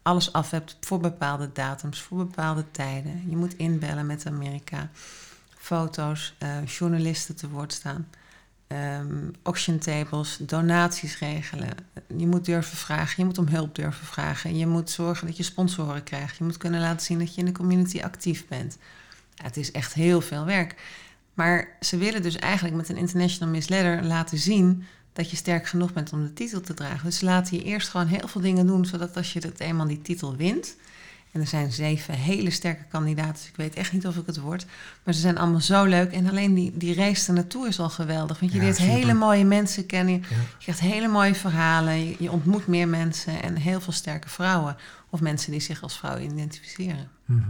alles 0.01 0.34
af 0.34 0.51
hebt 0.51 0.78
voor 0.80 0.99
bepaalde 0.99 1.49
datums, 1.53 2.01
voor 2.01 2.18
bepaalde 2.18 2.65
tijden. 2.72 3.30
Je 3.30 3.38
moet 3.38 3.55
inbellen 3.55 4.05
met 4.05 4.26
Amerika. 4.26 4.89
Foto's, 5.57 6.36
eh, 6.38 6.65
journalisten 6.65 7.36
te 7.36 7.49
woord 7.49 7.74
staan. 7.74 8.07
Ehm, 8.68 9.30
auction 9.43 9.78
tables, 9.80 10.38
donaties 10.41 11.20
regelen. 11.20 11.70
Je 12.18 12.28
moet 12.28 12.45
durven 12.45 12.78
vragen, 12.78 13.15
je 13.18 13.26
moet 13.26 13.38
om 13.38 13.47
hulp 13.47 13.76
durven 13.76 14.05
vragen. 14.05 14.57
Je 14.57 14.68
moet 14.68 14.89
zorgen 14.89 15.28
dat 15.28 15.38
je 15.38 15.43
sponsoren 15.43 16.03
krijgt. 16.03 16.38
Je 16.38 16.43
moet 16.43 16.57
kunnen 16.57 16.82
laten 16.82 17.05
zien 17.05 17.20
dat 17.20 17.36
je 17.36 17.39
in 17.39 17.45
de 17.45 17.51
community 17.51 18.01
actief 18.01 18.47
bent. 18.47 18.78
Het 19.36 19.57
is 19.57 19.72
echt 19.72 19.93
heel 19.93 20.22
veel 20.22 20.45
werk. 20.45 20.76
Maar 21.34 21.78
ze 21.82 21.97
willen 21.97 22.22
dus 22.22 22.36
eigenlijk 22.36 22.76
met 22.76 22.89
een 22.89 22.97
International 22.97 23.53
Miss 23.53 23.68
Leather 23.68 24.03
laten 24.03 24.38
zien 24.38 24.84
dat 25.13 25.30
je 25.30 25.36
sterk 25.36 25.68
genoeg 25.68 25.93
bent 25.93 26.13
om 26.13 26.24
de 26.24 26.34
titel 26.34 26.61
te 26.61 26.74
dragen. 26.74 27.05
Dus 27.05 27.18
ze 27.18 27.26
laten 27.26 27.57
je 27.57 27.63
eerst 27.63 27.89
gewoon 27.89 28.07
heel 28.07 28.28
veel 28.28 28.41
dingen 28.41 28.68
doen, 28.68 28.86
zodat 28.86 29.18
als 29.18 29.34
je 29.34 29.39
het 29.39 29.59
eenmaal 29.59 29.88
die 29.88 30.01
titel 30.01 30.36
wint. 30.36 30.76
En 31.38 31.43
er 31.43 31.49
zijn 31.49 31.71
zeven 31.71 32.13
hele 32.13 32.49
sterke 32.49 32.83
kandidaten, 32.89 33.33
dus 33.33 33.47
ik 33.47 33.55
weet 33.55 33.75
echt 33.75 33.91
niet 33.93 34.07
of 34.07 34.15
ik 34.17 34.25
het 34.25 34.38
word. 34.39 34.65
Maar 35.03 35.13
ze 35.13 35.19
zijn 35.19 35.38
allemaal 35.38 35.61
zo 35.61 35.83
leuk. 35.83 36.11
En 36.11 36.29
alleen 36.29 36.53
die, 36.53 36.77
die 36.77 36.95
race 36.95 37.31
naartoe 37.31 37.67
is 37.67 37.79
al 37.79 37.89
geweldig. 37.89 38.39
Want 38.39 38.51
je 38.51 38.57
Ja, 38.57 38.63
leert 38.63 38.75
super. 38.77 38.93
hele 38.93 39.13
mooie 39.13 39.45
mensen 39.45 39.85
kennen. 39.85 40.13
Je 40.13 40.19
Ja. 40.29 40.35
krijgt 40.59 40.79
hele 40.79 41.07
mooie 41.07 41.35
verhalen. 41.35 42.05
Je, 42.07 42.15
je 42.19 42.31
ontmoet 42.31 42.67
meer 42.67 42.88
mensen 42.88 43.41
en 43.43 43.55
heel 43.55 43.81
veel 43.81 43.93
sterke 43.93 44.29
vrouwen. 44.29 44.75
Of 45.09 45.19
mensen 45.21 45.51
die 45.51 45.59
zich 45.59 45.81
als 45.81 45.97
vrouw 45.97 46.17
identificeren. 46.17 47.09
Mhm. 47.25 47.41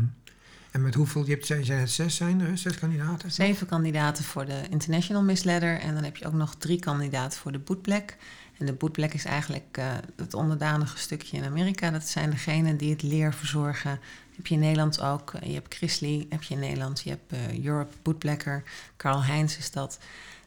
En 0.72 0.82
met 0.82 0.94
hoeveel, 0.94 1.26
je 1.26 1.32
hebt, 1.32 1.46
zijn 1.46 1.66
zijn 1.66 1.80
het 1.80 1.92
zes 1.92 2.16
zijn 2.16 2.40
er, 2.42 2.58
zes 2.58 2.80
kandidaten? 2.80 3.32
Zeven 3.32 3.68
kandidaten 3.68 4.24
voor 4.24 4.46
de 4.46 4.62
International 4.70 5.24
Miss 5.24 5.44
Leather. 5.44 5.80
En 5.80 5.94
dan 5.94 6.04
heb 6.04 6.18
je 6.18 6.26
ook 6.28 6.34
nog 6.34 6.56
drie 6.56 6.80
kandidaten 6.80 7.40
voor 7.40 7.52
de 7.52 7.60
Bootblack. 7.60 8.16
En 8.60 8.66
de 8.66 8.74
Bootblack 8.74 9.14
is 9.14 9.26
eigenlijk 9.26 9.78
eh, 9.78 9.92
het 10.16 10.34
onderdanige 10.34 10.98
stukje 10.98 11.38
in 11.38 11.44
Amerika. 11.44 11.92
Dat 11.92 12.08
zijn 12.08 12.30
degenen 12.30 12.78
die 12.78 12.90
het 12.90 13.02
leer 13.02 13.34
verzorgen. 13.34 14.00
Heb 14.36 14.48
je 14.48 14.54
in 14.54 14.60
Nederland 14.60 15.02
ook. 15.02 15.34
Je 15.44 15.54
hebt 15.54 15.76
Chrisley, 15.76 16.26
heb 16.30 16.44
je 16.44 16.54
in 16.54 16.60
Nederland. 16.60 17.02
Je 17.02 17.10
hebt 17.10 17.32
eh, 17.32 17.66
Europe 17.66 17.94
Bootblacker. 18.02 18.64
Karl 18.96 19.24
Heinz 19.24 19.58
is 19.58 19.72
dat. 19.72 20.00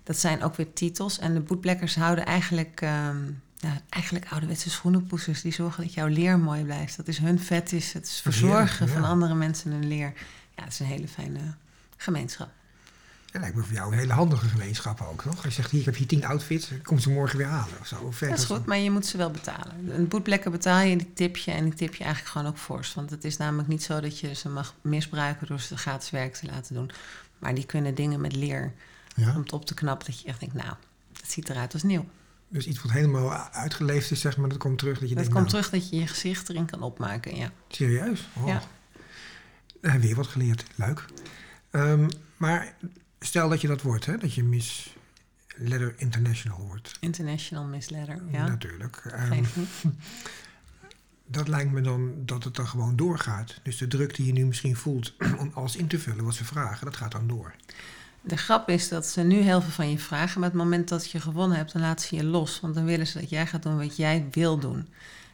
Dat 0.03 0.19
zijn 0.19 0.43
ook 0.43 0.57
weer 0.57 0.73
titels. 0.73 1.19
En 1.19 1.35
de 1.35 1.41
Bootblackers 1.41 1.95
houden 1.95 2.25
eigenlijk... 2.25 2.81
ehm, 2.81 3.17
ja, 3.61 3.81
eigenlijk 3.89 4.27
ouderwetse 4.31 4.71
schoenenpoetsers 4.71 5.43
die 5.43 5.53
zorgen 5.53 5.83
dat 5.83 5.95
jouw 5.95 6.07
leer 6.07 6.39
mooi 6.39 6.65
blijft. 6.65 6.97
Dat 6.97 7.09
is 7.09 7.19
hun 7.19 7.41
vet, 7.41 7.73
is 7.73 7.93
het 7.93 8.11
verzorgen 8.11 8.89
van 8.89 9.05
andere 9.05 9.35
mensen 9.35 9.71
hun 9.71 9.89
leer. 9.89 10.13
Ja, 10.57 10.65
het 10.65 10.73
is 10.73 10.81
een 10.81 10.87
hele 10.87 11.09
fijne 11.09 11.41
gemeenschap. 11.97 12.51
Dat 13.31 13.41
lijkt 13.41 13.57
me 13.57 13.62
voor 13.62 13.74
jou 13.74 13.93
een 13.93 13.99
hele 13.99 14.12
handige 14.12 14.49
gemeenschap 14.49 15.01
ook, 15.01 15.22
toch? 15.22 15.35
Als 15.35 15.45
je 15.45 15.51
zegt, 15.51 15.70
hier, 15.70 15.81
ik 15.81 15.87
heb 15.87 15.97
hier 15.97 16.07
tien 16.07 16.24
outfits, 16.24 16.70
kom 16.83 16.99
ze 16.99 17.11
morgen 17.11 17.39
weer 17.39 17.47
halen 17.47 17.81
of 17.81 17.87
zo. 17.87 18.12
dat 18.20 18.39
is 18.39 18.45
goed, 18.45 18.66
maar 18.66 18.78
je 18.78 18.91
moet 18.91 19.07
ze 19.07 19.16
wel 19.16 19.31
betalen. 19.31 19.91
Een 19.91 20.09
boetplekken 20.09 20.51
betaal 20.51 20.81
je, 20.81 20.97
die 20.97 21.12
tip 21.12 21.37
je 21.37 21.51
en 21.51 21.64
die 21.64 21.74
tip 21.74 21.95
je 21.95 22.05
eigenlijk 22.05 22.33
gewoon 22.33 22.47
ook 22.47 22.59
fors. 22.59 22.95
Want 22.95 23.11
het 23.11 23.24
is 23.24 23.37
namelijk 23.37 23.68
niet 23.68 23.83
zo 23.83 24.01
dat 24.01 24.18
je 24.18 24.35
ze 24.35 24.49
mag 24.49 24.74
misbruiken 24.81 25.47
door 25.47 25.61
ze 25.61 25.76
gratis 25.76 26.11
werk 26.11 26.35
te 26.35 26.47
laten 26.47 26.74
doen. 26.74 26.91
Maar 27.39 27.55
die 27.55 27.66
kunnen 27.66 27.95
dingen 27.95 28.20
met 28.20 28.37
leer 28.37 28.72
ja. 29.16 29.35
om 29.35 29.43
het 29.43 29.53
op 29.53 29.66
te 29.66 29.74
knappen 29.74 30.07
dat 30.07 30.20
je 30.20 30.28
echt 30.28 30.41
denkt, 30.41 30.55
nou, 30.55 30.74
het 31.20 31.31
ziet 31.31 31.49
eruit 31.49 31.72
als 31.72 31.83
nieuw. 31.83 32.07
Dus 32.49 32.66
iets 32.66 32.83
wat 32.83 32.93
helemaal 32.93 33.33
uitgeleefd 33.53 34.11
is, 34.11 34.20
zeg 34.20 34.37
maar, 34.37 34.49
dat 34.49 34.59
komt 34.59 34.78
terug 34.78 34.99
dat 34.99 35.09
je 35.09 35.14
dat 35.14 35.24
denkt... 35.24 35.39
komt 35.41 35.53
nou, 35.53 35.62
terug 35.62 35.81
dat 35.81 35.91
je 35.91 36.01
je 36.01 36.07
gezicht 36.07 36.49
erin 36.49 36.66
kan 36.66 36.83
opmaken, 36.83 37.37
ja. 37.37 37.51
Serieus? 37.68 38.28
Oh. 38.33 38.47
Ja. 38.47 38.62
Weer 39.99 40.14
wat 40.14 40.26
geleerd, 40.26 40.64
leuk. 40.74 41.05
Um, 41.70 42.09
maar 42.37 42.74
stel 43.21 43.49
dat 43.49 43.61
je 43.61 43.68
dat 43.68 43.83
wordt, 43.83 44.07
hè? 44.07 44.16
dat 44.16 44.35
je 44.35 44.43
Miss 44.43 44.97
Letter 45.57 45.95
International 45.97 46.59
wordt. 46.59 46.97
International 47.01 47.64
Miss 47.64 47.89
Letter, 47.89 48.23
ja. 48.31 48.47
Natuurlijk. 48.47 49.03
Um, 49.33 49.47
dat 51.27 51.49
lijkt 51.49 51.71
me 51.73 51.81
dan 51.81 52.12
dat 52.25 52.45
het 52.45 52.55
dan 52.55 52.66
gewoon 52.66 52.97
doorgaat. 52.97 53.61
Dus 53.62 53.77
de 53.77 53.87
druk 53.87 54.14
die 54.14 54.27
je 54.27 54.33
nu 54.33 54.47
misschien 54.47 54.77
voelt 54.77 55.14
om 55.41 55.51
alles 55.55 55.77
in 55.77 55.87
te 55.87 55.99
vullen 55.99 56.25
wat 56.25 56.35
ze 56.35 56.45
vragen, 56.45 56.85
dat 56.85 56.97
gaat 56.97 57.12
dan 57.12 57.27
door. 57.27 57.55
De 58.21 58.37
grap 58.37 58.68
is 58.68 58.89
dat 58.89 59.07
ze 59.07 59.21
nu 59.21 59.37
heel 59.41 59.61
veel 59.61 59.71
van 59.71 59.91
je 59.91 59.99
vragen, 59.99 60.41
maar 60.41 60.49
het 60.49 60.59
moment 60.59 60.89
dat 60.89 61.11
je 61.11 61.21
gewonnen 61.21 61.57
hebt, 61.57 61.73
dan 61.73 61.83
laten 61.83 62.07
ze 62.09 62.16
je 62.16 62.25
los. 62.25 62.61
Want 62.61 62.75
dan 62.75 62.85
willen 62.85 63.07
ze 63.07 63.21
dat 63.21 63.31
jij 63.31 63.47
gaat 63.47 63.62
doen 63.62 63.77
wat 63.77 63.97
jij 63.97 64.29
wil 64.31 64.59
doen. 64.59 64.89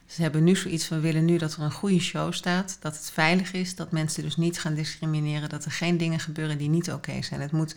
Ze 0.07 0.21
hebben 0.21 0.43
nu 0.43 0.55
zoiets 0.55 0.85
van: 0.85 1.01
willen 1.01 1.25
nu 1.25 1.37
dat 1.37 1.53
er 1.53 1.61
een 1.61 1.71
goede 1.71 1.99
show 1.99 2.33
staat, 2.33 2.77
dat 2.79 2.95
het 2.95 3.11
veilig 3.11 3.53
is, 3.53 3.75
dat 3.75 3.91
mensen 3.91 4.23
dus 4.23 4.37
niet 4.37 4.59
gaan 4.59 4.73
discrimineren, 4.73 5.49
dat 5.49 5.65
er 5.65 5.71
geen 5.71 5.97
dingen 5.97 6.19
gebeuren 6.19 6.57
die 6.57 6.69
niet 6.69 6.91
oké 6.91 7.21
zijn. 7.21 7.41
Het 7.41 7.51
moet, 7.51 7.75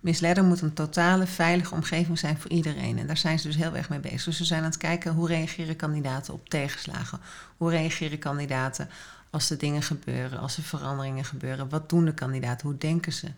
misleider 0.00 0.44
moet 0.44 0.60
een 0.60 0.72
totale 0.72 1.26
veilige 1.26 1.74
omgeving 1.74 2.18
zijn 2.18 2.38
voor 2.38 2.50
iedereen. 2.50 2.98
En 2.98 3.06
daar 3.06 3.16
zijn 3.16 3.38
ze 3.38 3.46
dus 3.46 3.56
heel 3.56 3.76
erg 3.76 3.88
mee 3.88 4.00
bezig. 4.00 4.24
Dus 4.24 4.36
ze 4.36 4.44
zijn 4.44 4.62
aan 4.62 4.70
het 4.70 4.76
kijken 4.76 5.14
hoe 5.14 5.28
reageren 5.28 5.76
kandidaten 5.76 6.34
op 6.34 6.48
tegenslagen. 6.48 7.20
Hoe 7.56 7.70
reageren 7.70 8.18
kandidaten 8.18 8.88
als 9.30 9.50
er 9.50 9.58
dingen 9.58 9.82
gebeuren, 9.82 10.38
als 10.38 10.56
er 10.56 10.62
veranderingen 10.62 11.24
gebeuren. 11.24 11.68
Wat 11.68 11.88
doen 11.88 12.04
de 12.04 12.14
kandidaten? 12.14 12.68
Hoe 12.68 12.78
denken 12.78 13.12
ze? 13.12 13.28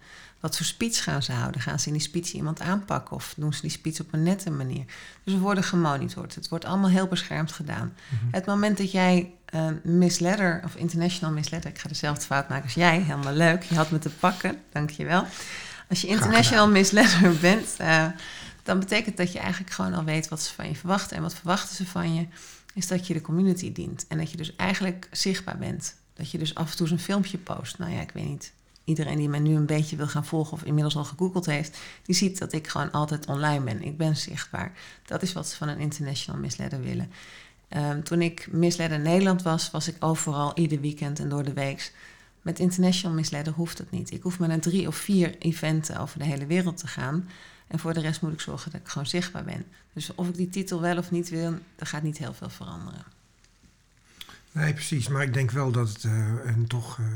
Wat 0.41 0.57
voor 0.57 0.67
speech 0.67 1.03
gaan 1.03 1.23
ze 1.23 1.33
houden? 1.33 1.61
Gaan 1.61 1.79
ze 1.79 1.87
in 1.87 1.93
die 1.93 2.03
speech 2.03 2.33
iemand 2.33 2.61
aanpakken 2.61 3.17
of 3.17 3.35
doen 3.37 3.53
ze 3.53 3.61
die 3.61 3.71
speech 3.71 4.01
op 4.01 4.13
een 4.13 4.23
nette 4.23 4.51
manier? 4.51 4.85
Dus 5.25 5.35
we 5.35 5.41
worden 5.41 5.65
gemonitord. 5.65 6.35
Het 6.35 6.49
wordt 6.49 6.65
allemaal 6.65 6.91
heel 6.91 7.07
beschermd 7.07 7.53
gedaan. 7.53 7.95
Mhm. 8.09 8.25
Het 8.31 8.47
moment 8.47 8.79
dat 8.79 8.93
jij 8.93 9.33
uh, 9.55 9.67
Miss 9.83 10.19
Letter 10.19 10.61
of 10.65 10.75
International 10.75 11.35
Miss 11.35 11.51
Letter, 11.51 11.71
ik 11.71 11.79
ga 11.79 11.89
dezelfde 11.89 12.25
fout 12.25 12.49
maken 12.49 12.65
als 12.65 12.75
jij, 12.75 13.01
helemaal 13.01 13.35
leuk. 13.35 13.63
Je 13.63 13.75
had 13.75 13.91
me 13.91 13.99
te 13.99 14.11
pakken, 14.11 14.59
dankjewel. 14.73 15.27
Als 15.89 16.01
je 16.01 16.07
International 16.07 16.69
Miss 16.69 16.91
Letter 16.91 17.37
bent, 17.41 17.69
uh, 17.81 18.07
dan 18.63 18.79
betekent 18.79 19.17
dat 19.17 19.33
je 19.33 19.39
eigenlijk 19.39 19.73
gewoon 19.73 19.95
al 19.95 20.05
weet 20.05 20.29
wat 20.29 20.43
ze 20.43 20.55
van 20.55 20.69
je 20.69 20.77
verwachten. 20.77 21.17
En 21.17 21.23
wat 21.23 21.35
verwachten 21.35 21.77
ze 21.77 21.87
van 21.87 22.15
je, 22.15 22.27
is 22.75 22.87
dat 22.87 23.07
je 23.07 23.15
de 23.15 23.21
community 23.21 23.73
dient. 23.73 24.07
En 24.09 24.19
dat 24.19 24.31
je 24.31 24.37
dus 24.37 24.57
eigenlijk 24.57 25.09
zichtbaar 25.11 25.59
bent. 25.59 25.95
Dat 26.15 26.31
je 26.31 26.39
dus 26.39 26.55
af 26.55 26.71
en 26.71 26.77
toe 26.77 26.91
een 26.91 26.99
filmpje 26.99 27.39
post. 27.39 27.79
Nou 27.79 27.93
ja, 27.93 28.01
ik 28.01 28.11
weet 28.11 28.29
niet 28.29 28.53
iedereen 28.91 29.19
die 29.19 29.29
mij 29.29 29.39
nu 29.39 29.55
een 29.55 29.67
beetje 29.67 29.97
wil 29.97 30.07
gaan 30.07 30.25
volgen 30.25 30.53
of 30.53 30.63
inmiddels 30.63 30.97
al 30.97 31.05
gegoogeld 31.05 31.47
heeft, 31.47 31.79
die 32.03 32.15
ziet 32.15 32.39
dat 32.39 32.53
ik 32.53 32.69
gewoon 32.69 32.91
altijd 32.91 33.27
online 33.27 33.65
ben. 33.65 33.83
Ik 33.83 33.97
ben 33.97 34.17
zichtbaar. 34.17 34.73
Dat 35.07 35.23
is 35.23 35.33
wat 35.33 35.49
ze 35.49 35.57
van 35.57 35.69
een 35.69 35.79
international 35.79 36.41
misleider 36.41 36.81
willen. 36.81 37.13
Um, 37.77 38.05
toen 38.05 38.23
ik 38.23 38.49
misleider 38.51 39.01
Nederland 39.01 39.43
was, 39.43 39.71
was 39.71 39.89
ik 39.89 39.97
overal 40.05 40.53
ieder 40.55 40.81
weekend 40.81 41.19
en 41.19 41.29
door 41.29 41.45
de 41.45 41.53
week. 41.53 41.93
Met 42.43 42.59
international 42.59 43.17
misleider 43.17 43.53
hoeft 43.53 43.79
het 43.79 43.91
niet. 43.91 44.11
Ik 44.11 44.23
hoef 44.23 44.39
maar 44.39 44.49
naar 44.49 44.61
drie 44.61 44.87
of 44.87 44.97
vier 44.97 45.39
eventen 45.39 45.99
over 45.99 46.19
de 46.19 46.25
hele 46.25 46.47
wereld 46.47 46.77
te 46.77 46.87
gaan. 46.87 47.29
En 47.71 47.79
voor 47.79 47.95
de 47.95 48.01
rest 48.01 48.21
moet 48.21 48.33
ik 48.33 48.41
zorgen 48.41 48.71
dat 48.71 48.81
ik 48.81 48.89
gewoon 48.89 49.07
zichtbaar 49.07 49.45
ben. 49.45 49.65
Dus 49.93 50.15
of 50.15 50.29
ik 50.29 50.37
die 50.37 50.49
titel 50.49 50.81
wel 50.81 50.99
of 50.99 51.11
niet 51.11 51.29
wil, 51.29 51.59
er 51.77 51.87
gaat 51.87 52.03
niet 52.03 52.19
heel 52.19 52.35
veel 52.35 52.51
veranderen. 52.51 53.05
Nee, 54.53 54.73
precies. 54.73 55.09
Maar 55.09 55.23
ik 55.23 55.35
denk 55.35 55.51
wel 55.51 55.71
dat 55.71 55.89
het 55.89 56.03
uh, 56.03 56.35
een 56.45 56.67
toch. 56.67 56.99
Uh 56.99 57.07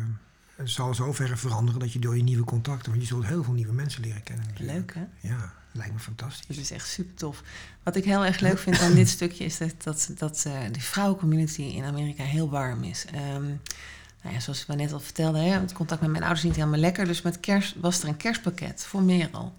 het 0.56 0.70
zal 0.70 0.94
zover 0.94 1.38
veranderen 1.38 1.80
dat 1.80 1.92
je 1.92 1.98
door 1.98 2.16
je 2.16 2.22
nieuwe 2.22 2.44
contacten, 2.44 2.90
want 2.90 3.02
je 3.02 3.08
zult 3.08 3.26
heel 3.26 3.44
veel 3.44 3.52
nieuwe 3.52 3.72
mensen 3.72 4.02
leren 4.02 4.22
kennen. 4.22 4.46
Leuk 4.58 4.94
hè? 4.94 5.28
Ja, 5.28 5.52
lijkt 5.72 5.92
me 5.92 5.98
fantastisch. 5.98 6.56
Dat 6.56 6.64
is 6.64 6.70
echt 6.70 6.88
super 6.88 7.14
tof. 7.14 7.42
Wat 7.82 7.96
ik 7.96 8.04
heel 8.04 8.24
erg 8.24 8.40
leuk 8.40 8.58
vind 8.58 8.80
aan 8.80 8.94
dit 8.94 9.08
stukje 9.08 9.44
is 9.44 9.58
dat, 9.58 9.74
dat, 9.82 10.10
dat 10.16 10.44
uh, 10.46 10.60
de 10.72 10.80
vrouwencommunity 10.80 11.62
in 11.62 11.84
Amerika 11.84 12.24
heel 12.24 12.50
warm 12.50 12.82
is. 12.82 13.04
Um, 13.34 13.60
nou 14.22 14.34
ja, 14.34 14.40
zoals 14.40 14.66
we 14.66 14.74
net 14.74 14.92
al 14.92 15.00
vertelden, 15.00 15.44
hè, 15.44 15.60
het 15.60 15.72
contact 15.72 16.00
met 16.00 16.10
mijn 16.10 16.22
ouders 16.22 16.44
niet 16.44 16.56
helemaal 16.56 16.78
lekker. 16.80 17.06
Dus 17.06 17.22
met 17.22 17.40
kerst 17.40 17.74
was 17.80 18.02
er 18.02 18.08
een 18.08 18.16
kerstpakket 18.16 18.84
voor 18.84 19.02
Merel. 19.02 19.54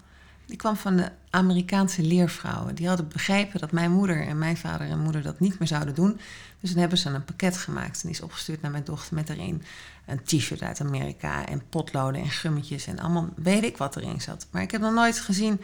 Die 0.46 0.56
kwam 0.56 0.76
van 0.76 0.96
de 0.96 1.10
Amerikaanse 1.30 2.02
leervrouwen. 2.02 2.74
Die 2.74 2.88
hadden 2.88 3.08
begrepen 3.08 3.60
dat 3.60 3.72
mijn 3.72 3.90
moeder 3.90 4.26
en 4.26 4.38
mijn 4.38 4.56
vader 4.56 4.88
en 4.88 4.98
moeder 4.98 5.22
dat 5.22 5.40
niet 5.40 5.58
meer 5.58 5.68
zouden 5.68 5.94
doen. 5.94 6.20
Dus 6.60 6.70
dan 6.70 6.80
hebben 6.80 6.98
ze 6.98 7.08
een 7.08 7.24
pakket 7.24 7.56
gemaakt. 7.56 7.94
En 7.94 8.08
die 8.08 8.10
is 8.10 8.20
opgestuurd 8.20 8.62
naar 8.62 8.70
mijn 8.70 8.84
dochter 8.84 9.14
met 9.14 9.28
erin 9.28 9.62
een 10.06 10.22
t-shirt 10.24 10.62
uit 10.62 10.80
Amerika 10.80 11.46
en 11.46 11.62
potloden 11.68 12.20
en 12.20 12.30
gummetjes 12.30 12.86
en 12.86 12.98
allemaal 12.98 13.28
weet 13.36 13.62
ik 13.62 13.76
wat 13.76 13.96
erin 13.96 14.20
zat. 14.20 14.46
Maar 14.50 14.62
ik 14.62 14.70
heb 14.70 14.80
nog 14.80 14.94
nooit 14.94 15.18
gezien 15.18 15.60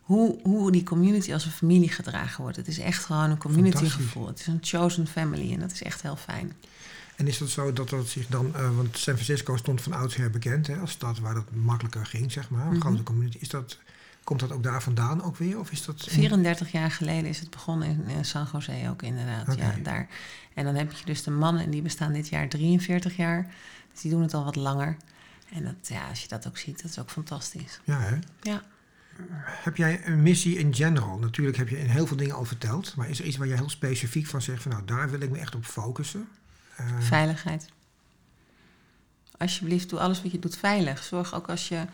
hoe, 0.00 0.38
hoe 0.42 0.72
die 0.72 0.82
community 0.82 1.32
als 1.32 1.44
een 1.44 1.50
familie 1.50 1.90
gedragen 1.90 2.42
wordt. 2.42 2.56
Het 2.56 2.68
is 2.68 2.78
echt 2.78 3.04
gewoon 3.04 3.30
een 3.30 3.38
community 3.38 3.84
gevoel. 3.84 4.26
Het 4.26 4.40
is 4.40 4.46
een 4.46 4.58
chosen 4.60 5.06
family 5.06 5.52
en 5.52 5.60
dat 5.60 5.72
is 5.72 5.82
echt 5.82 6.02
heel 6.02 6.16
fijn. 6.16 6.52
En 7.16 7.26
is 7.26 7.38
dat 7.38 7.48
zo 7.48 7.72
dat 7.72 7.90
dat 7.90 8.08
zich 8.08 8.26
dan, 8.26 8.46
uh, 8.56 8.76
want 8.76 8.98
San 8.98 9.14
Francisco 9.14 9.56
stond 9.56 9.82
van 9.82 9.92
oudsher 9.92 10.30
bekend 10.30 10.66
hè, 10.66 10.76
als 10.76 10.90
stad 10.90 11.18
waar 11.18 11.34
dat 11.34 11.50
makkelijker 11.52 12.06
ging, 12.06 12.32
zeg 12.32 12.50
maar, 12.50 12.66
een 12.66 12.72
mhm. 12.72 12.80
grote 12.80 13.02
community. 13.02 13.38
Is 13.40 13.48
dat, 13.48 13.78
komt 14.26 14.40
dat 14.40 14.52
ook 14.52 14.62
daar 14.62 14.82
vandaan 14.82 15.22
ook 15.22 15.36
weer? 15.36 15.58
Of 15.58 15.70
is 15.70 15.84
dat 15.84 16.04
34 16.08 16.72
jaar 16.72 16.90
geleden 16.90 17.30
is 17.30 17.40
het 17.40 17.50
begonnen 17.50 18.08
in, 18.08 18.24
San 18.24 18.48
Jose 18.52 18.86
ook 18.90 19.02
inderdaad. 19.02 19.56
Ja, 19.56 19.74
daar. 19.82 20.08
En 20.54 20.64
dan 20.64 20.74
heb 20.74 20.92
je 20.92 21.04
dus 21.04 21.22
de 21.22 21.30
mannen 21.30 21.62
en 21.62 21.70
die 21.70 21.82
bestaan 21.82 22.12
dit 22.12 22.28
jaar 22.28 22.48
43 22.48 23.16
jaar. 23.16 23.54
Dus 23.92 24.00
die 24.00 24.10
doen 24.10 24.22
het 24.22 24.34
al 24.34 24.44
wat 24.44 24.56
langer. 24.56 24.96
En 25.52 25.64
dat, 25.64 25.74
ja, 25.88 26.08
als 26.08 26.22
je 26.22 26.28
dat 26.28 26.46
ook 26.46 26.58
ziet, 26.58 26.82
dat 26.82 26.90
is 26.90 26.98
ook 26.98 27.10
fantastisch. 27.10 27.80
Ja, 27.84 28.00
hè? 28.00 28.18
Ja. 28.42 28.62
Heb 29.44 29.76
jij 29.76 30.06
een 30.06 30.22
missie 30.22 30.58
in 30.58 30.74
general? 30.74 31.18
Natuurlijk 31.18 31.56
heb 31.56 31.68
je 31.68 31.78
in 31.78 31.88
heel 31.88 32.06
veel 32.06 32.16
dingen 32.16 32.34
al 32.34 32.44
verteld. 32.44 32.96
Maar 32.96 33.08
is 33.08 33.18
er 33.18 33.24
iets 33.24 33.36
waar 33.36 33.46
je 33.46 33.54
heel 33.54 33.70
specifiek 33.70 34.26
van 34.26 34.42
zegt... 34.42 34.62
van 34.62 34.70
nou, 34.70 34.84
daar 34.84 35.10
wil 35.10 35.20
ik 35.20 35.30
me 35.30 35.38
echt 35.38 35.54
op 35.54 35.64
focussen? 35.64 36.28
Uh... 36.80 36.86
Veiligheid. 37.00 37.68
Alsjeblieft, 39.38 39.90
doe 39.90 40.00
alles 40.00 40.22
wat 40.22 40.32
je 40.32 40.38
doet 40.38 40.56
veilig. 40.56 41.02
Zorg 41.02 41.34
ook 41.34 41.48
als 41.48 41.68
je, 41.68 41.84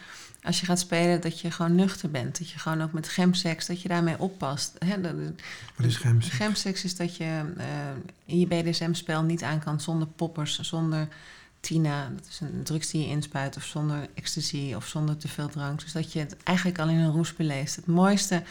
als 0.42 0.60
je 0.60 0.66
gaat 0.66 0.78
spelen 0.78 1.20
dat 1.20 1.40
je 1.40 1.50
gewoon 1.50 1.74
nuchter 1.74 2.10
bent. 2.10 2.38
Dat 2.38 2.50
je 2.50 2.58
gewoon 2.58 2.82
ook 2.82 2.92
met 2.92 3.08
gemseks, 3.08 3.66
dat 3.66 3.82
je 3.82 3.88
daarmee 3.88 4.18
oppast. 4.18 4.76
Hè, 4.78 5.00
wat 5.76 5.86
is 5.86 5.96
gemseks? 5.96 6.36
Gemseks 6.36 6.84
is 6.84 6.96
dat 6.96 7.16
je 7.16 7.54
uh, 7.58 7.64
in 8.24 8.38
je 8.38 8.46
BDSM-spel 8.46 9.22
niet 9.22 9.42
aan 9.42 9.58
kan 9.58 9.80
zonder 9.80 10.08
poppers, 10.08 10.60
zonder 10.60 11.08
Tina, 11.60 12.08
dat 12.16 12.26
is 12.30 12.40
een 12.40 12.62
drugs 12.62 12.90
die 12.90 13.00
je 13.02 13.08
inspuit, 13.08 13.56
of 13.56 13.64
zonder 13.64 14.08
ecstasy 14.14 14.72
of 14.76 14.86
zonder 14.86 15.16
te 15.16 15.28
veel 15.28 15.48
drank. 15.48 15.80
Dus 15.80 15.92
dat 15.92 16.12
je 16.12 16.18
het 16.18 16.36
eigenlijk 16.42 16.78
al 16.78 16.88
in 16.88 16.98
een 16.98 17.12
roes 17.12 17.34
beleest. 17.34 17.76
Het 17.76 17.86
mooiste 17.86 18.42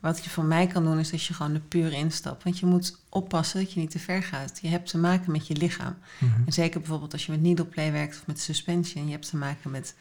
wat 0.00 0.24
je 0.24 0.30
voor 0.30 0.44
mij 0.44 0.66
kan 0.66 0.84
doen, 0.84 0.98
is 0.98 1.10
dat 1.10 1.22
je 1.24 1.34
gewoon 1.34 1.54
er 1.54 1.60
puur 1.60 1.92
instapt. 1.92 2.44
Want 2.44 2.58
je 2.58 2.66
moet 2.66 2.98
oppassen 3.08 3.60
dat 3.60 3.72
je 3.72 3.80
niet 3.80 3.90
te 3.90 3.98
ver 3.98 4.22
gaat. 4.22 4.58
Je 4.62 4.68
hebt 4.68 4.90
te 4.90 4.98
maken 4.98 5.32
met 5.32 5.46
je 5.46 5.56
lichaam. 5.56 5.96
Mhm. 6.18 6.40
En 6.46 6.52
zeker 6.52 6.80
bijvoorbeeld 6.80 7.12
als 7.12 7.26
je 7.26 7.32
met 7.32 7.42
needle 7.42 7.64
play 7.64 7.92
werkt 7.92 8.16
of 8.16 8.26
met 8.26 8.40
suspension, 8.40 9.06
je 9.06 9.12
hebt 9.12 9.28
te 9.30 9.36
maken 9.36 9.70
met 9.70 9.94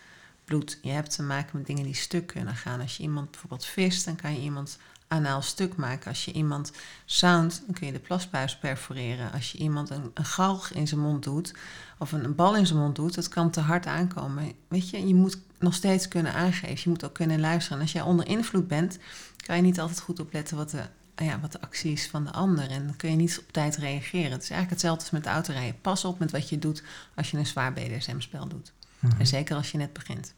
bloed. 0.45 0.79
Je 0.81 0.89
hebt 0.89 1.15
te 1.15 1.23
maken 1.23 1.57
met 1.57 1.67
dingen 1.67 1.83
die 1.83 1.95
stuk 1.95 2.27
kunnen 2.27 2.55
gaan. 2.55 2.81
Als 2.81 2.97
je 2.97 3.03
iemand 3.03 3.31
bijvoorbeeld 3.31 3.65
vist, 3.65 4.05
dan 4.05 4.15
kan 4.15 4.33
je 4.33 4.41
iemand 4.41 4.77
anaal 5.07 5.41
stuk 5.41 5.75
maken. 5.75 6.07
Als 6.07 6.25
je 6.25 6.31
iemand 6.31 6.71
sound, 7.05 7.63
dan 7.65 7.75
kun 7.75 7.87
je 7.87 7.93
de 7.93 7.99
plasbuis 7.99 8.57
perforeren. 8.57 9.31
Als 9.31 9.51
je 9.51 9.57
iemand 9.57 9.89
een, 9.89 10.11
een 10.13 10.25
galg 10.25 10.71
in 10.71 10.87
zijn 10.87 11.01
mond 11.01 11.23
doet, 11.23 11.53
of 11.97 12.11
een, 12.11 12.23
een, 12.23 12.35
bal 12.35 12.55
in 12.55 12.67
zijn 12.67 12.79
mond 12.79 12.95
doet, 12.95 13.15
dat 13.15 13.27
kan 13.27 13.49
te 13.49 13.59
hard 13.59 13.85
aankomen. 13.85 14.51
Weet 14.67 14.89
je, 14.89 15.07
je 15.07 15.15
moet 15.15 15.37
nog 15.59 15.73
steeds 15.73 16.07
kunnen 16.07 16.33
aangeven. 16.33 16.81
Je 16.83 16.89
moet 16.89 17.05
ook 17.05 17.13
kunnen 17.13 17.39
luisteren. 17.39 17.77
En 17.77 17.83
als 17.83 17.93
jij 17.93 18.01
onder 18.01 18.27
invloed 18.27 18.67
bent, 18.67 18.97
kan 19.45 19.55
je 19.55 19.61
niet 19.61 19.79
altijd 19.79 19.99
goed 19.99 20.19
opletten 20.19 20.57
wat 20.57 20.69
de, 20.69 20.83
ja, 21.15 21.39
wat 21.39 21.51
de 21.51 21.61
actie 21.61 21.91
is 21.91 22.07
van 22.07 22.23
de 22.23 22.31
ander. 22.31 22.69
En 22.69 22.85
dan 22.85 22.95
kun 22.95 23.09
je 23.09 23.15
niet 23.15 23.39
op 23.39 23.51
tijd 23.51 23.75
reageren. 23.75 24.31
Het 24.31 24.43
is 24.43 24.49
eigenlijk 24.49 24.69
hetzelfde 24.69 25.01
als 25.01 25.11
met 25.11 25.25
autorijden. 25.25 25.81
Pas 25.81 26.05
op 26.05 26.19
met 26.19 26.31
wat 26.31 26.49
je 26.49 26.59
doet 26.59 26.83
als 27.15 27.31
je 27.31 27.37
een 27.37 27.45
zwaar 27.45 27.73
BDSM-spel 27.73 28.47
doet. 28.47 28.73
Mhm. 28.99 29.19
En 29.19 29.27
zeker 29.27 29.55
als 29.55 29.71
je 29.71 29.77
net 29.77 29.93
begint. 29.93 30.33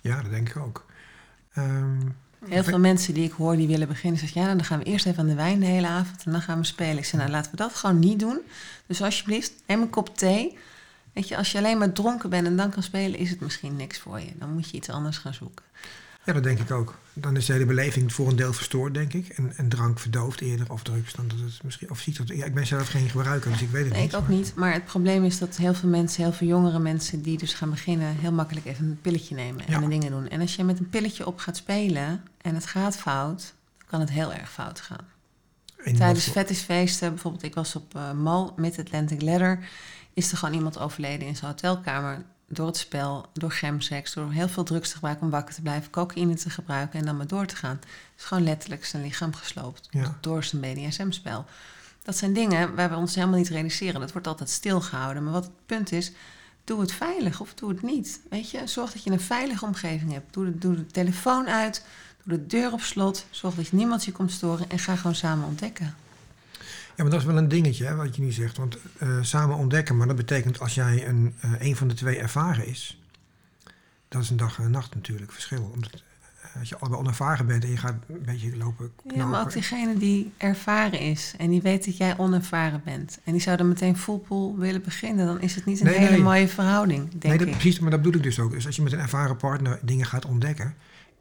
Ja, 0.00 0.22
dat 0.22 0.30
denk 0.30 0.48
ik 0.48 0.56
ook. 0.56 0.86
Um, 1.58 2.16
Heel 2.48 2.64
veel 2.64 2.78
mensen 2.78 3.14
die 3.14 3.24
ik 3.24 3.32
hoor 3.32 3.56
die 3.56 3.66
willen 3.66 3.88
beginnen, 3.88 4.20
zeggen 4.20 4.40
ja, 4.40 4.54
dan 4.54 4.64
gaan 4.64 4.78
we 4.78 4.84
eerst 4.84 5.06
even 5.06 5.18
aan 5.18 5.26
de 5.26 5.34
wijn 5.34 5.60
de 5.60 5.66
hele 5.66 5.86
avond 5.86 6.22
en 6.24 6.32
dan 6.32 6.42
gaan 6.42 6.58
we 6.58 6.64
spelen. 6.64 6.98
Ik 6.98 7.04
zeg, 7.04 7.20
nou 7.20 7.32
laten 7.32 7.50
we 7.50 7.56
dat 7.56 7.74
gewoon 7.74 7.98
niet 7.98 8.20
doen. 8.20 8.40
Dus 8.86 9.02
alsjeblieft, 9.02 9.52
neem 9.66 9.82
een 9.82 9.90
kop 9.90 10.16
thee. 10.16 10.58
Weet 11.12 11.28
je, 11.28 11.36
als 11.36 11.52
je 11.52 11.58
alleen 11.58 11.78
maar 11.78 11.92
dronken 11.92 12.30
bent 12.30 12.46
en 12.46 12.56
dan 12.56 12.70
kan 12.70 12.82
spelen, 12.82 13.18
is 13.18 13.30
het 13.30 13.40
misschien 13.40 13.76
niks 13.76 13.98
voor 13.98 14.20
je. 14.20 14.32
Dan 14.34 14.52
moet 14.52 14.70
je 14.70 14.76
iets 14.76 14.90
anders 14.90 15.18
gaan 15.18 15.34
zoeken. 15.34 15.64
Ja, 16.26 16.32
dat 16.32 16.42
denk 16.42 16.58
ik 16.58 16.70
ook. 16.70 16.94
Dan 17.12 17.36
is 17.36 17.46
de 17.46 17.52
hele 17.52 17.64
beleving 17.66 18.12
voor 18.12 18.28
een 18.28 18.36
deel 18.36 18.52
verstoord, 18.52 18.94
denk 18.94 19.12
ik. 19.12 19.28
En, 19.28 19.52
en 19.56 19.68
drank 19.68 19.98
verdooft 19.98 20.40
eerder 20.40 20.72
of 20.72 20.82
drugs 20.82 21.12
dan 21.12 21.28
dat 21.28 21.38
het 21.38 21.62
misschien... 21.62 21.90
Of 21.90 21.98
ziet 22.00 22.16
dat... 22.16 22.28
Ja, 22.28 22.44
ik 22.44 22.54
ben 22.54 22.66
zelf 22.66 22.88
geen 22.88 23.08
gebruiker, 23.08 23.50
dus 23.50 23.62
ik 23.62 23.68
weet 23.70 23.84
het 23.84 23.92
Nee, 23.92 24.02
niet. 24.02 24.12
ik 24.12 24.18
ook 24.18 24.26
maar- 24.28 24.36
niet. 24.36 24.52
Maar 24.54 24.72
het 24.72 24.84
probleem 24.84 25.24
is 25.24 25.38
dat 25.38 25.56
heel 25.56 25.74
veel 25.74 25.88
mensen, 25.88 26.22
heel 26.22 26.32
veel 26.32 26.46
jongere 26.46 26.78
mensen 26.78 27.22
die 27.22 27.38
dus 27.38 27.54
gaan 27.54 27.70
beginnen, 27.70 28.16
heel 28.16 28.32
makkelijk 28.32 28.66
even 28.66 28.84
een 28.86 29.00
pilletje 29.00 29.34
nemen 29.34 29.66
en 29.66 29.80
Ja. 29.80 29.88
dingen 29.88 30.10
doen. 30.10 30.28
En 30.28 30.40
als 30.40 30.56
je 30.56 30.64
met 30.64 30.78
een 30.78 30.88
pilletje 30.88 31.26
op 31.26 31.38
gaat 31.38 31.56
spelen 31.56 32.22
en 32.40 32.54
het 32.54 32.66
gaat 32.66 32.96
fout, 32.96 33.54
dan 33.78 33.86
kan 33.86 34.00
het 34.00 34.10
heel 34.10 34.32
erg 34.32 34.52
fout 34.52 34.80
gaan. 34.80 35.04
Tijdens 35.84 36.00
wat 36.08 36.22
voor- 36.22 36.32
fetishfeesten, 36.32 37.10
bijvoorbeeld 37.10 37.42
ik 37.42 37.54
was 37.54 37.76
op 37.76 37.94
eh 37.94 38.12
Mal, 38.12 38.52
Mid-Atlantic 38.56 39.22
Ladder, 39.22 39.68
is 40.14 40.30
er 40.30 40.36
gewoon 40.38 40.54
iemand 40.54 40.78
overleden 40.78 41.26
in 41.28 41.36
zijn 41.36 41.50
hotelkamer 41.50 42.24
door 42.48 42.66
het 42.66 42.76
spel, 42.76 43.26
door 43.32 43.50
gemsex, 43.52 44.12
door 44.14 44.32
heel 44.32 44.48
veel 44.48 44.64
drugs 44.64 44.88
te 44.88 44.94
gebruiken 44.94 45.24
om 45.24 45.30
wakker 45.30 45.54
te 45.54 45.62
blijven, 45.62 45.90
cocaïne 45.90 46.34
te 46.34 46.50
gebruiken 46.50 46.98
en 46.98 47.04
dan 47.06 47.16
maar 47.16 47.26
door 47.26 47.46
te 47.46 47.56
gaan. 47.56 47.80
is 48.16 48.24
gewoon 48.24 48.44
letterlijk 48.44 48.84
zijn 48.84 49.02
lichaam 49.02 49.34
gesloopt 49.34 49.88
Ja. 49.90 50.16
door 50.20 50.44
zijn 50.44 50.62
BDSM-spel. 50.62 51.44
Dat 52.02 52.16
zijn 52.16 52.32
dingen 52.32 52.74
waar 52.74 52.90
we 52.90 52.96
ons 52.96 53.14
helemaal 53.14 53.38
niet 53.38 53.48
realiseren. 53.48 54.00
Dat 54.00 54.12
wordt 54.12 54.26
altijd 54.26 54.50
stilgehouden. 54.50 55.24
Maar 55.24 55.32
wat 55.32 55.44
het 55.44 55.66
punt 55.66 55.92
is, 55.92 56.12
doe 56.64 56.80
het 56.80 56.92
veilig 56.92 57.40
of 57.40 57.54
doe 57.54 57.68
het 57.68 57.82
niet. 57.82 58.20
Weet 58.30 58.50
je, 58.50 58.66
zorg 58.66 58.92
dat 58.92 59.02
je 59.02 59.10
een 59.10 59.20
veilige 59.20 59.64
omgeving 59.64 60.12
hebt. 60.12 60.34
Doe 60.34 60.44
de, 60.44 60.58
doe 60.58 60.74
de 60.74 60.86
telefoon 60.86 61.48
uit, 61.48 61.84
doe 62.24 62.38
de 62.38 62.46
deur 62.46 62.72
op 62.72 62.80
slot. 62.80 63.26
Zorg 63.30 63.54
dat 63.54 63.66
je 63.68 63.76
niemand 63.76 64.04
je 64.04 64.12
komt 64.12 64.32
storen 64.32 64.70
en 64.70 64.78
ga 64.78 64.96
gewoon 64.96 65.14
samen 65.14 65.46
ontdekken. 65.46 65.94
Ja, 66.96 67.02
maar 67.02 67.10
dat 67.12 67.20
is 67.20 67.26
wel 67.26 67.36
een 67.36 67.48
dingetje, 67.48 67.84
hè, 67.84 67.94
wat 67.94 68.16
je 68.16 68.22
nu 68.22 68.32
zegt. 68.32 68.56
Want 68.56 68.78
eh, 68.98 69.18
samen 69.22 69.56
ontdekken, 69.56 69.96
maar 69.96 70.06
dat 70.06 70.16
betekent 70.16 70.60
als 70.60 70.74
jij 70.74 71.08
een, 71.08 71.34
eh, 71.40 71.52
een 71.58 71.76
van 71.76 71.88
de 71.88 71.94
twee 71.94 72.18
ervaren 72.18 72.66
is... 72.66 73.00
Dat 74.08 74.22
is 74.22 74.30
een 74.30 74.36
dag 74.36 74.58
en 74.58 74.64
een 74.64 74.70
nacht 74.70 74.94
natuurlijk 74.94 75.32
verschil. 75.32 75.70
Omdat 75.74 75.90
eh, 76.42 76.60
als 76.60 76.68
je 76.68 76.76
allebei 76.78 77.00
onervaren 77.00 77.46
bent 77.46 77.64
en 77.64 77.70
je 77.70 77.76
gaat 77.76 77.94
een 78.08 78.22
beetje 78.24 78.56
lopen 78.56 78.92
knopen... 78.96 79.20
Ja, 79.20 79.26
maar 79.26 79.40
ook 79.40 79.52
diegene 79.52 79.98
die 79.98 80.32
ervaren 80.36 81.00
is 81.00 81.34
en 81.38 81.50
die 81.50 81.62
weet 81.62 81.84
dat 81.84 81.96
jij 81.96 82.18
onervaren 82.18 82.80
bent. 82.84 83.18
En 83.24 83.32
die 83.32 83.40
zou 83.40 83.58
er 83.58 83.66
meteen 83.66 83.96
full 83.96 84.20
willen 84.56 84.82
beginnen. 84.82 85.26
Dan 85.26 85.40
is 85.40 85.54
het 85.54 85.64
niet 85.64 85.80
een 85.80 85.86
Nee, 85.86 85.98
hele 85.98 86.10
nee. 86.10 86.20
mooie 86.20 86.48
verhouding, 86.48 87.10
denk 87.10 87.22
nee, 87.22 87.38
dat, 87.38 87.46
ik. 87.46 87.52
precies, 87.52 87.78
maar 87.78 87.90
dat 87.90 88.02
bedoel 88.02 88.18
ik 88.18 88.22
dus 88.22 88.40
ook. 88.40 88.50
Dus 88.50 88.66
als 88.66 88.76
je 88.76 88.82
met 88.82 88.92
een 88.92 88.98
ervaren 88.98 89.36
partner 89.36 89.78
dingen 89.82 90.06
gaat 90.06 90.24
ontdekken... 90.24 90.74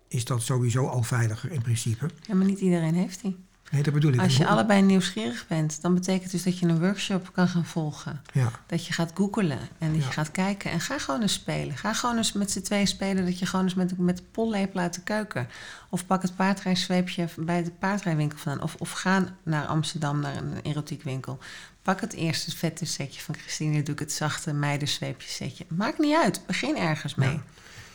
is 0.08 0.26
dat 0.26 0.42
sowieso 0.42 0.88
al 0.88 1.04
veiliger 1.04 1.52
in 1.52 1.62
principe. 1.62 2.10
Ja, 2.22 2.36
maar 2.36 2.46
niet 2.46 2.60
iedereen 2.60 2.94
heeft 2.94 3.22
die. 3.22 3.38
Nee, 3.76 3.84
dat 3.84 3.94
bedoel 3.94 4.14
ik. 4.14 4.20
Als 4.20 4.38
je 4.38 4.48
allebei 4.48 4.82
nieuwsgierig 4.82 5.48
bent, 5.48 5.82
dan 5.82 5.94
betekent 5.94 6.32
dus 6.32 6.44
dat 6.44 6.60
je 6.60 6.66
een 6.66 6.80
workshop 6.80 7.30
kan 7.34 7.48
gaan 7.48 7.66
volgen. 7.66 8.22
Ja, 8.34 8.52
Dat 8.66 8.86
je 8.86 8.94
gaat 8.94 9.12
googelen 9.14 9.60
en 9.78 9.92
dat 9.92 10.02
Ja. 10.02 10.06
je 10.08 10.12
gaat 10.12 10.32
kijken. 10.32 10.72
En 10.72 10.80
ga 10.80 11.00
gewoon 11.00 11.22
eens 11.22 11.34
spelen. 11.34 11.78
Ga 11.78 11.94
gewoon 11.94 12.18
eens 12.18 12.32
met 12.34 12.52
z'n 12.52 12.62
tweeën 12.62 12.88
spelen. 12.88 13.26
Dat 13.26 13.40
je 13.40 13.46
gewoon 13.46 13.66
eens 13.66 13.74
met, 13.74 13.98
met 13.98 14.18
de 14.18 14.24
pollepel 14.32 14.80
uit 14.80 14.94
de 14.94 15.02
keuken. 15.02 15.48
Of 15.90 16.06
pak 16.06 16.22
het 16.22 16.36
paardrijzweepje 16.36 17.28
bij 17.38 17.64
de 17.64 17.72
paardrijwinkel 17.72 18.38
vandaan. 18.38 18.64
Of, 18.64 18.76
of 18.76 18.92
ga 18.92 19.24
naar 19.44 19.66
Amsterdam, 19.66 20.20
naar 20.20 20.36
een 20.38 20.54
erotiekwinkel. 20.64 21.40
Pak 21.82 22.02
het 22.02 22.14
eerste 22.14 22.56
vette 22.58 22.86
setje 22.86 23.22
van 23.22 23.36
Christine. 23.36 23.84
Doe 23.84 23.94
ik 23.94 24.00
het 24.00 24.12
zachte 24.12 24.54
meidensweepje 24.54 25.30
setje. 25.30 25.66
Maakt 25.70 26.00
niet 26.00 26.16
uit. 26.16 26.42
Begin 26.46 26.78
ergens 26.78 27.16
mee. 27.16 27.30
Ja. 27.32 27.42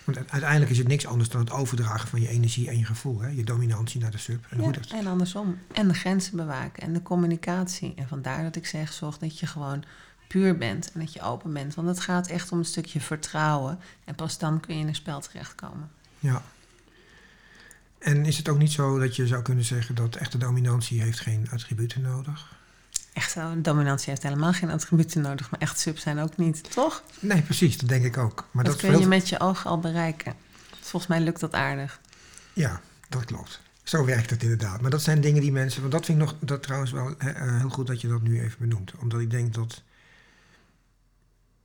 Want 0.04 0.30
uiteindelijk 0.30 0.70
is 0.70 0.78
het 0.78 0.88
niks 0.88 1.06
anders 1.06 1.28
dan 1.28 1.40
het 1.40 1.50
overdragen 1.50 2.08
van 2.08 2.20
je 2.20 2.28
energie 2.28 2.68
en 2.68 2.78
je 2.78 2.84
gevoel. 2.84 3.20
Hè? 3.20 3.28
Je 3.28 3.44
dominantie 3.44 4.00
naar 4.00 4.10
de 4.10 4.18
sub. 4.18 4.46
En 4.48 4.56
Ja, 4.56 4.62
hoe 4.62 4.72
dat... 4.72 4.90
en 4.90 5.06
andersom. 5.06 5.58
En 5.72 5.88
de 5.88 5.94
grenzen 5.94 6.36
bewaken 6.36 6.82
en 6.82 6.92
de 6.92 7.02
communicatie. 7.02 7.92
En 7.96 8.08
vandaar 8.08 8.42
dat 8.42 8.56
ik 8.56 8.66
zeg, 8.66 8.92
zorg 8.92 9.18
dat 9.18 9.38
je 9.38 9.46
gewoon 9.46 9.84
puur 10.28 10.58
bent 10.58 10.92
en 10.92 11.00
dat 11.00 11.12
je 11.12 11.22
open 11.22 11.52
bent. 11.52 11.74
Want 11.74 11.88
het 11.88 12.00
gaat 12.00 12.28
echt 12.28 12.52
om 12.52 12.58
een 12.58 12.64
stukje 12.64 13.00
vertrouwen. 13.00 13.78
En 14.04 14.14
pas 14.14 14.38
dan 14.38 14.60
kun 14.60 14.74
je 14.74 14.80
in 14.80 14.88
een 14.88 14.94
spel 14.94 15.20
terechtkomen. 15.20 15.90
Ja. 16.18 16.42
En 17.98 18.24
is 18.24 18.36
het 18.36 18.48
ook 18.48 18.58
niet 18.58 18.72
zo 18.72 18.98
dat 18.98 19.16
je 19.16 19.26
zou 19.26 19.42
kunnen 19.42 19.64
zeggen 19.64 19.94
dat 19.94 20.16
echte 20.16 20.38
dominantie 20.38 21.02
heeft 21.02 21.20
geen 21.20 21.48
attributen 21.50 22.00
nodig? 22.00 22.59
Echt 23.12 23.30
zo, 23.30 23.60
dominantie 23.60 24.10
heeft 24.10 24.22
helemaal 24.22 24.52
geen 24.52 24.70
attributen 24.70 25.22
nodig, 25.22 25.50
maar 25.50 25.60
echt 25.60 25.78
sub 25.78 25.98
zijn 25.98 26.18
ook 26.18 26.36
niet, 26.36 26.72
toch? 26.72 27.02
Nee, 27.20 27.42
precies, 27.42 27.78
dat 27.78 27.88
denk 27.88 28.04
ik 28.04 28.16
ook. 28.16 28.48
Maar 28.50 28.64
dat 28.64 28.80
dat, 28.80 28.90
kun 28.90 29.00
je 29.00 29.06
met 29.06 29.28
je 29.28 29.40
ogen 29.40 29.70
al 29.70 29.78
bereiken. 29.78 30.34
Volgens 30.80 31.06
mij 31.06 31.20
lukt 31.20 31.40
dat 31.40 31.54
aardig. 31.54 32.00
Ja, 32.52 32.80
dat 33.08 33.24
klopt. 33.24 33.60
Zo 33.82 34.04
werkt 34.04 34.30
het 34.30 34.42
inderdaad. 34.42 34.80
Maar 34.80 34.90
dat 34.90 35.02
zijn 35.02 35.20
dingen 35.20 35.42
die 35.42 35.52
mensen. 35.52 35.80
Want 35.80 35.92
dat 35.92 36.04
vind 36.04 36.18
ik 36.18 36.24
nog 36.24 36.36
dat 36.40 36.62
trouwens 36.62 36.90
wel 36.90 37.18
eh, 37.18 37.58
heel 37.58 37.68
goed 37.68 37.86
dat 37.86 38.00
je 38.00 38.08
dat 38.08 38.22
nu 38.22 38.40
even 38.42 38.58
benoemt. 38.58 38.92
Omdat 38.98 39.20
ik 39.20 39.30
denk 39.30 39.54
dat. 39.54 39.82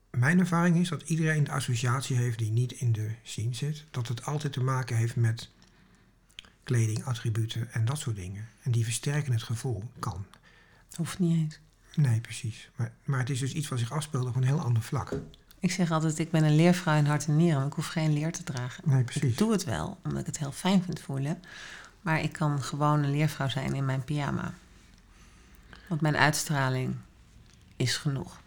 Mijn 0.10 0.40
ervaring 0.40 0.78
is 0.78 0.90
dat 0.90 1.02
iedereen 1.02 1.44
de 1.44 1.52
associatie 1.52 2.18
heeft 2.18 2.38
die 2.38 2.52
niet 2.52 2.72
in 2.72 2.92
de 2.92 3.10
scene 3.24 3.54
zit. 3.54 3.84
Dat 3.92 4.08
het 4.08 4.26
altijd 4.26 4.54
te 4.54 4.64
maken 4.64 4.96
heeft 4.96 5.16
met 5.16 5.50
kleding, 6.64 7.06
attributen 7.06 7.72
en 7.72 7.86
dat 7.86 7.98
soort 7.98 8.16
dingen. 8.16 8.48
En 8.62 8.72
die 8.72 8.84
versterken 8.84 9.32
het 9.32 9.44
gevoel. 9.44 9.84
Kan. 10.00 10.26
Hoeft 10.98 11.20
niet 11.20 11.38
eens. 11.38 11.60
Nee, 11.96 12.22
precies. 12.22 12.70
Maar, 12.76 12.92
maar 13.04 13.20
het 13.20 13.30
is 13.30 13.40
dus 13.40 13.54
iets 13.54 13.68
wat 13.68 13.80
zich 13.80 13.92
afspeelt 13.92 14.28
op 14.28 14.36
een 14.36 14.44
heel 14.44 14.60
ander 14.62 14.82
vlak. 14.84 15.12
Ik 15.60 15.72
zeg 15.72 15.92
altijd, 15.92 16.20
ik 16.20 16.32
ben 16.32 16.44
een 16.44 16.56
leervrouw 16.56 16.98
in 16.98 17.06
hart 17.06 17.28
en 17.28 17.36
nieren, 17.36 17.58
maar 17.58 17.68
ik 17.68 17.74
hoef 17.74 17.88
geen 17.88 18.14
leer 18.14 18.32
te 18.32 18.44
dragen. 18.44 18.84
Nee, 18.90 19.00
Ik 19.00 19.06
precies. 19.06 19.36
doe 19.36 19.52
het 19.52 19.64
wel, 19.64 19.98
omdat 20.04 20.20
ik 20.20 20.26
het 20.26 20.38
heel 20.38 20.52
fijn 20.52 20.84
vind 20.84 21.00
voelen. 21.00 21.42
Maar 22.02 22.22
ik 22.22 22.32
kan 22.32 22.62
gewoon 22.64 23.04
een 23.04 23.12
leervrouw 23.12 23.50
zijn 23.50 23.74
in 23.74 23.86
mijn 23.86 24.04
pyjama. 24.04 24.54
Want 25.88 26.02
mijn 26.02 26.16
uitstraling 26.18 26.96
is 27.76 27.98
genoeg. 27.98 28.40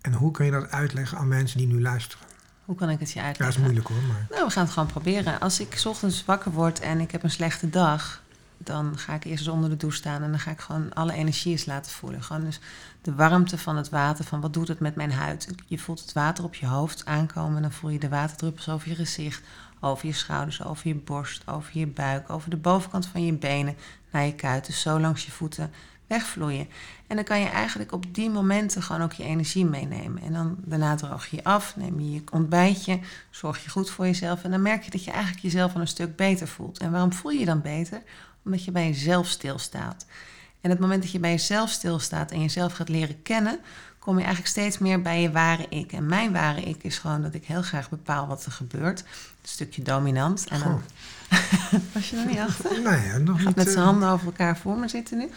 En 0.00 0.12
hoe 0.12 0.30
kun 0.30 0.44
je 0.44 0.50
dat 0.50 0.70
uitleggen 0.70 1.18
aan 1.18 1.28
mensen 1.28 1.58
die 1.58 1.66
nu 1.66 1.80
luisteren? 1.80 2.26
Hoe 2.64 2.76
kan 2.76 2.90
ik 2.90 2.98
het 3.00 3.10
je 3.12 3.18
Ja, 3.18 3.26
dat 3.26 3.34
is 3.34 3.40
uitleggen? 3.40 3.62
moeilijk 3.62 3.88
hoor, 3.88 4.02
maar. 4.02 4.26
Nou, 4.30 4.44
we 4.44 4.50
gaan 4.50 4.64
het 4.64 4.72
gewoon 4.72 4.88
proberen. 4.88 5.40
Als 5.40 5.60
ik 5.60 5.76
's 5.78 5.84
ochtends 5.86 6.24
wakker 6.24 6.52
word 6.52 6.80
en 6.80 7.00
ik 7.00 7.10
heb 7.10 7.22
een 7.22 7.30
slechte 7.30 7.70
dag, 7.70 8.22
dan 8.64 8.98
ga 8.98 9.14
ik 9.14 9.24
eerst 9.24 9.48
onder 9.48 9.70
de 9.70 9.76
douche 9.76 9.96
staan 9.96 10.22
en 10.22 10.30
dan 10.30 10.38
ga 10.38 10.50
ik 10.50 10.60
gewoon 10.60 10.92
alle 10.92 11.12
energie 11.12 11.52
eens 11.52 11.66
laten 11.66 11.92
voelen. 11.92 12.22
Gewoon 12.22 12.44
dus 12.44 12.60
de 13.02 13.14
warmte 13.14 13.58
van 13.58 13.76
het 13.76 13.88
water, 13.88 14.24
van 14.24 14.40
wat 14.40 14.52
doet 14.52 14.68
het 14.68 14.80
met 14.80 14.94
mijn 14.94 15.12
huid. 15.12 15.48
Je 15.66 15.78
voelt 15.78 16.00
het 16.00 16.12
water 16.12 16.44
op 16.44 16.54
je 16.54 16.66
hoofd 16.66 17.04
aankomen 17.04 17.56
en 17.56 17.62
dan 17.62 17.72
voel 17.72 17.90
je 17.90 17.98
de 17.98 18.08
waterdruppels 18.08 18.68
over 18.68 18.88
je 18.88 18.94
gezicht, 18.94 19.42
over 19.80 20.06
je 20.06 20.12
schouders, 20.12 20.64
over 20.64 20.88
je 20.88 20.94
borst, 20.94 21.48
over 21.48 21.78
je 21.78 21.86
buik, 21.86 22.30
over 22.30 22.50
de 22.50 22.56
bovenkant 22.56 23.06
van 23.06 23.24
je 23.24 23.32
benen, 23.32 23.76
naar 24.10 24.24
je 24.24 24.34
kuiten, 24.34 24.72
zo 24.72 25.00
langs 25.00 25.24
je 25.24 25.30
voeten 25.30 25.70
wegvloeien. 26.12 26.68
En 27.06 27.16
dan 27.16 27.24
kan 27.24 27.40
je 27.40 27.48
eigenlijk 27.48 27.92
op 27.92 28.14
die 28.14 28.30
momenten 28.30 28.82
gewoon 28.82 29.02
ook 29.02 29.12
je 29.12 29.24
energie 29.24 29.64
meenemen. 29.64 30.22
En 30.22 30.32
dan 30.32 30.56
daarna 30.58 30.94
droog 30.94 31.26
je 31.26 31.36
je 31.36 31.44
af, 31.44 31.76
neem 31.76 32.00
je 32.00 32.12
je 32.12 32.22
ontbijtje, 32.30 33.00
zorg 33.30 33.64
je 33.64 33.70
goed 33.70 33.90
voor 33.90 34.04
jezelf. 34.04 34.44
En 34.44 34.50
dan 34.50 34.62
merk 34.62 34.82
je 34.82 34.90
dat 34.90 35.04
je 35.04 35.10
eigenlijk 35.10 35.42
jezelf 35.42 35.74
al 35.74 35.80
een 35.80 35.88
stuk 35.88 36.16
beter 36.16 36.48
voelt. 36.48 36.78
En 36.78 36.90
waarom 36.90 37.12
voel 37.12 37.30
je 37.30 37.38
je 37.38 37.44
dan 37.44 37.62
beter? 37.62 38.02
Omdat 38.44 38.64
je 38.64 38.70
bij 38.70 38.86
jezelf 38.86 39.26
stilstaat. 39.26 40.06
En 40.60 40.70
het 40.70 40.78
moment 40.78 41.02
dat 41.02 41.12
je 41.12 41.18
bij 41.18 41.30
jezelf 41.30 41.70
stilstaat 41.70 42.30
en 42.30 42.40
jezelf 42.40 42.72
gaat 42.72 42.88
leren 42.88 43.22
kennen, 43.22 43.58
kom 43.98 44.14
je 44.14 44.24
eigenlijk 44.24 44.50
steeds 44.52 44.78
meer 44.78 45.02
bij 45.02 45.20
je 45.20 45.30
ware 45.30 45.66
ik. 45.68 45.92
En 45.92 46.06
mijn 46.06 46.32
ware 46.32 46.60
ik 46.60 46.82
is 46.82 46.98
gewoon 46.98 47.22
dat 47.22 47.34
ik 47.34 47.44
heel 47.44 47.62
graag 47.62 47.90
bepaal 47.90 48.26
wat 48.26 48.44
er 48.44 48.52
gebeurt. 48.52 49.00
Een 49.00 49.48
stukje 49.48 49.82
dominant. 49.82 50.46
En 50.48 50.60
dan... 50.60 50.82
Was 51.94 52.10
je 52.10 52.16
er 52.16 52.26
niet 52.26 52.38
achter? 52.38 52.82
Nee, 52.82 53.18
nog 53.18 53.36
Gaat 53.36 53.46
niet. 53.46 53.56
met 53.56 53.66
eh, 53.66 53.72
zijn 53.72 53.84
handen 53.84 54.08
over 54.08 54.26
elkaar 54.26 54.56
voor 54.56 54.78
me 54.78 54.88
zitten 54.88 55.18
nu. 55.18 55.30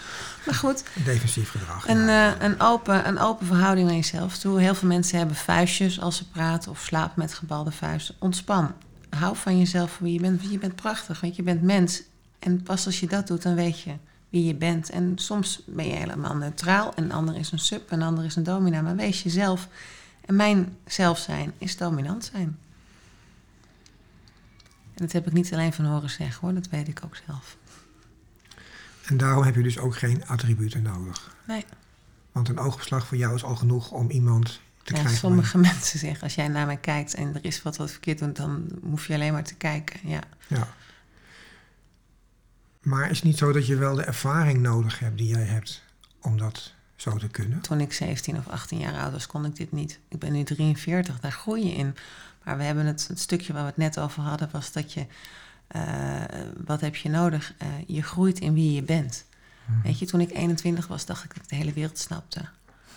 Maar 0.46 0.56
goed, 0.56 0.84
defensief 1.06 1.50
gedrag. 1.50 1.88
een, 1.88 2.06
ja. 2.06 2.36
eh, 2.36 2.42
een, 2.42 2.60
open, 2.60 3.08
een 3.08 3.20
open 3.20 3.48
verhouding 3.48 3.88
naar 3.88 3.96
jezelf 3.96 4.38
toe. 4.38 4.60
Heel 4.60 4.76
veel 4.76 4.88
mensen 4.88 5.18
hebben 5.18 5.36
vuistjes 5.36 6.02
als 6.02 6.18
ze 6.18 6.30
praten 6.30 6.72
of 6.72 6.80
slapen 6.80 7.14
met 7.16 7.34
gebalde 7.34 7.72
vuisten. 7.72 8.16
Ontspan. 8.20 8.74
Hou 9.10 9.36
van 9.36 9.60
jezelf 9.60 9.92
voor 9.92 10.04
wie 10.04 10.14
je 10.14 10.20
bent. 10.20 10.40
Want 10.40 10.52
je 10.52 10.58
bent 10.58 10.76
prachtig, 10.76 11.22
want 11.22 11.36
je 11.36 11.44
bent 11.44 11.62
mens. 11.62 12.02
En 12.46 12.64
pas 12.64 12.86
als 12.86 13.00
je 13.00 13.08
dat 13.08 13.28
doet, 13.28 13.42
dan 13.42 13.56
weet 13.56 13.80
je 13.82 13.96
wie 14.30 14.46
je 14.46 14.56
bent. 14.56 14.90
En 14.90 15.12
soms 15.16 15.62
ben 15.66 15.88
je 15.88 15.94
helemaal 15.94 16.36
neutraal. 16.36 16.92
Een 16.96 17.12
ander 17.12 17.36
is 17.36 17.52
een 17.52 17.60
sub, 17.60 17.92
een 17.92 18.02
ander 18.02 18.26
is 18.26 18.36
een 18.36 18.44
domina. 18.44 18.82
Maar 18.82 18.96
wees 18.96 19.24
jezelf. 19.24 19.68
En 20.26 20.36
mijn 20.36 20.78
zelf 20.86 21.18
zijn 21.20 21.54
is 21.58 21.78
dominant 21.78 22.26
zijn. 22.34 22.58
En 24.94 25.06
dat 25.06 25.12
heb 25.12 25.28
ik 25.28 25.34
niet 25.34 25.54
alleen 25.54 25.74
van 25.74 25.86
horen 25.86 26.10
zeggen 26.10 26.42
hoor, 26.42 26.54
dat 26.54 26.70
weet 26.70 26.88
ik 26.88 27.02
ook 27.06 27.16
zelf. 27.28 27.58
En 29.06 29.18
daarom 29.18 29.44
heb 29.44 29.56
je 29.56 29.64
dus 29.64 29.78
ook 29.78 29.98
geen 29.98 30.28
attributen 30.28 30.82
nodig. 30.82 31.36
Nee. 31.48 31.66
Want 32.32 32.50
een 32.50 32.60
oogopslag 32.60 33.08
voor 33.08 33.18
jou 33.18 33.36
is 33.36 33.44
al 33.44 33.56
genoeg 33.56 33.92
om 33.92 34.10
iemand 34.10 34.46
te 34.84 34.94
Ja, 34.94 35.00
krijgen. 35.00 35.18
sommige 35.18 35.58
mensen 35.58 36.00
zeggen, 36.00 36.22
als 36.24 36.36
jij 36.36 36.48
naar 36.48 36.66
mij 36.66 36.78
kijkt 36.78 37.14
en 37.14 37.36
er 37.36 37.46
is 37.46 37.62
wat 37.62 37.78
wat 37.78 37.92
verkeerd 37.92 38.20
doet, 38.20 38.36
dan 38.36 38.68
hoef 38.90 39.08
je 39.08 39.14
alleen 39.14 39.34
maar 39.34 39.44
te 39.44 39.56
kijken. 39.56 40.00
Ja. 40.04 40.20
Ja. 40.48 40.68
Maar 42.86 43.10
is 43.10 43.16
het 43.16 43.26
niet 43.26 43.38
zo 43.38 43.52
dat 43.52 43.68
je 43.68 43.76
wel 43.76 43.96
de 43.96 44.04
ervaring 44.04 44.62
nodig 44.62 45.00
hebt 45.00 45.18
die 45.18 45.28
jij 45.28 45.44
hebt 45.44 45.82
om 46.22 46.38
dat 46.38 46.74
zo 46.96 47.18
te 47.18 47.28
kunnen? 47.28 47.62
Toen 47.62 47.80
ik 47.80 47.94
17 47.94 48.38
of 48.38 48.48
18 48.48 48.80
jaar 48.80 48.94
oud 49.02 49.12
was, 49.12 49.28
kon 49.28 49.46
ik 49.46 49.56
dit 49.56 49.72
niet. 49.72 50.00
Ik 50.08 50.20
ben 50.20 50.32
nu 50.32 50.44
43, 50.44 51.20
daar 51.20 51.32
groei 51.32 51.66
je 51.66 51.76
in. 51.76 51.96
Maar 52.44 52.58
we 52.58 52.64
hebben 52.64 52.86
het, 52.86 53.08
het 53.08 53.20
stukje 53.20 53.54
waar 53.54 53.62
we 53.62 53.68
het 53.68 53.78
net 53.78 54.00
over 54.00 54.22
hadden, 54.24 54.50
was 54.52 54.72
dat 54.72 54.94
je, 54.94 55.06
eh, 55.68 55.82
wat 56.66 56.82
heb 56.82 56.96
je 56.96 57.10
nodig? 57.10 57.54
Eh, 57.58 57.68
je 57.88 58.02
groeit 58.04 58.40
in 58.40 58.54
wie 58.54 58.74
je 58.74 58.84
bent. 58.84 59.26
Mhm. 59.66 59.82
Weet 59.82 60.00
je, 60.00 60.06
toen 60.06 60.20
ik 60.22 60.32
21 60.32 60.88
was, 60.88 61.06
dacht 61.06 61.24
ik 61.24 61.34
dat 61.34 61.44
ik 61.44 61.50
de 61.50 61.56
hele 61.56 61.74
wereld 61.74 61.98
snapte. 62.00 62.42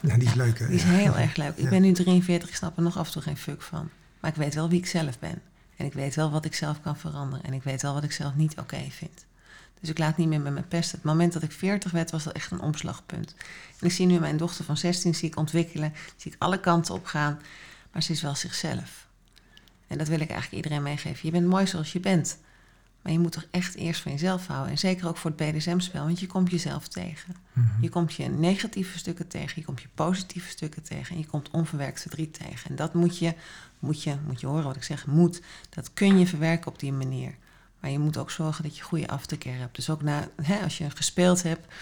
Ja, 0.00 0.16
die 0.16 0.28
is 0.28 0.34
leuk 0.34 0.58
hè? 0.58 0.66
Die 0.66 0.76
is 0.76 0.82
Ja. 0.82 0.88
heel 0.88 1.16
erg 1.16 1.36
leuk. 1.36 1.56
Ik 1.56 1.64
Ja. 1.64 1.68
ben 1.70 1.82
nu 1.82 1.92
43, 1.92 2.48
ik 2.48 2.54
snap 2.54 2.76
er 2.76 2.82
nog 2.82 2.98
af 2.98 3.06
en 3.06 3.12
toe 3.12 3.22
geen 3.22 3.36
fuck 3.36 3.62
van. 3.62 3.88
Maar 4.20 4.30
ik 4.30 4.36
weet 4.36 4.54
wel 4.54 4.68
wie 4.68 4.78
ik 4.78 4.86
zelf 4.86 5.18
ben. 5.18 5.42
En 5.76 5.86
ik 5.86 5.92
weet 5.92 6.14
wel 6.14 6.30
wat 6.30 6.44
ik 6.44 6.54
zelf 6.54 6.80
kan 6.80 6.96
veranderen. 6.96 7.44
En 7.44 7.52
ik 7.52 7.62
weet 7.62 7.82
wel 7.82 7.94
wat 7.94 8.02
ik 8.04 8.12
zelf 8.12 8.34
niet 8.34 8.58
oké 8.58 8.84
vind. 8.90 9.26
Dus 9.80 9.88
ik 9.88 9.98
laat 9.98 10.16
niet 10.16 10.28
meer 10.28 10.40
met 10.40 10.52
mijn 10.52 10.68
pesten. 10.68 10.96
Het 10.96 11.06
moment 11.06 11.32
dat 11.32 11.42
ik 11.42 11.52
40 11.52 11.90
werd, 11.90 12.10
was 12.10 12.24
dat 12.24 12.32
echt 12.32 12.50
een 12.50 12.60
omslagpunt. 12.60 13.34
En 13.80 13.86
ik 13.86 13.92
zie 13.92 14.06
nu 14.06 14.18
mijn 14.18 14.36
dochter 14.36 14.64
van 14.64 14.76
16 14.76 15.14
zie 15.14 15.28
ik 15.28 15.36
ontwikkelen. 15.36 15.92
Zie 16.16 16.32
ik 16.32 16.42
alle 16.42 16.60
kanten 16.60 16.94
op 16.94 17.04
gaan. 17.04 17.40
Maar 17.92 18.02
ze 18.02 18.12
is 18.12 18.22
wel 18.22 18.34
zichzelf. 18.34 19.06
En 19.86 19.98
dat 19.98 20.08
wil 20.08 20.20
ik 20.20 20.30
eigenlijk 20.30 20.64
iedereen 20.64 20.82
meegeven. 20.82 21.20
Je 21.22 21.30
bent 21.30 21.46
mooi 21.46 21.66
zoals 21.66 21.92
je 21.92 22.00
bent. 22.00 22.38
Maar 23.02 23.12
je 23.12 23.18
moet 23.18 23.32
toch 23.32 23.46
echt 23.50 23.74
eerst 23.74 24.00
van 24.00 24.12
jezelf 24.12 24.46
houden. 24.46 24.70
En 24.70 24.78
zeker 24.78 25.08
ook 25.08 25.16
voor 25.16 25.32
het 25.36 25.52
BDSM-spel, 25.52 26.04
want 26.04 26.20
je 26.20 26.26
komt 26.26 26.50
jezelf 26.50 26.88
tegen. 26.88 27.36
Mhm. 27.52 27.82
Je 27.82 27.88
komt 27.88 28.14
je 28.14 28.28
negatieve 28.28 28.98
stukken 28.98 29.28
tegen, 29.28 29.52
je 29.54 29.64
komt 29.64 29.80
je 29.80 29.88
positieve 29.94 30.48
stukken 30.48 30.82
tegen 30.82 31.14
en 31.14 31.20
je 31.20 31.26
komt 31.26 31.50
onverwerkt 31.50 32.00
verdriet 32.00 32.34
tegen. 32.34 32.70
En 32.70 32.76
dat 32.76 32.94
moet 32.94 33.18
je, 33.18 33.34
moet 33.78 34.02
je, 34.02 34.16
moet 34.26 34.40
je 34.40 34.46
horen 34.46 34.64
wat 34.64 34.76
ik 34.76 34.82
zeg, 34.82 35.06
moet. 35.06 35.42
Dat 35.68 35.92
kun 35.92 36.18
je 36.18 36.26
verwerken 36.26 36.72
op 36.72 36.78
die 36.78 36.92
manier. 36.92 37.34
Maar 37.80 37.90
je 37.90 37.98
moet 37.98 38.16
ook 38.16 38.30
zorgen 38.30 38.62
dat 38.62 38.76
je 38.76 38.82
goede 38.82 39.08
aftercare 39.08 39.58
hebt. 39.58 39.76
Dus 39.76 39.90
ook 39.90 40.02
na, 40.02 40.28
hè, 40.42 40.58
als 40.62 40.78
je 40.78 40.90
gespeeld 40.90 41.42
hebt, 41.42 41.74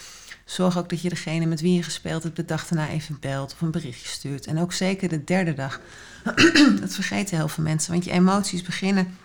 zorg 0.44 0.78
ook 0.78 0.88
dat 0.88 1.00
je 1.00 1.08
degene 1.08 1.46
met 1.46 1.60
wie 1.60 1.74
je 1.74 1.82
gespeeld 1.82 2.22
hebt 2.22 2.36
de 2.36 2.44
dag 2.44 2.66
daarna 2.66 2.88
even 2.88 3.16
belt 3.20 3.52
of 3.52 3.60
een 3.60 3.70
berichtje 3.70 4.08
stuurt. 4.08 4.46
En 4.46 4.58
ook 4.58 4.72
zeker 4.72 5.08
de 5.08 5.24
derde 5.24 5.54
dag. 5.54 5.80
dat 6.80 6.94
vergeten 6.94 7.36
heel 7.36 7.48
veel 7.48 7.64
mensen, 7.64 7.92
want 7.92 8.04
je 8.04 8.10
emoties 8.10 8.62
beginnen 8.62 9.16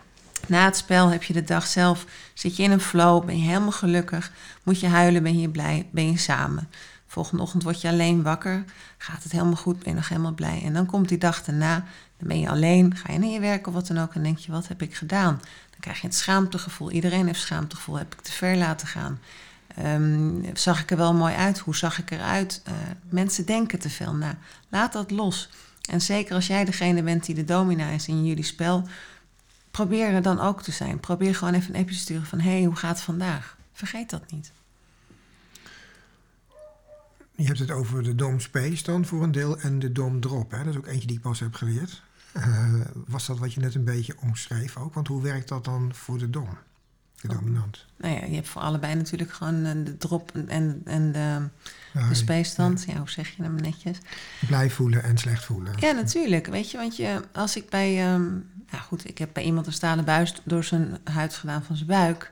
na 0.48 0.66
het 0.66 0.78
spel 0.78 1.08
heb 1.08 1.24
je 1.24 1.34
de 1.34 1.44
dag 1.44 1.68
zelf, 1.68 2.06
zit 2.34 2.56
je 2.56 2.64
in 2.64 2.72
een 2.72 2.82
flow, 2.82 3.26
ben 3.26 3.38
je 3.38 3.44
helemaal 3.44 3.72
gelukkig, 3.72 4.32
moet 4.64 4.80
je 4.80 4.88
huilen, 4.88 5.24
ben 5.24 5.40
je 5.40 5.50
blij, 5.50 5.88
ben 5.92 6.12
je 6.12 6.18
samen. 6.18 6.70
Volgende 7.08 7.44
ochtend 7.44 7.64
word 7.64 7.82
je 7.82 7.88
alleen 7.88 8.24
wakker, 8.24 8.64
gaat 8.98 9.24
het 9.24 9.32
helemaal 9.32 9.56
goed, 9.56 9.80
ben 9.80 9.90
je 9.90 9.96
nog 9.96 10.10
helemaal 10.10 10.34
blij. 10.34 10.62
En 10.64 10.74
dan 10.74 10.86
komt 10.86 11.10
die 11.10 11.18
dag 11.18 11.44
daarna, 11.44 11.76
dan 12.18 12.28
ben 12.28 12.40
je 12.40 12.50
alleen, 12.50 12.96
ga 12.96 13.14
je 13.14 13.20
naar 13.20 13.30
je 13.30 13.40
werk 13.40 13.68
of 13.68 13.74
wat 13.74 13.88
dan 13.88 13.98
ook 13.98 14.14
en 14.14 14.24
denk 14.24 14.38
je, 14.38 14.52
wat 14.52 14.68
heb 14.68 14.82
ik 14.82 14.96
gedaan? 14.96 15.42
Krijg 15.82 16.02
je 16.02 16.08
het 16.08 16.16
schaamtegevoel, 16.16 16.92
iedereen 16.92 17.26
heeft 17.26 17.40
schaamtegevoel, 17.40 17.98
heb 17.98 18.14
ik 18.14 18.22
te 18.22 18.32
ver 18.32 18.56
laten 18.56 18.88
gaan? 18.88 19.20
Um, 19.80 20.46
zag 20.54 20.82
ik 20.82 20.92
er 20.92 20.98
wel 20.98 21.14
mooi 21.14 21.36
uit? 21.36 21.60
Hoe 21.60 21.76
zag 21.76 22.00
ik 22.00 22.12
eruit? 22.12 22.62
Uh, 22.68 22.74
mensen 23.10 23.46
denken 23.46 23.80
te 23.80 23.90
veel 23.90 24.16
na. 24.16 24.38
Laat 24.70 24.94
dat 24.94 25.12
los. 25.12 25.50
En 25.90 26.02
zeker 26.02 26.36
als 26.36 26.48
jij 26.48 26.66
degene 26.66 27.04
bent 27.04 27.26
die 27.26 27.36
de 27.36 27.46
domina 27.46 27.90
is 27.90 28.08
in 28.08 28.26
jullie 28.26 28.44
spel, 28.44 28.88
probeer 29.72 30.08
er 30.08 30.22
dan 30.22 30.40
ook 30.40 30.62
te 30.62 30.72
zijn. 30.72 31.00
Probeer 31.00 31.36
gewoon 31.36 31.54
even 31.54 31.76
een 31.76 31.82
appje 31.82 31.96
te 31.96 32.02
sturen 32.02 32.26
van... 32.26 32.40
hé, 32.40 32.52
hey, 32.52 32.64
hoe 32.64 32.76
gaat 32.76 32.96
het 32.96 33.06
vandaag? 33.06 33.58
Vergeet 33.74 34.10
dat 34.10 34.32
niet. 34.32 34.52
Je 37.36 37.48
hebt 37.48 37.60
het 37.60 37.72
over 37.72 38.04
de 38.04 38.16
Dom 38.16 38.40
Space 38.40 38.84
dan 38.84 39.06
voor 39.06 39.24
een 39.24 39.32
deel 39.32 39.60
en 39.60 39.80
de 39.80 39.92
Dom 39.92 40.20
Drop. 40.20 40.52
Hè? 40.52 40.58
Dat 40.58 40.74
is 40.74 40.78
ook 40.78 40.88
eentje 40.88 41.08
die 41.08 41.16
ik 41.16 41.22
pas 41.22 41.40
heb 41.40 41.54
geleerd. 41.54 42.02
Uh, 42.38 42.74
was 43.08 43.26
dat 43.26 43.40
wat 43.40 43.54
je 43.54 43.60
net 43.60 43.76
een 43.76 43.84
beetje 43.84 44.16
omschreef 44.20 44.78
ook? 44.78 44.94
Want 44.94 45.08
hoe 45.08 45.22
werkt 45.22 45.48
dat 45.48 45.66
dan 45.66 45.92
voor 45.94 46.18
de 46.18 46.30
Dom? 46.30 46.50
De 47.22 47.30
oh. 47.30 47.36
dominant. 47.36 47.86
Nou 47.98 48.16
ja, 48.16 48.26
je 48.26 48.36
hebt 48.36 48.48
voor 48.48 48.62
allebei 48.62 48.96
natuurlijk 48.96 49.32
gewoon 49.32 49.66
eh, 49.66 49.86
de 49.86 49.98
drop 49.98 50.32
en, 50.48 50.82
en 50.86 51.12
de, 51.12 51.48
de 52.10 52.16
space 52.16 52.52
stand. 52.52 52.84
Ja. 52.88 52.94
ja. 52.94 53.00
hoe 53.00 53.10
zeg 53.10 53.30
je 53.30 53.44
dat 53.44 53.52
netjes? 53.52 53.98
Blij 54.48 54.70
voelen 54.70 55.04
en 55.04 55.18
slecht 55.18 55.46
voelen. 55.46 55.74
Ja, 55.80 55.92
natuurlijk. 55.92 56.48
Weet 56.48 56.72
je, 56.72 56.78
want 56.78 56.96
je, 56.96 57.22
als 57.34 57.56
ik 57.56 57.70
bij... 57.70 58.14
Um, 58.14 58.50
nou 58.70 58.84
goed, 58.84 59.08
ik 59.08 59.18
heb 59.18 59.30
bij 59.34 59.44
iemand 59.44 59.68
een 59.68 59.74
stalen 59.74 60.06
buis 60.06 60.42
door 60.44 60.64
zijn 60.64 60.98
huid 61.04 61.34
gedaan 61.34 61.64
van 61.64 61.76
zijn 61.76 61.88
buik. 61.88 62.32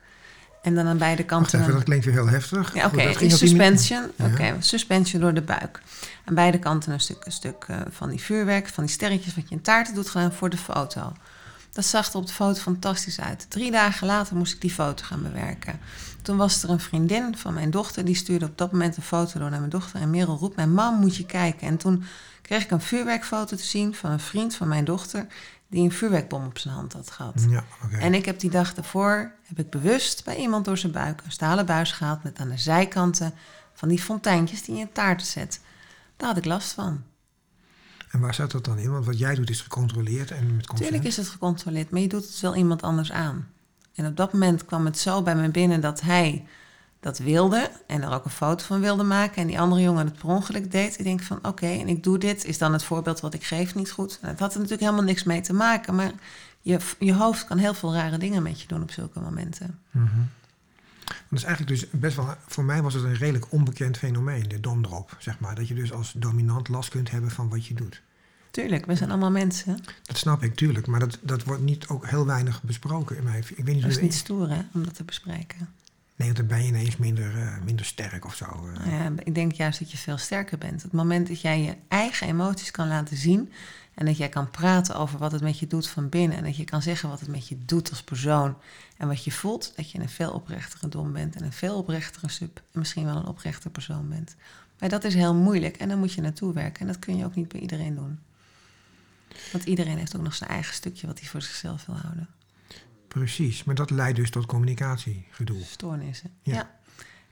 En 0.61 0.75
dan 0.75 0.87
aan 0.87 0.97
beide 0.97 1.23
kanten... 1.23 1.59
Even, 1.59 1.73
dat 1.73 1.83
klinkt 1.83 2.05
weer 2.05 2.13
heel 2.13 2.27
heftig. 2.27 2.73
Ja, 2.73 2.85
oké. 2.85 3.09
Okay. 3.09 3.29
Suspension. 3.29 4.11
Oké, 4.17 4.31
okay. 4.31 4.55
suspension 4.59 5.21
door 5.21 5.33
de 5.33 5.41
buik. 5.41 5.81
Aan 6.25 6.35
beide 6.35 6.59
kanten 6.59 6.93
een 6.93 6.99
stuk, 6.99 7.25
een 7.25 7.31
stuk 7.31 7.65
uh, 7.69 7.77
van 7.89 8.09
die 8.09 8.21
vuurwerk, 8.21 8.67
van 8.67 8.83
die 8.83 8.93
sterretjes... 8.93 9.35
wat 9.35 9.49
je 9.49 9.55
in 9.55 9.61
taarten 9.61 9.93
doet 9.93 10.09
gedaan 10.09 10.33
voor 10.33 10.49
de 10.49 10.57
foto. 10.57 11.13
Dat 11.71 11.85
zag 11.85 12.09
er 12.09 12.15
op 12.15 12.27
de 12.27 12.33
foto 12.33 12.59
fantastisch 12.59 13.19
uit. 13.19 13.45
Drie 13.49 13.71
dagen 13.71 14.07
later 14.07 14.35
moest 14.35 14.53
ik 14.53 14.61
die 14.61 14.71
foto 14.71 15.03
gaan 15.03 15.21
bewerken. 15.21 15.79
Toen 16.21 16.37
was 16.37 16.63
er 16.63 16.69
een 16.69 16.79
vriendin 16.79 17.37
van 17.37 17.53
mijn 17.53 17.71
dochter... 17.71 18.05
die 18.05 18.15
stuurde 18.15 18.45
op 18.45 18.57
dat 18.57 18.71
moment 18.71 18.97
een 18.97 19.03
foto 19.03 19.39
door 19.39 19.49
naar 19.49 19.59
mijn 19.59 19.71
dochter... 19.71 20.01
en 20.01 20.09
Merel 20.09 20.37
roept, 20.37 20.55
mijn 20.55 20.73
mam 20.73 20.99
moet 20.99 21.15
je 21.15 21.25
kijken. 21.25 21.67
En 21.67 21.77
toen 21.77 22.03
kreeg 22.41 22.63
ik 22.63 22.71
een 22.71 22.81
vuurwerkfoto 22.81 23.55
te 23.55 23.63
zien 23.63 23.95
van 23.95 24.11
een 24.11 24.19
vriend 24.19 24.55
van 24.55 24.67
mijn 24.67 24.85
dochter 24.85 25.27
die 25.69 25.83
een 25.83 25.91
vuurwerkbom 25.91 26.45
op 26.45 26.57
zijn 26.57 26.73
hand 26.73 26.93
had 26.93 27.11
gehad. 27.11 27.45
Ja, 27.49 27.63
okay. 27.85 27.99
En 27.99 28.13
ik 28.13 28.25
heb 28.25 28.39
die 28.39 28.49
dag 28.49 28.73
daarvoor, 28.73 29.31
heb 29.43 29.59
ik 29.59 29.69
bewust 29.69 30.23
bij 30.23 30.35
iemand 30.35 30.65
door 30.65 30.77
zijn 30.77 30.91
buik 30.91 31.21
een 31.25 31.31
stalen 31.31 31.65
buis 31.65 31.91
gehaald 31.91 32.23
met 32.23 32.39
aan 32.39 32.49
de 32.49 32.57
zijkanten 32.57 33.33
van 33.73 33.89
die 33.89 33.99
fonteintjes 33.99 34.63
die 34.63 34.75
je 34.75 34.81
in 34.81 34.91
taarten 34.91 35.27
zet. 35.27 35.61
Daar 36.17 36.27
had 36.27 36.37
ik 36.37 36.45
last 36.45 36.71
van. 36.71 37.03
En 38.11 38.19
waar 38.19 38.33
zat 38.33 38.51
dat 38.51 38.65
dan 38.65 38.77
in? 38.77 38.91
Want 38.91 39.05
wat 39.05 39.19
jij 39.19 39.35
doet 39.35 39.49
is 39.49 39.61
gecontroleerd 39.61 40.31
en 40.31 40.55
met 40.55 40.67
consent. 40.67 40.89
Tuurlijk 40.89 41.09
is 41.09 41.17
het 41.17 41.27
gecontroleerd, 41.27 41.89
maar 41.91 42.01
je 42.01 42.07
doet 42.07 42.25
het 42.25 42.39
wel 42.39 42.55
iemand 42.55 42.81
anders 42.81 43.11
aan. 43.11 43.47
En 43.93 44.05
op 44.05 44.17
dat 44.17 44.33
moment 44.33 44.65
kwam 44.65 44.85
het 44.85 44.97
zo 44.97 45.21
bij 45.21 45.35
me 45.35 45.49
binnen 45.49 45.81
dat 45.81 46.01
hij 46.01 46.47
dat 46.99 47.17
wilde 47.17 47.71
en 47.87 48.01
er 48.01 48.11
ook 48.11 48.25
een 48.25 48.31
foto 48.31 48.65
van 48.65 48.79
wilde 48.79 49.03
maken 49.03 49.41
en 49.41 49.47
die 49.47 49.59
andere 49.59 49.81
jongen 49.81 50.05
het 50.05 50.17
per 50.17 50.29
ongeluk 50.29 50.71
deed. 50.71 50.99
Ik 50.99 51.03
denk 51.03 51.21
van 51.21 51.39
oké, 51.41 51.67
en 51.67 51.87
ik 51.87 52.03
doe 52.03 52.17
dit. 52.17 52.45
Is 52.45 52.57
dan 52.57 52.73
het 52.73 52.83
voorbeeld 52.83 53.19
wat 53.19 53.33
ik 53.33 53.43
geef 53.43 53.75
niet 53.75 53.91
goed? 53.91 54.17
Nou, 54.21 54.31
het 54.31 54.39
had 54.39 54.53
er 54.53 54.59
natuurlijk 54.59 54.83
helemaal 54.83 55.05
niks 55.05 55.23
mee 55.23 55.41
te 55.41 55.53
maken, 55.53 55.95
maar 55.95 56.11
je, 56.61 56.79
je 56.99 57.13
hoofd 57.13 57.45
kan 57.45 57.57
heel 57.57 57.73
veel 57.73 57.93
rare 57.93 58.17
dingen 58.17 58.43
met 58.43 58.61
je 58.61 58.67
doen 58.67 58.81
op 58.81 58.91
zulke 58.91 59.19
momenten. 59.19 59.79
Mm 59.91 60.09
-hmm. 60.13 60.29
Dat 61.29 61.39
is 61.39 61.43
eigenlijk 61.43 61.79
dus 61.79 61.89
best 61.99 62.15
wel, 62.15 62.35
voor 62.47 62.63
mij 62.63 62.81
was 62.81 62.93
het 62.93 63.03
een 63.03 63.15
redelijk 63.15 63.51
onbekend 63.51 63.97
fenomeen, 63.97 64.47
de 64.47 64.59
domdrop, 64.59 65.15
zeg 65.19 65.39
maar. 65.39 65.55
Dat 65.55 65.67
je 65.67 65.73
dus 65.73 65.91
als 65.91 66.13
dominant 66.15 66.67
last 66.67 66.89
kunt 66.89 67.11
hebben 67.11 67.31
van 67.31 67.49
wat 67.49 67.65
je 67.65 67.73
doet. 67.73 68.01
Tuurlijk, 68.51 68.85
we 68.85 68.95
zijn 68.95 69.09
allemaal 69.09 69.31
mensen. 69.31 69.79
Dat 70.03 70.17
snap 70.17 70.43
ik, 70.43 70.55
tuurlijk. 70.55 70.87
Maar 70.87 70.99
dat, 70.99 71.19
dat 71.21 71.43
wordt 71.43 71.61
niet 71.61 71.87
ook 71.87 72.07
heel 72.07 72.25
weinig 72.25 72.63
besproken 72.63 73.17
in 73.17 73.23
mij. 73.23 73.39
Ik 73.39 73.65
weet 73.65 73.75
niet 73.75 73.81
dat 73.81 73.91
is 73.91 74.01
niet 74.01 74.13
stoer, 74.13 74.49
hè, 74.49 74.61
om 74.73 74.83
dat 74.83 74.95
te 74.95 75.03
bespreken. 75.03 75.69
Nee, 76.19 76.33
dan 76.33 76.47
ben 76.47 76.61
je 76.61 76.67
ineens 76.67 76.97
minder, 76.97 77.35
uh, 77.35 77.57
minder 77.63 77.85
sterk 77.85 78.25
of 78.25 78.35
zo. 78.35 78.45
Uh. 78.67 78.91
Ja, 78.91 79.11
ik 79.23 79.35
denk 79.35 79.51
juist 79.51 79.79
dat 79.79 79.91
je 79.91 79.97
veel 79.97 80.17
sterker 80.17 80.57
bent. 80.57 80.83
Het 80.83 80.91
moment 80.91 81.27
dat 81.27 81.41
jij 81.41 81.61
je 81.61 81.75
eigen 81.87 82.27
emoties 82.27 82.71
kan 82.71 82.87
laten 82.87 83.17
zien... 83.17 83.51
en 83.93 84.05
dat 84.05 84.17
jij 84.17 84.29
kan 84.29 84.51
praten 84.51 84.95
over 84.95 85.19
wat 85.19 85.31
het 85.31 85.41
met 85.41 85.59
je 85.59 85.67
doet 85.67 85.87
van 85.87 86.09
binnen... 86.09 86.37
en 86.37 86.43
dat 86.43 86.55
je 86.55 86.63
kan 86.63 86.81
zeggen 86.81 87.09
wat 87.09 87.19
het 87.19 87.29
met 87.29 87.47
je 87.47 87.57
doet 87.65 87.89
als 87.89 88.03
persoon... 88.03 88.57
en 88.97 89.07
wat 89.07 89.23
je 89.23 89.31
voelt, 89.31 89.73
dat 89.75 89.91
je 89.91 89.99
een 89.99 90.09
veel 90.09 90.31
oprechtere 90.31 90.87
dom 90.89 91.13
bent... 91.13 91.35
en 91.35 91.43
een 91.43 91.53
veel 91.53 91.77
oprechtere 91.77 92.29
sub 92.29 92.61
en 92.71 92.79
misschien 92.79 93.05
wel 93.05 93.15
een 93.15 93.25
oprechte 93.27 93.69
persoon 93.69 94.09
bent. 94.09 94.35
Maar 94.79 94.89
dat 94.89 95.03
is 95.03 95.13
heel 95.13 95.35
moeilijk 95.35 95.77
en 95.77 95.89
dan 95.89 95.99
moet 95.99 96.13
je 96.13 96.21
naartoe 96.21 96.53
werken. 96.53 96.81
En 96.81 96.87
dat 96.87 96.99
kun 96.99 97.17
je 97.17 97.25
ook 97.25 97.35
niet 97.35 97.47
bij 97.47 97.59
iedereen 97.59 97.95
doen. 97.95 98.19
Want 99.51 99.63
iedereen 99.63 99.97
heeft 99.97 100.15
ook 100.15 100.23
nog 100.23 100.35
zijn 100.35 100.49
eigen 100.49 100.73
stukje 100.73 101.07
wat 101.07 101.19
hij 101.19 101.27
voor 101.27 101.41
zichzelf 101.41 101.85
wil 101.85 101.95
houden. 101.95 102.27
Precies, 103.09 103.63
maar 103.63 103.75
dat 103.75 103.89
leidt 103.89 104.15
dus 104.15 104.29
tot 104.29 104.45
communicatiegedoe. 104.45 105.63
Stoornissen, 105.63 106.31
ja. 106.41 106.53
ja. 106.53 106.77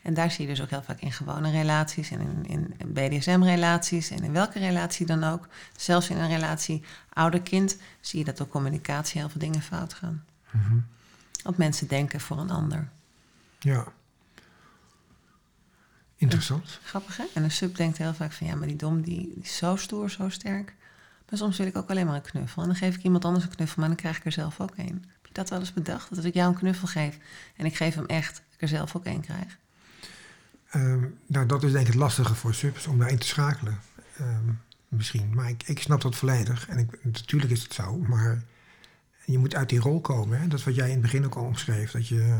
En 0.01 0.13
daar 0.13 0.31
zie 0.31 0.47
je 0.47 0.53
dus 0.53 0.61
ook 0.61 0.69
heel 0.69 0.81
vaak 0.81 0.99
in 0.99 1.11
gewone 1.11 1.51
relaties 1.51 2.11
en 2.11 2.45
in, 2.45 2.73
in 2.77 2.93
BDSM-relaties 2.93 4.09
en 4.09 4.23
in 4.23 4.31
welke 4.31 4.59
relatie 4.59 5.05
dan 5.05 5.23
ook. 5.23 5.47
Zelfs 5.75 6.09
in 6.09 6.17
een 6.17 6.29
relatie 6.29 6.83
ouder-kind 7.13 7.77
zie 7.99 8.19
je 8.19 8.25
dat 8.25 8.37
door 8.37 8.47
communicatie 8.47 9.19
heel 9.19 9.29
veel 9.29 9.41
dingen 9.41 9.61
fout 9.61 9.93
gaan. 9.93 10.25
Mm 10.51 10.61
-hmm. 10.61 10.85
Want 11.43 11.57
mensen 11.57 11.87
denken 11.87 12.19
voor 12.19 12.37
een 12.37 12.49
ander. 12.49 12.89
Ja. 13.59 13.87
Interessant. 16.15 16.79
grappig 16.83 17.17
hè? 17.17 17.23
En 17.33 17.43
een 17.43 17.51
sub 17.51 17.75
denkt 17.75 17.97
heel 17.97 18.13
vaak 18.13 18.31
van 18.31 18.47
ja, 18.47 18.55
maar 18.55 18.67
die 18.67 18.75
dom 18.75 19.01
die, 19.01 19.33
die 19.33 19.43
is 19.43 19.57
zo 19.57 19.75
stoer, 19.75 20.09
zo 20.09 20.29
sterk. 20.29 20.75
Maar 21.29 21.39
soms 21.39 21.57
wil 21.57 21.67
ik 21.67 21.77
ook 21.77 21.89
alleen 21.89 22.05
maar 22.05 22.15
een 22.15 22.21
knuffel. 22.21 22.61
En 22.61 22.67
dan 22.67 22.77
geef 22.77 22.95
ik 22.95 23.03
iemand 23.03 23.25
anders 23.25 23.43
een 23.43 23.55
knuffel, 23.55 23.79
maar 23.79 23.87
dan 23.87 23.97
krijg 23.97 24.17
ik 24.17 24.25
er 24.25 24.31
zelf 24.31 24.59
ook 24.59 24.73
een 24.77 25.05
dat 25.31 25.49
wel 25.49 25.59
eens 25.59 25.73
bedacht? 25.73 26.15
Dat 26.15 26.25
ik 26.25 26.33
jou 26.33 26.49
een 26.49 26.59
knuffel 26.59 26.87
geef 26.87 27.17
en 27.55 27.65
ik 27.65 27.75
geef 27.75 27.95
hem 27.95 28.05
echt, 28.05 28.41
ik 28.55 28.61
er 28.61 28.67
zelf 28.67 28.95
ook 28.95 29.05
één 29.05 29.21
krijg? 29.21 29.57
Um, 30.75 31.17
nou, 31.25 31.45
dat 31.45 31.63
is 31.63 31.71
denk 31.71 31.85
ik 31.85 31.93
het 31.93 32.01
lastige 32.01 32.35
voor 32.35 32.53
subs, 32.53 32.87
om 32.87 32.99
daarin 32.99 33.17
te 33.17 33.27
schakelen. 33.27 33.79
Um, 34.21 34.61
misschien. 34.87 35.33
Maar 35.33 35.49
ik, 35.49 35.63
ik 35.65 35.79
snap 35.79 36.01
dat 36.01 36.15
volledig. 36.15 36.67
En 36.67 36.77
ik, 36.77 37.03
natuurlijk 37.03 37.51
is 37.51 37.63
het 37.63 37.73
zo, 37.73 37.97
maar 37.97 38.43
je 39.25 39.37
moet 39.37 39.55
uit 39.55 39.69
die 39.69 39.79
rol 39.79 40.01
komen. 40.01 40.39
Hè? 40.39 40.47
Dat 40.47 40.59
is 40.59 40.65
wat 40.65 40.75
jij 40.75 40.85
in 40.85 40.91
het 40.91 41.01
begin 41.01 41.25
ook 41.25 41.35
al 41.35 41.43
omschreef. 41.43 41.91
Dat 41.91 42.07
je 42.07 42.39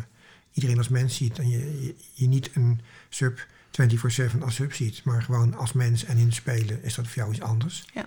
iedereen 0.52 0.78
als 0.78 0.88
mens 0.88 1.16
ziet 1.16 1.40
en 1.40 1.50
je, 1.50 1.82
je, 1.86 1.96
je 2.14 2.28
niet 2.28 2.50
een 2.54 2.82
sub 3.10 3.48
24-7 3.82 4.42
als 4.42 4.56
sub 4.56 4.74
ziet, 4.74 5.04
maar 5.04 5.24
gewoon 5.24 5.54
als 5.54 5.74
mens 5.74 6.04
en 6.04 6.18
in 6.18 6.34
spelen 6.34 6.84
is 6.84 6.96
dat 6.96 7.08
voor 7.08 7.16
jou 7.16 7.32
iets 7.32 7.42
anders. 7.42 7.86
Ja 7.94 8.06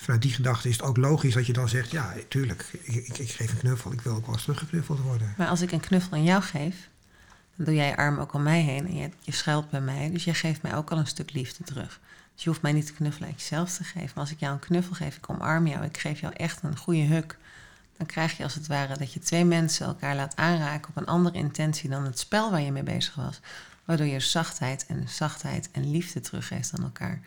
vanuit 0.00 0.22
die 0.22 0.32
gedachte 0.32 0.68
is 0.68 0.76
het 0.76 0.86
ook 0.86 0.96
logisch 0.96 1.34
dat 1.34 1.46
je 1.46 1.52
dan 1.52 1.68
zegt: 1.68 1.90
Ja, 1.90 2.14
tuurlijk, 2.28 2.66
ik, 2.82 3.18
ik, 3.18 3.30
geef 3.30 3.50
een 3.50 3.58
knuffel, 3.58 3.92
ik 3.92 4.00
wil 4.00 4.14
ook 4.14 4.26
wel 4.26 4.34
eens 4.34 4.44
teruggeknuffeld 4.44 5.00
worden. 5.00 5.34
Maar 5.36 5.48
als 5.48 5.60
ik 5.60 5.72
een 5.72 5.80
knuffel 5.80 6.12
aan 6.12 6.24
jou 6.24 6.42
geef, 6.42 6.88
dan 7.56 7.64
doe 7.64 7.74
jij 7.74 7.88
je 7.88 7.96
arm 7.96 8.18
ook 8.18 8.32
om 8.32 8.42
mij 8.42 8.60
heen 8.60 8.86
en 8.86 8.96
je, 8.96 9.10
je 9.20 9.32
schuilt 9.32 9.70
bij 9.70 9.80
mij. 9.80 10.10
Dus 10.10 10.24
jij 10.24 10.34
geeft 10.34 10.62
mij 10.62 10.76
ook 10.76 10.90
al 10.90 10.98
een 10.98 11.06
stuk 11.06 11.32
liefde 11.32 11.64
terug. 11.64 12.00
Dus 12.34 12.42
je 12.42 12.48
hoeft 12.48 12.62
mij 12.62 12.72
niet 12.72 12.86
te 12.86 12.92
knuffelen 12.92 13.28
uit 13.28 13.40
jezelf 13.40 13.76
te 13.76 13.84
geven. 13.84 14.10
Maar 14.14 14.24
als 14.24 14.30
ik 14.30 14.40
jou 14.40 14.52
een 14.52 14.58
knuffel 14.58 14.94
geef, 14.94 15.16
ik 15.16 15.30
omarm 15.30 15.66
jou, 15.66 15.84
ik 15.84 15.98
geef 15.98 16.20
jou 16.20 16.32
echt 16.36 16.62
een 16.62 16.76
goede 16.76 17.02
huk. 17.02 17.36
Dan 17.96 18.06
krijg 18.06 18.36
je 18.36 18.42
als 18.42 18.54
het 18.54 18.66
ware 18.66 18.98
dat 18.98 19.12
je 19.12 19.20
twee 19.20 19.44
mensen 19.44 19.86
elkaar 19.86 20.16
laat 20.16 20.36
aanraken 20.36 20.88
op 20.88 20.96
een 20.96 21.06
andere 21.06 21.36
intentie 21.36 21.90
dan 21.90 22.04
het 22.04 22.18
spel 22.18 22.50
waar 22.50 22.60
je 22.60 22.72
mee 22.72 22.82
bezig 22.82 23.14
was. 23.14 23.40
Waardoor 23.84 24.06
je 24.06 24.20
zachtheid 24.20 24.86
en 24.86 25.08
zachtheid 25.08 25.68
en 25.72 25.90
liefde 25.90 26.20
teruggeeft 26.20 26.72
aan 26.76 26.84
elkaar. 26.84 27.20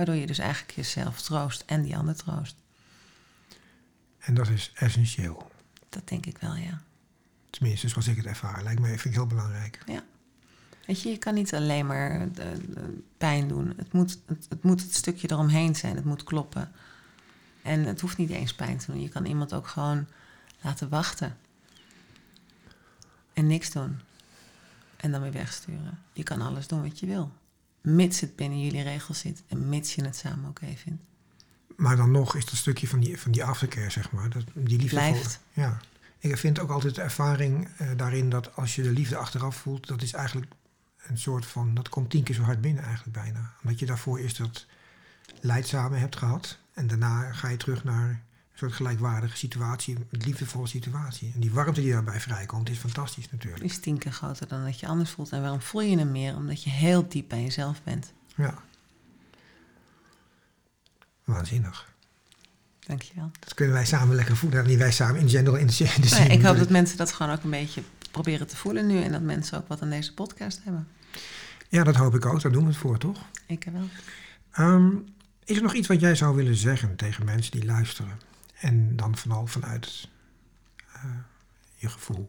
Waardoor 0.00 0.18
je 0.18 0.26
dus 0.26 0.38
eigenlijk 0.38 0.72
jezelf 0.72 1.22
troost 1.22 1.62
en 1.66 1.82
die 1.82 1.96
ander 1.96 2.16
troost. 2.16 2.56
En 4.18 4.34
dat 4.34 4.48
is 4.48 4.72
essentieel. 4.74 5.50
Dat 5.88 6.08
denk 6.08 6.26
ik 6.26 6.38
wel, 6.38 6.54
ja. 6.54 6.82
Tenminste, 7.50 7.88
zoals 7.88 8.08
ik 8.08 8.16
het 8.16 8.26
ervaar. 8.26 8.62
Lijkt 8.62 8.80
me 8.80 8.86
vind 8.86 9.04
ik 9.04 9.12
heel 9.12 9.26
belangrijk. 9.26 9.82
Ja. 9.86 10.02
Weet 10.86 11.02
je, 11.02 11.08
je 11.08 11.18
kan 11.18 11.34
niet 11.34 11.54
alleen 11.54 11.86
maar 11.86 12.32
de, 12.32 12.72
de 12.74 13.02
pijn 13.18 13.48
doen. 13.48 13.72
Het 13.76 13.92
moet 13.92 14.18
het, 14.26 14.46
het 14.48 14.62
moet 14.62 14.82
het 14.82 14.94
stukje 14.94 15.30
eromheen 15.30 15.76
zijn. 15.76 15.96
Het 15.96 16.04
moet 16.04 16.24
kloppen. 16.24 16.72
En 17.62 17.84
het 17.84 18.00
hoeft 18.00 18.16
niet 18.16 18.30
eens 18.30 18.54
pijn 18.54 18.78
te 18.78 18.92
doen. 18.92 19.00
Je 19.00 19.08
kan 19.08 19.24
iemand 19.24 19.54
ook 19.54 19.66
gewoon 19.66 20.06
laten 20.60 20.88
wachten. 20.88 21.36
En 23.32 23.46
niks 23.46 23.70
doen. 23.70 24.00
En 24.96 25.10
dan 25.10 25.22
weer 25.22 25.32
wegsturen. 25.32 25.98
Je 26.12 26.22
kan 26.22 26.40
alles 26.40 26.66
doen 26.66 26.82
wat 26.82 26.98
je 26.98 27.06
wil. 27.06 27.32
Mits 27.82 28.20
het 28.20 28.36
binnen 28.36 28.60
jullie 28.62 28.82
regels 28.82 29.18
zit. 29.18 29.42
En 29.48 29.68
mits 29.68 29.94
je 29.94 30.04
het 30.04 30.16
samen 30.16 30.48
oké 30.48 30.66
vindt. 30.76 31.02
Maar 31.76 31.96
dan 31.96 32.10
nog 32.10 32.36
is 32.36 32.44
dat 32.44 32.54
stukje 32.54 32.88
van 32.88 33.00
die, 33.00 33.20
van 33.20 33.32
die 33.32 33.44
aftercare, 33.44 33.90
zeg 33.90 34.12
maar. 34.12 34.30
Dat, 34.30 34.44
die 34.54 34.78
liefde 34.78 34.96
Blijft. 34.96 35.40
Ja. 35.52 35.80
Ik 36.18 36.36
vind 36.36 36.58
ook 36.58 36.70
altijd 36.70 36.94
de 36.94 37.02
ervaring 37.02 37.68
eh, 37.76 37.88
daarin 37.96 38.30
dat 38.30 38.56
als 38.56 38.74
je 38.74 38.82
de 38.82 38.90
liefde 38.90 39.16
achteraf 39.16 39.56
voelt, 39.56 39.86
dat 39.86 40.02
is 40.02 40.12
eigenlijk 40.12 40.52
een 41.06 41.18
soort 41.18 41.46
van, 41.46 41.74
dat 41.74 41.88
komt 41.88 42.10
tien 42.10 42.22
keer 42.22 42.34
zo 42.34 42.42
hard 42.42 42.60
binnen 42.60 42.82
eigenlijk 42.84 43.16
bijna. 43.16 43.54
Omdat 43.62 43.78
je 43.78 43.86
daarvoor 43.86 44.18
eerst 44.18 44.38
dat 44.38 44.66
lijdzame 45.40 45.96
hebt 45.96 46.16
gehad. 46.16 46.58
En 46.72 46.86
daarna 46.86 47.32
ga 47.32 47.48
je 47.48 47.56
terug 47.56 47.84
naar 47.84 48.22
soort 48.60 48.72
gelijkwaardige 48.72 49.36
situatie, 49.36 49.94
een 49.94 50.20
liefdevolle 50.24 50.66
situatie. 50.66 51.30
En 51.34 51.40
die 51.40 51.50
warmte 51.50 51.80
die 51.80 51.92
daarbij 51.92 52.20
vrijkomt 52.20 52.70
is 52.70 52.78
fantastisch 52.78 53.30
natuurlijk. 53.30 53.64
is 53.64 53.78
tien 53.78 53.98
keer 53.98 54.12
groter 54.12 54.48
dan 54.48 54.64
dat 54.64 54.80
je 54.80 54.86
anders 54.86 55.10
voelt. 55.10 55.30
En 55.30 55.40
waarom 55.40 55.60
voel 55.60 55.80
je 55.80 55.98
hem 55.98 56.10
meer? 56.10 56.36
Omdat 56.36 56.62
je 56.62 56.70
heel 56.70 57.08
diep 57.08 57.28
bij 57.28 57.42
jezelf 57.42 57.82
bent. 57.82 58.12
Ja. 58.36 58.54
Waanzinnig. 61.24 61.88
Dankjewel. 62.86 63.30
Dat 63.40 63.54
kunnen 63.54 63.74
wij 63.74 63.84
samen 63.86 64.14
lekker 64.14 64.36
voelen. 64.36 64.66
Niet 64.66 64.78
wij 64.78 64.92
samen 64.92 65.20
in 65.20 65.28
general 65.28 65.56
in 65.56 65.66
de, 65.66 65.84
in 65.84 65.90
de 65.94 65.98
Nee, 66.00 66.08
zin. 66.08 66.30
ik 66.30 66.42
hoop 66.42 66.56
dat 66.56 66.70
mensen 66.70 66.96
dat 66.96 67.12
gewoon 67.12 67.32
ook 67.32 67.42
een 67.42 67.50
beetje 67.50 67.82
proberen 68.10 68.46
te 68.46 68.56
voelen 68.56 68.86
nu. 68.86 69.02
En 69.02 69.12
dat 69.12 69.22
mensen 69.22 69.58
ook 69.58 69.68
wat 69.68 69.82
aan 69.82 69.90
deze 69.90 70.14
podcast 70.14 70.60
hebben. 70.64 70.88
Ja, 71.68 71.84
dat 71.84 71.96
hoop 71.96 72.14
ik 72.14 72.26
ook. 72.26 72.42
Daar 72.42 72.52
doen 72.52 72.62
we 72.62 72.68
het 72.68 72.78
voor, 72.78 72.98
toch? 72.98 73.18
Ik 73.46 73.66
wel. 73.72 73.88
Ehm, 74.50 74.90
is 75.44 75.56
er 75.56 75.62
nog 75.62 75.74
iets 75.74 75.88
wat 75.88 76.00
jij 76.00 76.14
zou 76.14 76.36
willen 76.36 76.56
zeggen 76.56 76.96
tegen 76.96 77.24
mensen 77.24 77.52
die 77.52 77.64
luisteren? 77.64 78.18
En 78.60 78.96
dan 78.96 79.16
vooral 79.16 79.46
vanuit 79.46 80.08
eh, 80.92 81.04
je 81.74 81.88
gevoel. 81.88 82.26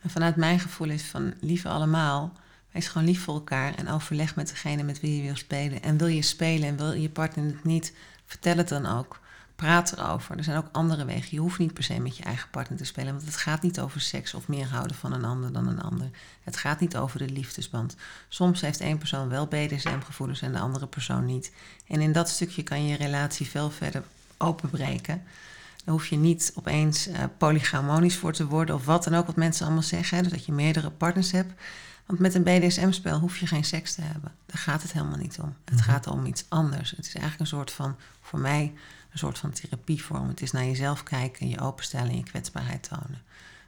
En 0.00 0.10
vanuit 0.10 0.36
mijn 0.36 0.60
gevoel 0.60 0.88
is 0.88 1.02
van 1.02 1.34
lieve 1.40 1.68
allemaal. 1.68 2.32
Wees 2.70 2.88
gewoon 2.88 3.06
lief 3.06 3.22
voor 3.22 3.34
elkaar 3.34 3.74
en 3.74 3.88
overleg 3.88 4.36
met 4.36 4.48
degene 4.48 4.82
met 4.82 5.00
wie 5.00 5.16
je 5.16 5.22
wil 5.22 5.36
spelen. 5.36 5.82
En 5.82 5.96
wil 5.96 6.06
je 6.06 6.22
spelen 6.22 6.68
en 6.68 6.76
wil 6.76 6.92
je 6.92 7.10
partner 7.10 7.44
het 7.44 7.64
niet, 7.64 7.94
vertel 8.24 8.56
het 8.56 8.68
dan 8.68 8.86
ook. 8.86 9.20
Praat 9.56 9.92
erover. 9.92 10.36
Er 10.36 10.44
zijn 10.44 10.56
ook 10.56 10.68
andere 10.72 11.04
wegen. 11.04 11.28
Je 11.30 11.40
hoeft 11.40 11.58
niet 11.58 11.74
per 11.74 11.82
se 11.82 12.00
met 12.00 12.16
je 12.16 12.22
eigen 12.22 12.50
partner 12.50 12.78
te 12.78 12.84
spelen. 12.84 13.12
Want 13.12 13.26
het 13.26 13.36
gaat 13.36 13.62
niet 13.62 13.80
over 13.80 14.00
seks 14.00 14.34
of 14.34 14.48
meer 14.48 14.66
houden 14.66 14.96
van 14.96 15.12
een 15.12 15.24
ander 15.24 15.52
dan 15.52 15.68
een 15.68 15.82
ander. 15.82 16.10
Het 16.42 16.56
gaat 16.56 16.80
niet 16.80 16.96
over 16.96 17.18
de 17.18 17.30
liefdesband. 17.30 17.96
Soms 18.28 18.60
heeft 18.60 18.80
één 18.80 18.98
persoon 18.98 19.28
wel 19.28 19.46
BDSM-gevoelens 19.46 20.42
en 20.42 20.52
de 20.52 20.58
andere 20.58 20.86
persoon 20.86 21.24
niet. 21.24 21.52
En 21.86 22.00
in 22.00 22.12
dat 22.12 22.28
stukje 22.28 22.62
kan 22.62 22.86
je 22.86 22.96
relatie 22.96 23.46
veel 23.46 23.70
verder 23.70 24.04
openbreken. 24.36 25.22
Dan 25.84 25.94
hoef 25.94 26.06
je 26.06 26.16
niet 26.16 26.52
opeens 26.54 27.08
uh, 27.08 27.24
polygamonisch 27.38 28.16
voor 28.16 28.32
te 28.32 28.46
worden 28.46 28.74
of 28.74 28.84
wat 28.84 29.04
dan 29.04 29.14
ook 29.14 29.26
wat 29.26 29.36
mensen 29.36 29.64
allemaal 29.64 29.82
zeggen. 29.82 30.16
Hè, 30.16 30.22
dus 30.22 30.32
dat 30.32 30.46
je 30.46 30.52
meerdere 30.52 30.90
partners 30.90 31.32
hebt. 31.32 31.52
Want 32.06 32.18
met 32.18 32.34
een 32.34 32.42
BDSM-spel 32.42 33.18
hoef 33.18 33.38
je 33.38 33.46
geen 33.46 33.64
seks 33.64 33.94
te 33.94 34.02
hebben. 34.02 34.32
Daar 34.46 34.58
gaat 34.58 34.82
het 34.82 34.92
helemaal 34.92 35.18
niet 35.18 35.38
om. 35.42 35.54
Het 35.64 35.80
gaat 35.80 36.06
om 36.06 36.26
iets 36.26 36.44
anders. 36.48 36.90
Het 36.90 37.06
is 37.06 37.14
eigenlijk 37.14 37.40
een 37.40 37.56
soort 37.56 37.70
van, 37.70 37.96
voor 38.20 38.38
mij, 38.38 38.72
een 39.12 39.18
soort 39.18 39.38
van 39.38 39.50
therapievorm. 39.50 40.28
Het 40.28 40.42
is 40.42 40.50
naar 40.50 40.64
jezelf 40.64 41.02
kijken, 41.02 41.48
je 41.48 41.60
openstellen 41.60 42.10
en 42.10 42.16
je 42.16 42.22
kwetsbaarheid 42.22 42.88
tonen. 42.88 43.22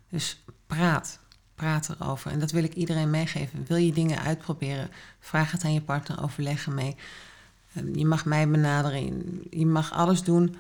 Dus 0.09 0.43
praat. 0.67 1.19
Praat 1.55 1.89
erover. 1.89 2.31
En 2.31 2.39
dat 2.39 2.51
wil 2.51 2.65
ik 2.65 2.75
iedereen 2.75 3.11
meegeven. 3.11 3.65
Wil 3.69 3.77
je 3.77 3.93
dingen 3.93 4.23
uitproberen? 4.23 4.91
Vraag 5.21 5.51
het 5.51 5.65
aan 5.65 5.73
je 5.73 5.81
partner, 5.81 6.23
overleggen 6.23 6.75
mee. 6.75 6.97
Je 7.95 8.07
mag 8.07 8.25
mij 8.25 8.49
benaderen. 8.49 9.43
Je 9.51 9.67
mag 9.67 9.93
alles 9.93 10.23
doen, 10.23 10.57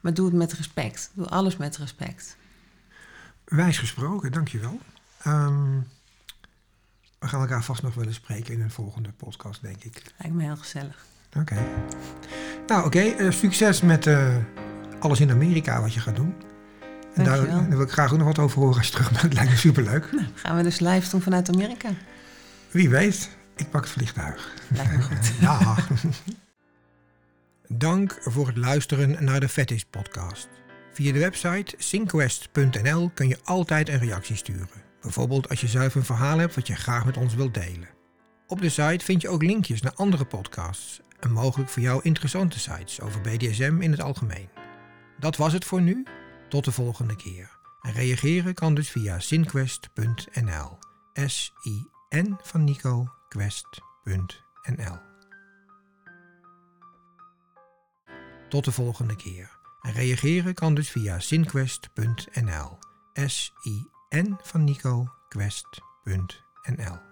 maar 0.00 0.14
doe 0.14 0.26
het 0.26 0.34
met 0.34 0.52
respect. 0.52 1.10
Doe 1.14 1.26
alles 1.26 1.56
met 1.56 1.76
respect. 1.76 2.36
Wijs 3.44 3.78
gesproken, 3.78 4.32
dankjewel. 4.32 4.80
Um, 5.26 5.86
we 7.18 7.28
gaan 7.28 7.40
elkaar 7.40 7.64
vast 7.64 7.82
nog 7.82 7.94
willen 7.94 8.14
spreken 8.14 8.54
in 8.54 8.60
een 8.60 8.70
volgende 8.70 9.12
podcast, 9.12 9.62
denk 9.62 9.84
ik. 9.84 10.02
Lijkt 10.18 10.36
me 10.36 10.42
heel 10.42 10.56
gezellig. 10.56 11.04
Oké. 11.28 11.38
Okay. 11.38 11.64
Nou, 12.66 12.86
oké. 12.86 12.98
Okay. 12.98 13.16
Uh, 13.18 13.30
succes 13.30 13.80
met 13.80 14.06
uh, 14.06 14.36
alles 14.98 15.20
in 15.20 15.30
Amerika 15.30 15.80
wat 15.80 15.94
je 15.94 16.00
gaat 16.00 16.16
doen. 16.16 16.34
En 17.14 17.24
daar, 17.24 17.46
daar, 17.46 17.68
wil 17.68 17.80
ik 17.80 17.90
graag 17.90 18.12
ook 18.12 18.18
nog 18.18 18.26
wat 18.26 18.38
over 18.38 18.58
horen 18.60 18.76
als 18.76 18.86
je 18.86 18.92
terug 18.92 19.20
bent. 19.20 19.34
Lijkt 19.38 19.50
me 19.50 19.56
superleuk. 19.56 20.12
Nou, 20.12 20.26
gaan 20.34 20.56
we 20.56 20.62
dus 20.62 20.80
live 20.80 21.10
doen 21.10 21.22
vanuit 21.22 21.48
Amerika? 21.48 21.88
Wie 22.70 22.88
weet. 22.88 23.30
Ik 23.56 23.70
pak 23.70 23.82
het 23.82 23.92
vliegtuig. 23.92 24.54
Lijkt 24.68 24.96
me 24.96 25.02
goed. 25.02 25.32
ja. 25.40 25.76
Dank 27.68 28.18
voor 28.20 28.46
het 28.46 28.56
luisteren 28.56 29.24
naar 29.24 29.40
de 29.40 29.48
Fetish 29.48 29.82
podcast. 29.90 30.48
Via 30.92 31.12
de 31.12 31.18
website 31.18 31.74
synquest.nl 31.78 33.10
kun 33.14 33.28
je 33.28 33.38
altijd 33.44 33.88
een 33.88 33.98
reactie 33.98 34.36
sturen. 34.36 34.82
Bijvoorbeeld 35.00 35.48
als 35.48 35.60
je 35.60 35.66
zelf 35.66 35.94
een 35.94 36.04
verhaal 36.04 36.38
hebt 36.38 36.54
wat 36.54 36.66
je 36.66 36.74
graag 36.74 37.04
met 37.04 37.16
ons 37.16 37.34
wilt 37.34 37.54
delen. 37.54 37.88
Op 38.46 38.60
de 38.60 38.68
site 38.68 39.04
vind 39.04 39.22
je 39.22 39.28
ook 39.28 39.42
linkjes 39.42 39.82
naar 39.82 39.94
andere 39.94 40.24
podcasts 40.24 41.00
en 41.20 41.32
mogelijk 41.32 41.70
voor 41.70 41.82
jou 41.82 42.00
interessante 42.02 42.58
sites 42.58 43.00
over 43.00 43.20
BDSM 43.20 43.76
in 43.80 43.90
het 43.90 44.00
algemeen. 44.00 44.48
Dat 45.18 45.36
was 45.36 45.52
het 45.52 45.64
voor 45.64 45.82
nu. 45.82 46.06
Tot 46.48 46.64
de 46.64 46.72
volgende 46.72 47.16
keer. 47.16 47.50
En 47.80 47.92
reageren 47.92 48.54
kan 48.54 48.74
dus 48.74 48.90
via 48.90 49.18
sinquest.nl. 49.18 50.78
S-I-N 51.14 52.36
van 52.42 52.64
Nico, 52.64 53.08
quest.nl. 53.28 55.05
Tot 58.48 58.64
de 58.64 58.72
volgende 58.72 59.16
keer. 59.16 59.58
En 59.80 59.92
reageren 59.92 60.54
kan 60.54 60.74
dus 60.74 60.90
via 60.90 61.18
sinquest.nl. 61.18 62.78
S-I-N 63.14 64.36
van 64.42 64.64
Nico, 64.64 65.08
quest.nl. 65.28 67.05